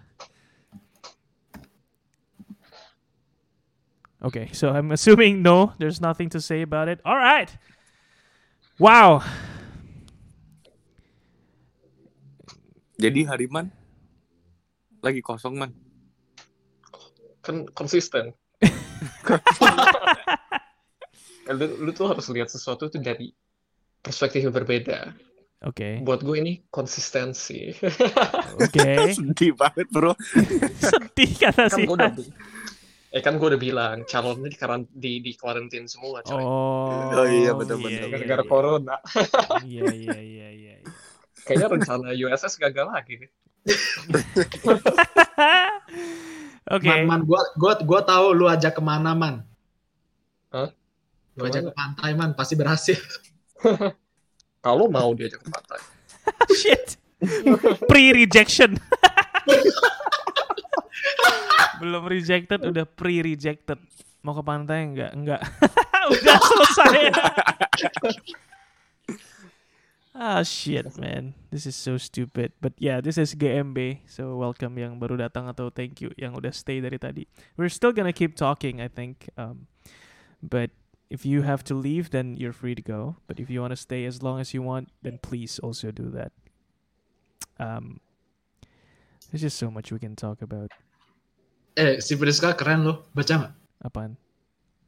Okay, 4.24 4.48
so 4.56 4.72
I'm 4.72 4.88
assuming 4.92 5.44
no, 5.44 5.76
there's 5.76 6.00
nothing 6.00 6.32
to 6.32 6.40
say 6.40 6.64
about 6.64 6.88
it. 6.88 6.96
All 7.04 7.16
right. 7.20 7.52
Wow. 8.78 9.22
Jadi 12.98 13.26
Hariman 13.26 13.70
lagi 15.04 15.20
kosong 15.20 15.60
man. 15.60 15.70
kan 17.44 17.68
konsisten 17.76 18.32
Kan 21.44 21.54
lu, 21.60 21.66
lu 21.84 21.90
tuh 21.92 22.08
harus 22.08 22.24
lihat 22.32 22.48
sesuatu 22.48 22.88
tuh 22.88 23.04
dari 23.04 23.28
perspektif 24.00 24.48
yang 24.48 24.56
berbeda 24.56 25.12
Oke. 25.68 26.00
buat 26.00 26.24
gue 26.24 26.40
ini 26.40 26.64
konsistensi 26.72 27.68
Oke. 28.56 28.96
Sedih 29.20 29.52
banget 29.52 29.92
bro. 29.92 30.16
Sedih 30.88 31.30
kata 31.36 31.68
kan 31.68 31.76
sih. 31.76 31.84
gue 31.84 31.92
udah 32.00 32.12
eh 33.14 33.22
kan 33.22 33.38
gue 33.38 33.46
udah 33.46 33.60
bilang 33.62 34.02
calonnya 34.10 34.50
di 34.50 34.58
karan 34.58 34.90
di 34.90 35.22
di 35.22 35.38
karantin 35.38 35.86
semua 35.86 36.18
coy 36.26 36.42
Oh. 36.42 37.14
Oh 37.14 37.26
iya, 37.30 37.54
betul-betul. 37.54 38.10
iya, 38.10 38.10
gara-gara 38.10 38.42
iya. 38.42 38.50
corona 38.50 38.96
Iya 39.62 39.84
iya 39.94 40.18
iya 40.18 40.48
iya. 40.50 40.74
iya. 40.82 40.92
kayaknya 41.46 41.68
rencana 41.78 42.10
USS 42.10 42.58
gagal 42.58 42.90
lagi 42.90 43.22
nih 43.22 43.30
Oke. 46.64 46.88
Man, 46.88 47.04
man, 47.04 47.20
gua 47.28 47.44
gua 47.60 47.76
gua 47.84 48.00
tahu 48.00 48.32
lu 48.32 48.48
ajak 48.48 48.72
ke 48.76 48.82
mana 48.84 49.12
man. 49.12 49.44
Hah? 50.48 50.72
Lu 51.36 51.44
ajak 51.44 51.68
ke 51.68 51.72
pantai 51.76 52.16
man, 52.16 52.32
pasti 52.32 52.56
berhasil. 52.56 52.96
kalau 54.64 54.88
mau 54.88 55.12
diajak 55.12 55.44
ke 55.44 55.48
pantai 55.52 55.80
Shit. 56.56 56.96
Pre-rejection. 57.88 58.80
Belum 61.80 62.02
rejected 62.06 62.60
udah 62.62 62.86
pre-rejected. 62.86 63.78
Mau 64.24 64.32
ke 64.32 64.42
pantai 64.44 64.88
enggak? 64.88 65.12
Enggak. 65.12 65.40
udah 66.14 66.36
selesai. 66.40 67.00
ah 70.14 70.40
shit 70.46 70.86
man. 70.96 71.34
This 71.50 71.66
is 71.66 71.76
so 71.76 71.98
stupid. 71.98 72.54
But 72.62 72.72
yeah, 72.78 73.00
this 73.02 73.18
is 73.18 73.34
GMB. 73.34 74.06
So 74.08 74.38
welcome 74.38 74.78
yang 74.78 75.02
baru 75.02 75.18
datang 75.20 75.50
atau 75.50 75.68
thank 75.68 76.00
you 76.00 76.14
yang 76.16 76.32
udah 76.38 76.54
stay 76.54 76.80
dari 76.80 76.96
tadi. 76.96 77.26
We're 77.58 77.72
still 77.72 77.92
gonna 77.92 78.14
keep 78.14 78.38
talking, 78.38 78.80
I 78.80 78.88
think. 78.88 79.28
Um, 79.36 79.66
but 80.40 80.70
if 81.10 81.26
you 81.26 81.42
have 81.42 81.62
to 81.64 81.74
leave, 81.74 82.10
then 82.10 82.36
you're 82.36 82.56
free 82.56 82.74
to 82.74 82.82
go. 82.82 83.16
But 83.26 83.38
if 83.38 83.50
you 83.50 83.60
want 83.60 83.72
to 83.72 83.80
stay 83.80 84.04
as 84.04 84.22
long 84.22 84.40
as 84.40 84.54
you 84.54 84.62
want, 84.62 84.88
then 85.02 85.18
please 85.22 85.58
also 85.58 85.90
do 85.90 86.10
that. 86.10 86.32
Um, 87.60 88.00
there's 89.30 89.42
just 89.42 89.58
so 89.58 89.70
much 89.70 89.92
we 89.92 89.98
can 89.98 90.16
talk 90.16 90.42
about. 90.42 90.70
Eh, 91.74 91.98
si 91.98 92.14
Priska 92.14 92.54
keren 92.54 92.82
loh. 92.82 93.06
Baca 93.10 93.34
nggak? 93.34 93.52
Apaan? 93.82 94.14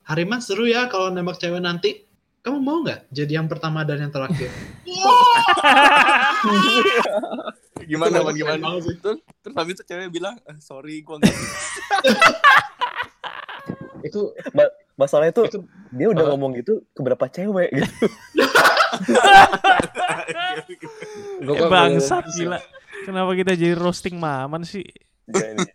Hariman 0.07 0.39
seru 0.39 0.65
ya 0.65 0.87
kalau 0.87 1.11
nembak 1.11 1.37
cewek 1.37 1.59
nanti. 1.59 2.07
Kamu 2.41 2.63
mau 2.63 2.79
nggak 2.79 3.11
jadi 3.11 3.43
yang 3.43 3.51
pertama 3.51 3.83
dan 3.83 3.99
yang 3.99 4.13
terakhir? 4.15 4.47
Gimana 7.91 8.23
man 8.23 8.33
gimana? 8.33 8.79
banget. 8.79 9.03
Terus 9.03 9.19
terus 9.43 9.55
habis 9.59 9.75
itu 9.75 9.83
cewek 9.83 10.09
bilang, 10.15 10.39
"Eh, 10.47 10.55
sorry 10.63 11.03
gua 11.03 11.19
nggak 11.19 11.35
itu 14.07 14.31
Masalahnya 14.97 15.35
tuh 15.35 15.45
Itu- 15.45 15.67
dia 15.91 16.09
udah 16.09 16.23
Hah? 16.23 16.31
ngomong 16.33 16.57
gitu 16.57 16.87
ke 16.95 17.01
berapa 17.03 17.27
cewek 17.27 17.69
gitu. 17.69 18.07
Gua 21.45 21.57
Eh, 21.61 21.69
bangsat 21.69 22.25
gila. 22.33 22.59
Kenapa 23.05 23.31
kita 23.35 23.53
jadi 23.53 23.75
roasting 23.75 24.17
Maman 24.17 24.63
sih? 24.63 24.87
Enggak 25.27 25.75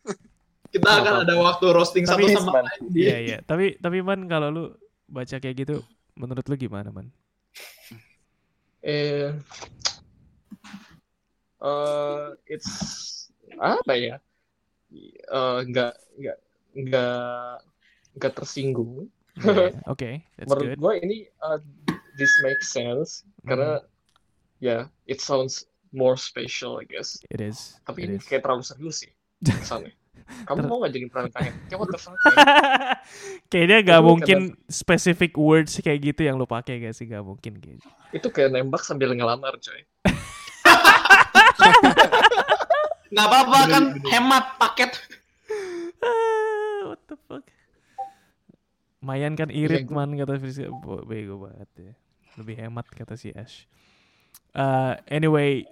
Kita 0.72 0.88
akan 0.98 1.14
ada 1.23 1.34
waktu 1.38 1.65
roasting 1.69 2.03
satu 2.03 2.23
Tapi- 2.23 2.34
sama 2.34 2.52
Man. 2.53 2.64
lain. 2.65 2.81
Iya 2.91 3.18
iya. 3.19 3.38
Tapi 3.41 3.76
tapi 3.77 3.99
man 3.99 4.23
kalau 4.26 4.48
lu 4.48 4.64
baca 5.06 5.35
kayak 5.35 5.56
gitu, 5.57 5.84
menurut 6.15 6.43
lu 6.43 6.56
gimana 6.56 6.89
man? 6.89 7.11
eh 8.81 9.30
eh, 11.60 12.26
it's 12.48 12.72
apa 13.56 13.93
ya 13.93 14.18
Eh, 14.91 15.60
nggak 15.64 15.93
nggak 16.18 16.38
nggak 16.76 17.56
nggak 18.11 18.34
tersinggung 18.34 19.07
Iya, 19.38 19.72
Oke, 19.93 20.19
that's 20.35 20.52
menurut 20.52 20.76
good. 20.76 20.80
gue 20.81 20.93
ini 20.99 21.18
uh, 21.39 21.56
this 22.18 22.35
makes 22.41 22.68
sense 22.68 23.23
karena 23.48 23.80
ya 24.60 24.91
it 25.06 25.22
sounds 25.22 25.64
more 25.91 26.19
special 26.19 26.76
I 26.76 26.84
guess 26.84 27.15
It 27.30 27.39
is. 27.39 27.80
tapi 27.88 28.03
it 28.03 28.07
ini 28.10 28.15
is. 28.19 28.27
kayak 28.27 28.43
terlalu 28.43 28.68
serius 28.68 28.99
sih 28.99 29.11
kesannya 29.48 29.95
kamu 30.43 30.57
Ter- 30.60 30.69
mau 30.69 30.77
nggak 30.80 30.91
jadi 30.91 31.07
prank 31.07 31.30
kayak 31.31 31.53
kayak 31.65 31.80
what 31.80 31.89
the 31.89 31.99
fuck 31.99 32.15
man? 32.18 32.35
Kayaknya 33.48 33.77
gak 33.84 33.99
Lu 33.99 34.07
mungkin 34.07 34.39
specific 34.68 35.34
words 35.35 35.76
kayak 35.77 35.99
gitu 36.02 36.22
yang 36.23 36.35
lu 36.35 36.45
pakai 36.45 36.80
gak 36.80 36.93
sih? 36.93 37.06
Gak 37.06 37.22
mungkin 37.22 37.60
gitu. 37.60 37.88
itu 38.11 38.27
kayak 38.27 38.52
nembak 38.52 38.84
sambil 38.84 39.11
ngelamar 39.11 39.56
coy 39.56 39.81
Nggak 43.11 43.26
apa-apa 43.27 43.60
kan 43.68 43.84
hemat 44.07 44.45
paket. 44.56 44.91
What 46.88 47.02
the 47.11 47.18
fuck? 47.27 47.43
Mayan 49.03 49.35
kan 49.35 49.52
irit 49.52 49.84
gua- 49.84 50.07
man 50.07 50.15
kata 50.15 50.39
Friska. 50.39 50.72
Bego 51.03 51.43
banget 51.43 51.69
ya. 51.76 51.93
Lebih 52.39 52.56
hemat 52.56 52.88
kata 52.88 53.19
si 53.19 53.35
Ash. 53.35 53.68
Uh, 54.56 54.95
anyway, 55.11 55.68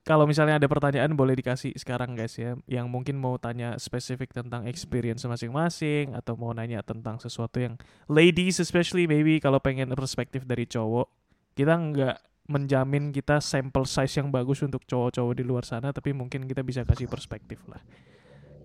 kalau 0.00 0.24
misalnya 0.24 0.56
ada 0.56 0.64
pertanyaan 0.64 1.12
boleh 1.12 1.36
dikasih 1.36 1.76
sekarang 1.76 2.16
guys 2.16 2.32
ya. 2.40 2.56
Yang 2.64 2.86
mungkin 2.88 3.20
mau 3.20 3.36
tanya 3.36 3.76
spesifik 3.76 4.32
tentang 4.32 4.64
experience 4.64 5.28
masing-masing 5.28 6.16
atau 6.16 6.40
mau 6.40 6.56
nanya 6.56 6.80
tentang 6.80 7.20
sesuatu 7.20 7.60
yang 7.60 7.76
ladies 8.08 8.64
especially 8.64 9.04
maybe 9.04 9.36
kalau 9.36 9.60
pengen 9.60 9.92
perspektif 9.92 10.48
dari 10.48 10.64
cowok. 10.64 11.04
Kita 11.52 11.76
nggak 11.76 12.16
menjamin 12.48 13.12
kita 13.12 13.38
sampel 13.44 13.84
size 13.84 14.18
yang 14.18 14.32
bagus 14.32 14.64
untuk 14.64 14.82
cowok-cowok 14.88 15.34
di 15.36 15.44
luar 15.46 15.62
sana 15.62 15.94
tapi 15.94 16.10
mungkin 16.16 16.48
kita 16.48 16.64
bisa 16.64 16.82
kasih 16.88 17.06
perspektif 17.06 17.60
lah. 17.68 17.84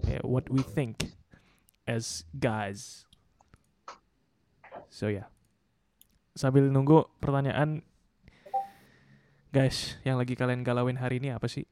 Ya, 0.07 0.23
what 0.23 0.47
we 0.47 0.63
think 0.63 1.11
as 1.83 2.23
guys. 2.31 3.03
So 4.87 5.11
ya. 5.11 5.27
Yeah. 5.27 5.27
Sambil 6.35 6.67
nunggu 6.71 7.11
pertanyaan 7.19 7.83
guys, 9.55 9.95
yang 10.03 10.19
lagi 10.19 10.35
kalian 10.35 10.61
galauin 10.61 10.99
hari 10.99 11.17
ini 11.17 11.31
apa 11.31 11.47
sih? 11.47 11.63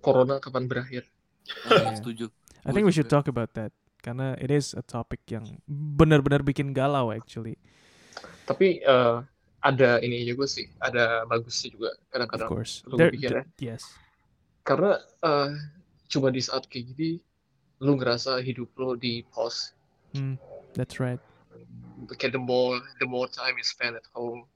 corona 0.00 0.38
kapan 0.38 0.70
berakhir 0.70 1.02
Ah, 1.66 1.90
Iya. 1.92 1.98
Setuju. 1.98 2.26
I 2.62 2.70
think 2.70 2.86
we 2.86 2.94
should 2.94 3.06
talk 3.06 3.26
about 3.26 3.54
that 3.54 3.70
karena 3.98 4.34
it 4.36 4.50
is 4.50 4.70
a 4.72 4.80
topic 4.80 5.18
yang 5.26 5.58
benar-benar 5.68 6.40
bikin 6.40 6.70
galau 6.70 7.10
actually. 7.10 7.58
tapi 8.46 8.78
eh, 8.78 9.16
ada 9.60 9.98
ini 9.98 10.22
juga 10.22 10.46
sih 10.46 10.70
ada 10.78 11.22
bagusnya 11.24 11.68
juga 11.68 11.90
Of 11.92 12.06
kadang-kadang 12.08 12.48
course. 12.48 12.74
perlu 12.80 12.96
There- 12.96 13.12
pikir 13.12 13.30
ya. 13.32 13.44
yes. 13.58 13.82
karena 14.62 14.94
eh, 15.20 15.50
cuma 16.06 16.30
di 16.30 16.38
saat 16.40 16.64
kayak 16.64 16.94
gini 16.94 17.18
lu 17.78 17.94
ngerasa 17.94 18.38
hidup 18.40 18.70
lo 18.76 18.94
di 18.94 19.26
pause 19.26 19.74
Hmm, 20.14 20.38
that's 20.72 20.96
right. 20.96 21.18
kayak 22.14 22.30
the 22.32 22.40
more 22.40 22.78
the 22.96 23.06
more 23.06 23.26
time 23.26 23.54
you 23.54 23.66
spend 23.66 23.94
at 23.94 24.06
home 24.14 24.46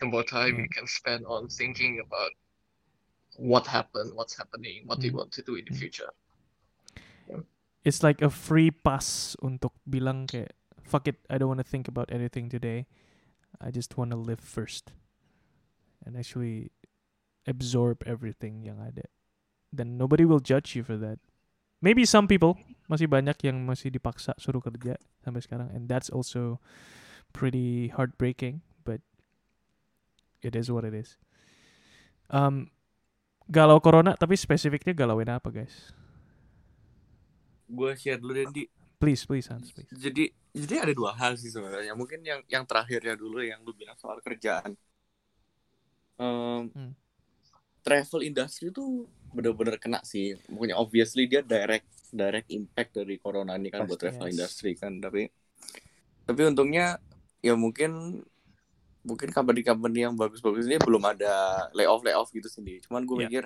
the 0.00 0.06
more 0.06 0.24
time 0.24 0.56
Hmm. 0.56 0.62
you 0.64 0.68
can 0.72 0.86
spend 0.86 1.24
on 1.26 1.48
thinking 1.48 2.00
about 2.04 2.32
what 3.36 3.66
happened 3.68 4.12
what's 4.16 4.36
happening 4.36 4.84
what 4.88 5.00
do 5.00 5.06
you 5.08 5.12
Hmm. 5.12 5.24
want 5.24 5.32
to 5.32 5.42
do 5.44 5.56
in 5.56 5.64
the 5.68 5.74
Hmm. 5.74 5.80
future 5.88 6.12
It's 7.86 8.02
like 8.02 8.18
a 8.18 8.30
free 8.34 8.74
pass 8.74 9.38
untuk 9.38 9.70
bilang 9.86 10.26
kayak 10.26 10.58
fuck 10.82 11.06
it, 11.06 11.22
I 11.30 11.38
don't 11.38 11.46
want 11.46 11.62
to 11.62 11.68
think 11.68 11.86
about 11.86 12.10
anything 12.10 12.50
today. 12.50 12.90
I 13.62 13.70
just 13.70 13.94
want 13.94 14.10
to 14.10 14.18
live 14.18 14.42
first. 14.42 14.90
And 16.02 16.18
actually 16.18 16.74
absorb 17.46 18.02
everything 18.02 18.66
yang 18.66 18.82
ada. 18.82 19.06
Then 19.70 19.94
nobody 19.94 20.26
will 20.26 20.42
judge 20.42 20.74
you 20.74 20.82
for 20.82 20.98
that. 20.98 21.22
Maybe 21.78 22.02
some 22.02 22.26
people 22.26 22.58
masih 22.90 23.06
banyak 23.06 23.38
yang 23.46 23.62
masih 23.62 23.94
dipaksa 23.94 24.34
suruh 24.34 24.62
kerja 24.62 24.98
sampai 25.22 25.46
sekarang 25.46 25.70
and 25.70 25.86
that's 25.86 26.10
also 26.10 26.58
pretty 27.30 27.94
heartbreaking, 27.94 28.66
it 30.46 30.54
is 30.54 30.70
what 30.70 30.86
it 30.86 30.94
is. 30.94 31.18
Um, 32.30 32.70
galau 33.46 33.78
corona 33.78 34.14
tapi 34.18 34.34
spesifiknya 34.34 34.94
galauin 34.94 35.30
apa 35.30 35.50
guys? 35.50 35.90
Gue 37.66 37.98
share 37.98 38.22
dulu 38.22 38.32
deh, 38.34 38.46
Di. 38.50 38.64
Please, 38.96 39.28
please, 39.28 39.44
Hans, 39.52 39.74
please. 39.76 39.92
Jadi 39.92 40.32
jadi 40.56 40.88
ada 40.88 40.92
dua 40.96 41.12
hal 41.12 41.36
sih 41.36 41.52
sebenarnya. 41.52 41.92
Mungkin 41.92 42.24
yang 42.24 42.40
yang 42.48 42.64
terakhirnya 42.64 43.12
dulu 43.12 43.44
yang 43.44 43.60
lu 43.60 43.76
bilang 43.76 43.98
soal 44.00 44.22
kerjaan. 44.24 44.72
Em, 46.16 46.62
Hmm. 46.72 46.92
Travel 47.84 48.26
industry 48.26 48.72
tuh 48.72 49.06
bener-bener 49.30 49.76
kena 49.76 50.00
sih. 50.02 50.34
Pokoknya 50.48 50.74
obviously 50.80 51.28
dia 51.28 51.44
direct 51.44 51.86
direct 52.10 52.48
impact 52.50 52.96
dari 52.98 53.20
corona 53.20 53.54
ini 53.60 53.68
kan 53.68 53.84
buat 53.84 54.00
Pasti, 54.00 54.16
travel 54.16 54.26
yes. 54.26 54.32
industry 54.32 54.72
kan. 54.74 54.96
Tapi 54.98 55.28
tapi 56.26 56.40
untungnya 56.48 56.98
ya 57.44 57.54
mungkin 57.54 58.24
mungkin 59.06 59.30
company-company 59.30 59.98
yang 60.02 60.14
bagus-bagus 60.18 60.66
ini 60.66 60.82
belum 60.82 61.02
ada 61.06 61.66
layoff 61.72 62.02
layoff 62.02 62.28
gitu 62.34 62.50
sendiri. 62.50 62.82
Cuman 62.82 63.06
gue 63.06 63.16
Ya. 63.16 63.22
mikir 63.30 63.44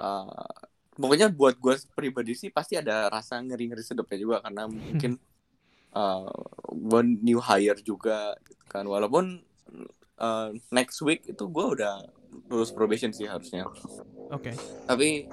uh, 0.00 0.48
pokoknya 0.92 1.28
buat 1.28 1.56
gue 1.56 1.76
pribadi 1.92 2.32
sih 2.32 2.48
pasti 2.48 2.76
ada 2.76 3.08
rasa 3.08 3.40
ngeri-ngeri 3.40 3.84
sedapnya 3.84 4.18
juga 4.18 4.36
karena 4.40 4.68
mungkin 4.68 5.20
uh, 5.92 6.28
gue 6.68 7.00
new 7.20 7.40
hire 7.40 7.80
juga 7.80 8.36
gitu 8.48 8.64
kan 8.68 8.84
walaupun 8.84 9.40
uh, 10.20 10.48
next 10.68 11.00
week 11.00 11.24
itu 11.28 11.44
gue 11.48 11.66
udah 11.76 12.04
lulus 12.48 12.72
probation 12.72 13.12
sih 13.12 13.28
harusnya 13.28 13.68
Oke. 14.32 14.52
tapi 14.88 15.28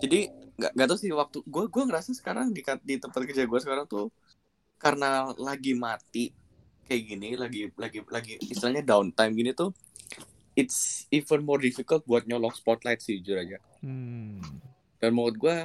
jadi 0.00 0.28
nggak 0.56 0.72
nggak 0.76 0.86
tahu 0.88 0.98
sih 1.00 1.12
waktu 1.12 1.38
gue 1.44 1.64
gue 1.68 1.82
ngerasa 1.88 2.16
sekarang 2.16 2.52
di 2.52 2.64
di 2.84 2.96
tempat 2.96 3.20
kerja 3.24 3.44
gue 3.44 3.60
sekarang 3.60 3.84
tuh 3.84 4.08
karena 4.76 5.32
lagi 5.36 5.72
mati 5.76 6.32
kayak 6.86 7.02
gini 7.04 7.28
lagi 7.34 7.68
lagi 7.74 7.98
lagi 8.06 8.34
istilahnya 8.42 8.82
downtime 8.82 9.34
gini 9.34 9.50
tuh 9.50 9.74
it's 10.54 11.04
even 11.10 11.42
more 11.42 11.58
difficult 11.58 12.00
buat 12.04 12.24
nyolong 12.24 12.52
spotlight 12.52 12.98
sih 12.98 13.18
jujur 13.18 13.38
aja 13.38 13.58
Hmm. 13.82 14.40
dan 14.98 15.12
menurut 15.12 15.36
gue 15.36 15.56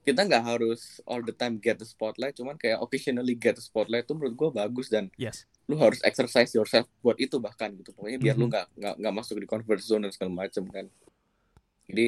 kita 0.00 0.22
nggak 0.22 0.44
harus 0.44 1.00
all 1.04 1.20
the 1.20 1.32
time 1.32 1.56
get 1.56 1.76
the 1.76 1.84
spotlight 1.84 2.32
cuman 2.32 2.54
kayak 2.54 2.78
occasionally 2.78 3.32
get 3.32 3.54
the 3.54 3.64
spotlight 3.64 4.04
tuh 4.04 4.14
menurut 4.14 4.34
gue 4.34 4.48
bagus 4.54 4.86
dan 4.86 5.08
Yes. 5.16 5.48
lu 5.64 5.78
harus 5.78 6.02
exercise 6.02 6.50
yourself 6.50 6.84
buat 7.00 7.14
itu 7.16 7.38
bahkan 7.38 7.70
gitu 7.72 7.94
pokoknya 7.94 8.18
biar 8.18 8.34
lu 8.34 8.46
Mhm. 8.46 8.52
nggak 8.52 8.66
nggak 8.76 8.94
nggak 8.98 9.14
masuk 9.14 9.36
di 9.38 9.46
comfort 9.46 9.80
zone 9.80 10.02
dan 10.04 10.12
segala 10.12 10.32
macem 10.36 10.66
kan 10.66 10.86
jadi 11.86 12.06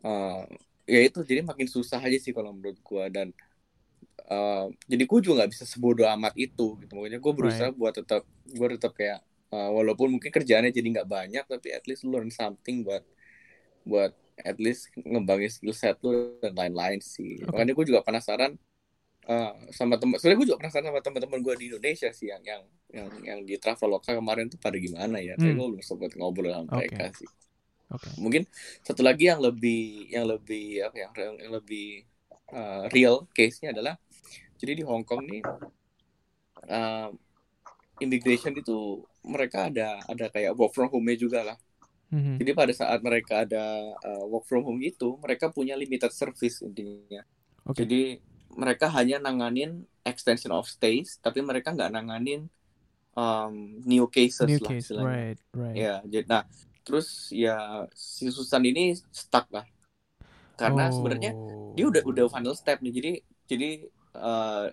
eh, 0.00 0.42
ya 0.88 1.00
itu 1.04 1.20
jadi 1.22 1.44
makin 1.44 1.68
susah 1.68 2.00
aja 2.00 2.16
sih 2.16 2.32
kalau 2.32 2.50
menurut 2.50 2.80
gua 2.80 3.06
dan 3.06 3.30
eh, 4.28 4.66
jadi 4.90 5.02
gua 5.08 5.18
juga 5.24 5.34
nggak 5.44 5.50
bisa 5.54 5.64
sebodoh 5.68 6.06
amat 6.18 6.34
itu 6.36 6.66
gitu 6.80 6.92
pokoknya 6.92 7.18
gua 7.22 7.32
berusaha 7.36 7.70
buat 7.74 7.94
tetap 7.96 8.22
gua 8.58 8.68
tetap 8.74 8.92
kayak 8.96 9.20
eh, 9.54 9.70
walaupun 9.76 10.08
mungkin 10.18 10.30
kerjaannya 10.32 10.72
jadi 10.74 10.88
nggak 11.00 11.08
banyak 11.08 11.44
tapi 11.46 11.68
at 11.74 11.84
least 11.88 12.04
learn 12.06 12.28
something 12.32 12.82
buat 12.86 13.02
buat 13.86 14.12
at 14.40 14.56
least 14.60 14.88
ngembangin 14.96 15.50
skill 15.52 15.76
set 15.76 15.96
lu 16.04 16.36
dan 16.40 16.52
lain-lain 16.56 17.00
sih 17.00 17.44
Oke. 17.44 17.52
makanya 17.52 17.72
gua 17.76 17.86
juga 17.88 18.00
penasaran 18.04 18.52
eh, 19.28 19.52
sama 19.72 19.94
teman 20.00 20.16
sebenarnya 20.18 20.38
gue 20.40 20.48
juga 20.50 20.60
penasaran 20.60 20.86
sama 20.90 21.00
teman-teman 21.04 21.40
gue 21.44 21.54
di 21.60 21.64
Indonesia 21.72 22.08
sih 22.10 22.28
yang 22.32 22.42
yang 22.42 22.62
yang 22.90 23.08
yang 23.22 23.40
di 23.46 23.54
Traveloka 23.60 24.10
kemarin 24.16 24.48
tuh 24.50 24.58
pada 24.58 24.76
gimana 24.80 25.20
ya 25.22 25.36
tapi 25.38 25.54
Hmm. 25.54 25.60
gue 25.60 25.66
belum 25.76 25.84
sempat 25.84 26.12
ngobrol 26.18 26.50
sama 26.50 26.68
mereka 26.80 27.12
sih 27.14 27.30
Oke. 27.90 28.10
mungkin 28.18 28.42
satu 28.86 29.02
lagi 29.02 29.30
yang 29.30 29.40
lebih 29.42 30.10
yang 30.10 30.26
lebih 30.26 30.86
apa 30.86 30.96
ya 30.96 31.08
yang, 31.26 31.36
yang 31.42 31.52
lebih 31.58 31.86
uh, 32.54 32.84
real 32.94 33.26
case-nya 33.34 33.74
adalah 33.74 33.94
jadi 34.60 34.72
di 34.76 34.84
Hong 34.84 35.02
Kong 35.02 35.24
nih 35.24 35.40
uh, 36.68 37.08
immigration 37.98 38.52
itu 38.52 39.00
mereka 39.20 39.68
ada 39.68 40.00
ada 40.04 40.28
kayak 40.28 40.52
work 40.54 40.72
from 40.72 40.88
home 40.88 41.08
juga 41.16 41.42
lah 41.44 41.58
Mhm. 42.10 42.42
jadi 42.42 42.50
pada 42.58 42.72
saat 42.74 42.98
mereka 43.00 43.46
ada 43.46 43.62
uh, 44.02 44.24
work 44.26 44.42
from 44.44 44.66
home 44.66 44.82
gitu 44.82 45.14
mereka 45.22 45.46
punya 45.46 45.78
limited 45.78 46.10
service 46.10 46.58
intinya 46.58 47.22
Oke. 47.62 47.86
jadi 47.86 48.18
mereka 48.50 48.90
hanya 48.90 49.22
nanganin 49.22 49.86
extension 50.02 50.50
of 50.50 50.66
stays 50.66 51.22
tapi 51.22 51.38
mereka 51.38 51.70
nggak 51.70 51.94
nanganin 51.94 52.50
um, 53.14 53.78
new 53.86 54.10
cases 54.10 54.42
New 54.50 54.58
lah 54.58 54.70
case, 54.74 54.90
istilahnya. 54.90 55.06
right, 55.06 55.38
right. 55.54 55.76
Ya, 55.78 55.94
jadi 56.02 56.26
nah 56.26 56.42
terus 56.82 57.30
ya 57.30 57.86
si 57.94 58.26
Susan 58.34 58.66
ini 58.66 58.98
stuck 59.14 59.46
lah. 59.54 59.62
Karena 60.58 60.90
sebenarnya 60.90 61.30
Oh. 61.30 61.70
dia 61.78 61.86
udah 61.86 62.02
udah 62.02 62.24
final 62.26 62.58
step 62.58 62.82
nih. 62.82 62.90
Jadi 62.90 63.12
jadi 63.46 63.70
eh, 64.14 64.66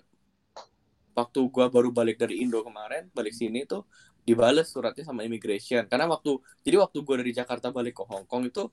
waktu 1.18 1.40
gua 1.50 1.66
baru 1.74 1.90
balik 1.90 2.22
dari 2.22 2.46
Indo 2.46 2.62
kemarin 2.62 3.10
balik 3.12 3.34
sini 3.34 3.66
tuh 3.66 3.86
dibales 4.28 4.70
suratnya 4.70 5.04
sama 5.08 5.24
immigration. 5.26 5.88
Karena 5.90 6.06
waktu 6.10 6.38
jadi 6.66 6.78
waktu 6.84 6.98
gua 7.06 7.16
dari 7.22 7.32
Jakarta 7.34 7.72
balik 7.74 7.98
ke 7.98 8.04
Hong 8.06 8.26
Kong 8.30 8.50
itu 8.50 8.70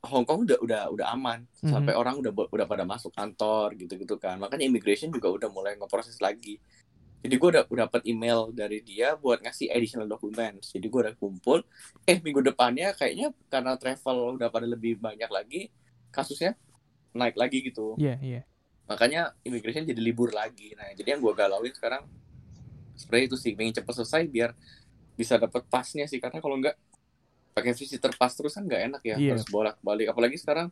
Hong 0.00 0.24
Kong 0.24 0.48
udah 0.48 0.58
udah 0.64 0.82
udah 0.94 1.06
aman. 1.12 1.44
Mhm. 1.60 1.70
sampai 1.76 1.92
orang 1.92 2.16
udah 2.24 2.32
udah 2.32 2.66
pada 2.68 2.84
masuk 2.88 3.12
kantor 3.12 3.76
gitu-gitu 3.76 4.16
kan. 4.16 4.40
Makanya 4.40 4.64
immigration 4.64 5.12
juga 5.12 5.28
udah 5.28 5.48
mulai 5.52 5.76
ngeproses 5.76 6.16
lagi. 6.24 6.56
Jadi 7.20 7.34
gue 7.36 7.48
udah 7.52 7.64
udah 7.68 7.84
dapat 7.84 8.02
email 8.08 8.48
dari 8.48 8.80
dia 8.80 9.12
buat 9.12 9.44
ngasih 9.44 9.68
additional 9.68 10.08
documents. 10.08 10.72
Jadi 10.72 10.88
gue 10.88 11.00
udah 11.04 11.14
kumpul 11.20 11.60
eh 12.08 12.16
minggu 12.16 12.40
depannya 12.40 12.96
kayaknya 12.96 13.36
karena 13.52 13.76
travel 13.76 14.40
udah 14.40 14.48
pada 14.48 14.64
lebih 14.64 14.96
banyak 14.96 15.28
lagi 15.28 15.68
kasusnya 16.08 16.56
naik 17.12 17.36
lagi 17.36 17.60
gitu. 17.60 17.92
Iya, 18.00 18.16
iya. 18.24 18.40
Makanya 18.90 19.30
immigration 19.46 19.86
jadi 19.86 20.02
libur 20.02 20.34
lagi 20.34 20.74
nah 20.74 20.90
jadi 20.90 21.14
yang 21.14 21.20
gue 21.22 21.32
galauin 21.32 21.70
sekarang 21.70 22.02
sebenarnya 22.98 23.26
itu 23.30 23.36
sih 23.38 23.54
pengen 23.54 23.70
cepet 23.72 23.94
selesai 23.94 24.22
biar 24.26 24.50
bisa 25.14 25.38
dapat 25.38 25.62
pasnya 25.70 26.04
sih 26.04 26.18
karena 26.18 26.42
kalau 26.42 26.58
nggak 26.58 26.74
pakai 27.50 27.72
visitor 27.72 28.10
pass 28.14 28.34
terus 28.34 28.52
kan 28.52 28.66
nggak 28.66 28.82
enak 28.88 29.02
ya 29.02 29.16
Iya. 29.16 29.30
harus 29.34 29.46
bolak 29.46 29.78
balik 29.80 30.10
apalagi 30.10 30.34
sekarang 30.34 30.68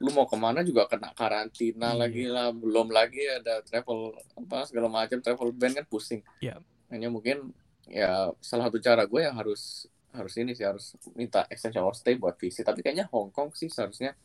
lu 0.00 0.10
mau 0.10 0.24
ke 0.24 0.34
mana 0.34 0.60
juga 0.60 0.88
kena 0.88 1.12
karantina 1.12 1.92
Iya. 1.92 1.98
lagi 1.98 2.24
lah 2.26 2.48
belum 2.50 2.88
lagi 2.88 3.20
ada 3.22 3.60
travel 3.60 4.16
apa 4.34 4.64
segala 4.64 4.88
macam 4.88 5.20
travel 5.20 5.52
ban 5.52 5.70
kan 5.72 5.86
pusing 5.86 6.24
Iya. 6.40 6.58
hanya 6.88 7.06
mungkin 7.06 7.54
ya 7.86 8.34
salah 8.40 8.66
satu 8.66 8.78
cara 8.78 9.04
gue 9.04 9.20
yang 9.20 9.36
harus 9.36 9.86
harus 10.10 10.34
ini 10.36 10.52
sih 10.52 10.66
harus 10.66 10.98
minta 11.14 11.46
extension 11.46 11.82
of 11.82 11.94
stay 11.94 12.14
buat 12.14 12.34
visit 12.34 12.64
tapi 12.64 12.80
kayaknya 12.80 13.06
Hong 13.08 13.30
Kong 13.30 13.54
sih 13.54 13.70
seharusnya 13.70 14.16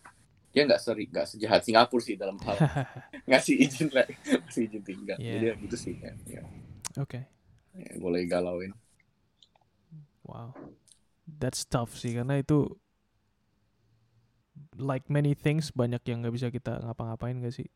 dia 0.56 0.64
nggak 0.64 0.80
seri 0.80 1.03
nggak 1.06 1.27
sejahat 1.27 1.61
Singapura 1.61 1.99
sih 1.99 2.15
dalam 2.15 2.40
hal 2.40 2.56
ngasih 3.30 3.60
izin 3.60 3.91
lah 3.91 4.07
ngasih 4.07 4.61
izin 4.65 4.82
tinggal 4.82 5.19
Iya. 5.19 5.32
jadi 5.36 5.45
ya 5.45 5.53
gitu 5.60 5.76
sih 5.76 5.94
ya, 5.99 6.11
ya, 6.26 6.41
Oke. 6.95 7.27
ya, 7.76 7.91
boleh 7.99 8.23
galauin 8.26 8.72
Wow. 10.26 10.57
That's 11.27 11.61
tough 11.61 11.94
sih 11.94 12.18
karena 12.18 12.41
itu 12.41 12.65
like 14.73 15.06
many 15.06 15.38
things 15.38 15.69
banyak 15.69 16.02
yang 16.10 16.26
nggak 16.26 16.34
bisa 16.34 16.48
kita 16.49 16.82
ngapa-ngapain 16.82 17.38
gak 17.40 17.53
sih? 17.53 17.69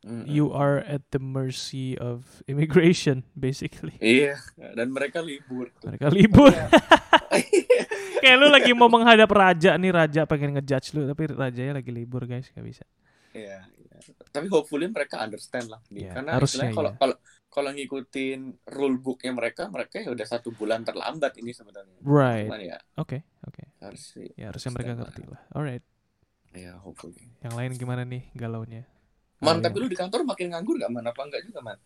Mm-mm. 0.00 0.24
You 0.24 0.54
are 0.54 0.78
at 0.80 1.02
the 1.10 1.18
mercy 1.18 1.98
of 1.98 2.46
immigration 2.46 3.26
basically. 3.34 3.98
iya 3.98 4.38
dan 4.56 4.94
mereka 4.94 5.18
libur. 5.18 5.74
Mereka 5.82 6.14
libur. 6.14 6.54
Kayak 8.20 8.36
lu 8.36 8.46
lagi 8.48 8.70
mau 8.72 8.86
menghadap 8.86 9.28
raja 9.28 9.70
nih, 9.74 9.90
raja 9.90 10.20
pengen 10.24 10.54
ngejudge 10.54 10.92
lu 10.92 11.04
tapi 11.06 11.22
rajanya 11.28 11.72
lagi 11.74 11.90
libur 11.90 12.24
guys, 12.24 12.48
nggak 12.48 12.66
bisa. 12.66 12.84
Iya, 13.30 13.62
iya. 13.62 13.96
tapi 14.28 14.46
hopefully 14.46 14.86
mereka 14.86 15.18
understand 15.18 15.66
lah 15.66 15.78
Di- 15.86 16.02
Iya, 16.02 16.12
karena 16.12 16.30
harusnya 16.34 16.66
kalau 16.68 16.90
iya. 16.90 16.98
kalau 16.98 17.14
kalau 17.46 17.70
ngikutin 17.70 18.40
rule 18.66 18.96
booknya 18.96 19.30
mereka 19.30 19.62
mereka 19.66 19.98
ya 19.98 20.10
udah 20.10 20.22
satu 20.24 20.50
bulan 20.50 20.82
terlambat 20.82 21.34
ini 21.36 21.50
sebenarnya 21.50 21.94
Right. 22.02 22.50
cuman 22.50 22.58
ya 22.60 22.78
Oke, 22.96 23.22
oke. 23.40 23.62
harus 23.78 24.02
sih 24.10 24.34
Ya 24.34 24.50
harusnya 24.50 24.70
mereka 24.72 24.92
ngerti 24.96 25.22
lah. 25.26 25.40
Alright. 25.50 25.84
ya 26.50 26.74
hopefully 26.78 27.30
Yang 27.38 27.54
lain 27.54 27.70
gimana 27.76 28.02
nih 28.02 28.34
galaunya? 28.34 28.82
man 29.38 29.62
tapi 29.62 29.78
lu 29.78 29.86
di 29.86 29.94
kantor 29.94 30.26
makin 30.26 30.50
nganggur 30.50 30.76
gak 30.76 30.90
man 30.90 31.06
apa 31.06 31.20
enggak 31.22 31.42
juga 31.46 31.62
man 31.62 31.78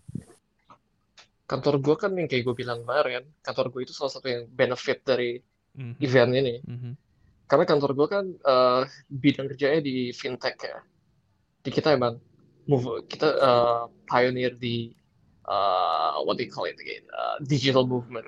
Kantor 1.44 1.74
gue 1.78 1.94
kan 1.94 2.08
yang 2.10 2.24
kayak 2.24 2.40
gue 2.42 2.56
bilang 2.56 2.80
kemarin, 2.82 3.28
kantor 3.38 3.68
gue 3.68 3.84
itu 3.84 3.92
salah 3.92 4.08
satu 4.10 4.26
yang 4.26 4.48
benefit 4.48 5.04
dari 5.04 5.36
Mhm, 5.74 5.94
event 6.00 6.32
ini. 6.34 6.54
mhm. 6.66 6.92
Karena 7.50 7.64
kantor 7.68 7.90
gue 7.98 8.08
kan 8.08 8.24
eh, 8.30 8.82
bidang 9.10 9.46
kerjanya 9.52 9.80
di 9.84 10.10
fintech 10.14 10.56
ya. 10.64 10.78
Di 11.64 11.70
kita 11.72 11.94
emang 11.98 12.18
move, 12.70 13.04
kita 13.10 13.28
eh, 13.28 13.82
pioneer 14.08 14.54
di 14.56 14.92
eh, 15.48 16.12
what 16.24 16.36
do 16.38 16.42
you 16.44 16.52
call 16.52 16.66
it 16.68 16.78
again, 16.80 17.04
Eh, 17.04 17.36
digital 17.46 17.84
movement 17.86 18.26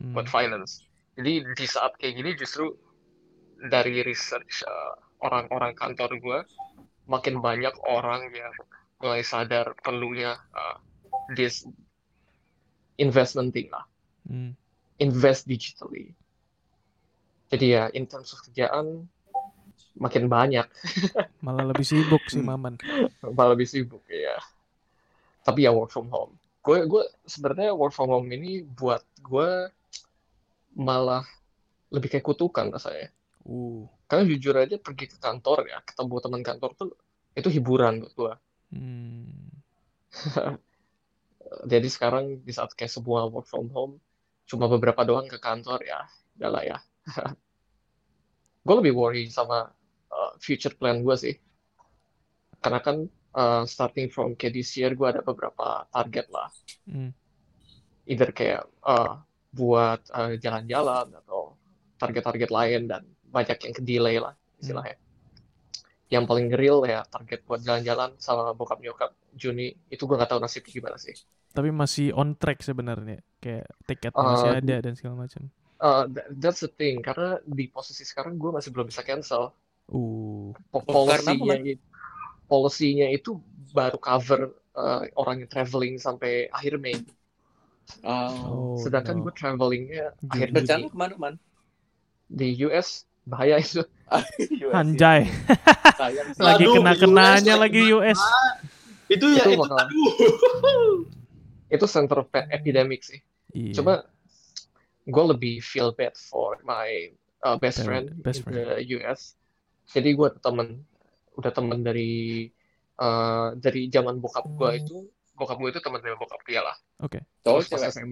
Hmm. 0.00 0.16
buat 0.16 0.24
finance. 0.26 0.88
Jadi 1.20 1.44
di 1.52 1.66
saat 1.68 1.92
kayak 2.00 2.14
gini 2.16 2.30
justru 2.34 2.72
dari 3.70 4.02
research 4.02 4.64
eh, 4.66 4.94
orang-orang 5.22 5.72
kantor 5.78 6.10
gue, 6.18 6.38
makin 7.08 7.38
banyak 7.40 7.74
orang 7.86 8.28
yang 8.34 8.54
mulai 9.02 9.22
sadar 9.22 9.74
perlunya 9.84 10.36
eh, 10.56 10.76
this 11.38 11.64
investment 12.98 13.52
thing 13.52 13.68
lah, 13.72 13.84
Hmm. 14.28 14.52
invest 14.98 15.48
digitally. 15.48 16.14
Jadi 17.52 17.66
ya 17.76 17.92
in 17.92 18.08
terms 18.08 18.32
of 18.32 18.40
kerjaan 18.48 19.04
makin 20.00 20.24
banyak, 20.26 20.64
Malah 21.44 21.68
lebih 21.68 21.84
sibuk 21.84 22.24
sih. 22.32 22.40
Maman. 22.40 22.80
malah 23.36 23.52
lebih 23.52 23.68
sibuk 23.68 24.00
ya. 24.08 24.40
Tapi 25.44 25.68
ya 25.68 25.70
work 25.74 25.92
from 25.92 26.08
home. 26.08 26.32
Gue 26.64 26.88
gue 26.88 27.04
sebenarnya 27.28 27.76
work 27.76 27.92
from 27.92 28.08
home 28.08 28.28
ini 28.32 28.64
buat 28.64 29.04
gue 29.20 29.68
malah 30.78 31.28
lebih 31.92 32.08
kayak 32.08 32.24
kutukan 32.24 32.72
rasanya. 32.72 33.12
Uh. 33.44 33.84
Karena 34.08 34.24
jujur 34.28 34.54
aja 34.56 34.76
pergi 34.80 35.12
ke 35.12 35.16
kantor 35.20 35.68
ya, 35.68 35.78
ketemu 35.84 36.14
teman 36.24 36.42
kantor 36.44 36.70
tuh 36.76 36.88
itu 37.36 37.48
hiburan 37.52 38.00
buat 38.00 38.12
gue. 38.16 38.32
Hmm. 38.72 39.52
Jadi 41.72 41.88
sekarang 41.92 42.40
di 42.40 42.52
saat 42.52 42.72
kayak 42.72 42.92
semua 42.92 43.28
work 43.28 43.44
from 43.44 43.68
home, 43.76 44.00
cuma 44.48 44.68
beberapa 44.72 45.04
doang 45.04 45.28
ke 45.28 45.36
kantor 45.36 45.84
ya, 45.84 46.00
udah 46.40 46.48
lah 46.48 46.64
ya. 46.64 46.78
gue 48.66 48.74
lebih 48.78 48.94
worry 48.94 49.26
sama 49.26 49.70
uh, 50.10 50.32
future 50.38 50.74
plan 50.78 51.02
gue 51.02 51.16
sih. 51.18 51.34
Karena 52.62 52.78
kan 52.78 53.06
uh, 53.34 53.62
starting 53.66 54.08
from 54.12 54.38
kayak 54.38 54.54
this 54.54 54.76
year 54.78 54.94
gue 54.94 55.08
ada 55.08 55.20
beberapa 55.24 55.86
target 55.90 56.26
lah. 56.30 56.48
Hmm. 56.86 57.10
Either 58.06 58.30
kayak 58.30 58.66
uh, 58.86 59.18
buat 59.52 60.00
uh, 60.14 60.34
jalan-jalan 60.38 61.12
atau 61.22 61.58
target-target 61.98 62.50
lain 62.50 62.90
dan 62.90 63.02
banyak 63.30 63.58
yang 63.62 63.74
ke 63.74 63.82
delay 63.82 64.16
lah 64.18 64.34
istilahnya. 64.58 64.98
Yang 66.12 66.24
paling 66.28 66.48
real 66.52 66.84
ya 66.84 67.06
target 67.08 67.40
buat 67.48 67.64
jalan-jalan 67.64 68.20
sama 68.20 68.52
bokap 68.52 68.84
nyokap 68.84 69.16
Juni 69.32 69.72
itu 69.88 70.04
gue 70.04 70.16
nggak 70.16 70.28
tahu 70.28 70.40
nasibnya 70.44 70.72
gimana 70.72 70.96
sih. 71.00 71.16
Tapi 71.52 71.68
masih 71.72 72.12
on 72.16 72.36
track 72.36 72.60
sebenarnya. 72.60 73.24
Kayak 73.40 73.68
tiket 73.88 74.12
Uh, 74.12 74.36
masih 74.36 74.50
ada 74.60 74.76
dan 74.80 74.92
segala 74.96 75.24
macam. 75.24 75.48
Uh, 75.82 76.06
tha- 76.06 76.28
that's 76.38 76.62
the 76.62 76.70
thing 76.70 77.02
karena 77.02 77.42
di 77.42 77.66
posisi 77.66 78.06
sekarang 78.06 78.38
gue 78.38 78.54
masih 78.54 78.70
belum 78.70 78.86
bisa 78.86 79.02
cancel. 79.02 79.50
Uh. 79.90 80.54
Oh, 80.70 80.80
Polisinya 80.86 81.58
itu, 81.58 81.82
polisinya 82.46 83.08
itu 83.10 83.42
baru 83.74 83.98
cover 83.98 84.54
uh, 84.78 85.02
orang 85.18 85.42
yang 85.42 85.50
traveling 85.50 85.98
sampai 85.98 86.46
akhir 86.54 86.78
Mei. 86.78 87.02
oh 88.06 88.30
Oh, 88.46 88.78
Sedangkan 88.78 89.20
no. 89.20 89.26
gue 89.26 89.32
travelingnya 89.34 90.14
akhir 90.30 90.54
Juni. 90.54 90.86
ke 90.86 90.94
mana 90.94 91.14
man 91.18 91.34
di 92.30 92.54
US 92.64 93.04
bahaya 93.26 93.58
itu. 93.58 93.82
US, 94.70 94.74
Anjay. 94.76 95.26
ya. 95.26 95.34
sayang 95.98 96.28
sih. 96.30 96.42
lagi 96.46 96.64
kena-kenanya 96.68 97.54
US 97.58 97.62
lagi 97.62 97.80
US. 97.90 98.20
Itu 99.10 99.26
ya 99.34 99.44
Itu 99.44 99.50
itu, 99.58 99.62
bakal- 99.66 99.82
aduh. 99.82 100.94
Itu 101.72 101.86
center 101.90 102.22
of 102.22 102.28
epidemic 102.30 103.02
sih. 103.02 103.18
Iya. 103.50 103.82
Cuma 103.82 104.06
gue 105.02 105.24
lebih 105.34 105.58
feel 105.58 105.90
bad 105.94 106.14
for 106.14 106.58
my 106.62 107.10
uh, 107.42 107.58
best 107.58 107.82
friend 107.82 108.14
best 108.22 108.46
in 108.46 108.54
the 108.54 108.78
US. 109.00 109.34
Jadi 109.90 110.14
gue 110.14 110.28
temen, 110.38 110.86
udah 111.36 111.52
temen 111.52 111.82
dari 111.82 112.46
uh, 113.02 113.52
dari 113.58 113.90
zaman 113.90 114.22
bokap 114.22 114.46
gue 114.46 114.70
itu, 114.78 114.96
bokap 115.34 115.58
gue 115.58 115.70
itu 115.74 115.80
temen 115.82 116.00
dari 116.00 116.14
bokap 116.14 116.40
dia 116.46 116.62
lah. 116.62 116.76
Oke. 117.02 117.18
cowok 117.42 117.66
Terus 117.66 117.66
pas 117.66 117.80
cewek 117.82 117.92
SM 117.92 118.08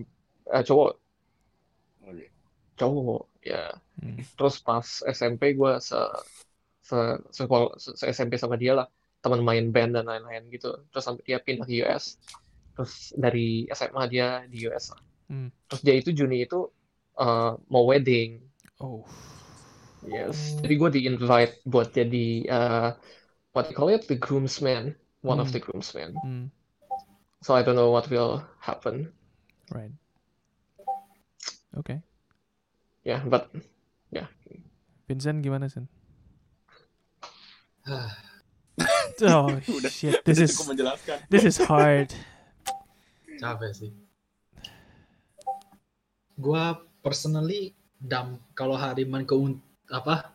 eh, 0.50 0.62
cowok, 0.66 0.88
Oh, 2.00 2.12
iya. 2.16 2.28
cowok 2.74 3.22
ya. 3.46 3.64
Hmm. 4.02 4.18
Terus 4.34 4.56
pas 4.64 4.86
SMP 5.06 5.54
gue 5.54 5.72
se, 5.78 6.00
se, 6.82 6.98
sekol- 7.30 7.76
se, 7.78 7.94
se 7.94 8.04
SMP 8.10 8.34
sama 8.34 8.58
dia 8.58 8.74
lah, 8.74 8.90
teman 9.22 9.46
main 9.46 9.70
band 9.70 9.94
dan 9.94 10.10
lain-lain 10.10 10.50
gitu. 10.50 10.74
Terus 10.90 11.04
sampai 11.06 11.22
dia 11.22 11.38
pindah 11.38 11.70
ke 11.70 11.86
US. 11.86 12.18
Terus 12.74 13.14
dari 13.14 13.68
SMA 13.70 14.02
dia 14.10 14.42
di 14.50 14.66
US 14.66 14.90
lah. 14.90 15.00
Hmm. 15.30 15.48
Terus 15.70 15.80
dia 15.86 15.94
itu 15.94 16.10
Juni 16.10 16.42
itu 16.42 16.66
uh, 17.18 17.56
mau 17.66 17.84
wedding. 17.86 18.42
Oh. 18.78 19.04
Yes. 20.06 20.56
Jadi 20.64 20.74
gue 20.76 20.90
di-invite 20.90 21.60
buat 21.64 21.92
jadi 21.92 22.26
uh, 22.48 22.88
what 23.52 23.68
you 23.68 23.76
call 23.76 23.92
it, 23.92 24.08
the 24.08 24.16
groomsman, 24.16 24.96
one 25.20 25.36
of 25.38 25.52
Hmm. 25.52 25.54
the 25.56 25.60
groomsmen. 25.60 26.16
Hmm. 26.16 26.46
So 27.44 27.52
I 27.56 27.60
don't 27.64 27.76
know 27.76 27.92
what 27.92 28.08
will 28.08 28.40
happen. 28.60 29.12
Right. 29.72 29.92
Oke. 31.76 32.00
Yeah, 33.04 33.24
but 33.24 33.48
Vincent 35.08 35.42
gimana 35.42 35.66
Sen? 35.66 35.88
Oh 39.20 39.52
Udah- 39.52 39.92
shit, 39.92 40.24
this 40.24 40.38
is 40.40 40.56
this 41.28 41.44
is 41.44 41.56
hard. 41.60 42.08
Capek 43.42 43.72
sih. 43.76 43.92
Gua 46.40 46.80
personally 47.00 47.72
dam 48.00 48.40
kalau 48.56 48.76
Hariman 48.76 49.24
keun 49.28 49.60
apa 49.92 50.32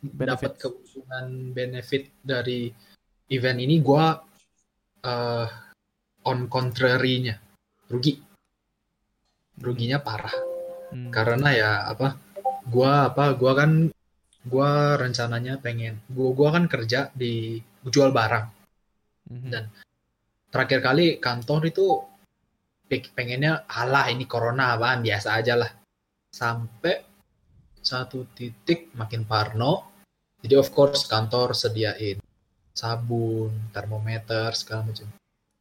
dapat 0.00 0.56
keuntungan 0.56 1.52
benefit 1.52 2.08
dari 2.20 2.72
event 3.28 3.60
ini 3.60 3.80
gua 3.80 4.16
eh, 5.04 5.46
on 6.24 6.48
contrary-nya. 6.48 7.36
rugi 7.90 8.14
ruginya 9.60 9.98
parah 9.98 10.32
Hmm. 10.90 11.10
karena 11.14 11.48
ya 11.54 11.70
apa 11.86 12.18
gua 12.66 13.14
apa 13.14 13.34
gua 13.38 13.52
kan 13.54 13.90
gua 14.46 14.98
rencananya 14.98 15.58
pengen 15.62 16.02
gua 16.10 16.34
gua 16.34 16.48
kan 16.58 16.66
kerja 16.66 17.14
di 17.14 17.62
jual 17.86 18.10
barang 18.10 18.46
Mhm. 19.30 19.50
dan 19.54 19.70
terakhir 20.50 20.82
kali 20.82 21.22
kantor 21.22 21.70
itu 21.70 22.02
pengennya 23.14 23.62
alah 23.70 24.10
ini 24.10 24.26
corona 24.26 24.74
apaan 24.74 24.98
biasa 25.06 25.38
aja 25.38 25.54
lah 25.54 25.70
sampai 26.30 27.02
satu 27.80 28.28
titik 28.32 28.94
makin 28.94 29.26
parno. 29.26 29.90
Jadi 30.40 30.54
of 30.56 30.72
course 30.72 31.04
kantor 31.04 31.52
sediain 31.52 32.16
sabun 32.72 33.52
termometer 33.74 34.56
segala 34.56 34.88
macam. 34.88 35.10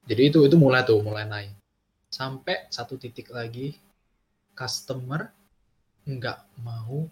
Jadi 0.07 0.21
itu 0.31 0.39
itu 0.47 0.55
mulai 0.55 0.87
tuh 0.87 1.03
mulai 1.03 1.27
naik. 1.27 1.51
Sampai 2.07 2.71
satu 2.71 2.95
titik 2.95 3.29
lagi 3.35 3.75
customer 4.55 5.27
nggak 6.07 6.39
mau 6.63 7.05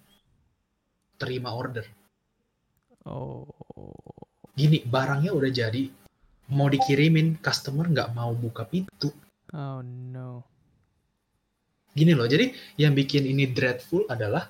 terima 1.19 1.51
order. 1.53 1.85
Oh. 3.07 3.47
gini 4.57 4.81
barangnya 4.81 5.37
udah 5.37 5.51
jadi 5.53 5.85
mau 6.49 6.65
dikirimin 6.65 7.37
customer 7.37 7.85
nggak 7.85 8.09
mau 8.17 8.33
buka 8.33 8.65
pintu. 8.65 9.13
Oh 9.53 9.85
no. 9.85 10.56
Gini 11.97 12.13
loh 12.13 12.25
jadi 12.25 12.45
yang 12.77 12.93
bikin 12.93 13.25
ini 13.25 13.49
dreadful 13.49 14.05
adalah 14.05 14.45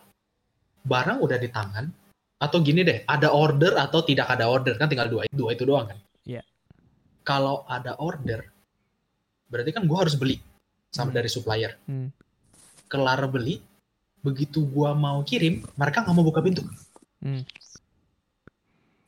barang 0.84 1.18
udah 1.18 1.38
di 1.38 1.48
tangan 1.48 1.86
atau 2.38 2.60
gini 2.60 2.84
deh 2.84 3.02
ada 3.04 3.32
order 3.34 3.74
atau 3.76 4.00
tidak 4.02 4.28
ada 4.28 4.46
order 4.46 4.76
kan 4.76 4.86
tinggal 4.86 5.08
dua 5.08 5.24
dua 5.28 5.50
itu 5.52 5.64
doang 5.64 5.88
kan 5.88 5.98
Iya. 6.22 6.44
kalau 7.24 7.64
ada 7.66 7.96
order 7.98 8.44
berarti 9.48 9.72
kan 9.72 9.84
gua 9.84 10.04
harus 10.04 10.14
beli 10.14 10.44
sama 10.90 11.10
Hmm. 11.10 11.18
dari 11.18 11.28
supplier 11.28 11.80
Hmm. 11.84 12.12
kelar 12.86 13.24
beli 13.26 13.64
begitu 14.20 14.62
gua 14.62 14.92
mau 14.92 15.24
kirim 15.24 15.64
mereka 15.74 16.04
nggak 16.04 16.14
mau 16.14 16.22
buka 16.22 16.40
pintu 16.42 16.62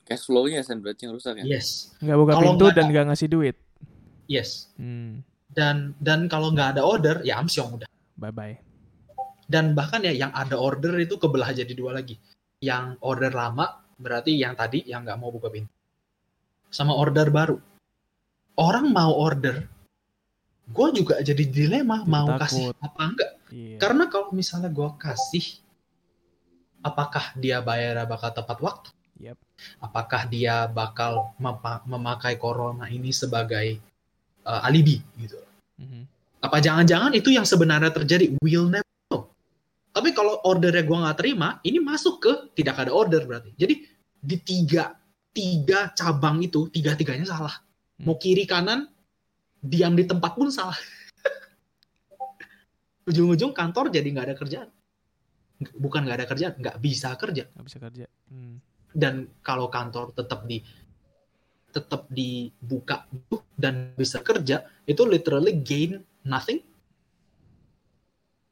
Cash 0.03 0.25
flow-nya 0.25 0.65
Sen 0.65 0.81
berarti 0.81 1.05
yang 1.05 1.13
rusak 1.13 1.37
ya. 1.37 1.43
yes 1.47 1.93
Nggak 1.99 2.17
buka 2.17 2.31
Kalau 2.33 2.43
pintu 2.47 2.63
nggak 2.65 2.73
dan 2.73 2.81
ada- 2.81 2.91
nggak 2.91 3.05
ngasih 3.13 3.27
duit. 3.29 3.55
yes 4.25 4.49
Hmm. 4.73 5.21
dan 5.49 5.93
dan 5.99 6.25
kalau 6.25 6.49
nggak 6.49 6.73
ada 6.73 6.81
order 6.81 7.21
ya 7.21 7.37
amsyong 7.37 7.77
udah 7.77 7.89
Bye 8.19 8.35
bye. 8.35 8.55
dan 9.49 9.73
bahkan 9.73 10.05
ya 10.05 10.13
yang 10.13 10.29
ada 10.29 10.53
order 10.53 10.93
itu 11.01 11.17
kebelah 11.17 11.49
jadi 11.49 11.73
dua 11.73 11.97
lagi 11.97 12.19
yang 12.61 12.99
order 13.01 13.33
lama 13.33 13.81
berarti 13.97 14.37
yang 14.37 14.53
tadi 14.53 14.85
yang 14.85 15.01
nggak 15.01 15.17
mau 15.17 15.33
buka 15.33 15.49
pintu 15.49 15.73
sama 16.69 16.93
order 16.93 17.33
baru 17.33 17.57
orang 18.61 18.93
mau 18.93 19.09
order 19.09 19.65
gue 20.69 20.87
juga 20.93 21.17
jadi 21.25 21.43
dilema 21.49 22.05
mau 22.05 22.29
takut. 22.37 22.45
kasih 22.45 22.65
apa 22.77 23.01
enggak 23.01 23.31
Iya. 23.49 23.77
karena 23.81 24.05
kalau 24.05 24.29
misalnya 24.29 24.69
gue 24.69 24.89
kasih 25.01 25.45
apakah 26.85 27.33
dia 27.33 27.57
bayar 27.59 28.05
bakal 28.05 28.29
tepat 28.29 28.57
waktu 28.61 28.89
Yep. 29.19 29.35
apakah 29.83 30.29
dia 30.31 30.63
bakal 30.69 31.35
memakai 31.83 32.39
corona 32.39 32.87
ini 32.87 33.09
sebagai 33.11 33.81
uh, 34.45 34.61
alibi 34.63 35.01
gitu 35.17 35.41
Mhm. 35.75 36.18
Apa 36.39 36.57
jangan-jangan 36.63 37.11
itu 37.15 37.35
yang 37.35 37.43
sebenarnya 37.43 37.91
terjadi? 37.91 38.39
Will 38.39 38.71
never 38.71 38.95
know. 39.11 39.27
Tapi 39.91 40.15
kalau 40.15 40.39
ordernya 40.47 40.87
gua 40.87 41.09
nggak 41.09 41.17
terima 41.19 41.59
ini 41.67 41.83
masuk 41.83 42.23
ke 42.23 42.31
tidak 42.55 42.87
ada 42.87 42.91
order 42.95 43.27
berarti. 43.27 43.51
Jadi 43.59 43.83
di 44.19 44.37
tiga 44.39 44.95
tiga 45.35 45.91
cabang 45.95 46.39
itu 46.43 46.67
tiga 46.71 46.95
tiganya 46.95 47.27
salah 47.27 47.55
mau 48.03 48.15
kiri 48.15 48.47
kanan 48.47 48.87
diam 49.59 49.95
di 49.95 50.07
tempat 50.07 50.39
pun 50.39 50.47
salah. 50.47 50.75
Ujung-ujung 53.09 53.51
kantor 53.51 53.91
jadi 53.91 54.07
nggak 54.07 54.27
ada 54.31 54.37
kerjaan. 54.39 54.69
Bukan 55.75 56.07
nggak 56.07 56.17
ada 56.23 56.27
kerjaan 56.27 56.53
nggak 56.55 56.77
bisa 56.79 57.11
kerja. 57.19 57.43
Nggak 57.51 57.65
bisa 57.67 57.79
kerja. 57.79 58.05
Hmm. 58.29 58.61
dan 58.89 59.29
kalau 59.45 59.69
kantor 59.69 60.17
tetap 60.17 60.49
di 60.49 60.65
tetap 61.69 62.09
dibuka 62.09 63.05
dan 63.53 63.93
bisa 63.93 64.17
kerja 64.25 64.65
itu 64.89 65.05
literally 65.05 65.61
gain 65.61 66.01
nothing. 66.29 66.61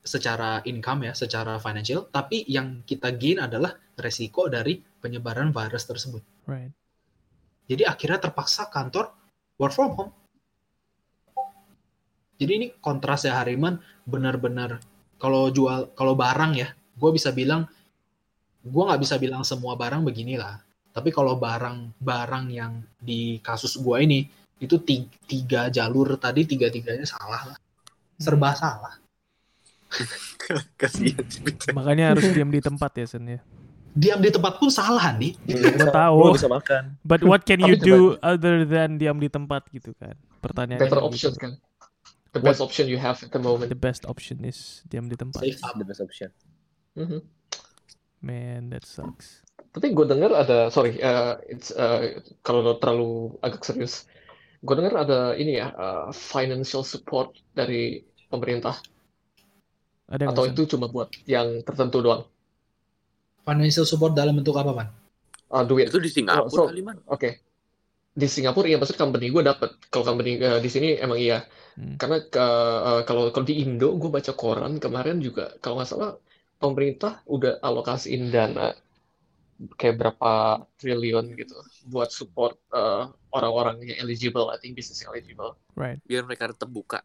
Secara 0.02 0.66
income 0.66 1.06
ya 1.06 1.14
secara 1.14 1.62
financial. 1.62 2.10
Tapi 2.10 2.48
yang 2.50 2.82
kita 2.82 3.14
gain 3.14 3.44
adalah 3.44 3.78
resiko 3.94 4.50
dari 4.50 4.82
penyebaran 4.82 5.54
virus 5.54 5.86
tersebut. 5.86 6.24
Right. 6.48 6.72
jadi 7.68 7.84
akhirnya 7.92 8.32
terpaksa 8.32 8.72
kantor 8.72 9.12
work 9.60 9.76
from 9.76 9.92
home. 9.94 10.12
Jadi 12.40 12.52
ini 12.56 12.68
kontras 12.80 13.28
ya 13.28 13.36
Hariman. 13.36 13.76
Benar-benar 14.08 14.80
kalau 15.18 15.50
jual 15.52 15.92
kalau 15.98 16.14
barang 16.14 16.54
ya 16.56 16.70
gue 16.72 17.12
bisa 17.14 17.34
bilang 17.34 17.66
gue 18.62 18.84
nggak 18.86 19.02
bisa 19.02 19.18
bilang 19.18 19.42
semua 19.42 19.74
barang 19.74 20.06
beginilah 20.06 20.62
tapi 20.94 21.10
kalau 21.10 21.38
barang 21.38 21.98
barang 21.98 22.46
yang 22.54 22.82
di 22.98 23.42
kasus 23.42 23.78
gue 23.82 23.98
ini 24.02 24.20
itu 24.62 24.78
ti- 24.82 25.10
tiga 25.26 25.70
jalur 25.74 26.18
tadi 26.22 26.46
tiga 26.46 26.70
tiganya 26.70 27.06
salah 27.06 27.54
lah 27.54 27.58
serba 28.18 28.54
salah 28.54 28.98
Kasihan 30.80 31.24
sih. 31.26 31.44
Makanya 31.72 32.12
harus 32.12 32.28
diam 32.30 32.48
di 32.48 32.60
tempat 32.60 32.92
ya 32.94 33.08
Sen 33.08 33.24
ya. 33.26 33.40
diam 33.94 34.20
di 34.20 34.30
tempat 34.30 34.60
pun 34.60 34.70
salah 34.70 35.16
nih 35.16 35.34
Gua 35.48 35.90
tahu. 35.90 36.18
Gua 36.22 36.32
bisa 36.36 36.46
makan. 36.46 36.84
But 37.02 37.24
what 37.24 37.44
can 37.44 37.58
you 37.60 37.74
do 37.74 37.98
other 38.22 38.62
than 38.62 38.96
diam 38.96 39.18
di 39.18 39.26
tempat 39.26 39.66
gitu 39.72 39.96
kan? 39.96 40.14
Pertanyaannya 40.38 40.84
better 40.84 41.02
option 41.02 41.32
gitu. 41.32 41.40
kan 41.40 41.52
the 42.30 42.42
best 42.44 42.60
option 42.60 42.86
you 42.86 43.00
have 43.00 43.18
at 43.18 43.32
the 43.32 43.40
moment 43.40 43.72
The 43.72 43.80
best 43.80 44.06
option 44.06 44.44
is 44.44 44.84
diam 44.86 45.08
di 45.08 45.16
tempat. 45.16 45.42
safe 45.42 45.64
up 45.64 45.74
The 45.74 45.88
best 45.88 46.02
option. 46.04 46.30
Mhm. 46.94 47.20
Man, 48.20 48.70
that 48.70 48.84
sucks. 48.84 49.46
tapi 49.68 49.94
gue 49.94 50.04
dengar 50.04 50.34
ada 50.34 50.68
sorry 50.68 50.98
uh, 51.00 51.38
it's 51.46 51.70
uh, 51.70 52.02
kalau 52.42 52.76
terlalu 52.76 53.30
agak 53.40 53.62
serius 53.62 54.10
gue 54.58 54.74
dengar 54.74 54.94
ada 55.06 55.20
ini 55.38 55.62
ya 55.62 55.70
uh, 55.72 56.06
financial 56.12 56.82
support 56.82 57.34
dari 57.54 58.02
pemerintah 58.28 58.76
Ada 60.08 60.32
atau 60.32 60.44
itu 60.48 60.64
cuma 60.76 60.88
buat 60.88 61.12
yang 61.28 61.62
tertentu 61.68 62.00
doang 62.00 62.24
financial 63.44 63.86
support 63.88 64.12
dalam 64.16 64.36
bentuk 64.36 64.56
apa 64.58 64.72
man 64.74 64.90
Ah, 65.48 65.64
duit 65.64 65.88
Itu 65.88 66.04
di 66.04 66.12
Singapura 66.12 66.44
Oh, 66.44 66.52
so- 66.52 66.68
kali 66.68 66.84
man. 66.84 67.00
Oke. 67.08 67.40
Di 68.12 68.28
Singapura 68.28 68.68
iya 68.68 68.76
maksud 68.76 69.00
company 69.00 69.32
gue 69.32 69.40
dapet. 69.40 69.80
Kalau 69.88 70.04
company 70.04 70.36
eh, 70.36 70.60
di 70.60 70.68
sini 70.68 71.00
emang 71.00 71.16
iya. 71.16 71.40
Hmm. 71.80 71.96
Karena 71.96 72.20
ke- 72.20 72.36
eh, 72.84 73.02
kalau 73.08 73.32
kalau 73.32 73.46
di 73.48 73.64
Indo 73.64 73.96
gue 73.96 74.12
baca 74.12 74.36
koran 74.36 74.76
kemarin 74.84 75.24
juga 75.24 75.56
kalau 75.64 75.80
nggak 75.80 75.88
salah 75.88 76.20
pemerintah 76.60 77.24
udah 77.32 77.64
alokasiin 77.64 78.28
dana 78.28 78.76
kayak 79.80 79.96
berapa 80.02 80.32
triliun 80.80 81.26
gitu 81.40 81.56
buat 81.90 82.10
support 82.14 82.56
eh, 82.74 83.04
orang-orang 83.34 83.76
yang 83.90 83.98
eligible, 84.06 84.48
I 84.54 84.58
think 84.62 84.78
business 84.78 85.02
eligible. 85.06 85.58
Right. 85.76 86.02
Biar 86.10 86.24
mereka 86.28 86.54
tetap 86.54 86.70
buka. 86.70 87.00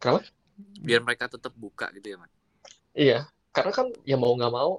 Kenapa? 0.00 0.26
Biar 0.86 1.00
mereka 1.06 1.30
tetap 1.30 1.52
buka 1.56 1.88
gitu 1.96 2.06
ya 2.12 2.16
man. 2.20 2.30
Iya, 2.96 3.18
karena 3.54 3.72
kan 3.78 3.86
ya 4.10 4.16
mau 4.20 4.32
nggak 4.36 4.52
mau 4.58 4.72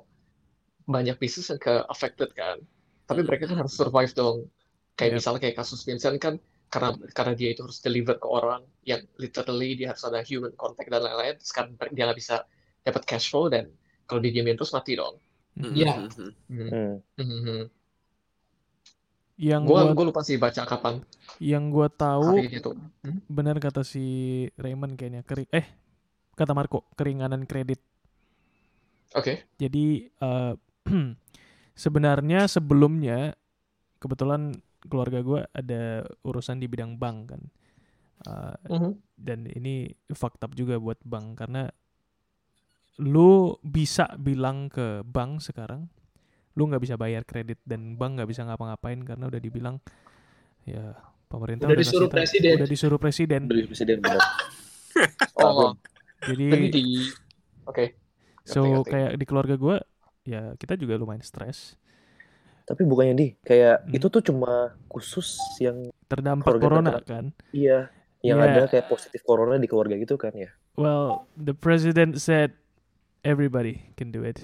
banyak 0.93 1.15
bisnis 1.21 1.47
yang 1.51 1.61
ke 1.61 1.73
affected 1.93 2.29
kan. 2.35 2.57
Tapi 3.09 3.21
mereka 3.27 3.45
kan 3.51 3.57
harus 3.63 3.75
survive 3.75 4.11
dong. 4.15 4.37
Kayak 4.99 5.11
Yep. 5.11 5.17
misalnya 5.19 5.39
kayak 5.43 5.57
kasus 5.61 5.81
Vincent 5.87 6.17
kan 6.21 6.35
karena 6.73 6.89
karena 7.17 7.33
dia 7.39 7.49
itu 7.53 7.61
harus 7.65 7.79
deliver 7.81 8.15
ke 8.21 8.27
orang 8.29 8.61
yang 8.85 9.01
literally 9.21 9.77
dia 9.79 9.87
harus 9.93 10.03
ada 10.09 10.21
human 10.25 10.53
contact 10.59 10.89
dan 10.91 11.01
lain-lain. 11.05 11.35
Sekarang 11.41 11.71
dia 11.95 12.03
nggak 12.07 12.19
bisa 12.19 12.35
dapat 12.85 13.03
cash 13.09 13.31
flow 13.31 13.47
dan 13.49 13.71
kalau 14.07 14.19
didiamin 14.21 14.55
terus 14.59 14.73
mati 14.75 14.93
dong. 14.99 15.15
Iya. 15.57 16.09
Mhm. 16.09 16.29
Hmm. 16.49 16.69
Hmm. 16.69 16.93
Mhm. 17.19 17.59
Yang 19.33 19.61
Gua 19.65 19.81
gua 19.89 19.93
gua 19.97 20.05
lupa 20.13 20.21
sih 20.21 20.37
baca 20.37 20.61
kapan 20.65 21.01
yang 21.41 21.73
gua 21.73 21.89
tahu. 21.89 22.45
Hmm? 23.03 23.19
benar 23.27 23.59
kata 23.59 23.83
si 23.83 24.05
Raymond 24.55 24.95
kayaknya 24.95 25.27
keri 25.27 25.43
eh 25.51 25.65
kata 26.37 26.55
Marco 26.55 26.87
keringanan 26.95 27.43
kredit. 27.43 27.81
Oke. 29.13 29.43
Jadi 29.59 30.07
eh, 30.07 30.53
sebenarnya 31.83 32.45
sebelumnya 32.47 33.33
kebetulan 33.99 34.53
keluarga 34.87 35.19
gua 35.25 35.41
ada 35.51 36.05
urusan 36.23 36.61
di 36.61 36.69
bidang 36.69 36.95
bank 36.95 37.17
kan. 37.35 37.41
Eh, 38.23 38.55
Mhm. 38.71 38.91
dan 39.19 39.39
ini 39.49 39.91
fakta 40.13 40.47
juga 40.53 40.79
buat 40.79 41.01
bank 41.03 41.43
karena 41.43 41.67
lu 42.95 43.29
bisa 43.59 44.05
bilang 44.15 44.69
ke 44.69 45.01
bank 45.03 45.41
sekarang 45.41 45.89
lu 46.53 46.69
nggak 46.69 46.79
bisa 46.79 46.95
bayar 46.95 47.23
kredit 47.23 47.57
dan 47.63 47.97
bank 47.97 48.21
nggak 48.21 48.29
bisa 48.29 48.43
ngapa-ngapain 48.43 49.01
karena 49.01 49.25
udah 49.25 49.41
dibilang 49.41 49.81
ya 50.63 50.93
pemerintah 51.25 51.65
Udah 51.65 51.73
udah, 51.73 51.81
disuruh 51.81 52.05
kasih 52.05 52.13
presiden. 52.13 52.53
udah 52.53 52.69
disuruh 52.69 52.99
presiden 52.99 53.41
Beli 53.45 53.65
presiden 53.65 53.97
benar. 53.99 54.21
Oh, 55.35 55.73
jadi 56.21 56.69
Oke. 57.65 57.97
so 58.45 58.61
ngerti, 58.61 58.69
ngerti. 58.69 58.89
kayak 58.93 59.11
di 59.17 59.25
keluarga 59.25 59.55
gua 59.57 59.77
ya 60.21 60.53
kita 60.53 60.77
juga 60.77 60.93
lumayan 60.95 61.19
stres 61.19 61.73
Tapi 62.63 62.85
bukannya 62.85 63.11
di 63.13 63.27
kayak 63.39 63.83
Hmm. 63.83 63.91
itu 63.91 64.07
tuh 64.07 64.21
cuma 64.21 64.71
khusus 64.85 65.33
yang 65.57 65.89
terdampak 66.05 66.53
corona 66.55 66.95
terkena- 66.95 67.03
kan 67.03 67.25
iya 67.49 67.89
Yang 68.21 68.37
Yeah. 68.37 68.47
ada 68.47 68.63
kayak 68.69 68.85
positif 68.87 69.19
corona 69.19 69.57
di 69.57 69.65
keluarga 69.65 69.97
gitu 69.97 70.15
kan 70.15 70.31
ya. 70.31 70.47
Well, 70.75 71.27
the 71.35 71.51
president 71.51 72.15
said 72.17 72.55
everybody 73.23 73.87
can 73.93 74.09
do 74.09 74.21
it. 74.21 74.43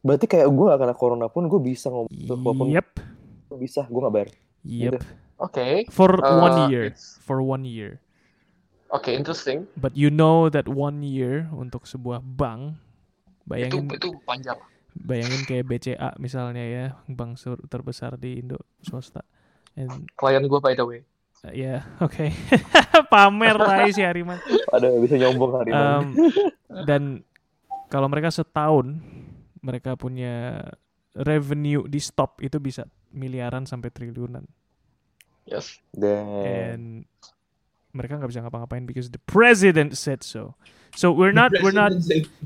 Berarti 0.00 0.26
kayak 0.26 0.46
gue 0.46 0.66
gak 0.66 0.78
kena 0.78 0.94
corona 0.94 1.26
pun 1.26 1.46
gue 1.46 1.60
bisa 1.60 1.88
ngomong 1.88 2.08
walaupun 2.08 2.68
Yep. 2.70 2.88
gue 3.46 3.58
bisa 3.58 3.84
gue 3.84 4.00
gak 4.00 4.14
bayar. 4.14 4.28
Yep. 4.62 4.92
Oke. 5.38 5.86
For 5.88 6.10
Uh, 6.16 6.40
one 6.40 6.58
year. 6.66 6.82
it's- 6.88 7.20
For 7.20 7.38
one 7.38 7.62
year. 7.62 8.00
Oke, 8.88 9.12
interesting. 9.12 9.68
But 9.74 9.92
you 9.94 10.08
know 10.08 10.48
that 10.48 10.64
one 10.64 11.00
year 11.00 11.46
untuk 11.50 11.84
sebuah 11.84 12.24
bank 12.24 12.80
Itu 13.38 13.46
bayangin 13.46 13.84
itu 13.86 14.08
panjang. 14.24 14.58
bayangin 14.94 15.42
kayak 15.44 15.64
BCA 15.64 16.10
misalnya 16.16 16.64
ya 16.64 16.84
bank 17.06 17.36
sur- 17.36 17.60
terbesar 17.62 18.16
di 18.16 18.36
Indo 18.36 18.56
swasta 18.80 19.22
and 19.72 20.08
Klien 20.12 20.42
gue 20.42 20.58
by 20.58 20.72
the 20.72 20.82
way. 20.82 21.00
uh, 21.40 21.52
ya 21.54 21.84
oke 22.04 22.32
pamer 23.08 23.56
tai 23.56 23.90
si 23.90 24.00
Hariman 24.00 24.38
Ada 24.68 24.88
bisa 25.00 25.16
nyombong 25.16 25.52
hari 25.52 25.70
ini. 25.72 25.80
Um, 25.80 26.04
dan 26.84 27.02
kalau 27.88 28.06
mereka 28.06 28.28
setahun 28.28 29.00
mereka 29.58 29.96
punya 29.96 30.64
revenue 31.12 31.88
di 31.88 31.98
stop 31.98 32.38
itu 32.38 32.60
bisa 32.60 32.84
miliaran 33.10 33.64
sampai 33.64 33.88
triliunan 33.90 34.44
Yes. 35.48 35.80
Dan 35.96 36.44
and 36.44 36.84
mereka 37.96 38.20
nggak 38.20 38.28
bisa 38.28 38.44
ngapa-ngapain 38.44 38.84
because 38.84 39.08
the 39.08 39.22
president 39.24 39.96
said 39.96 40.20
so 40.20 40.52
so 40.92 41.08
we're 41.08 41.32
not 41.32 41.48
we're 41.64 41.72
not 41.72 41.90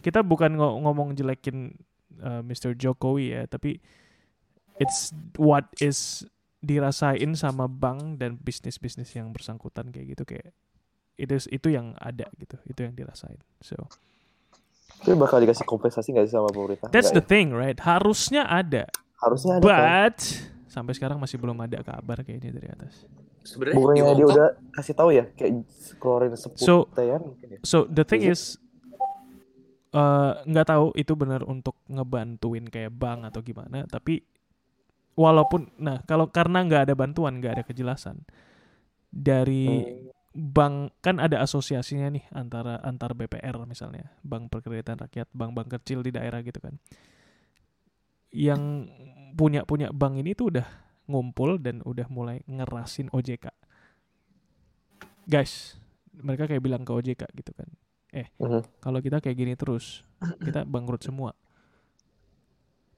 kita 0.07 0.23
bukan 0.23 0.55
ngo- 0.55 0.79
ngomong 0.87 1.19
jelekin 1.19 1.75
uh, 2.23 2.47
Mr. 2.47 2.79
Jokowi 2.79 3.35
ya, 3.35 3.51
tapi 3.51 3.83
it's 4.79 5.11
what 5.35 5.67
is 5.83 6.23
dirasain 6.63 7.35
sama 7.35 7.67
bank 7.67 8.23
dan 8.23 8.39
bisnis-bisnis 8.39 9.11
yang 9.19 9.35
bersangkutan 9.35 9.91
kayak 9.91 10.15
gitu 10.15 10.23
kayak 10.23 10.55
itu 11.19 11.35
itu 11.51 11.69
yang 11.69 11.93
ada 12.01 12.31
gitu, 12.39 12.57
itu 12.65 12.81
yang 12.87 12.95
dirasain. 12.95 13.37
So 13.61 13.77
itu 15.03 15.19
bakal 15.19 15.43
dikasih 15.43 15.67
kompensasi 15.67 16.15
gak 16.15 16.31
sih 16.31 16.39
sama 16.39 16.49
pemerintah? 16.55 16.87
that's 16.95 17.11
the 17.11 17.19
Nggak 17.19 17.27
thing, 17.29 17.51
right? 17.51 17.79
Harusnya 17.83 18.47
ada, 18.47 18.87
ya? 18.87 18.91
Harusnya 19.19 19.59
ada 19.59 19.63
kan? 19.67 19.75
but 20.15 20.19
sampai 20.71 20.93
sekarang 20.95 21.19
masih 21.19 21.37
belum 21.43 21.59
ada 21.59 21.83
kabar 21.83 22.23
kayaknya 22.23 22.55
dari 22.55 22.71
atas. 22.71 23.05
Sebenarnya 23.43 23.77
Bukannya 23.77 24.13
dia 24.15 24.27
udah 24.31 24.49
kasih 24.79 24.95
tahu 24.95 25.11
ya 25.11 25.25
kayak 25.35 25.67
keluarin 25.99 26.33
sepuluh 26.39 26.63
So- 26.63 26.87
mungkin 26.95 27.47
ya. 27.59 27.61
So 27.67 27.91
the 27.91 28.07
thing 28.07 28.23
Is 28.23 28.31
is 28.31 28.63
eh, 29.93 30.33
nggak 30.47 30.67
tahu 30.71 30.95
itu 30.97 31.13
benar 31.19 31.43
untuk 31.45 31.77
ngebantuin 31.91 32.65
kayak 32.71 32.95
bank 32.95 33.29
atau 33.29 33.43
gimana, 33.45 33.85
tapi 33.91 34.23
walaupun 35.13 35.69
nah 35.77 36.01
kalau 36.05 36.29
karena 36.29 36.65
nggak 36.65 36.83
ada 36.89 36.95
bantuan 36.97 37.37
nggak 37.39 37.53
ada 37.61 37.65
kejelasan 37.65 38.25
dari 39.13 39.69
Hmm. 39.69 40.09
bank 40.33 40.77
kan 41.05 41.21
ada 41.21 41.45
asosiasinya 41.45 42.09
nih 42.09 42.25
antara 42.33 42.81
antar 42.81 43.13
BPR 43.13 43.61
misalnya 43.69 44.09
bank 44.25 44.49
perkreditan 44.49 44.97
rakyat 44.97 45.29
bank-bank 45.37 45.69
kecil 45.77 46.01
di 46.01 46.09
daerah 46.09 46.41
gitu 46.41 46.57
kan 46.57 46.81
yang 48.33 48.89
punya 49.37 49.69
punya 49.69 49.93
bank 49.93 50.17
ini 50.17 50.33
tuh 50.33 50.49
udah 50.49 50.65
ngumpul 51.05 51.61
dan 51.61 51.85
udah 51.85 52.09
mulai 52.09 52.41
ngerasin 52.49 53.13
OJK 53.13 53.53
guys 55.29 55.77
mereka 56.17 56.49
kayak 56.49 56.65
bilang 56.65 56.83
ke 56.83 56.93
OJK 56.93 57.29
gitu 57.37 57.53
kan 57.53 57.69
eh 58.13 58.33
Mhm. 58.41 58.81
kalau 58.81 59.05
kita 59.05 59.21
kayak 59.21 59.37
gini 59.37 59.53
terus 59.53 60.01
kita 60.41 60.65
bangkrut 60.65 61.05
semua 61.05 61.37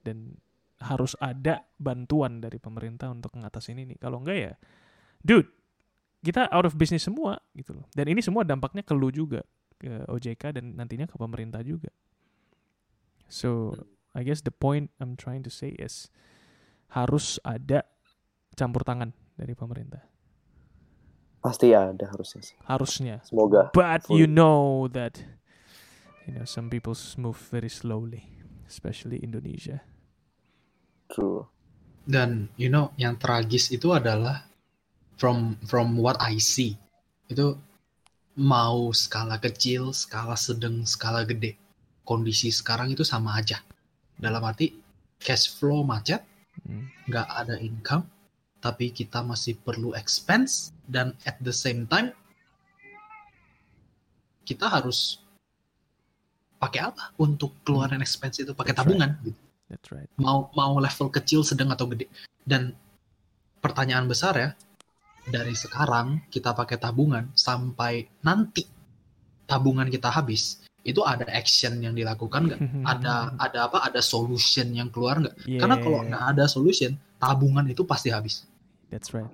dan 0.03 0.39
harus 0.85 1.17
ada 1.17 1.65
bantuan 1.81 2.37
dari 2.37 2.61
pemerintah 2.61 3.09
untuk 3.09 3.33
ngatasin 3.33 3.81
ini 3.81 3.97
kalau 3.97 4.21
enggak 4.21 4.37
ya 4.37 4.53
dude 5.25 5.49
kita 6.21 6.45
out 6.53 6.65
of 6.69 6.77
business 6.77 7.05
semua 7.05 7.41
gitu 7.57 7.73
loh 7.73 7.85
dan 7.97 8.05
ini 8.05 8.21
semua 8.21 8.45
dampaknya 8.45 8.85
ke 8.85 8.93
lu 8.93 9.09
juga 9.09 9.41
ke 9.81 10.05
OJK 10.05 10.61
dan 10.61 10.77
nantinya 10.77 11.09
ke 11.09 11.17
pemerintah 11.17 11.65
juga 11.65 11.89
so 13.25 13.73
I 14.13 14.21
guess 14.21 14.45
the 14.45 14.53
point 14.53 14.93
I'm 15.01 15.17
trying 15.17 15.41
to 15.43 15.51
say 15.51 15.73
is 15.75 16.13
harus 16.93 17.41
ada 17.41 17.83
campur 18.53 18.85
tangan 18.85 19.11
dari 19.35 19.57
pemerintah 19.57 20.05
Pasti 21.45 21.77
ada 21.77 22.09
harusnya 22.09 22.41
sih. 22.41 22.57
harusnya 22.65 23.21
Semoga. 23.21 23.69
But 23.69 24.09
Full. 24.09 24.17
you 24.17 24.25
know 24.25 24.89
that 24.97 25.21
you 26.25 26.41
know 26.41 26.45
some 26.49 26.73
people 26.73 26.97
move 27.21 27.37
very 27.53 27.69
slowly, 27.69 28.25
especially 28.65 29.21
Indonesia. 29.21 29.85
True. 31.09 31.45
Dan 32.05 32.53
you 32.57 32.69
know 32.69 32.93
yang 33.01 33.17
tragis 33.17 33.73
itu 33.73 33.93
adalah 33.93 34.45
from 35.17 35.57
from 35.65 35.97
what 35.97 36.17
I 36.21 36.37
see 36.37 36.77
itu 37.25 37.57
mau 38.35 38.91
skala 38.91 39.39
kecil, 39.39 39.95
skala 39.95 40.35
sedang, 40.37 40.83
skala 40.85 41.25
gede. 41.25 41.55
Kondisi 42.05 42.53
sekarang 42.53 42.93
itu 42.93 43.01
sama 43.01 43.39
aja. 43.39 43.63
Dalam 44.13 44.43
arti 44.43 44.75
cash 45.17 45.49
flow 45.55 45.81
macet, 45.81 46.21
Hmm. 46.63 46.87
nggak 47.11 47.27
ada 47.27 47.55
income, 47.59 48.07
tapi 48.63 48.89
kita 48.89 49.19
masih 49.21 49.59
perlu 49.59 49.91
expense 49.93 50.71
dan 50.87 51.11
at 51.27 51.35
the 51.43 51.51
same 51.51 51.83
time 51.85 52.15
kita 54.47 54.65
harus 54.65 55.19
pakai 56.55 56.89
apa 56.89 57.11
untuk 57.19 57.53
keluaran 57.67 57.99
expense 57.99 58.41
itu 58.41 58.55
pakai 58.55 58.71
right. 58.71 58.79
tabungan 58.79 59.11
gitu. 59.21 59.41
That's 59.65 59.89
right. 59.89 60.05
mau 60.21 60.53
mau 60.53 60.77
level 60.77 61.09
kecil 61.09 61.41
sedang 61.41 61.73
atau 61.73 61.89
gede 61.89 62.05
dan 62.45 62.73
pertanyaan 63.57 64.05
besar 64.05 64.33
ya 64.37 64.49
dari 65.25 65.57
sekarang 65.57 66.21
kita 66.29 66.53
pakai 66.53 66.77
tabungan 66.77 67.33
sampai 67.33 68.05
nanti 68.21 68.61
tabungan 69.43 69.89
kita 69.89 70.13
habis 70.13 70.61
itu 70.85 71.01
ada 71.01 71.25
action 71.33 71.81
yang 71.81 71.97
dilakukan 71.97 72.45
nggak 72.45 72.61
ada 72.93 73.33
ada 73.41 73.59
apa 73.65 73.81
ada 73.81 74.05
solution 74.05 74.69
yang 74.69 74.93
keluar 74.93 75.17
nggak 75.17 75.33
karena 75.57 75.75
kalau 75.81 75.99
Yeah, 76.05 76.09
nggak 76.13 76.23
ada 76.37 76.43
solution 76.45 76.91
tabungan 77.17 77.65
itu 77.65 77.81
pasti 77.81 78.13
habis 78.13 78.45
that's 78.93 79.17
right. 79.17 79.25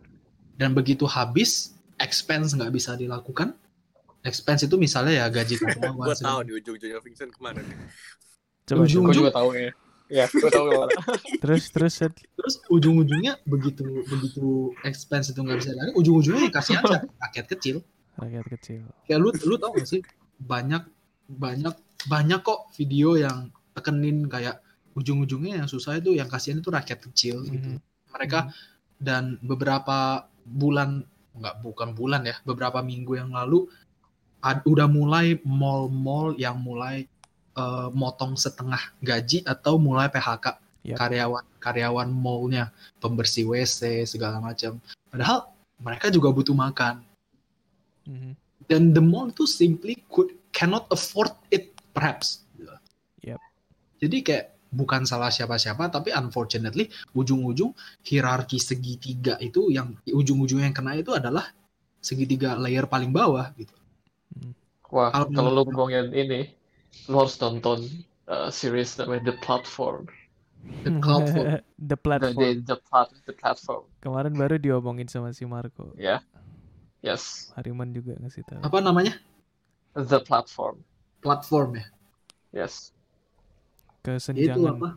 dan 0.56 0.72
begitu 0.72 1.04
habis 1.04 1.76
expense 2.00 2.56
nggak 2.56 2.72
bisa 2.72 2.96
dilakukan 2.96 3.52
expense 4.24 4.64
itu 4.64 4.80
misalnya 4.80 5.12
ya 5.12 5.26
gaji 5.28 5.60
karyawan 5.60 6.08
gue 6.08 6.16
tahu 6.16 6.40
nih 6.48 6.54
ujung-ujungnya 6.56 7.00
Vincent 7.04 7.32
ke 7.36 7.40
mana 7.44 7.60
nih. 7.60 7.76
Coba, 8.64 8.86
Ujung- 8.86 9.04
coba. 9.04 9.10
Gue 9.12 9.18
juga 9.18 9.32
tahu 9.34 9.50
ya. 9.58 9.74
Ya, 10.12 10.28
gue 10.28 10.44
tahu 10.46 10.66
ke 10.66 10.76
mana. 10.76 10.92
terus 11.40 11.64
terus 11.68 11.94
Sid. 11.96 12.12
terus 12.36 12.60
ujung-ujungnya 12.68 13.40
begitu 13.44 14.04
begitu 14.06 14.46
expense 14.84 15.32
itu 15.32 15.40
nggak 15.40 15.58
bisa 15.58 15.72
lagi 15.72 15.92
ujung-ujungnya 15.96 16.44
ya 16.44 16.52
kasih 16.52 16.76
aja 16.78 17.00
rakyat 17.18 17.46
kecil 17.48 17.76
rakyat 18.14 18.46
kecil. 18.50 18.82
kayak 19.06 19.20
lu 19.20 19.30
lu 19.42 19.56
tau 19.56 19.72
gak 19.72 19.88
sih 19.88 20.04
banyak 20.38 20.84
banyak 21.26 21.72
banyak 22.06 22.40
kok 22.42 22.68
video 22.74 23.16
yang 23.16 23.48
tekenin 23.72 24.28
kayak 24.28 24.60
ujung-ujungnya 24.92 25.64
yang 25.64 25.70
susah 25.70 25.96
itu 25.96 26.12
yang 26.12 26.28
kasihan 26.28 26.60
itu 26.60 26.68
rakyat 26.68 27.00
kecil 27.02 27.42
gitu 27.46 27.72
Mhm. 27.72 27.80
mereka 28.12 28.52
dan 28.98 29.40
beberapa 29.40 30.28
bulan 30.44 31.08
nggak 31.32 31.56
bukan 31.62 31.96
bulan 31.96 32.22
ya 32.22 32.36
beberapa 32.42 32.84
minggu 32.84 33.16
yang 33.16 33.32
lalu 33.32 33.72
ad- 34.42 34.66
udah 34.66 34.86
mulai 34.86 35.40
mall-mall 35.42 36.36
yang 36.36 36.60
mulai 36.60 37.08
eh, 37.52 37.88
motong 37.92 38.36
setengah 38.36 38.80
gaji 39.00 39.44
atau 39.44 39.76
mulai 39.76 40.08
PHK 40.08 40.58
Yap. 40.82 40.98
karyawan 40.98 41.44
karyawan 41.62 42.10
mallnya 42.10 42.74
pembersih 42.98 43.46
WC 43.46 44.10
segala 44.10 44.42
macam 44.42 44.82
padahal 45.14 45.46
mereka 45.78 46.10
juga 46.10 46.34
butuh 46.34 46.58
makan 46.58 47.06
Mhm. 48.02 48.34
dan 48.66 48.82
the 48.92 49.04
mall 49.04 49.30
itu 49.30 49.46
simply 49.46 50.02
could 50.10 50.34
cannot 50.50 50.90
afford 50.90 51.30
it 51.54 51.70
perhaps 51.94 52.42
Yep. 53.22 53.38
jadi 54.02 54.18
kayak 54.26 54.46
bukan 54.72 55.04
salah 55.06 55.30
siapa-siapa 55.30 55.92
tapi 55.92 56.16
unfortunately 56.16 56.88
ujung-ujung 57.14 57.76
hierarki 58.02 58.58
segitiga 58.58 59.36
itu 59.38 59.70
yang 59.70 59.94
ujung-ujung 60.08 60.64
yang 60.64 60.74
kena 60.74 60.98
itu 60.98 61.12
adalah 61.14 61.52
segitiga 62.02 62.58
layer 62.58 62.90
paling 62.90 63.14
bawah 63.14 63.54
gitu 63.54 63.76
Wah, 64.92 65.08
Kalau 65.08 65.28
kalau 65.32 65.52
lu 65.56 65.62
ngomongin 65.72 66.12
ini, 66.12 66.52
lu 67.08 67.16
harus 67.18 67.36
nonton 67.38 67.86
uh, 68.26 68.48
series 68.48 68.96
namanya 68.96 69.32
The 69.32 69.38
Platform. 69.40 70.08
the 70.86 70.94
for 71.02 71.26
the 71.34 71.58
The, 71.58 71.62
the, 71.82 71.98
platform. 71.98 72.58
the, 72.62 72.78
plat, 72.78 73.08
the 73.26 73.34
Platform. 73.34 73.84
Kemarin 74.00 74.34
baru 74.34 74.56
diomongin 74.56 75.10
sama 75.10 75.34
si 75.34 75.44
Marco. 75.44 75.92
Ya. 75.98 76.22
Yes. 77.02 77.50
Hariman 77.58 77.90
juga 77.90 78.14
ngasih 78.22 78.46
tahu. 78.46 78.62
apa 78.62 78.78
namanya 78.78 79.18
The 79.94 80.22
Platform. 80.22 80.86
platform 81.20 81.78
ya 81.78 81.86
Yes. 82.52 82.94
Ya 84.02 84.18
itu 84.18 84.18
Kesenjangan. 84.18 84.74
apa 84.78 84.90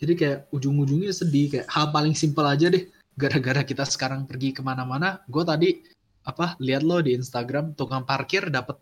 jadi 0.00 0.12
kayak 0.16 0.38
ujung-ujungnya 0.50 1.10
sedih 1.10 1.46
kayak 1.50 1.66
hal 1.66 1.90
paling 1.90 2.14
simpel 2.14 2.46
aja 2.46 2.70
deh 2.70 2.86
gara-gara 3.14 3.60
kita 3.60 3.82
sekarang 3.84 4.24
pergi 4.24 4.54
ke 4.54 4.62
mana-mana 4.62 5.20
gue 5.26 5.42
tadi 5.42 5.82
apa 6.22 6.54
lihat 6.58 6.86
lo 6.86 7.02
di 7.02 7.12
Instagram 7.12 7.74
tukang 7.74 8.06
parkir 8.06 8.48
dapat 8.48 8.78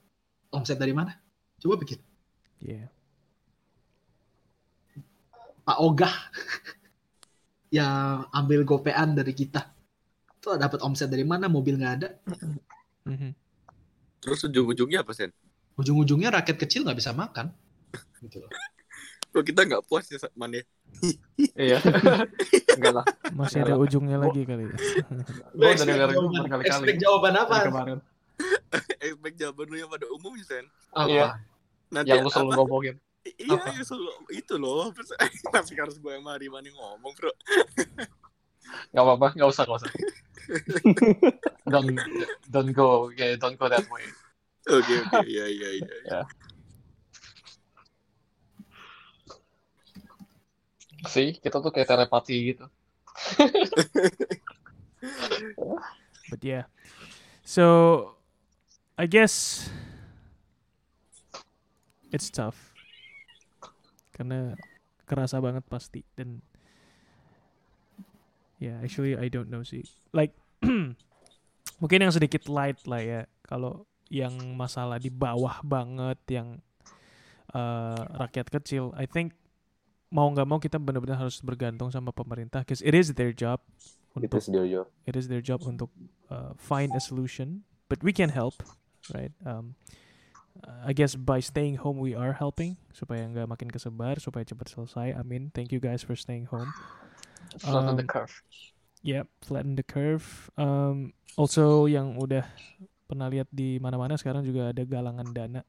omset 0.53 0.77
dari 0.77 0.93
mana 0.93 1.17
coba 1.59 1.77
pikir 1.79 1.99
Yeah. 2.59 2.91
Pak 5.63 5.79
Ogah 5.79 6.11
yang 7.77 8.27
ambil 8.35 8.67
gopean 8.67 9.15
dari 9.15 9.31
kita 9.31 9.79
Tuh 10.39 10.55
dapat 10.55 10.79
omset 10.83 11.11
dari 11.11 11.27
mana? 11.27 11.51
Mobil 11.51 11.75
nggak 11.75 11.95
ada. 11.99 12.09
Mhm. 13.07 13.31
Terus 14.23 14.47
ujung-ujungnya 14.47 15.03
apa 15.03 15.11
sen? 15.11 15.35
Ujung-ujungnya 15.75 16.31
rakyat 16.31 16.59
kecil 16.59 16.87
nggak 16.87 16.99
bisa 16.99 17.11
makan. 17.11 17.51
Gitu 18.23 18.39
loh. 18.39 18.51
Kok 19.35 19.45
kita 19.45 19.67
nggak 19.67 19.83
puas 19.85 20.07
ya 20.09 20.19
man 20.35 20.55
ya? 20.55 20.63
Iya. 21.59 21.79
Enggak 22.79 22.93
lah. 23.03 23.05
Masih 23.35 23.67
ada 23.67 23.75
ujungnya 23.77 24.19
lagi 24.19 24.47
kali 24.47 24.67
ya. 24.67 24.77
Gue 25.53 25.69
udah 25.69 25.85
dengerin 25.85 26.15
jawaban- 26.17 26.43
berkali-kali. 26.47 26.71
expect 26.71 26.99
jawaban 27.03 27.35
apa? 27.35 27.55
Kemarin. 27.67 27.99
Expect 29.03 29.37
jawaban 29.39 29.67
lu 29.71 29.77
yang 29.79 29.91
pada 29.91 30.07
umumnya 30.11 30.45
sen. 30.47 30.65
Apa? 30.95 31.11
Iya. 31.11 31.27
Nanti 31.89 32.11
Yang 32.13 32.25
lu 32.25 32.31
selalu 32.31 32.51
apa? 32.53 32.59
ngomongin. 32.63 32.95
Iya, 33.29 33.59
Apa? 33.61 33.69
iya 33.75 33.83
selalu 33.85 34.11
itu 34.33 34.55
loh. 34.57 34.93
Tapi 35.53 35.73
harus 35.83 35.97
gue 36.01 36.13
yang 36.13 36.25
mari 36.25 36.49
mani 36.49 36.71
ngomong 36.73 37.13
bro. 37.17 37.33
Gak 38.93 39.05
apa-apa, 39.05 39.33
gak 39.37 39.49
usah, 39.49 39.65
gak 39.65 39.81
usah. 39.81 39.91
don't, 41.73 41.89
don't 42.49 42.73
go, 42.73 43.09
yeah, 43.17 43.37
don't 43.37 43.57
go 43.57 43.69
that 43.69 43.85
way. 43.89 44.05
Oke 44.69 45.01
oke, 45.01 45.25
iya 45.25 45.49
iya 45.49 45.69
iya. 45.81 46.21
See, 51.09 51.33
kita 51.41 51.65
tuh 51.65 51.73
kayak 51.73 51.89
telepati 51.89 52.37
gitu. 52.53 52.69
But 56.29 56.45
yeah. 56.45 56.69
So 57.47 58.18
I 58.99 59.07
guess 59.07 59.67
it's 62.11 62.29
tough. 62.35 62.75
Karena 64.11 64.59
kerasa 65.07 65.39
banget 65.39 65.63
pasti 65.71 66.03
dan 66.19 66.43
yeah, 68.59 68.83
actually 68.83 69.15
I 69.15 69.31
don't 69.31 69.47
know 69.47 69.63
sih. 69.63 69.87
Like 70.11 70.35
mungkin 71.81 71.99
yang 72.03 72.11
sedikit 72.11 72.51
light 72.51 72.83
lah 72.91 72.99
ya. 72.99 73.21
Kalau 73.47 73.87
yang 74.11 74.35
masalah 74.59 74.99
di 74.99 75.15
bawah 75.15 75.63
banget 75.63 76.19
yang 76.29 76.59
uh, 77.55 78.03
rakyat 78.19 78.51
kecil, 78.51 78.91
I 78.99 79.07
think 79.07 79.39
mau 80.11 80.27
nggak 80.33 80.49
mau 80.49 80.59
kita 80.59 80.81
benar-benar 80.81 81.21
harus 81.21 81.39
bergantung 81.45 81.93
sama 81.93 82.11
pemerintah, 82.11 82.65
because 82.65 82.81
it 82.81 82.97
is 82.97 83.13
their 83.15 83.31
job 83.31 83.61
untuk 84.17 84.41
sih 84.41 84.51
dia 84.51 84.65
it 85.05 85.15
is 85.15 85.29
their 85.29 85.45
job 85.45 85.61
untuk 85.69 85.93
uh, 86.33 86.57
find 86.57 86.91
a 86.97 87.03
solution, 87.03 87.63
but 87.93 88.01
we 88.01 88.11
can 88.11 88.33
help, 88.33 88.57
right? 89.15 89.33
Um, 89.45 89.75
I 90.83 90.91
guess 90.91 91.15
by 91.15 91.39
staying 91.39 91.79
home 91.87 92.03
we 92.03 92.19
are 92.19 92.35
helping 92.35 92.83
supaya 92.91 93.23
nggak 93.31 93.47
makin 93.47 93.71
kesebar, 93.71 94.19
supaya 94.19 94.43
cepat 94.43 94.67
selesai. 94.75 95.15
Amin. 95.15 95.55
Thank 95.55 95.71
you 95.71 95.79
guys 95.79 96.03
for 96.03 96.19
staying 96.19 96.51
home. 96.51 96.67
Flatten 97.63 97.95
the 97.95 98.07
Um, 98.07 98.11
curve. 98.11 98.35
Yep, 99.07 99.27
flatten 99.47 99.79
the 99.79 99.87
curve. 99.87 100.51
Um, 100.59 101.15
also 101.39 101.87
yang 101.87 102.19
udah 102.19 102.43
pernah 103.07 103.31
lihat 103.31 103.47
di 103.55 103.79
mana-mana 103.79 104.19
sekarang 104.19 104.43
juga 104.43 104.75
ada 104.75 104.83
galangan 104.83 105.31
dana 105.31 105.63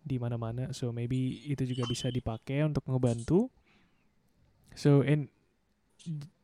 di 0.00 0.16
mana-mana. 0.16 0.72
So 0.72 0.88
maybe 0.88 1.44
itu 1.44 1.68
juga 1.68 1.84
bisa 1.84 2.08
dipakai 2.08 2.64
untuk 2.64 2.88
ngebantu. 2.88 3.52
So 4.72 5.04
in 5.04 5.28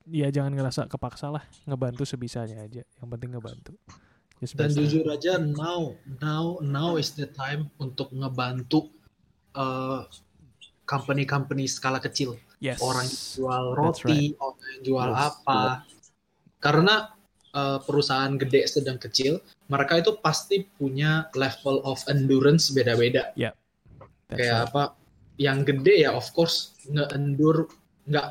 ya 0.05 0.29
jangan 0.29 0.53
ngerasa 0.53 0.85
kepaksa 0.85 1.33
lah, 1.33 1.49
ngebantu 1.65 2.05
sebisanya 2.05 2.61
aja. 2.61 2.85
Yang 3.01 3.09
penting 3.09 3.31
ngebantu. 3.33 3.73
Dan 4.43 4.71
jujur 4.75 5.07
aja 5.09 5.41
now 5.41 5.95
now 6.21 6.59
now 6.61 7.01
is 7.01 7.15
the 7.17 7.25
time 7.31 7.71
untuk 7.81 8.13
ngebantu 8.13 8.91
uh, 9.57 10.05
company-company 10.85 11.65
skala 11.65 11.97
kecil. 12.03 12.37
yes. 12.61 12.81
Orang 12.81 13.09
yang 13.09 13.25
jual 13.41 13.65
roti, 13.73 14.37
orang 14.37 14.69
yang 14.77 14.83
jual 14.85 15.09
Yes, 15.13 15.21
apa. 15.33 15.61
Karena 16.61 16.95
uh, 17.57 17.79
perusahaan 17.81 18.35
gede 18.37 18.69
sedang 18.69 19.01
kecil, 19.01 19.41
mereka 19.73 20.01
itu 20.01 20.17
pasti 20.21 20.65
punya 20.65 21.29
level 21.37 21.81
of 21.85 22.01
endurance 22.09 22.69
beda-beda. 22.73 23.33
That's 23.33 24.39
Kayak 24.41 24.57
right. 24.61 24.69
apa? 24.69 24.83
Yang 25.41 25.59
gede 25.73 25.95
ya 26.05 26.11
of 26.13 26.27
course 26.37 26.77
nge-endure 26.89 27.69
nggak 28.09 28.29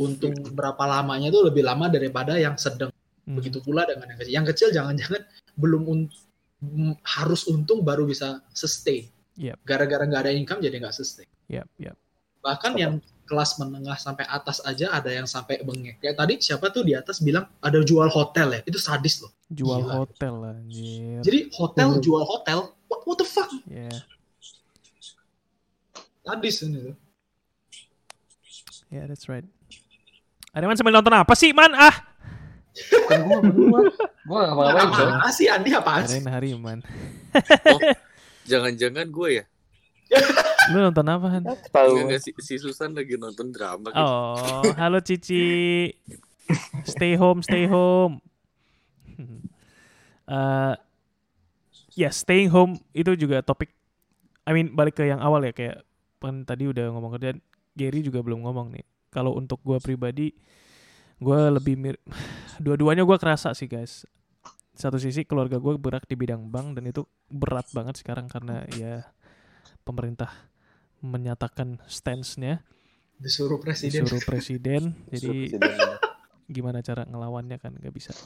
untuk 0.00 0.32
berapa 0.56 0.80
lamanya 0.88 1.28
itu 1.28 1.40
lebih 1.44 1.64
lama 1.68 1.88
daripada 1.92 2.36
yang 2.40 2.56
sedang. 2.56 2.88
Mhm. 3.28 3.36
Begitu 3.36 3.58
pula 3.60 3.84
dengan 3.84 4.08
yang 4.08 4.18
kecil. 4.18 4.32
Yang 4.32 4.46
kecil 4.56 4.68
jangan-jangan 4.72 5.22
belum 5.60 5.82
un- 5.84 6.12
harus 7.04 7.44
untung 7.46 7.80
baru 7.80 8.04
bisa 8.04 8.40
sustain. 8.50 9.08
Yep. 9.36 9.56
Gara-gara 9.64 10.04
nggak 10.04 10.22
ada 10.24 10.32
income 10.32 10.60
jadi 10.60 10.76
nggak 10.76 10.92
sustain. 10.92 11.28
Yep, 11.48 11.66
yep. 11.78 11.96
Bahkan 12.40 12.72
yang 12.76 12.94
kelas 13.24 13.56
menengah 13.56 13.94
sampai 13.94 14.26
atas 14.26 14.60
aja 14.60 14.90
ada 14.90 15.08
yang 15.08 15.24
sampai 15.24 15.62
bengek. 15.62 16.02
Kayak 16.02 16.16
tadi 16.18 16.34
siapa 16.36 16.68
tuh 16.68 16.82
di 16.82 16.92
atas 16.92 17.22
bilang 17.22 17.48
ada 17.60 17.78
jual 17.80 18.08
hotel 18.08 18.58
ya. 18.58 18.60
Itu 18.66 18.76
sadis 18.76 19.22
loh. 19.22 19.32
Jual 19.48 19.80
Gila. 19.80 19.92
hotel 20.02 20.32
lah, 20.36 20.52
anjir. 20.52 21.20
Jadi 21.22 21.38
hotel 21.54 21.88
Hmm. 21.94 22.02
jual 22.02 22.24
hotel. 22.26 22.58
What, 22.90 23.00
what 23.06 23.16
the 23.16 23.24
fuck? 23.24 23.48
Yeah. 23.64 24.02
Sadis 26.20 26.56
ini 26.60 26.92
tuh. 26.92 26.96
Yeah, 28.90 29.06
that's 29.06 29.30
right. 29.30 29.46
Ada 30.50 30.66
man 30.66 30.74
sambil 30.74 30.92
nonton 30.92 31.14
apa 31.14 31.32
sih, 31.32 31.54
Man? 31.54 31.70
Ah, 31.72 32.09
Bukan 32.70 33.18
gua, 33.26 33.38
bukan 33.42 33.64
gua. 33.70 33.80
Gua 34.26 34.38
gak 34.46 34.54
apa-apain, 34.54 34.88
coy. 34.94 35.08
Apaan 35.10 35.32
sih 35.34 35.46
Andi 35.50 35.70
apaan 35.74 36.02
sih? 36.06 36.18
kirain 36.22 36.28
Hariman. 36.30 36.78
Jangan-jangan 38.50 39.06
gue 39.10 39.28
ya? 39.42 39.44
Lu 40.70 40.78
nonton 40.82 41.06
apa, 41.06 41.26
Han? 41.30 41.42
Tahu. 41.70 41.90
Enggak, 41.94 42.04
enggak, 42.06 42.20
si, 42.22 42.30
si 42.42 42.54
Susan 42.58 42.90
lagi 42.94 43.14
nonton 43.14 43.50
drama 43.54 43.90
gitu. 43.90 44.02
Oh, 44.02 44.62
halo 44.74 44.98
Cici. 45.02 45.90
Stay 46.86 47.14
home, 47.14 47.42
stay 47.42 47.66
home. 47.70 48.18
Eh, 50.30 50.74
ya, 51.98 52.06
staying 52.14 52.54
home 52.54 52.78
itu 52.94 53.18
juga 53.18 53.42
topik. 53.42 53.74
I 54.46 54.54
mean, 54.54 54.70
balik 54.78 54.94
ke 54.94 55.02
yang 55.02 55.18
awal 55.18 55.42
ya, 55.42 55.50
kayak 55.50 55.82
kan 56.22 56.46
tadi 56.46 56.70
udah 56.70 56.86
ngomong 56.94 57.18
kerjaan. 57.18 57.42
Gary 57.74 58.06
juga 58.06 58.22
belum 58.22 58.46
ngomong 58.46 58.70
nih. 58.70 58.86
Kalau 59.10 59.34
untuk 59.34 59.58
gua 59.66 59.82
pribadi, 59.82 60.30
gua 61.20 61.52
lebih 61.52 61.76
mir 61.76 61.96
dua-duanya 62.64 63.04
gua 63.04 63.16
kerasa 63.16 63.52
sih 63.52 63.68
guys. 63.68 64.08
Satu 64.72 64.96
sisi 64.96 65.28
keluarga 65.28 65.60
gue 65.60 65.76
berat 65.76 66.08
di 66.08 66.16
bidang 66.16 66.48
bank 66.48 66.80
dan 66.80 66.88
itu 66.88 67.04
berat 67.28 67.68
banget 67.76 68.00
sekarang 68.00 68.32
karena 68.32 68.64
ya 68.72 69.04
pemerintah 69.84 70.32
menyatakan 71.04 71.76
stance-nya 71.84 72.64
Disuruh 73.20 73.60
presiden. 73.60 74.08
disuruh 74.08 74.24
presiden 74.24 74.82
jadi 75.12 75.52
Presiden. 75.52 76.00
gimana 76.56 76.80
cara 76.80 77.04
ngelawannya 77.04 77.60
kan 77.60 77.76
nggak 77.76 77.92
bisa 77.92 78.16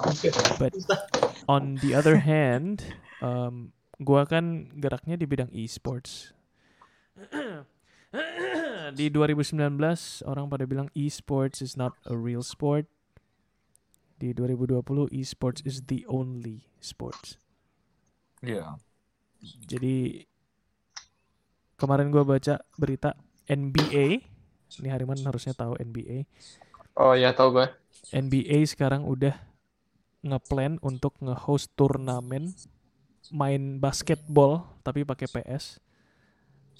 but 0.63 0.71
on 1.51 1.75
the 1.83 1.91
other 1.91 2.23
hand 2.23 2.87
um, 3.19 3.75
gua 3.99 4.23
kan 4.23 4.71
geraknya 4.79 5.19
di 5.19 5.27
bidang 5.27 5.51
e-sports 5.51 6.31
di 8.99 9.11
2019 9.11 9.59
orang 10.27 10.47
pada 10.47 10.65
bilang 10.65 10.89
e-sports 10.95 11.61
is 11.61 11.75
not 11.75 11.95
a 12.07 12.15
real 12.15 12.43
sport. 12.43 12.87
Di 14.19 14.31
2020 14.31 15.11
e-sports 15.11 15.61
is 15.67 15.85
the 15.91 16.07
only 16.07 16.65
sports. 16.79 17.37
Iya. 18.45 18.77
jadi 19.45 20.25
kemarin 21.81 22.13
gua 22.13 22.25
baca 22.25 22.61
berita 22.77 23.17
NBA 23.45 24.25
ini 24.81 24.89
Hariman 24.89 25.21
harusnya 25.25 25.53
tahu 25.57 25.77
NBA 25.81 26.29
Oh 26.95 27.11
iya, 27.11 27.35
tau 27.35 27.51
gue. 27.51 27.67
NBA 28.15 28.63
sekarang 28.71 29.03
udah 29.03 29.35
ngeplan 30.23 30.79
untuk 30.79 31.19
nge-host 31.19 31.75
turnamen 31.75 32.55
main 33.35 33.83
basketball 33.83 34.63
tapi 34.87 35.03
pakai 35.03 35.27
PS 35.27 35.83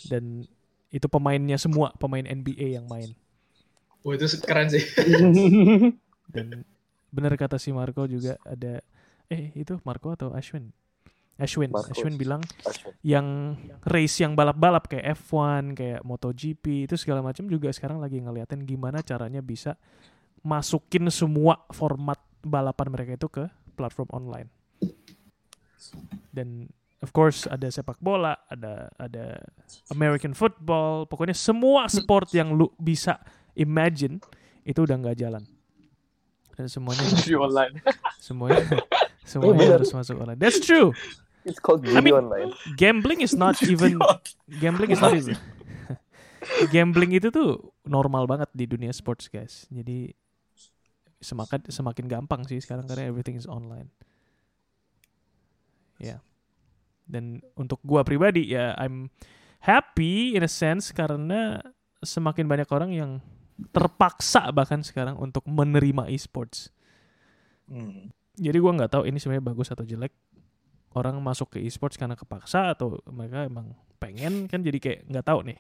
dan 0.07 0.47
itu 0.95 1.11
pemainnya 1.11 1.59
semua 1.59 1.91
pemain 1.99 2.23
NBA 2.23 2.79
yang 2.79 2.87
main 2.87 3.11
Wah 4.05 4.13
itu 4.21 4.29
keren 4.45 4.69
sih. 4.69 4.85
dan 6.35 6.61
benar 7.09 7.33
kata 7.41 7.57
si 7.57 7.73
Marco 7.73 8.05
juga 8.05 8.37
ada 8.45 8.85
eh 9.33 9.49
itu 9.57 9.81
Marco 9.81 10.13
atau 10.13 10.37
Ashwin 10.37 10.69
Ashwin 11.41 11.73
Marco. 11.73 11.89
Ashwin 11.91 12.15
bilang 12.21 12.45
Ashwin. 12.69 12.93
yang 13.01 13.27
race 13.89 14.21
yang 14.21 14.37
balap-balap 14.37 14.93
kayak 14.93 15.17
F1 15.25 15.73
kayak 15.73 16.01
MotoGP 16.05 16.85
itu 16.85 16.95
segala 17.01 17.25
macam 17.25 17.49
juga 17.49 17.73
sekarang 17.73 17.97
lagi 17.97 18.21
ngeliatin 18.21 18.69
gimana 18.69 19.01
caranya 19.01 19.41
bisa 19.41 19.81
masukin 20.45 21.09
semua 21.09 21.65
format 21.73 22.21
balapan 22.45 22.93
mereka 22.93 23.17
itu 23.17 23.29
ke 23.33 23.49
platform 23.73 24.13
online 24.13 24.49
dan 26.29 26.69
of 27.05 27.13
course 27.13 27.45
ada 27.45 27.69
sepak 27.69 28.01
bola 28.01 28.33
ada 28.49 28.89
ada 28.97 29.37
American 29.93 30.33
football 30.33 31.05
pokoknya 31.05 31.37
semua 31.37 31.85
sport 31.87 32.33
yang 32.33 32.57
lu 32.57 32.73
bisa 32.81 33.21
imagine 33.53 34.25
itu 34.65 34.81
udah 34.81 34.97
nggak 34.97 35.21
jalan 35.21 35.45
dan 36.57 36.67
semuanya 36.67 37.05
online. 37.37 37.75
semuanya 38.27 38.65
semuanya 39.23 39.61
bener. 39.61 39.75
harus 39.77 39.93
masuk 39.93 40.17
online 40.17 40.41
that's 40.41 40.59
true 40.59 40.97
It's 41.45 41.61
called 41.61 41.85
I 41.85 42.01
mean- 42.01 42.17
online. 42.17 42.57
gambling 42.81 43.21
is 43.21 43.37
not 43.37 43.61
even 43.69 44.01
gambling 44.49 44.89
is 44.89 45.01
not 45.05 45.13
even 45.13 45.37
gambling 46.75 47.13
itu 47.13 47.29
tuh 47.29 47.61
normal 47.85 48.25
banget 48.25 48.49
di 48.57 48.65
dunia 48.65 48.97
sports 48.97 49.29
guys 49.29 49.69
jadi 49.69 50.17
semakin 51.21 51.69
semakin 51.69 52.05
gampang 52.05 52.45
sih 52.45 52.61
sekarang 52.61 52.85
karena 52.85 53.09
everything 53.09 53.33
is 53.33 53.49
online. 53.49 53.89
Ya. 55.97 56.21
Dan 57.05 57.45
untuk 57.55 57.81
gua 57.85 58.01
pribadi 58.01 58.53
ya 58.57 58.73
I'm 58.81 59.13
happy 59.61 60.37
in 60.37 60.43
a 60.45 60.51
sense 60.51 60.93
karena 60.93 61.61
semakin 62.01 62.49
banyak 62.49 62.69
orang 62.73 62.91
yang 62.93 63.11
terpaksa 63.71 64.51
bahkan 64.51 64.81
sekarang 64.83 65.17
untuk 65.21 65.45
menerima 65.47 66.09
e-sports. 66.11 66.73
Hmm. 67.69 68.11
Jadi 68.35 68.57
gua 68.59 68.73
nggak 68.75 68.93
tahu 68.99 69.03
ini 69.07 69.21
sebenarnya 69.21 69.45
bagus 69.45 69.69
atau 69.71 69.85
jelek. 69.87 70.13
Orang 70.95 71.19
masuk 71.21 71.55
ke 71.55 71.59
e-sports 71.59 71.99
karena 71.99 72.15
kepaksa 72.15 72.71
atau 72.71 73.03
mereka 73.11 73.45
emang 73.47 73.75
pengen 73.99 74.47
kan 74.47 74.63
jadi 74.63 74.79
kayak 74.79 75.01
nggak 75.11 75.27
tahu 75.27 75.43
nih. 75.49 75.59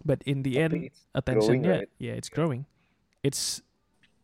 But 0.00 0.24
in 0.24 0.40
the 0.40 0.56
end 0.56 0.88
attentionnya 1.12 1.84
right? 1.84 1.90
yeah 2.00 2.16
it's 2.16 2.32
growing. 2.32 2.64
It's 3.20 3.60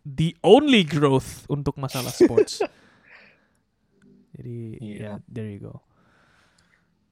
the 0.07 0.33
only 0.41 0.87
growth 0.87 1.45
untuk 1.53 1.77
masalah 1.77 2.15
sports. 2.15 2.65
Jadi 4.37 4.77
Iya. 4.81 5.01
ya 5.01 5.13
there 5.29 5.49
you 5.49 5.61
go. 5.61 5.81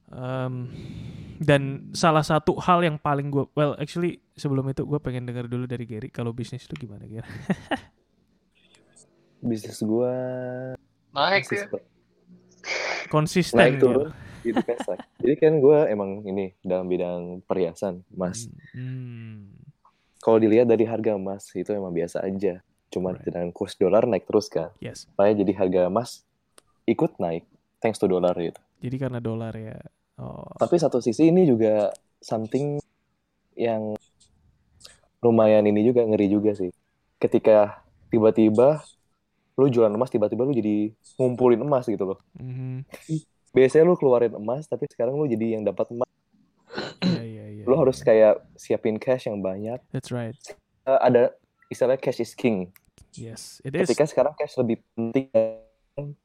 Um, 0.05 0.69
dan 1.35 1.89
salah 1.91 2.21
satu 2.21 2.55
hal 2.61 2.85
yang 2.85 2.95
paling 2.95 3.27
gue 3.27 3.43
well 3.57 3.73
actually 3.75 4.21
sebelum 4.37 4.69
itu 4.69 4.85
gue 4.85 4.99
pengen 5.01 5.25
dengar 5.25 5.49
dulu 5.49 5.65
dari 5.65 5.83
Gary 5.83 6.07
kalau 6.07 6.29
bisnis 6.31 6.63
itu 6.63 6.77
gimana 6.77 7.03
Gary? 7.03 7.25
bisnis 9.41 9.81
gua 9.81 10.13
Naik 11.11 11.45
masih 11.45 11.69
ya. 11.69 11.81
Konsisten 13.07 13.57
naik 13.61 13.77
turun 13.77 14.09
gitu 14.41 14.61
kan 14.61 14.77
jadi 15.21 15.33
kan 15.37 15.53
gua 15.57 15.85
emang 15.89 16.21
ini 16.23 16.53
dalam 16.61 16.85
bidang 16.85 17.41
perhiasan 17.45 18.05
emas 18.13 18.45
Hmm. 18.75 19.47
kalau 20.19 20.37
dilihat 20.37 20.67
dari 20.67 20.83
harga 20.83 21.15
emas 21.15 21.47
itu 21.53 21.71
emang 21.71 21.93
biasa 21.93 22.21
aja 22.21 22.59
cuman 22.89 23.15
Right. 23.15 23.25
dengan 23.25 23.47
kurs 23.49 23.73
dolar 23.73 24.03
naik 24.03 24.27
terus 24.27 24.49
kan 24.49 24.69
Yes. 24.77 25.07
makanya 25.15 25.45
jadi 25.45 25.53
harga 25.55 25.79
emas 25.87 26.21
ikut 26.85 27.17
naik 27.17 27.45
thanks 27.79 27.97
to 27.97 28.05
dolar 28.05 28.33
gitu 28.35 28.59
Jadi 28.75 28.95
karena 29.01 29.17
dolar 29.17 29.55
ya. 29.55 29.79
Oh. 30.15 30.47
tapi 30.55 30.75
satu 30.75 30.99
sisi 30.99 31.27
ini 31.27 31.43
juga 31.43 31.91
something 32.17 32.79
yang 33.53 33.95
lumayan 35.19 35.65
ini 35.65 35.83
juga 35.83 36.01
ngeri 36.01 36.27
juga 36.29 36.53
sih 36.53 36.71
ketika 37.17 37.83
tiba-tiba 38.07 38.79
lu 39.55 39.67
jualan 39.67 39.89
emas 39.89 40.07
tiba-tiba 40.07 40.43
lu 40.43 40.51
jadi 40.51 40.91
ngumpulin 41.17 41.59
emas 41.59 41.83
gitu 41.85 42.05
loh 42.05 42.19
Mhm. 42.35 42.83
biasanya 43.51 43.83
lu 43.83 43.95
keluarin 43.95 44.31
emas 44.33 44.65
tapi 44.65 44.85
sekarang 44.85 45.15
lu 45.15 45.25
jadi 45.25 45.55
yang 45.55 45.63
dapat 45.63 45.89
emas 45.89 46.07
Iya 47.01 47.23
iya 47.23 47.45
iya. 47.51 47.63
lu 47.63 47.75
harus 47.75 47.99
kayak 47.99 48.43
siapin 48.53 48.95
cash 48.95 49.25
yang 49.25 49.39
banyak 49.39 49.79
That's 49.89 50.11
right. 50.11 50.35
Eh, 50.83 50.99
ada 51.01 51.31
istilah 51.67 51.95
cash 51.95 52.19
is 52.19 52.31
king 52.31 52.71
Yes, 53.11 53.63
it 53.63 53.71
is. 53.73 53.87
ketika 53.87 54.03
sekarang 54.05 54.35
cash 54.35 54.55
lebih 54.55 54.83
penting 54.93 55.31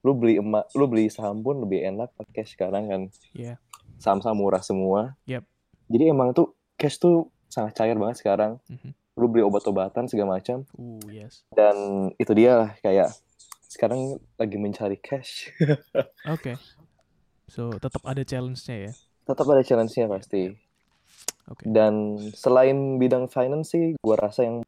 lu 0.01 0.13
beli 0.13 0.37
emas 0.37 0.67
lu 0.73 0.85
beli 0.85 1.07
saham 1.07 1.39
pun 1.41 1.59
lebih 1.59 1.83
enak 1.85 2.11
pakai 2.13 2.33
cash 2.37 2.55
sekarang 2.55 2.87
kan 2.87 3.03
Iya. 3.33 3.63
Saham-saham 4.01 4.35
murah 4.35 4.61
semua 4.61 5.15
Yep. 5.25 5.45
jadi 5.87 6.05
emang 6.09 6.33
tuh 6.33 6.51
cash 6.75 6.97
tuh 6.97 7.29
sangat 7.47 7.77
cair 7.77 7.95
banget 7.95 8.19
sekarang 8.19 8.57
Mhm. 8.67 8.91
lu 9.15 9.27
beli 9.29 9.45
obat-obatan 9.45 10.09
segala 10.09 10.37
macam 10.37 10.65
Uh, 10.75 10.97
yes. 11.07 11.45
dan 11.51 11.77
itu 12.17 12.33
dia 12.33 12.57
lah 12.57 12.71
kayak 12.81 13.13
sekarang 13.69 14.17
lagi 14.35 14.57
mencari 14.57 14.97
cash 14.97 15.53
Oke. 16.27 16.57
So, 17.47 17.71
tetap 17.73 18.03
ada 18.05 18.23
challenge-nya 18.23 18.89
ya. 18.89 18.93
tetap 19.23 19.45
ada 19.45 19.61
challenge-nya 19.61 20.07
pasti 20.07 20.55
Oke. 21.47 21.63
dan 21.65 22.17
selain 22.33 22.97
bidang 22.97 23.27
finance 23.27 23.71
sih 23.71 23.95
gua 23.99 24.17
rasa 24.17 24.43
yang 24.43 24.63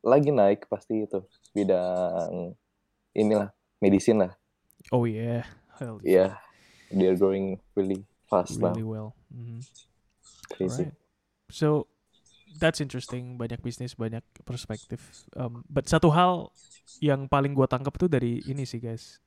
lagi 0.00 0.30
naik 0.30 0.66
pasti 0.66 1.02
itu 1.02 1.22
bidang 1.50 2.54
inilah 3.12 3.50
medicine 3.78 4.20
lah 4.20 4.32
Oh 4.90 5.02
yeah. 5.02 5.42
Hell 5.76 5.98
ya 6.00 6.38
they're 6.88 7.14
growing 7.14 7.58
really 7.74 8.06
fast 8.26 8.58
Really 8.58 8.82
well. 8.86 9.14
Mhm. 9.30 9.62
crazy 10.50 10.90
Alright. 10.90 11.06
So 11.50 11.86
that's 12.58 12.82
interesting. 12.82 13.38
Banyak 13.38 13.62
bisnis, 13.62 13.94
banyak 13.94 14.24
perspektif. 14.42 15.26
Um, 15.36 15.62
but 15.70 15.86
satu 15.86 16.10
hal 16.10 16.50
yang 16.98 17.30
paling 17.30 17.54
gua 17.54 17.70
tangkap 17.70 17.94
tuh 17.98 18.10
dari 18.10 18.42
ini 18.48 18.66
sih 18.66 18.82
guys, 18.82 19.22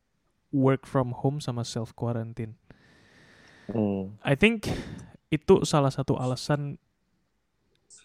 work 0.51 0.83
from 0.89 1.13
home 1.15 1.39
sama 1.39 1.63
self 1.63 1.93
quarantine. 1.95 2.57
Hmm. 3.69 4.17
I 4.25 4.33
think 4.33 4.67
itu 5.29 5.61
salah 5.63 5.93
satu 5.93 6.17
alasan 6.17 6.81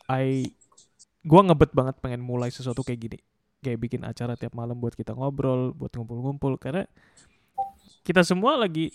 I 0.04 0.52
gua 1.24 1.40
ngebet 1.40 1.72
banget 1.72 1.96
pengen 2.04 2.20
mulai 2.20 2.52
sesuatu 2.52 2.84
kayak 2.84 3.00
gini. 3.00 3.18
Kayak 3.64 3.80
bikin 3.80 4.02
acara 4.04 4.36
tiap 4.36 4.52
malam 4.52 4.76
buat 4.76 4.92
kita 4.92 5.16
ngobrol, 5.16 5.72
buat 5.72 5.88
ngumpul-ngumpul 5.96 6.60
karena 6.60 6.84
kita 8.04 8.20
semua 8.20 8.60
lagi 8.60 8.92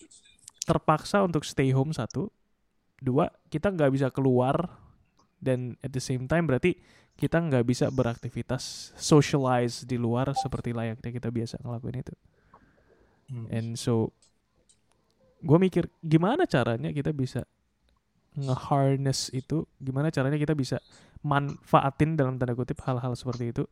terpaksa 0.70 1.26
untuk 1.26 1.42
stay 1.42 1.74
home 1.74 1.90
satu. 1.90 2.30
Dua, 3.02 3.26
kita 3.50 3.74
nggak 3.74 3.90
bisa 3.90 4.08
keluar 4.14 4.70
dan 5.42 5.74
at 5.82 5.90
the 5.90 6.04
same 6.04 6.30
time 6.30 6.46
berarti 6.46 6.78
kita 7.18 7.42
nggak 7.42 7.66
bisa 7.66 7.90
beraktivitas 7.90 8.94
socialize 8.96 9.84
di 9.84 9.98
luar 9.98 10.32
seperti 10.38 10.72
layaknya 10.72 11.10
kita 11.10 11.34
biasa 11.34 11.58
ngelakuin 11.66 12.06
itu. 12.06 12.16
And 13.50 13.76
so 13.76 14.14
gue 15.40 15.58
mikir 15.58 15.88
gimana 16.04 16.46
caranya 16.46 16.92
kita 16.92 17.16
bisa 17.16 17.48
nge-harness 18.40 19.34
itu, 19.34 19.66
gimana 19.82 20.14
caranya 20.14 20.38
kita 20.38 20.54
bisa 20.54 20.78
manfaatin 21.26 22.16
dalam 22.16 22.40
tanda 22.40 22.56
kutip 22.56 22.80
hal-hal 22.88 23.12
seperti 23.18 23.52
itu 23.52 23.64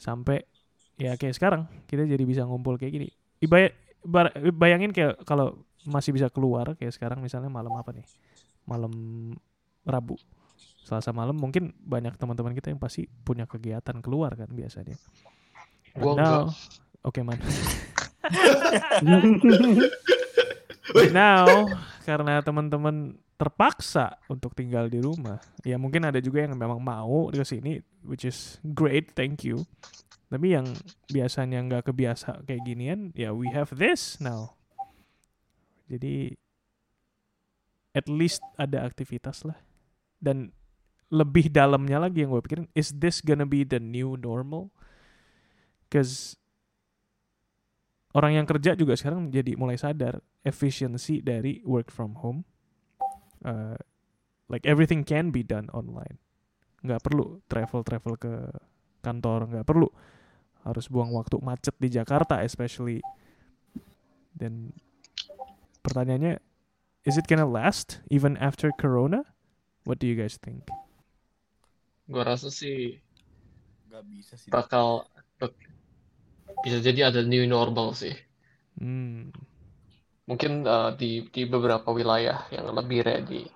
sampai 0.00 0.40
ya 0.96 1.16
kayak 1.20 1.36
sekarang 1.36 1.68
kita 1.84 2.08
jadi 2.08 2.24
bisa 2.24 2.48
ngumpul 2.48 2.80
kayak 2.80 2.92
gini. 2.94 3.08
Ibaya, 3.42 3.68
bar- 4.06 4.32
bayangin 4.56 4.94
kayak 4.94 5.20
kalau 5.28 5.60
masih 5.84 6.14
bisa 6.14 6.28
keluar 6.30 6.74
kayak 6.78 6.94
sekarang 6.94 7.18
misalnya 7.20 7.50
malam 7.50 7.72
apa 7.74 7.90
nih? 7.94 8.06
Malam 8.64 8.92
Rabu. 9.82 10.14
Selasa 10.82 11.14
malam 11.14 11.34
mungkin 11.38 11.70
banyak 11.78 12.18
teman-teman 12.18 12.54
kita 12.54 12.70
yang 12.70 12.78
pasti 12.82 13.06
punya 13.06 13.46
kegiatan 13.46 13.98
keluar 14.02 14.34
kan 14.34 14.50
biasanya. 14.50 14.98
Gua 15.94 16.14
now- 16.18 16.50
Oke 17.02 17.18
man. 17.26 17.38
But 20.92 21.10
now 21.10 21.66
karena 22.02 22.42
teman-teman 22.42 23.18
terpaksa 23.38 24.22
untuk 24.30 24.54
tinggal 24.54 24.86
di 24.86 25.02
rumah, 25.02 25.42
ya 25.66 25.74
mungkin 25.74 26.06
ada 26.06 26.22
juga 26.22 26.46
yang 26.46 26.54
memang 26.54 26.78
mau 26.78 27.26
ke 27.26 27.42
sini, 27.42 27.82
which 28.06 28.22
is 28.22 28.62
great, 28.62 29.18
thank 29.18 29.42
you. 29.42 29.66
Tapi 30.30 30.54
yang 30.54 30.66
biasanya 31.10 31.58
nggak 31.66 31.90
kebiasa 31.90 32.46
kayak 32.46 32.62
ginian, 32.62 33.10
ya 33.18 33.34
we 33.34 33.50
have 33.50 33.74
this 33.74 34.22
now. 34.22 34.54
Jadi 35.86 36.34
at 37.92 38.06
least 38.08 38.40
ada 38.56 38.84
aktivitas 38.84 39.44
lah. 39.44 39.56
Dan 40.16 40.52
lebih 41.12 41.52
dalamnya 41.52 42.00
lagi 42.00 42.24
yang 42.24 42.32
gue 42.32 42.40
pikirin, 42.40 42.68
is 42.72 42.96
this 42.96 43.20
gonna 43.20 43.44
be 43.44 43.68
the 43.68 43.76
new 43.76 44.16
normal? 44.16 44.72
Cause 45.92 46.40
orang 48.16 48.40
yang 48.40 48.46
kerja 48.48 48.72
juga 48.72 48.96
sekarang 48.96 49.28
jadi 49.28 49.52
mulai 49.60 49.76
sadar 49.76 50.24
efisiensi 50.40 51.20
dari 51.20 51.60
work 51.68 51.92
from 51.92 52.16
home. 52.16 52.48
Uh, 53.44 53.76
like 54.48 54.64
everything 54.64 55.04
can 55.04 55.28
be 55.28 55.44
done 55.44 55.68
online. 55.76 56.16
Nggak 56.80 57.04
perlu 57.04 57.44
travel-travel 57.44 58.14
ke 58.16 58.32
kantor, 59.04 59.52
nggak 59.52 59.66
perlu 59.68 59.92
harus 60.62 60.86
buang 60.86 61.10
waktu 61.12 61.36
macet 61.42 61.76
di 61.76 61.92
Jakarta 61.92 62.40
especially. 62.40 63.04
Dan 64.32 64.72
pertanyaannya, 65.82 66.38
is 67.04 67.18
it 67.18 67.26
gonna 67.26 67.46
last 67.46 68.00
even 68.10 68.38
after 68.38 68.70
Corona? 68.74 69.26
What 69.82 69.98
do 69.98 70.06
you 70.06 70.14
guys 70.14 70.38
think? 70.38 70.70
Gua 72.06 72.22
rasa 72.26 72.50
sih 72.50 72.98
Gak 73.90 74.02
bisa 74.08 74.34
sih. 74.38 74.48
bakal 74.48 75.06
bisa 76.62 76.78
jadi 76.78 77.10
ada 77.10 77.20
new 77.26 77.42
normal 77.44 77.92
sih. 77.92 78.14
Hmm. 78.78 79.34
Mungkin 80.30 80.62
uh, 80.64 80.94
di 80.94 81.26
di 81.34 81.42
beberapa 81.44 81.90
wilayah 81.90 82.46
yang 82.54 82.70
lebih 82.70 83.02
ready. 83.02 83.50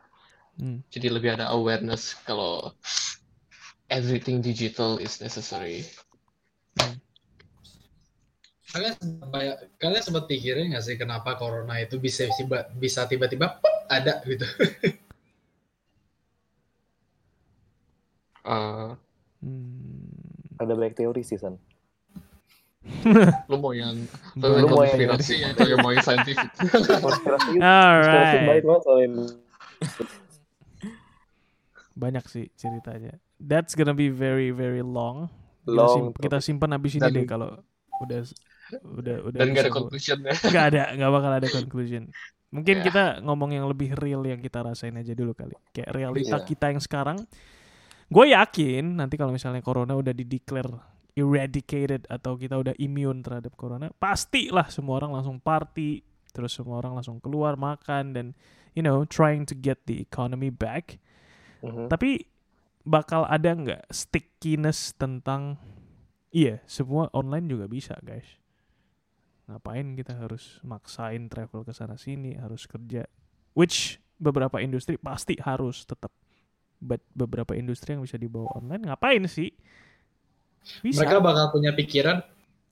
Hmm. 0.59 0.83
Jadi 0.91 1.09
lebih 1.13 1.39
ada 1.39 1.53
awareness 1.55 2.19
kalau 2.27 2.75
everything 3.87 4.43
digital 4.43 4.99
is 4.99 5.23
necessary. 5.23 5.87
Kalian 8.77 8.93
sempat- 8.93 9.61
kalian 9.81 10.03
sempat 10.05 10.25
pikirin 10.29 10.69
nggak 10.69 10.85
sih 10.85 10.95
kenapa 10.95 11.33
corona 11.35 11.81
itu 11.81 11.97
bisa 11.97 12.29
tiba 12.31 12.69
bisa 12.77 13.09
tiba-tiba 13.09 13.57
ada 13.89 14.21
gitu? 14.23 14.45
Uh, 18.45 18.93
Hmm. 19.37 20.09
ada 20.57 20.73
banyak 20.73 20.97
teori 20.97 21.21
sih 21.21 21.37
san 21.37 21.61
lu 23.47 23.57
mau 23.61 23.71
yang 23.71 23.95
lu 24.41 24.65
mau 24.65 24.81
yang- 24.83 24.97
konspirasi 24.97 25.45
atau 25.45 25.69
yang 25.69 25.79
mau 25.79 25.93
yang 25.93 26.03
saintifik? 26.03 26.41
konspirasi 27.05 27.61
konspirasi 27.61 27.61
Alright. 27.61 28.49
baik 28.49 28.65
banget 28.65 28.83
soalnya 28.83 29.09
Banyak 31.95 32.25
sih 32.27 32.49
ceritanya. 32.55 33.17
That's 33.39 33.73
gonna 33.73 33.95
be 33.95 34.09
very 34.09 34.51
very 34.51 34.81
long. 34.81 35.29
Kita, 35.63 35.71
Long 35.71 35.95
sim- 35.95 36.17
kita 36.19 36.39
simpan 36.41 36.73
habis 36.73 36.93
ini 36.93 37.07
deh 37.07 37.25
kalau 37.25 37.61
udah 38.03 38.21
udah 38.83 39.17
udah 39.25 39.39
Dan 39.39 39.53
gak 39.53 39.65
ada 39.65 39.73
conclusionnya. 39.73 40.33
nggak 40.35 40.65
ada 40.73 40.83
nggak 40.95 41.11
bakal 41.13 41.33
ada 41.33 41.49
conclusion 41.49 42.03
mungkin 42.49 42.77
Ya. 42.79 42.85
kita 42.85 43.05
ngomong 43.21 43.51
yang 43.53 43.67
lebih 43.67 43.95
real 43.95 44.23
yang 44.23 44.39
kita 44.39 44.63
rasain 44.63 44.95
aja 44.95 45.13
dulu 45.13 45.33
kali 45.33 45.55
kayak 45.71 45.91
realita 45.91 46.39
Iya. 46.39 46.47
kita 46.47 46.67
yang 46.71 46.81
sekarang 46.81 47.19
gue 48.07 48.27
yakin 48.31 48.97
nanti 48.97 49.15
kalau 49.15 49.31
misalnya 49.31 49.61
corona 49.61 49.93
udah 49.93 50.15
di 50.15 50.23
declare 50.23 50.71
eradicated 51.17 52.07
atau 52.07 52.35
kita 52.35 52.55
udah 52.55 52.75
immune 52.77 53.21
terhadap 53.21 53.55
corona 53.55 53.91
pastilah 53.93 54.69
semua 54.69 55.01
orang 55.01 55.11
langsung 55.13 55.37
party 55.37 56.05
terus 56.31 56.53
semua 56.53 56.79
orang 56.79 56.95
langsung 56.95 57.19
keluar 57.19 57.57
makan 57.57 58.13
dan 58.13 58.27
you 58.73 58.85
know 58.85 59.03
trying 59.03 59.43
to 59.43 59.57
get 59.57 59.81
the 59.85 59.99
economy 59.99 60.49
back 60.49 61.01
Mhm. 61.65 61.89
tapi 61.89 62.29
bakal 62.85 63.25
ada 63.25 63.51
nggak 63.51 63.83
stickiness 63.89 64.95
tentang 64.95 65.57
iya 66.31 66.61
semua 66.65 67.09
online 67.11 67.49
juga 67.49 67.67
bisa 67.67 67.97
guys 68.01 68.29
ngapain 69.47 69.95
kita 69.95 70.19
harus 70.19 70.59
maksain 70.67 71.31
travel 71.31 71.63
ke 71.63 71.71
sana 71.71 71.95
sini 71.95 72.35
harus 72.35 72.67
kerja 72.67 73.07
which 73.55 74.03
beberapa 74.19 74.59
industri 74.59 74.99
pasti 74.99 75.39
harus 75.39 75.87
tetap 75.87 76.11
but 76.83 77.01
beberapa 77.15 77.55
industri 77.55 77.95
yang 77.95 78.03
bisa 78.03 78.19
dibawa 78.19 78.51
online 78.59 78.91
ngapain 78.91 79.25
sih 79.31 79.55
bisa 80.83 81.07
Mereka 81.07 81.23
bakal 81.23 81.47
punya 81.55 81.71
pikiran 81.73 82.19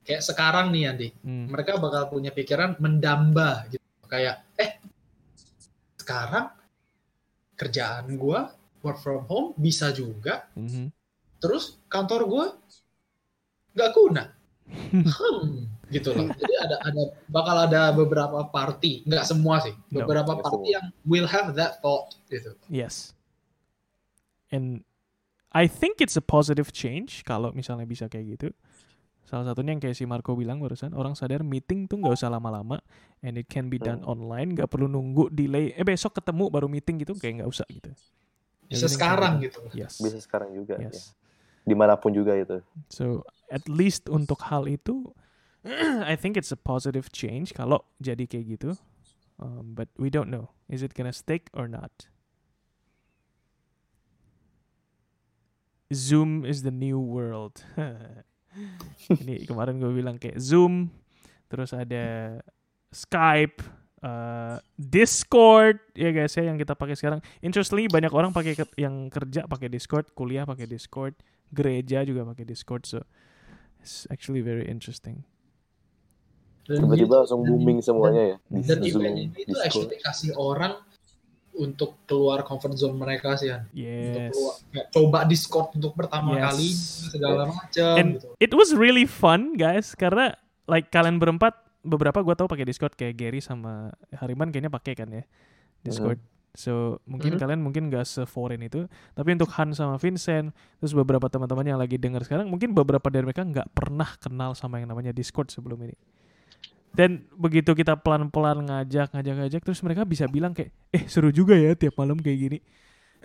kayak 0.05 0.21
sekarang 0.21 0.69
nih 0.75 0.91
Andi. 0.91 1.09
Hmm. 1.23 1.47
Mereka 1.49 1.79
bakal 1.79 2.11
punya 2.11 2.31
pikiran 2.35 2.75
mendamba 2.77 3.65
gitu. 3.71 3.83
Kayak 4.05 4.45
eh 4.59 4.77
sekarang 5.97 6.51
kerjaan 7.55 8.13
gua 8.19 8.51
work 8.83 8.99
from 9.01 9.25
home 9.25 9.49
bisa 9.57 9.89
juga. 9.95 10.45
Mhm. 10.53 10.91
Terus 11.39 11.79
kantor 11.87 12.21
gua 12.27 12.45
nggak 13.73 13.91
guna. 13.95 14.23
Hmm, 14.65 15.67
gitu 15.87 16.11
loh. 16.11 16.25
Jadi 16.41 16.53
ada 16.57 16.75
ada 16.81 17.01
bakal 17.27 17.55
ada 17.61 17.81
beberapa 17.91 18.45
party, 18.45 19.03
nggak 19.03 19.23
semua 19.23 19.61
sih. 19.61 19.73
No, 19.89 20.01
Beberapa 20.01 20.33
nggak 20.33 20.45
party 20.45 20.69
yang 20.73 20.85
will 21.03 21.25
have 21.25 21.53
that 21.53 21.77
thought 21.79 22.15
gitu. 22.27 22.53
Yes. 22.67 23.13
And 24.49 24.85
I 25.49 25.65
think 25.65 25.99
it's 25.99 26.15
a 26.15 26.23
positive 26.23 26.69
change 26.71 27.23
kalau 27.23 27.51
misalnya 27.51 27.85
bisa 27.85 28.05
kayak 28.05 28.37
gitu. 28.37 28.49
Salah 29.25 29.41
satunya 29.41 29.73
yang 29.73 29.81
kayak 29.81 29.97
si 29.97 30.05
Marco 30.05 30.37
bilang 30.37 30.61
barusan, 30.61 30.93
orang 30.93 31.17
sadar 31.17 31.41
meeting 31.41 31.89
tuh 31.89 31.97
nggak 31.97 32.13
usah 32.13 32.29
lama-lama 32.29 32.77
and 33.19 33.41
it 33.41 33.49
can 33.49 33.73
be 33.73 33.81
done 33.81 34.05
Hmm. 34.05 34.13
online, 34.13 34.53
nggak 34.53 34.69
perlu 34.69 34.85
nunggu 34.85 35.33
delay. 35.33 35.73
Eh 35.73 35.81
besok 35.81 36.13
ketemu 36.13 36.53
baru 36.53 36.69
meeting 36.69 37.01
gitu 37.01 37.17
kayak 37.17 37.41
nggak 37.41 37.49
usah 37.49 37.65
gitu. 37.65 37.89
Bisa 38.65 38.85
Everything 38.85 38.93
sekarang 38.93 39.33
gitu. 39.41 39.59
Yes. 39.73 39.97
Bisa 39.97 40.17
sekarang 40.21 40.53
juga. 40.53 40.77
ya. 40.77 40.93
Yes. 40.93 41.17
Di 41.65 41.73
mana 41.73 41.97
pun 41.97 42.13
juga 42.13 42.37
itu. 42.37 42.61
So 42.85 43.25
at 43.49 43.65
least 43.65 44.05
untuk 44.05 44.37
hal 44.45 44.69
itu, 44.69 45.09
I 46.11 46.13
think 46.13 46.37
it's 46.37 46.53
a 46.53 46.59
positive 46.59 47.09
change 47.09 47.57
kalau 47.57 47.81
jadi 47.97 48.29
kayak 48.29 48.45
gitu. 48.61 48.77
Um, 49.35 49.75
but 49.75 49.91
we 49.99 50.07
don't 50.07 50.31
know, 50.31 50.55
is 50.71 50.79
it 50.85 50.95
gonna 50.95 51.11
stick 51.11 51.51
or 51.51 51.67
not? 51.67 52.07
Zoom 55.93 56.45
is 56.45 56.63
the 56.63 56.71
new 56.71 56.97
world. 56.97 57.61
Ini 59.21 59.45
kemarin 59.45 59.77
gue 59.77 59.91
bilang 59.91 60.17
kayak 60.17 60.39
Zoom, 60.39 60.89
terus 61.51 61.75
ada 61.75 62.39
Skype, 62.89 63.59
uh, 64.01 64.57
Discord, 64.79 65.83
ya 65.93 66.09
guys 66.15 66.33
ya 66.33 66.47
yang 66.47 66.57
kita 66.57 66.73
pakai 66.73 66.95
sekarang. 66.95 67.19
Interestingly 67.43 67.91
banyak 67.91 68.09
orang 68.15 68.31
pakai 68.31 68.55
ke- 68.55 68.75
yang 68.79 69.11
kerja 69.11 69.45
pakai 69.45 69.67
Discord, 69.67 70.09
kuliah 70.15 70.47
pakai 70.47 70.65
Discord, 70.65 71.19
gereja 71.51 72.01
juga 72.07 72.23
pakai 72.23 72.47
Discord, 72.47 72.87
so 72.87 73.03
it's 73.83 74.07
actually 74.09 74.41
very 74.41 74.65
interesting. 74.65 75.27
Dan 76.65 76.81
Tiba-tiba 76.81 77.15
langsung 77.21 77.41
dan- 77.41 77.49
booming 77.51 77.79
semuanya 77.79 78.23
ya. 78.25 78.37
Di 78.43 78.59
Dan 78.59 78.79
Zoom, 78.79 78.89
event 78.99 79.15
ini 79.15 79.23
itu 79.31 79.37
Discord. 79.47 79.65
actually 79.85 79.97
kasih 79.99 80.31
orang 80.33 80.73
untuk 81.55 81.95
keluar 82.03 82.41
comfort 82.41 82.75
zone 82.75 82.95
mereka 82.95 83.37
sih 83.37 83.47
kan. 83.47 83.63
Untuk 83.65 83.79
Yes. 84.19 84.33
keluar, 84.33 84.55
kayak 84.67 84.87
coba 84.91 85.19
Discord 85.23 85.67
untuk 85.73 85.93
pertama 85.93 86.29
Yes. 86.33 86.43
kali 86.43 86.69
segala 87.07 87.41
macam 87.47 87.93
And 87.95 88.09
gitu. 88.13 88.27
it 88.35 88.51
was 88.51 88.69
really 88.71 89.05
fun 89.05 89.55
guys 89.55 89.93
karena 89.93 90.35
like 90.65 90.89
kalian 90.89 91.15
berempat 91.15 91.55
beberapa 91.79 92.19
gue 92.19 92.35
tahu 92.35 92.49
pakai 92.49 92.65
Discord 92.65 92.91
kayak 92.91 93.15
Gary 93.15 93.39
sama 93.39 93.93
Hariman 94.11 94.49
kayaknya 94.49 94.67
pakai 94.69 94.93
kan 94.95 95.07
ya 95.07 95.23
Discord. 95.79 96.17
So 96.51 96.97
mungkin 97.03 97.35
Mhm. 97.35 97.39
kalian 97.39 97.59
mungkin 97.61 97.83
gak 97.89 98.03
se-foreign 98.03 98.59
itu, 98.61 98.87
tapi 99.13 99.29
untuk 99.31 99.51
Han 99.53 99.71
sama 99.71 99.95
Vincent, 99.95 100.49
terus 100.77 100.91
beberapa 100.91 101.27
teman-teman 101.27 101.67
yang 101.67 101.75
lagi 101.75 101.95
dengar 101.95 102.23
sekarang, 102.23 102.47
mungkin 102.47 102.71
beberapa 102.71 103.05
dari 103.05 103.23
mereka 103.23 103.43
nggak 103.43 103.69
pernah 103.69 104.07
kenal 104.17 104.55
sama 104.55 104.79
yang 104.79 104.87
namanya 104.87 105.11
Discord 105.11 105.51
sebelum 105.51 105.83
ini. 105.83 105.95
Dan 106.95 107.27
begitu 107.35 107.75
kita 107.75 107.99
pelan-pelan 107.99 108.63
ngajak, 108.71 109.11
ngajak, 109.11 109.35
ngajak, 109.35 109.61
terus 109.67 109.83
mereka 109.83 110.07
bisa 110.07 110.25
bilang 110.31 110.55
kayak, 110.55 110.71
eh 110.95 111.03
seru 111.11 111.29
juga 111.29 111.53
ya 111.59 111.75
tiap 111.75 111.99
malam 111.99 112.15
kayak 112.15 112.39
gini. 112.39 112.59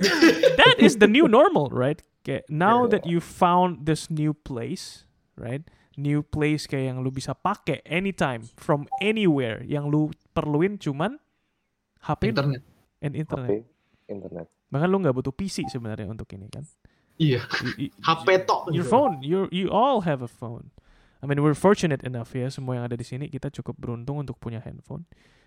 That 0.58 0.82
is 0.82 0.98
the 0.98 1.06
new 1.06 1.30
normal, 1.30 1.70
right? 1.70 2.02
Kayak 2.26 2.50
now 2.50 2.84
that 2.90 3.06
you 3.06 3.22
found 3.22 3.86
this 3.86 4.10
new 4.10 4.34
place, 4.34 5.06
right? 5.38 5.62
New 5.94 6.24
place 6.24 6.66
kayak 6.66 6.92
yang 6.92 6.98
lu 7.04 7.12
bisa 7.12 7.36
pakai 7.36 7.84
anytime 7.86 8.44
from 8.58 8.90
anywhere, 8.98 9.62
yang 9.62 9.88
lu 9.88 10.10
perluin 10.34 10.80
cuman 10.80 11.20
HP 12.04 12.32
internet. 12.32 12.62
and 13.04 13.12
internet. 13.12 13.48
Oke, 13.48 13.58
internet. 14.08 14.46
Bahkan 14.72 14.88
lu 14.88 14.96
nggak 15.04 15.16
butuh 15.16 15.34
PC 15.34 15.68
sebenarnya 15.68 16.08
untuk 16.08 16.28
ini 16.32 16.48
kan. 16.48 16.64
Iya. 17.20 17.44
HP 18.00 18.48
tok. 18.48 18.72
Your 18.72 18.88
phone, 18.88 19.20
you 19.20 19.44
you 19.52 19.68
all 19.68 20.00
have 20.08 20.24
a 20.24 20.30
phone. 20.30 20.72
I 21.20 21.28
mean 21.28 21.38
we're 21.38 21.52
fortunate 21.52 22.00
enough 22.00 22.32
ya 22.32 22.48
semua 22.48 22.74
yang 22.74 22.84
ada 22.84 22.96
di 22.96 23.04
sini 23.04 23.28
kita 23.28 23.48
cukup 23.50 23.76
beruntung 23.76 24.18
untuk 24.18 24.36
punya 24.36 24.58
handphone. 24.58 25.04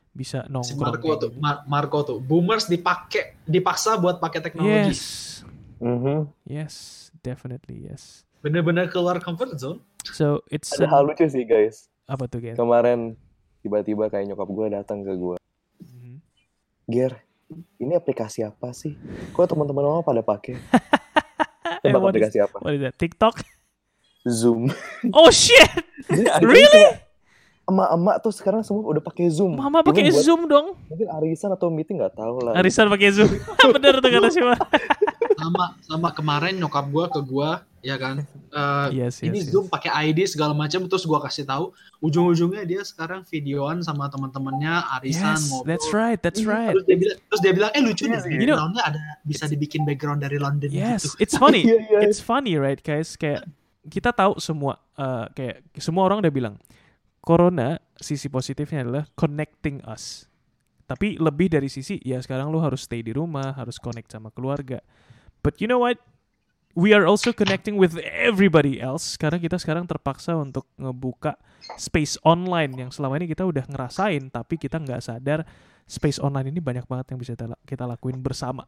Bisa 0.10 0.45
Si 0.45 0.52
nongkrong. 0.52 0.78
Marco 0.80 1.02
kayak 1.04 1.20
tuh. 1.20 1.32
Mar- 1.36 1.64
Marco 1.66 1.98
tuh, 2.04 2.18
boomers 2.20 2.66
dipakai, 2.66 3.41
dipaksa 3.44 3.98
buat 3.98 4.18
pakai 4.18 4.40
teknologi. 4.40 4.94
Yes. 4.94 5.02
Mhm. 5.80 6.30
Yes, 6.45 6.74
definitely 7.20 7.84
yes. 7.84 8.22
Bener-bener 8.40 8.86
keluar 8.88 9.18
comfort 9.18 9.58
zone. 9.58 9.82
So 10.06 10.45
it's 10.48 10.70
Ada 10.72 10.86
hal 10.88 11.04
lucu 11.04 11.26
sih 11.26 11.41
guys. 11.44 11.90
apa 12.04 12.28
tuh 12.28 12.38
Gen? 12.40 12.54
Kemarin 12.54 13.18
tiba-tiba 13.60 14.06
kayak 14.08 14.28
nyokap 14.28 14.45
gue 14.45 14.68
datang 14.70 15.02
ke 15.02 15.12
gue. 15.12 15.38
Mhm. 15.80 16.14
Ger, 16.86 17.18
ini 17.78 17.94
aplikasi 17.94 18.44
apa 18.44 18.70
sih? 18.70 18.94
Kok 19.32 19.48
teman-teman 19.48 19.82
mama 19.82 20.02
pada 20.02 20.22
pakai? 20.22 20.54
Eh, 21.82 21.91
what 21.91 22.14
is- 22.14 22.24
aplikasi 22.24 22.38
apa? 22.40 22.58
What 22.62 22.74
is 22.74 22.82
that? 22.82 22.95
TikTok? 22.95 23.44
Zoom. 24.24 24.72
Oh 25.18 25.28
shit! 25.30 25.68
Really? 26.40 26.86
Emak-emak 27.64 28.20
tuh 28.20 28.32
sekarang 28.32 28.60
semua 28.60 28.84
udah 28.86 29.00
pakai 29.00 29.28
Zoom. 29.28 29.56
Mama 29.56 29.80
pakai 29.80 30.12
Zoom 30.12 30.48
dong. 30.48 30.76
Mungkin 30.88 31.08
arisan 31.14 31.48
atau 31.50 31.68
meeting 31.68 31.95
nggak 31.95 32.12
tahu 32.14 32.44
lah. 32.44 32.54
Arisan 32.56 32.88
pakai 32.88 33.12
Zoom. 33.12 33.32
Bener 33.76 34.00
tuh 34.00 34.10
kata 34.10 34.28
siapa? 34.30 34.56
Sama 35.34 35.76
sama 35.82 36.10
kemarin 36.12 36.56
nyokap 36.56 36.88
gua 36.88 37.08
ke 37.08 37.20
gua, 37.20 37.50
ya 37.80 37.95
kan. 37.95 38.24
Eh, 38.48 38.88
Yes, 38.95 39.20
ini 39.20 39.44
yes, 39.44 39.48
yes. 39.48 39.52
Zoom 39.52 39.68
pakai 39.68 39.91
ID 40.08 40.24
segala 40.26 40.52
macam 40.54 40.88
terus 40.88 41.04
gua 41.04 41.20
kasih 41.20 41.44
tahu 41.44 41.76
ujung-ujungnya 42.00 42.64
dia 42.64 42.80
sekarang 42.80 43.28
videoan 43.28 43.80
sama 43.80 44.08
teman-temannya 44.08 44.72
arisan 44.94 45.36
Yes, 45.36 45.48
ngobrol. 45.50 45.68
that's 45.68 45.88
right, 45.91 46.20
that's 46.22 46.44
right. 46.44 46.72
Terus 46.72 46.86
dia 46.86 46.95
bilang, 46.95 47.18
terus 47.28 47.41
dia 47.41 47.52
bilang, 47.52 47.72
eh 47.72 47.82
lucu 47.82 48.04
nih, 48.06 48.20
You 48.24 48.45
know- 48.45 48.56
backgroundnya 48.56 48.84
ada 48.88 49.00
bisa 49.22 49.44
dibikin 49.45 49.84
background 49.84 50.20
dari 50.22 50.38
London 50.38 50.70
Yes, 50.70 51.12
gitu. 51.12 51.20
it's 51.20 51.36
funny. 51.36 51.68
Iya, 51.68 51.76
iya. 51.82 52.00
It's 52.08 52.20
funny, 52.20 52.56
right, 52.56 52.80
guys? 52.80 53.16
Kayak 53.16 53.44
kita 53.88 54.15
tahu 54.15 54.39
semua, 54.39 54.80
eh, 54.95 55.26
kayak 55.35 55.55
semua 55.80 56.07
orang 56.07 56.23
udah 56.23 56.34
bilang, 56.34 56.55
corona 57.23 57.80
sisi 57.99 58.27
positifnya 58.27 58.84
adalah 58.84 59.03
connecting 59.15 59.84
us. 59.88 60.27
Tapi 60.84 61.15
lebih 61.15 61.47
dari 61.47 61.72
sisi, 61.72 61.99
ya 62.03 62.19
sekarang 62.19 62.51
lu 62.51 62.60
harus 62.60 62.84
stay 62.84 62.99
di 62.99 63.15
rumah, 63.15 63.55
harus 63.55 63.80
connect 63.80 64.11
sama 64.11 64.30
keluarga. 64.35 64.84
But 65.39 65.64
you 65.64 65.68
know 65.72 65.80
what? 65.80 65.99
We 66.73 66.89
are 66.89 67.05
also 67.05 67.30
connecting 67.30 67.77
with 67.77 68.01
everybody 68.01 68.81
else 68.81 69.14
karena 69.14 69.38
kita 69.38 69.61
sekarang 69.61 69.85
terpaksa 69.85 70.34
untuk 70.34 70.65
ngebuka 70.73 71.38
space 71.77 72.18
online 72.26 72.73
yang 72.73 72.89
selama 72.89 73.22
ini 73.22 73.30
kita 73.30 73.45
udah 73.45 73.69
ngerasain, 73.69 74.34
tapi 74.34 74.57
kita 74.57 74.81
nggak 74.81 75.05
sadar 75.05 75.45
space 75.85 76.18
online 76.18 76.49
ini 76.49 76.57
banyak 76.57 76.89
banget 76.89 77.14
yang 77.14 77.19
bisa 77.22 77.38
kita 77.69 77.85
lakuin 77.85 78.18
bersama 78.26 78.65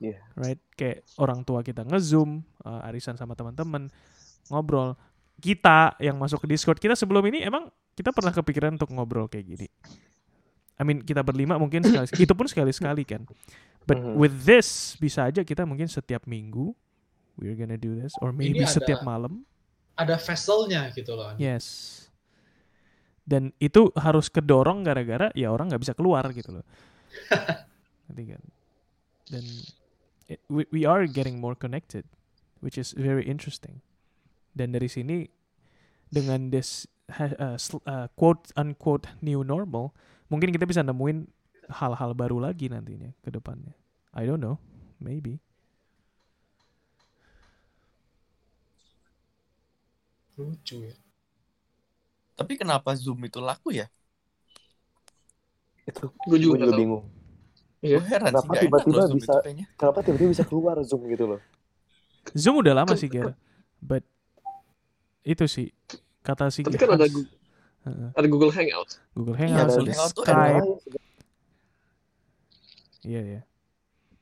Iya. 0.00 0.16
right? 0.32 0.60
Kayak 0.72 1.04
orang 1.20 1.44
tua 1.44 1.60
kita 1.60 1.84
nge-zoom, 1.84 2.40
uh, 2.64 2.88
arisan 2.88 3.20
sama 3.20 3.36
teman-teman, 3.36 3.92
ngobrol. 4.48 4.96
Kita 5.36 5.96
yang 6.00 6.16
masuk 6.16 6.44
ke 6.44 6.48
Discord, 6.48 6.80
kita 6.80 6.96
sebelum 6.96 7.20
ini 7.28 7.44
emang 7.44 7.68
kita 7.92 8.08
pernah 8.08 8.32
kepikiran 8.32 8.80
untuk 8.80 8.88
ngobrol 8.90 9.28
kayak 9.28 9.44
gini. 9.46 9.68
I 10.76 10.82
mean, 10.84 11.04
kita 11.04 11.20
berlima 11.20 11.60
mungkin 11.60 11.84
sekali, 11.84 12.08
itu 12.24 12.32
pun 12.32 12.48
sekali-sekali 12.48 13.04
kan. 13.04 13.28
But 13.84 14.00
Mhm. 14.00 14.16
with 14.16 14.34
this, 14.48 14.96
bisa 14.96 15.28
aja 15.28 15.44
kita 15.44 15.68
mungkin 15.68 15.84
setiap 15.84 16.24
minggu, 16.24 16.72
we're 17.36 17.56
gonna 17.56 17.76
do 17.76 17.92
this, 17.92 18.16
or 18.24 18.32
maybe 18.32 18.56
Ini 18.56 18.64
ada- 18.64 18.76
setiap 18.80 19.04
malam. 19.04 19.44
Ada 20.00 20.16
vesselnya 20.16 20.88
gitu 20.96 21.12
loh. 21.12 21.36
Yes. 21.36 21.96
Dan 23.20 23.52
itu 23.60 23.92
harus 23.92 24.32
kedorong 24.32 24.80
gara-gara 24.80 25.28
ya 25.36 25.52
orang 25.52 25.68
nggak 25.68 25.82
bisa 25.84 25.92
keluar 25.92 26.24
gitu 26.32 26.56
loh. 26.56 26.64
Ngerti 28.08 28.24
kan? 28.32 28.42
Dan 29.28 29.44
we, 30.48 30.66
we 30.70 30.82
are 30.86 31.06
getting 31.06 31.40
more 31.40 31.54
connected, 31.54 32.06
which 32.60 32.78
is 32.78 32.92
very 32.94 33.26
interesting. 33.26 33.82
Dan 34.54 34.74
dari 34.74 34.86
sini 34.86 35.30
dengan 36.10 36.50
this 36.50 36.86
ha- 37.10 37.38
uh, 37.38 37.56
sl- 37.58 37.82
uh, 37.86 38.06
quote 38.14 38.50
unquote 38.54 39.10
new 39.22 39.42
normal, 39.42 39.94
mungkin 40.30 40.54
kita 40.54 40.66
bisa 40.66 40.82
nemuin 40.82 41.30
hal-hal 41.70 42.14
baru 42.14 42.42
lagi 42.42 42.66
nantinya 42.70 43.14
ke 43.22 43.30
depannya. 43.30 43.74
I 44.10 44.26
don't 44.26 44.42
know, 44.42 44.58
maybe. 44.98 45.38
Lucu 50.34 50.82
ya. 50.88 50.96
Tapi 52.34 52.56
kenapa 52.56 52.96
Zoom 52.96 53.20
itu 53.28 53.38
laku 53.38 53.76
ya? 53.76 53.86
Itu 55.84 56.08
Gue 56.24 56.38
juga 56.40 56.64
juga 56.64 56.74
bingung. 56.74 57.04
Iya. 57.80 57.96
Gue 57.96 58.06
heran 58.06 58.28
Kenapa 58.28 58.52
tiba-tiba 58.54 59.02
bisa- 59.08 59.40
itu. 59.40 59.64
Kenapa 59.74 59.98
tiba-tiba 60.00 60.30
bisa 60.30 60.44
keluar 60.44 60.76
Zoom 60.84 61.08
gitu 61.08 61.24
loh? 61.26 61.40
Zoom 62.36 62.60
udah 62.60 62.74
lama 62.76 62.92
sih 62.92 63.08
Ger. 63.08 63.32
But 63.80 64.04
itu 65.22 65.44
sih 65.46 65.72
kata 66.20 66.52
si 66.52 66.60
Tapi 66.60 66.76
kan 66.76 66.92
ada. 66.92 67.08
Gu- 67.08 67.28
Heeh. 67.80 68.12
ada 68.12 68.26
Google 68.28 68.52
Hangouts. 68.52 69.00
Google 69.10 69.32
Iya, 69.34 69.56
Hangouts, 69.56 69.72
Google 69.72 69.88
ada 69.88 69.96
Hangout 69.96 70.12
Skype. 70.20 70.68
Iya 73.00 73.20
ya. 73.24 73.40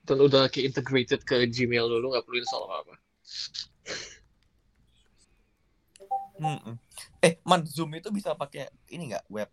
Dan 0.06 0.18
udah 0.22 0.46
kayak 0.46 0.70
integrated 0.70 1.20
ke 1.20 1.42
Gmail 1.44 1.84
dulu, 1.84 2.14
nggak 2.14 2.22
perlu 2.22 2.38
install 2.38 2.64
apa-apa. 2.64 2.94
Mm-mm. 6.38 6.74
Eh, 7.18 7.42
man, 7.42 7.66
Zoom 7.66 7.90
itu 7.92 8.08
bisa 8.08 8.30
pakai 8.32 8.70
ini 8.88 9.10
nggak 9.10 9.26
web, 9.26 9.50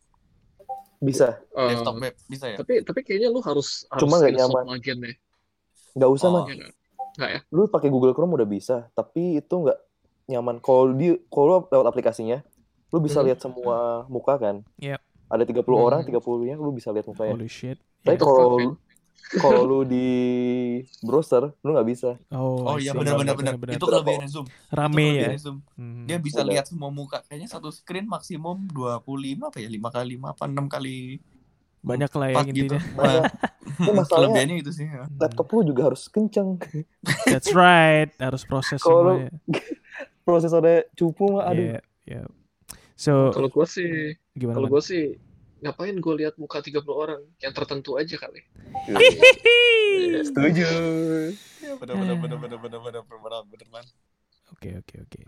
Bisa. 0.98 1.40
Eh, 1.52 1.70
desktop 1.70 1.96
web 2.00 2.16
bisa 2.26 2.46
ya? 2.48 2.58
tapi 2.58 2.82
tapi 2.82 3.00
kayaknya 3.04 3.30
lu 3.30 3.44
harus 3.44 3.84
harus 3.88 4.02
Cuma 4.02 4.18
nggak 4.18 4.34
nyaman. 4.34 4.64
deh. 4.80 5.16
Nggak 5.94 6.10
usah, 6.12 6.28
Oh. 6.28 6.34
man. 6.34 6.44
Iya 6.46 6.56
nggak? 6.56 6.74
Ya? 7.32 7.40
Lu 7.50 7.68
pakai 7.68 7.88
Google 7.88 8.12
Chrome 8.12 8.34
udah 8.34 8.46
bisa, 8.46 8.88
tapi 8.92 9.38
itu 9.38 9.56
nggak 9.56 9.80
nyaman. 10.28 10.60
Kalau 10.60 10.92
di 10.92 11.16
kalau 11.28 11.46
lu 11.46 11.58
lewat 11.70 11.88
aplikasinya, 11.88 12.42
lu 12.90 12.98
bisa 13.00 13.20
Hmm. 13.20 13.28
lihat 13.30 13.40
semua 13.40 14.04
muka 14.08 14.36
kan? 14.36 14.56
Yep. 14.78 15.00
Ada 15.26 15.44
30 15.44 15.78
Hmm. 15.78 15.86
orang, 15.86 16.02
30-nya 16.02 16.56
lu 16.56 16.72
bisa 16.72 16.92
lihat 16.92 17.06
mukanya. 17.06 17.34
Holy 17.34 17.48
shit. 17.48 17.78
Tapi 18.02 18.16
Yeah. 18.16 18.24
kalau. 18.24 18.78
Kalau 19.36 19.62
lu 19.64 19.80
di 19.84 20.08
browser, 21.02 21.50
lu 21.60 21.70
nggak 21.72 21.88
bisa. 21.88 22.10
Oh, 22.30 22.62
Oh 22.64 22.78
iya 22.78 22.94
benar-benar 22.94 23.34
benar. 23.34 23.56
Benar-benar. 23.58 23.76
Itu 23.76 23.86
kelebihannya 23.86 24.30
Zoom. 24.30 24.46
Itu 24.46 24.72
rame 24.72 24.94
ya. 24.96 25.06
kelebihannya 25.10 25.42
Zoom. 25.42 25.58
Hmm. 25.76 26.06
Dia 26.06 26.18
bisa 26.20 26.40
Udah. 26.40 26.50
lihat 26.54 26.66
semua 26.68 26.90
muka. 26.90 27.18
Kayaknya 27.26 27.50
satu 27.50 27.70
screen 27.70 28.06
maksimum 28.06 28.70
25 28.70 29.50
apa 29.50 29.58
ya? 29.58 29.68
5 29.68 29.82
kali 29.90 30.08
5 30.16 30.32
apa 30.32 30.44
6 30.46 30.66
kali 30.70 30.98
Banyak 31.86 32.12
lah 32.12 32.28
ya 32.34 32.38
4 32.42 32.50
gitu. 32.50 32.76
intinya. 32.78 32.82
Ini 33.78 33.92
masalahnya 34.02 34.10
Kelebihannya 34.34 34.56
itu 34.62 34.72
sih. 34.74 34.88
ya. 34.88 35.06
laptop 35.18 35.48
lu 35.54 35.62
juga 35.64 35.82
harus 35.86 36.02
kenceng. 36.10 36.58
That's 37.26 37.54
right. 37.54 38.10
Harus 38.18 38.42
proses 38.42 38.82
Kalau 38.82 39.22
semuanya. 39.22 39.30
Prosesornya 40.26 40.90
cupu 40.98 41.38
mah 41.38 41.54
aduh. 41.54 41.78
Yeah, 41.78 41.82
yeah. 42.06 42.26
So 42.98 43.30
Kalau 43.30 43.52
gua 43.52 43.70
sih, 43.70 44.18
gimana? 44.34 44.58
kalau 44.58 44.68
gua 44.72 44.82
sih 44.82 45.20
ngapain 45.66 45.98
gue 45.98 46.14
lihat 46.22 46.38
muka 46.38 46.62
30 46.62 46.86
orang 46.94 47.22
yang 47.42 47.54
tertentu 47.58 47.98
aja 47.98 48.14
kali. 48.22 48.46
Setuju. 50.30 50.70
Iya 51.66 51.74
man. 53.74 53.86
Okay, 54.56 54.78
okay, 54.78 55.02
okay. 55.02 55.24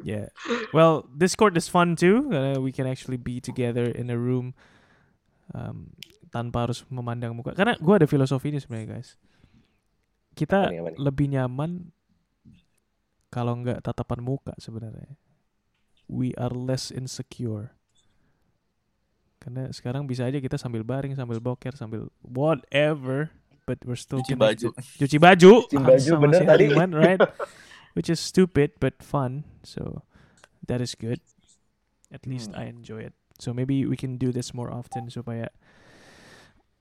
yeah. 0.00 0.32
Well, 0.72 1.04
Discord 1.12 1.52
is 1.60 1.68
fun 1.68 2.00
too. 2.00 2.32
Karena 2.32 2.56
we 2.56 2.72
can 2.72 2.88
actually 2.88 3.20
be 3.20 3.44
together 3.44 3.84
in 3.84 4.08
a 4.08 4.16
room 4.16 4.56
um, 5.52 5.92
tanpa 6.32 6.64
harus 6.66 6.82
memandang 6.88 7.36
muka. 7.36 7.52
Karena 7.52 7.76
gue 7.76 7.94
ada 7.94 8.08
filosofi 8.08 8.48
ini 8.48 8.58
sebenarnya 8.58 8.98
guys. 8.98 9.20
Kita 10.32 10.68
Apa 10.68 10.72
nih, 10.72 10.80
apa 10.80 10.88
nih? 10.96 10.98
lebih 10.98 11.26
nyaman 11.28 11.70
kalau 13.28 13.60
nggak 13.60 13.84
tatapan 13.84 14.20
muka 14.24 14.56
sebenarnya. 14.56 15.20
We 16.08 16.32
are 16.40 16.52
less 16.52 16.88
insecure. 16.88 17.77
Karena 19.38 19.70
sekarang 19.70 20.04
bisa 20.10 20.26
aja 20.26 20.42
kita 20.42 20.58
sambil 20.58 20.82
baring, 20.82 21.14
sambil 21.14 21.38
boker, 21.38 21.72
sambil 21.78 22.10
whatever, 22.22 23.30
but 23.66 23.78
we're 23.86 23.98
still 23.98 24.18
Cuci 24.22 24.34
baju. 24.34 24.74
Cuci 24.98 25.18
baju. 25.18 25.52
Cuci 25.70 25.78
baju, 25.78 26.08
sama 26.10 26.20
bener 26.26 26.38
si 26.42 26.44
tadi. 26.46 26.66
Right? 26.98 27.20
Which 27.94 28.10
is 28.10 28.18
stupid 28.18 28.74
but 28.82 28.98
fun. 29.02 29.46
So 29.62 30.02
that 30.66 30.82
is 30.82 30.94
good. 30.98 31.22
At 32.10 32.26
least 32.26 32.50
Hmm. 32.52 32.60
I 32.60 32.64
enjoy 32.72 33.06
it. 33.10 33.14
So 33.38 33.54
maybe 33.54 33.86
we 33.86 33.94
can 33.94 34.18
do 34.18 34.34
this 34.34 34.50
more 34.50 34.72
often 34.72 35.06
supaya 35.14 35.48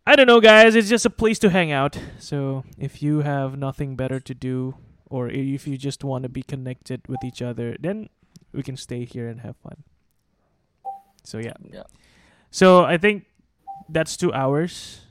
I 0.07 0.15
don't 0.15 0.25
know 0.25 0.39
guys, 0.39 0.73
it's 0.73 0.87
just 0.89 1.05
a 1.05 1.11
place 1.11 1.37
to 1.43 1.51
hang 1.51 1.69
out. 1.69 1.99
So 2.17 2.63
if 2.79 3.03
you 3.03 3.21
have 3.27 3.59
nothing 3.59 3.99
better 3.99 4.23
to 4.23 4.33
do 4.33 4.79
or 5.05 5.27
if 5.29 5.67
you 5.67 5.77
just 5.77 6.03
want 6.03 6.23
to 6.23 6.31
be 6.31 6.41
connected 6.41 7.03
with 7.11 7.21
each 7.27 7.43
other, 7.43 7.75
then 7.77 8.09
we 8.55 8.63
can 8.63 8.79
stay 8.79 9.03
here 9.03 9.27
and 9.27 9.43
have 9.43 9.59
fun. 9.59 9.83
So 11.27 11.37
yeah. 11.43 11.59
Ya. 11.59 11.83
So 12.51 12.87
I 12.87 12.97
think 12.97 13.27
that's 13.91 14.15
two 14.15 14.31
hours. 14.31 15.03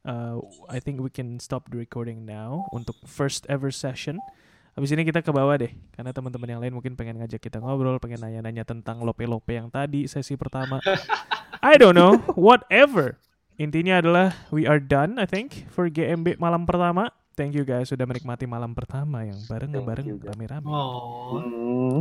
Uh, 0.00 0.40
I 0.68 0.80
think 0.80 1.04
we 1.04 1.12
can 1.12 1.36
stop 1.40 1.68
the 1.68 1.76
recording 1.76 2.24
now 2.24 2.68
untuk 2.72 2.96
first 3.04 3.44
ever 3.52 3.68
session. 3.68 4.16
Habis 4.78 4.96
ini 4.96 5.04
kita 5.04 5.20
ke 5.20 5.28
bawah 5.34 5.60
deh, 5.60 5.74
karena 5.92 6.14
teman-teman 6.14 6.48
yang 6.56 6.60
lain 6.62 6.72
mungkin 6.72 6.94
pengen 6.96 7.20
ngajak 7.20 7.42
kita 7.42 7.60
ngobrol, 7.60 8.00
pengen 8.00 8.22
nanya-nanya 8.22 8.64
tentang 8.64 9.02
lope-lope 9.02 9.50
yang 9.50 9.68
tadi 9.68 10.06
sesi 10.08 10.38
pertama. 10.40 10.80
I 11.60 11.76
don't 11.76 11.92
know, 11.92 12.22
whatever. 12.38 13.20
Intinya 13.60 14.00
adalah 14.00 14.32
we 14.48 14.64
are 14.64 14.80
done, 14.80 15.20
I 15.20 15.28
think, 15.28 15.68
for 15.68 15.90
GMB 15.92 16.40
malam 16.40 16.64
pertama. 16.64 17.12
Thank 17.36 17.58
you 17.58 17.64
guys 17.68 17.92
sudah 17.92 18.08
menikmati 18.08 18.48
malam 18.48 18.72
pertama 18.72 19.26
yang 19.26 19.36
bareng-bareng 19.44 20.06
rame-rame. 20.32 20.64
Oh. 20.64 21.44
Hmm. 21.44 21.98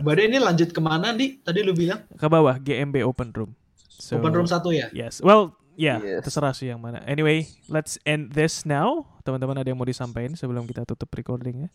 Baru 0.00 0.20
ini 0.24 0.40
lanjut 0.40 0.72
ke 0.72 0.80
mana, 0.80 1.12
Di? 1.12 1.40
Tadi 1.40 1.60
lu 1.64 1.72
bilang 1.72 2.04
Ke 2.16 2.28
bawah 2.28 2.56
GMB 2.56 3.04
open 3.04 3.32
room. 3.36 3.52
So, 3.96 4.20
open 4.20 4.32
room 4.32 4.48
satu 4.48 4.70
ya? 4.72 4.92
Yes. 4.92 5.24
Well, 5.24 5.56
yeah, 5.76 6.00
Yes. 6.00 6.28
terserah 6.28 6.52
sih 6.52 6.68
yang 6.68 6.80
mana. 6.80 7.00
Anyway, 7.08 7.48
let's 7.72 7.96
end 8.04 8.36
this 8.36 8.68
now. 8.68 9.08
Teman-teman 9.24 9.60
ada 9.60 9.68
yang 9.68 9.80
mau 9.80 9.88
disampaikan 9.88 10.36
sebelum 10.36 10.68
kita 10.68 10.84
tutup 10.84 11.08
recordingnya? 11.12 11.72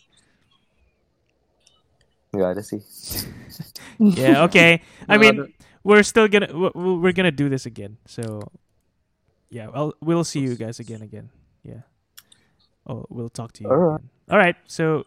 Nggak 2.31 2.49
ada 2.57 2.63
sih. 2.63 2.81
Yeah, 4.01 4.41
okay. 4.49 4.81
I 5.05 5.21
mean, 5.21 5.45
ada. 5.45 5.45
we're 5.85 6.01
still 6.01 6.25
gonna 6.25 6.49
we're 6.73 7.13
gonna 7.13 7.29
do 7.29 7.53
this 7.53 7.69
again. 7.69 8.01
So, 8.09 8.41
yeah, 9.53 9.69
I'll, 9.69 9.93
we'll 10.01 10.25
see 10.25 10.41
you 10.41 10.57
guys 10.57 10.81
again 10.81 11.05
again. 11.05 11.29
Yeah. 11.61 11.85
Oh, 12.89 13.05
we'll 13.13 13.29
talk 13.29 13.53
to 13.53 13.63
you. 13.63 13.69
Alright. 13.69 14.01
again. 14.01 14.09
All 14.33 14.39
right. 14.41 14.57
So 14.65 15.05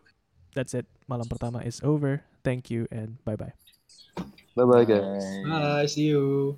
that's 0.54 0.78
it. 0.78 0.86
Malam 1.10 1.26
pertama 1.26 1.58
is 1.66 1.82
over. 1.82 2.22
Thank 2.46 2.70
you 2.70 2.86
and 2.94 3.18
bye 3.26 3.34
bye. 3.34 3.50
Bye 4.54 4.68
bye 4.70 4.86
guys. 4.86 5.26
Bye, 5.42 5.86
see 5.90 6.14
you. 6.14 6.54